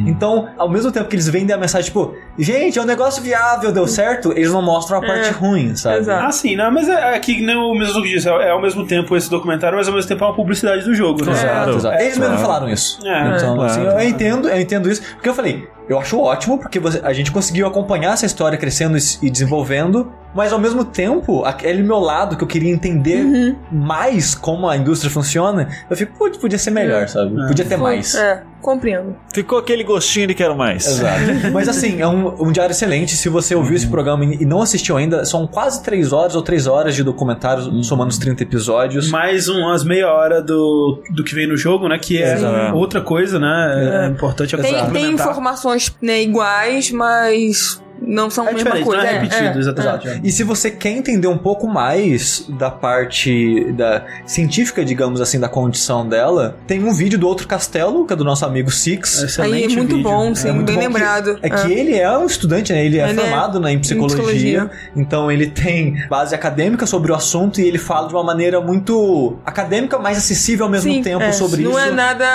Então, 0.07 0.49
ao 0.57 0.69
mesmo 0.69 0.91
tempo 0.91 1.07
que 1.07 1.15
eles 1.15 1.27
vendem 1.27 1.55
a 1.55 1.57
mensagem, 1.57 1.85
tipo, 1.85 2.15
gente, 2.37 2.77
é 2.79 2.81
um 2.81 2.85
negócio 2.85 3.21
viável, 3.21 3.71
deu 3.71 3.87
certo, 3.87 4.31
eles 4.31 4.51
não 4.51 4.61
mostram 4.61 4.97
a 4.97 5.01
parte 5.01 5.29
ruim, 5.31 5.75
sabe? 5.75 5.99
exato. 5.99 6.25
Ah, 6.25 6.31
sim, 6.31 6.55
não, 6.55 6.71
mas 6.71 6.89
é, 6.89 7.15
é 7.15 7.19
que 7.19 7.41
nem 7.41 7.55
o 7.55 7.73
mesmo 7.73 8.01
que 8.01 8.09
disse, 8.09 8.27
é, 8.27 8.31
é 8.31 8.49
ao 8.49 8.61
mesmo 8.61 8.85
tempo 8.85 9.15
esse 9.15 9.29
documentário, 9.29 9.77
mas 9.77 9.87
ao 9.87 9.93
mesmo 9.93 10.07
tempo 10.07 10.12
é 10.21 10.25
uma 10.27 10.35
publicidade 10.35 10.83
do 10.83 10.93
jogo, 10.93 11.25
né? 11.25 11.33
Claro. 11.39 11.75
Exato. 11.77 11.95
Eles 12.01 12.17
mesmos 12.17 12.27
Claro. 12.39 12.41
falaram 12.41 12.69
isso. 12.69 12.99
É, 13.07 13.35
então, 13.37 13.55
claro. 13.55 13.71
assim, 13.71 13.81
eu 13.81 14.01
entendo, 14.09 14.49
eu 14.49 14.59
entendo 14.61 14.89
isso. 14.89 15.01
Porque 15.15 15.29
eu 15.29 15.33
falei, 15.33 15.67
eu 15.89 15.97
acho 15.99 16.19
ótimo, 16.19 16.57
porque 16.57 16.79
você- 16.79 17.01
a 17.03 17.13
gente 17.13 17.31
conseguiu 17.31 17.65
acompanhar 17.67 18.13
essa 18.13 18.25
história 18.25 18.57
crescendo 18.57 18.97
e, 18.97 19.01
e 19.21 19.29
desenvolvendo, 19.29 20.11
mas 20.33 20.51
ao 20.51 20.59
mesmo 20.59 20.83
tempo, 20.83 21.43
aquele 21.45 21.83
meu 21.83 21.99
lado 21.99 22.35
que 22.35 22.43
eu 22.43 22.47
queria 22.47 22.71
entender 22.71 23.55
mais 23.71 24.33
como 24.33 24.67
a 24.67 24.75
indústria 24.75 25.11
funciona, 25.11 25.67
eu 25.89 25.95
fico, 25.95 26.17
putz, 26.17 26.37
podia 26.37 26.57
ser 26.57 26.71
melhor, 26.71 27.07
sabe? 27.07 27.35
Podia 27.47 27.65
ter 27.65 27.77
mais. 27.77 28.15
É, 28.15 28.43
compreendo. 28.61 29.15
Ficou 29.33 29.59
aquele 29.59 29.83
gostinho 29.83 30.27
de 30.27 30.33
quero 30.33 30.55
mais. 30.55 30.87
Exato. 30.87 31.21
Mas 31.53 31.67
assim, 31.67 32.01
é 32.01 32.07
um, 32.07 32.47
um 32.47 32.51
diário 32.51 32.71
excelente. 32.71 33.15
Se 33.15 33.29
você 33.29 33.53
ouviu 33.53 33.75
esse 33.75 33.87
programa 33.87 34.23
e 34.25 34.45
não 34.45 34.61
assistiu 34.61 34.97
ainda, 34.97 35.25
são 35.25 35.45
quase 35.45 35.83
3 35.83 36.13
horas 36.13 36.35
ou 36.35 36.41
3 36.41 36.65
horas 36.65 36.95
de 36.95 37.03
documentário, 37.03 37.83
somando 37.83 38.09
os 38.09 38.17
30 38.17 38.43
episódios. 38.43 39.11
Mais 39.11 39.47
umas 39.47 39.83
meia 39.83 40.11
hora 40.11 40.41
do, 40.41 41.03
do 41.09 41.23
que 41.23 41.35
vem 41.35 41.47
no 41.47 41.57
jogo, 41.57 41.87
né? 41.87 41.99
Que 41.99 42.21
é 42.21 42.37
Sim. 42.37 42.71
outra 42.73 43.01
coisa, 43.01 43.37
né? 43.37 44.05
É, 44.05 44.07
importante 44.07 44.55
Tem, 44.57 44.91
tem 44.91 45.11
informações 45.11 45.93
né, 46.01 46.21
iguais, 46.21 46.89
mas 46.91 47.82
não 48.05 48.29
são 48.29 48.45
É 48.45 48.49
a 48.49 48.53
mesma 48.53 48.71
diferente, 48.71 48.85
coisa. 48.85 49.01
não 49.03 49.09
é 49.09 49.13
É, 49.15 49.19
repetido, 49.19 49.57
é, 49.57 49.59
exatamente. 49.59 50.21
E 50.23 50.31
se 50.31 50.43
você 50.43 50.69
quer 50.71 50.89
entender 50.91 51.27
um 51.27 51.37
pouco 51.37 51.67
mais 51.67 52.45
da 52.49 52.69
parte 52.69 53.71
da 53.73 54.03
científica, 54.25 54.83
digamos 54.83 55.21
assim, 55.21 55.39
da 55.39 55.49
condição 55.49 56.07
dela, 56.07 56.57
tem 56.67 56.83
um 56.83 56.93
vídeo 56.93 57.17
do 57.17 57.27
outro 57.27 57.47
castelo, 57.47 58.05
que 58.05 58.13
é 58.13 58.15
do 58.15 58.23
nosso 58.23 58.45
amigo 58.45 58.69
Six. 58.71 59.19
Aí 59.19 59.25
Excelente 59.25 59.73
é 59.73 59.77
muito 59.77 59.95
vídeo. 59.95 60.03
bom, 60.09 60.35
sim, 60.35 60.49
É 60.49 60.51
muito 60.51 60.67
bem 60.67 60.75
bom 60.75 60.81
que- 60.81 60.87
lembrado. 60.87 61.39
É 61.41 61.49
que 61.49 61.71
ele 61.71 61.95
é 61.97 62.17
um 62.17 62.25
estudante, 62.25 62.71
né? 62.73 62.85
Ele 62.85 62.99
é 62.99 63.09
Ele 63.09 63.19
é 63.19 63.23
formado 63.23 63.59
né, 63.59 63.71
em 63.71 63.79
psicologia, 63.79 64.17
psicologia. 64.17 64.71
Então 64.95 65.31
ele 65.31 65.47
tem 65.47 65.95
base 66.09 66.33
acadêmica 66.35 66.85
sobre 66.85 67.11
o 67.11 67.15
assunto 67.15 67.59
e 67.61 67.65
ele 67.67 67.77
fala 67.77 68.07
de 68.07 68.13
uma 68.13 68.23
maneira 68.23 68.59
muito 68.61 69.37
acadêmica, 69.45 69.97
mas 69.99 70.17
acessível 70.17 70.65
ao 70.65 70.71
mesmo 70.71 70.91
Sim, 70.91 71.01
tempo 71.01 71.23
é, 71.23 71.31
sobre 71.31 71.61
não 71.63 71.71
isso. 71.71 71.79
é 71.79 71.91
nada. 71.91 72.25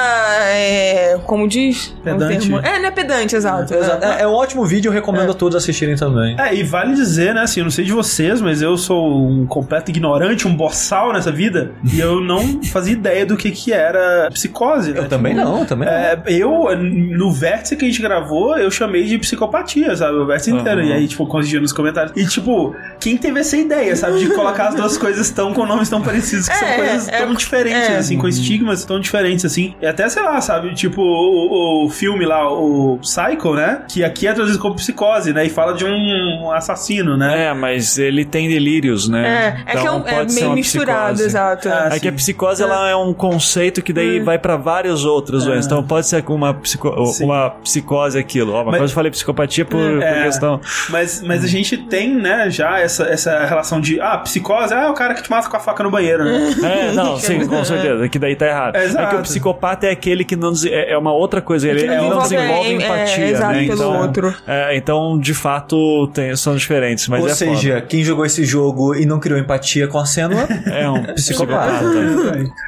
É, 0.50 1.18
como 1.26 1.48
diz? 1.48 1.94
É 2.04 2.12
um 2.12 2.18
Pedante. 2.18 2.48
termo- 2.48 2.58
É, 2.66 2.78
não 2.78 2.86
é 2.86 2.90
pedante, 2.90 3.36
exato. 3.36 3.74
É, 3.74 4.22
é 4.22 4.26
um 4.28 4.32
ótimo 4.32 4.64
vídeo, 4.64 4.88
eu 4.88 4.92
recomendo 4.92 5.28
É. 5.28 5.30
a 5.30 5.34
todos 5.34 5.56
assistirem 5.70 5.96
também. 5.96 6.36
É, 6.38 6.54
e 6.54 6.62
vale 6.62 6.94
dizer, 6.94 7.34
né, 7.34 7.42
assim, 7.42 7.60
eu 7.60 7.64
não 7.64 7.70
sei 7.70 7.84
de 7.84 7.92
vocês, 7.92 8.40
mas 8.40 8.62
eu 8.62 8.76
sou 8.76 9.28
um 9.28 9.46
completo 9.46 9.90
ignorante, 9.90 10.46
um 10.46 10.54
boçal 10.54 11.12
nessa 11.12 11.30
vida, 11.30 11.72
e 11.92 12.00
eu 12.00 12.20
não 12.20 12.62
fazia 12.72 12.92
ideia 12.92 13.24
do 13.26 13.36
que 13.36 13.50
que 13.50 13.72
era 13.72 14.28
psicose, 14.32 14.92
né? 14.92 15.00
Eu 15.00 15.08
também 15.08 15.34
não, 15.34 15.60
eu 15.60 15.66
também 15.66 15.88
não. 15.88 15.94
É, 15.94 16.22
eu, 16.28 16.76
no 16.76 17.32
vértice 17.32 17.76
que 17.76 17.84
a 17.84 17.88
gente 17.88 18.00
gravou, 18.02 18.56
eu 18.56 18.70
chamei 18.70 19.04
de 19.04 19.18
psicopatia, 19.18 19.94
sabe? 19.96 20.16
O 20.16 20.26
vértice 20.26 20.50
inteiro. 20.50 20.80
Aham. 20.80 20.88
E 20.90 20.92
aí, 20.92 21.08
tipo, 21.08 21.26
corrigindo 21.26 21.62
nos 21.62 21.72
comentários. 21.72 22.12
E, 22.16 22.26
tipo, 22.26 22.74
quem 23.00 23.16
teve 23.16 23.40
essa 23.40 23.56
ideia, 23.56 23.94
sabe? 23.96 24.18
De 24.18 24.28
colocar 24.28 24.68
as 24.68 24.74
duas 24.74 24.96
coisas 24.98 25.30
tão 25.30 25.52
com 25.52 25.66
nomes 25.66 25.88
tão 25.88 26.00
parecidos, 26.02 26.48
que 26.48 26.54
são 26.54 26.68
É, 26.68 26.76
coisas 26.76 27.08
é, 27.08 27.18
tão 27.18 27.34
diferentes, 27.34 27.88
é. 27.90 27.96
assim, 27.98 28.18
com 28.18 28.28
estigmas 28.28 28.84
tão 28.84 29.00
diferentes, 29.00 29.44
assim. 29.44 29.74
E 29.80 29.86
até, 29.86 30.08
sei 30.08 30.22
lá, 30.22 30.40
sabe? 30.40 30.74
Tipo, 30.74 31.02
o, 31.02 31.86
o 31.86 31.90
filme 31.90 32.24
lá, 32.24 32.50
o 32.50 32.98
Psycho, 33.00 33.54
né? 33.54 33.82
Que 33.88 34.04
aqui 34.04 34.26
é 34.26 34.32
traduzido 34.32 34.60
como 34.60 34.74
psicose, 34.74 35.32
né? 35.32 35.46
E 35.48 35.50
fala 35.50 35.72
de 35.74 35.84
um 35.84 36.50
assassino, 36.52 37.16
né? 37.16 37.46
É, 37.46 37.54
mas 37.54 37.98
ele 37.98 38.24
tem 38.24 38.48
delírios, 38.48 39.08
né? 39.08 39.56
É, 39.66 39.72
é 39.72 39.76
que 39.80 39.86
é, 39.86 39.90
um- 39.90 39.98
Então 39.98 40.08
é 40.08 40.14
pode 40.18 40.32
ser 40.32 40.40
meio 40.40 40.48
uma 40.50 40.54
misturado, 40.56 41.14
psicose. 41.14 41.24
exato. 41.24 41.68
Ah, 41.68 41.88
É 41.92 41.98
que 42.00 42.08
a 42.08 42.10
sim. 42.10 42.16
psicose 42.16 42.62
ela 42.62 42.88
é 42.90 42.96
um 42.96 43.12
conceito 43.14 43.82
que 43.82 43.92
Hum. 43.92 43.94
daí 43.94 44.20
vai 44.20 44.38
pra 44.38 44.56
várias 44.56 45.04
outras 45.04 45.44
doenças. 45.44 45.66
Então 45.66 45.82
pode 45.82 46.06
ser 46.06 46.24
uma, 46.28 46.54
psico, 46.54 47.06
Sim. 47.06 47.24
uma 47.24 47.50
psicose 47.50 48.18
aquilo. 48.18 48.52
Ó, 48.52 48.56
uma 48.62 48.64
Mas- 48.72 48.78
coisa 48.78 48.92
eu 48.92 48.94
falei 48.94 49.10
psicopatia 49.10 49.64
por, 49.64 49.78
por 49.78 50.02
É. 50.02 50.24
questão. 50.24 50.60
Mas, 50.90 51.22
mas 51.22 51.44
a 51.44 51.48
gente 51.48 51.76
tem, 51.76 52.14
né, 52.14 52.50
já 52.50 52.78
essa, 52.78 53.04
essa 53.04 53.44
relação 53.46 53.80
de, 53.80 54.00
ah, 54.00 54.18
psicose, 54.18 54.74
ah, 54.74 54.84
é 54.84 54.88
o 54.88 54.94
cara 54.94 55.14
que 55.14 55.22
te 55.22 55.30
mata 55.30 55.48
com 55.48 55.56
a 55.56 55.60
faca 55.60 55.82
no 55.82 55.90
banheiro, 55.90 56.24
né? 56.24 56.54
É, 56.62 56.92
não, 56.92 57.16
sim, 57.18 57.46
com 57.46 57.64
certeza. 57.64 58.08
Que 58.08 58.18
daí 58.18 58.36
tá 58.36 58.46
errado. 58.46 58.76
É, 58.76 58.84
Exato. 58.84 59.08
que 59.08 59.16
o 59.16 59.22
psicopata 59.22 59.86
é 59.86 59.90
aquele 59.90 60.24
que 60.24 60.36
não. 60.36 60.52
É, 60.66 60.92
é 60.92 60.98
uma 60.98 61.12
outra 61.12 61.40
coisa. 61.40 61.68
Ele, 61.68 61.80
ele 61.82 61.96
não 61.96 62.18
desenvolve- 62.18 62.68
é, 62.68 62.72
empatia. 62.72 63.24
é, 63.24 63.38
né? 63.38 63.64
então, 63.64 64.00
outro. 64.02 64.34
é, 64.46 64.76
então, 64.76 65.18
de 65.18 65.34
fato, 65.38 66.06
tem- 66.08 66.34
são 66.36 66.54
diferentes. 66.56 67.08
Mas 67.08 67.22
Ou 67.22 67.28
é 67.30 67.34
seja, 67.34 67.74
foda. 67.76 67.86
quem 67.86 68.04
jogou 68.04 68.26
esse 68.26 68.44
jogo 68.44 68.94
e 68.94 69.06
não 69.06 69.18
criou 69.18 69.38
empatia 69.38 69.88
com 69.88 69.98
a 69.98 70.04
Senua 70.04 70.46
é 70.66 70.88
um 70.90 71.02
psicopata. 71.14 71.82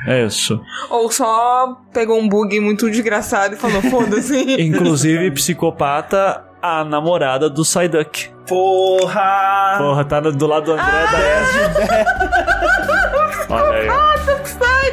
é 0.07 0.25
isso. 0.25 0.61
Ou 0.89 1.11
só 1.11 1.77
pegou 1.93 2.19
um 2.19 2.29
bug 2.29 2.59
muito 2.61 2.91
desgraçado 2.91 3.55
e 3.55 3.59
falou, 3.59 3.83
foda-se. 3.83 4.37
Inclusive, 4.63 5.31
psicopata, 5.33 6.45
a 6.63 6.85
namorada 6.85 7.51
do 7.51 7.63
Psyduck. 7.63 8.31
Porra! 8.49 9.77
Porra, 9.79 10.05
tá 10.05 10.21
do 10.21 10.47
lado 10.47 10.65
do 10.65 10.73
André 10.73 10.85
da 10.87 11.19
10 11.19 11.53
de 11.53 11.89
10. 11.89 13.51
Olha 13.51 13.79
aí. 13.79 13.89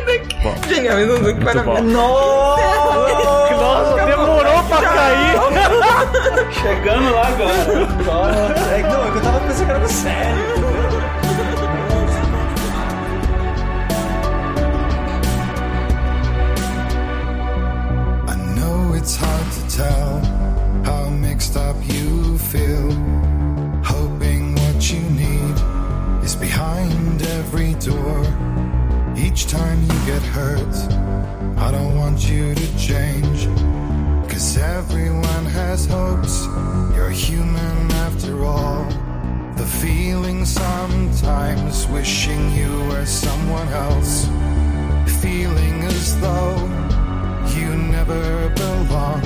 Daqui. 0.05 0.37
Bom. 0.41 0.55
Genial, 0.69 0.97
não 1.19 1.33
que 1.33 1.43
parabéns. 1.43 1.91
Nossa, 1.91 3.36
pra 4.67 4.81
cair. 4.81 6.51
Chegando 6.51 7.11
lá 7.13 7.27
agora. 7.27 7.53
É 8.71 8.81
não, 8.83 9.07
é 9.07 9.11
que 9.11 9.17
eu 9.17 9.21
tava 9.21 9.39
pensando 9.39 9.65
que 9.65 9.71
era 9.71 9.87
sério. 9.87 10.57
I 18.27 18.35
know 18.55 18.95
it's 18.95 19.15
hard 19.15 19.51
to 19.51 19.61
tell 19.75 20.21
how 20.85 21.09
mixed 21.09 21.55
up 21.57 21.77
you 21.87 22.37
feel. 22.37 22.91
Hoping 23.83 24.55
what 24.55 24.91
you 24.91 25.01
need 25.11 25.55
is 26.23 26.35
behind 26.35 27.21
every 27.21 27.73
door. 27.75 28.23
Each 29.15 29.47
time 29.47 29.81
you 29.81 30.05
get 30.05 30.21
hurt, 30.21 30.75
I 31.57 31.71
don't 31.71 31.95
want 31.95 32.29
you 32.29 32.53
to 32.53 32.77
change. 32.77 33.47
Cause 34.37 34.55
everyone 34.59 35.45
has 35.45 35.87
hopes, 35.87 36.45
you're 36.95 37.09
human 37.09 37.91
after 38.05 38.45
all. 38.45 38.85
The 39.55 39.65
feeling 39.65 40.45
sometimes 40.45 41.87
wishing 41.87 42.51
you 42.51 42.69
were 42.87 43.07
someone 43.07 43.67
else. 43.69 44.25
Feeling 45.23 45.81
as 45.85 46.21
though 46.21 46.55
you 47.57 47.67
never 47.89 48.49
belong. 48.49 49.21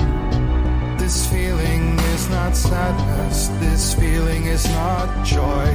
This 0.96 1.26
feeling 1.26 1.98
is 2.14 2.30
not 2.30 2.56
sadness, 2.56 3.48
this 3.60 3.92
feeling 3.92 4.46
is 4.46 4.64
not 4.70 5.26
joy. 5.26 5.68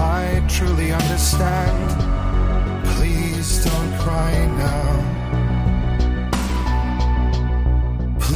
I 0.00 0.42
truly 0.48 0.90
understand. 0.90 2.86
Please 2.96 3.62
don't 3.62 3.98
cry 3.98 4.46
now. 4.56 5.19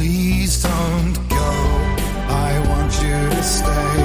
Please 0.05 0.61
don't 0.61 1.15
go. 1.29 1.49
I 2.29 2.63
want 2.69 2.93
you 3.01 3.29
to 3.35 3.43
stay. 3.43 4.04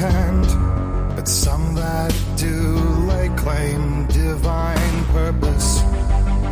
Comprehend? 0.00 1.16
But 1.16 1.28
some 1.28 1.74
that 1.74 2.14
do 2.36 2.56
lay 3.10 3.28
claim 3.36 4.06
divine 4.06 5.04
purpose 5.06 5.82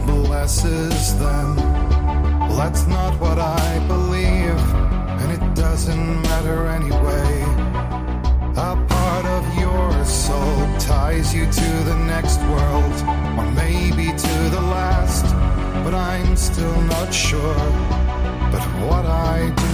blesses 0.06 1.18
them. 1.18 1.56
Well, 1.56 2.56
that's 2.56 2.86
not 2.86 3.18
what 3.20 3.38
I 3.38 3.78
believe, 3.86 4.60
and 5.20 5.32
it 5.32 5.54
doesn't 5.54 6.22
matter 6.22 6.66
anyway. 6.66 7.42
A 8.56 8.74
part 8.88 9.24
of 9.26 9.44
your 9.58 10.04
soul 10.04 10.78
ties 10.78 11.34
you 11.34 11.46
to 11.46 11.70
the 11.90 11.96
next 12.06 12.40
world, 12.52 12.96
or 13.38 13.50
maybe 13.52 14.06
to 14.06 14.34
the 14.56 14.64
last, 14.76 15.24
but 15.84 15.94
I'm 15.94 16.36
still 16.36 16.80
not 16.82 17.14
sure. 17.14 17.62
But 18.52 18.64
what 18.88 19.06
I 19.06 19.50
do 19.56 19.67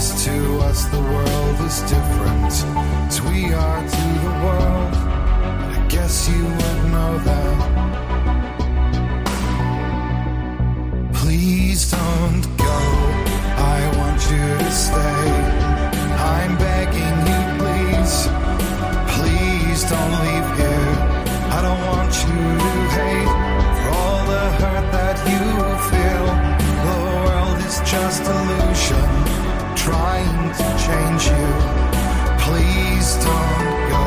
is 0.00 0.24
to 0.24 0.58
us 0.60 0.84
the 0.86 1.02
world 1.14 1.60
is 1.68 1.80
different, 1.82 2.52
as 3.08 3.20
we 3.28 3.52
are 3.52 3.82
to 3.96 4.06
the 4.26 4.34
world. 4.46 4.94
I 5.76 5.86
guess 5.90 6.14
you 6.30 6.42
would 6.58 6.82
know 6.94 7.12
that. 7.28 7.58
Please 11.20 11.90
don't 11.90 12.44
go. 12.68 12.80
I 13.76 13.80
want 13.98 14.20
you 14.32 14.46
to 14.64 14.70
stay. 14.86 15.22
I'm 16.36 16.52
begging 16.66 17.18
you, 17.30 17.42
please. 17.60 18.14
Please 19.16 19.80
don't 19.92 20.14
leave 20.24 20.48
here. 20.58 20.69
Change 30.58 31.26
you. 31.26 31.48
Please 32.44 33.14
don't 33.16 33.90
go. 33.94 34.06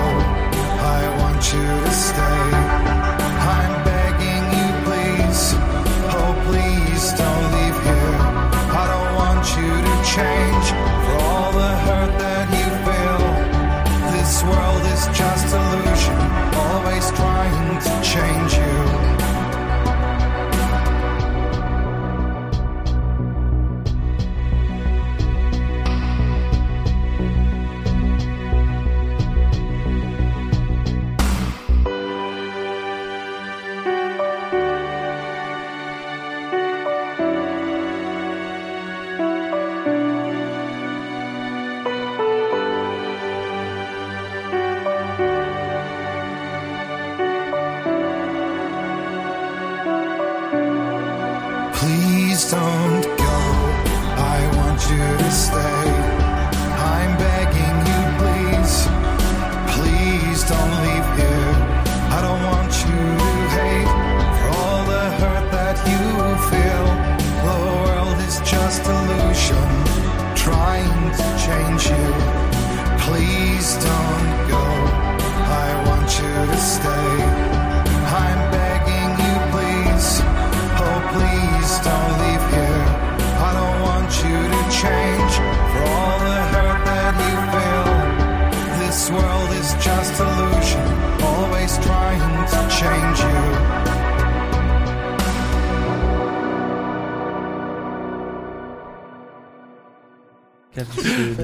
I 0.96 1.16
want 1.20 1.54
you 1.54 1.68
to 1.86 1.92
stay. 1.92 2.63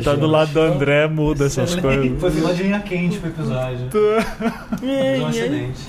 Tá 0.10 0.16
do 0.16 0.28
lado 0.28 0.52
do 0.52 0.62
André, 0.62 1.08
muda 1.08 1.46
essas 1.46 1.76
coisas. 1.76 2.20
Foi 2.20 2.32
final 2.32 2.54
de 2.54 2.64
linha 2.64 2.80
quente 2.80 3.20
pro 3.20 3.30
episódio. 3.30 3.90
Ai, 4.82 5.20
um 5.20 5.28
acidente. 5.28 5.88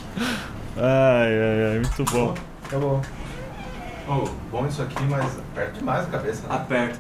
Ai, 0.76 1.32
ai, 1.40 1.72
ai, 1.72 1.78
muito 1.78 2.05
bom. 2.12 2.34
Acabou. 2.64 3.01
Oh, 4.09 4.28
bom 4.51 4.66
isso 4.66 4.82
aqui, 4.82 5.02
mas 5.09 5.38
perto 5.55 5.78
demais 5.78 6.05
a 6.05 6.10
cabeça. 6.10 6.48
Né? 6.48 6.55
Aperta. 6.55 6.98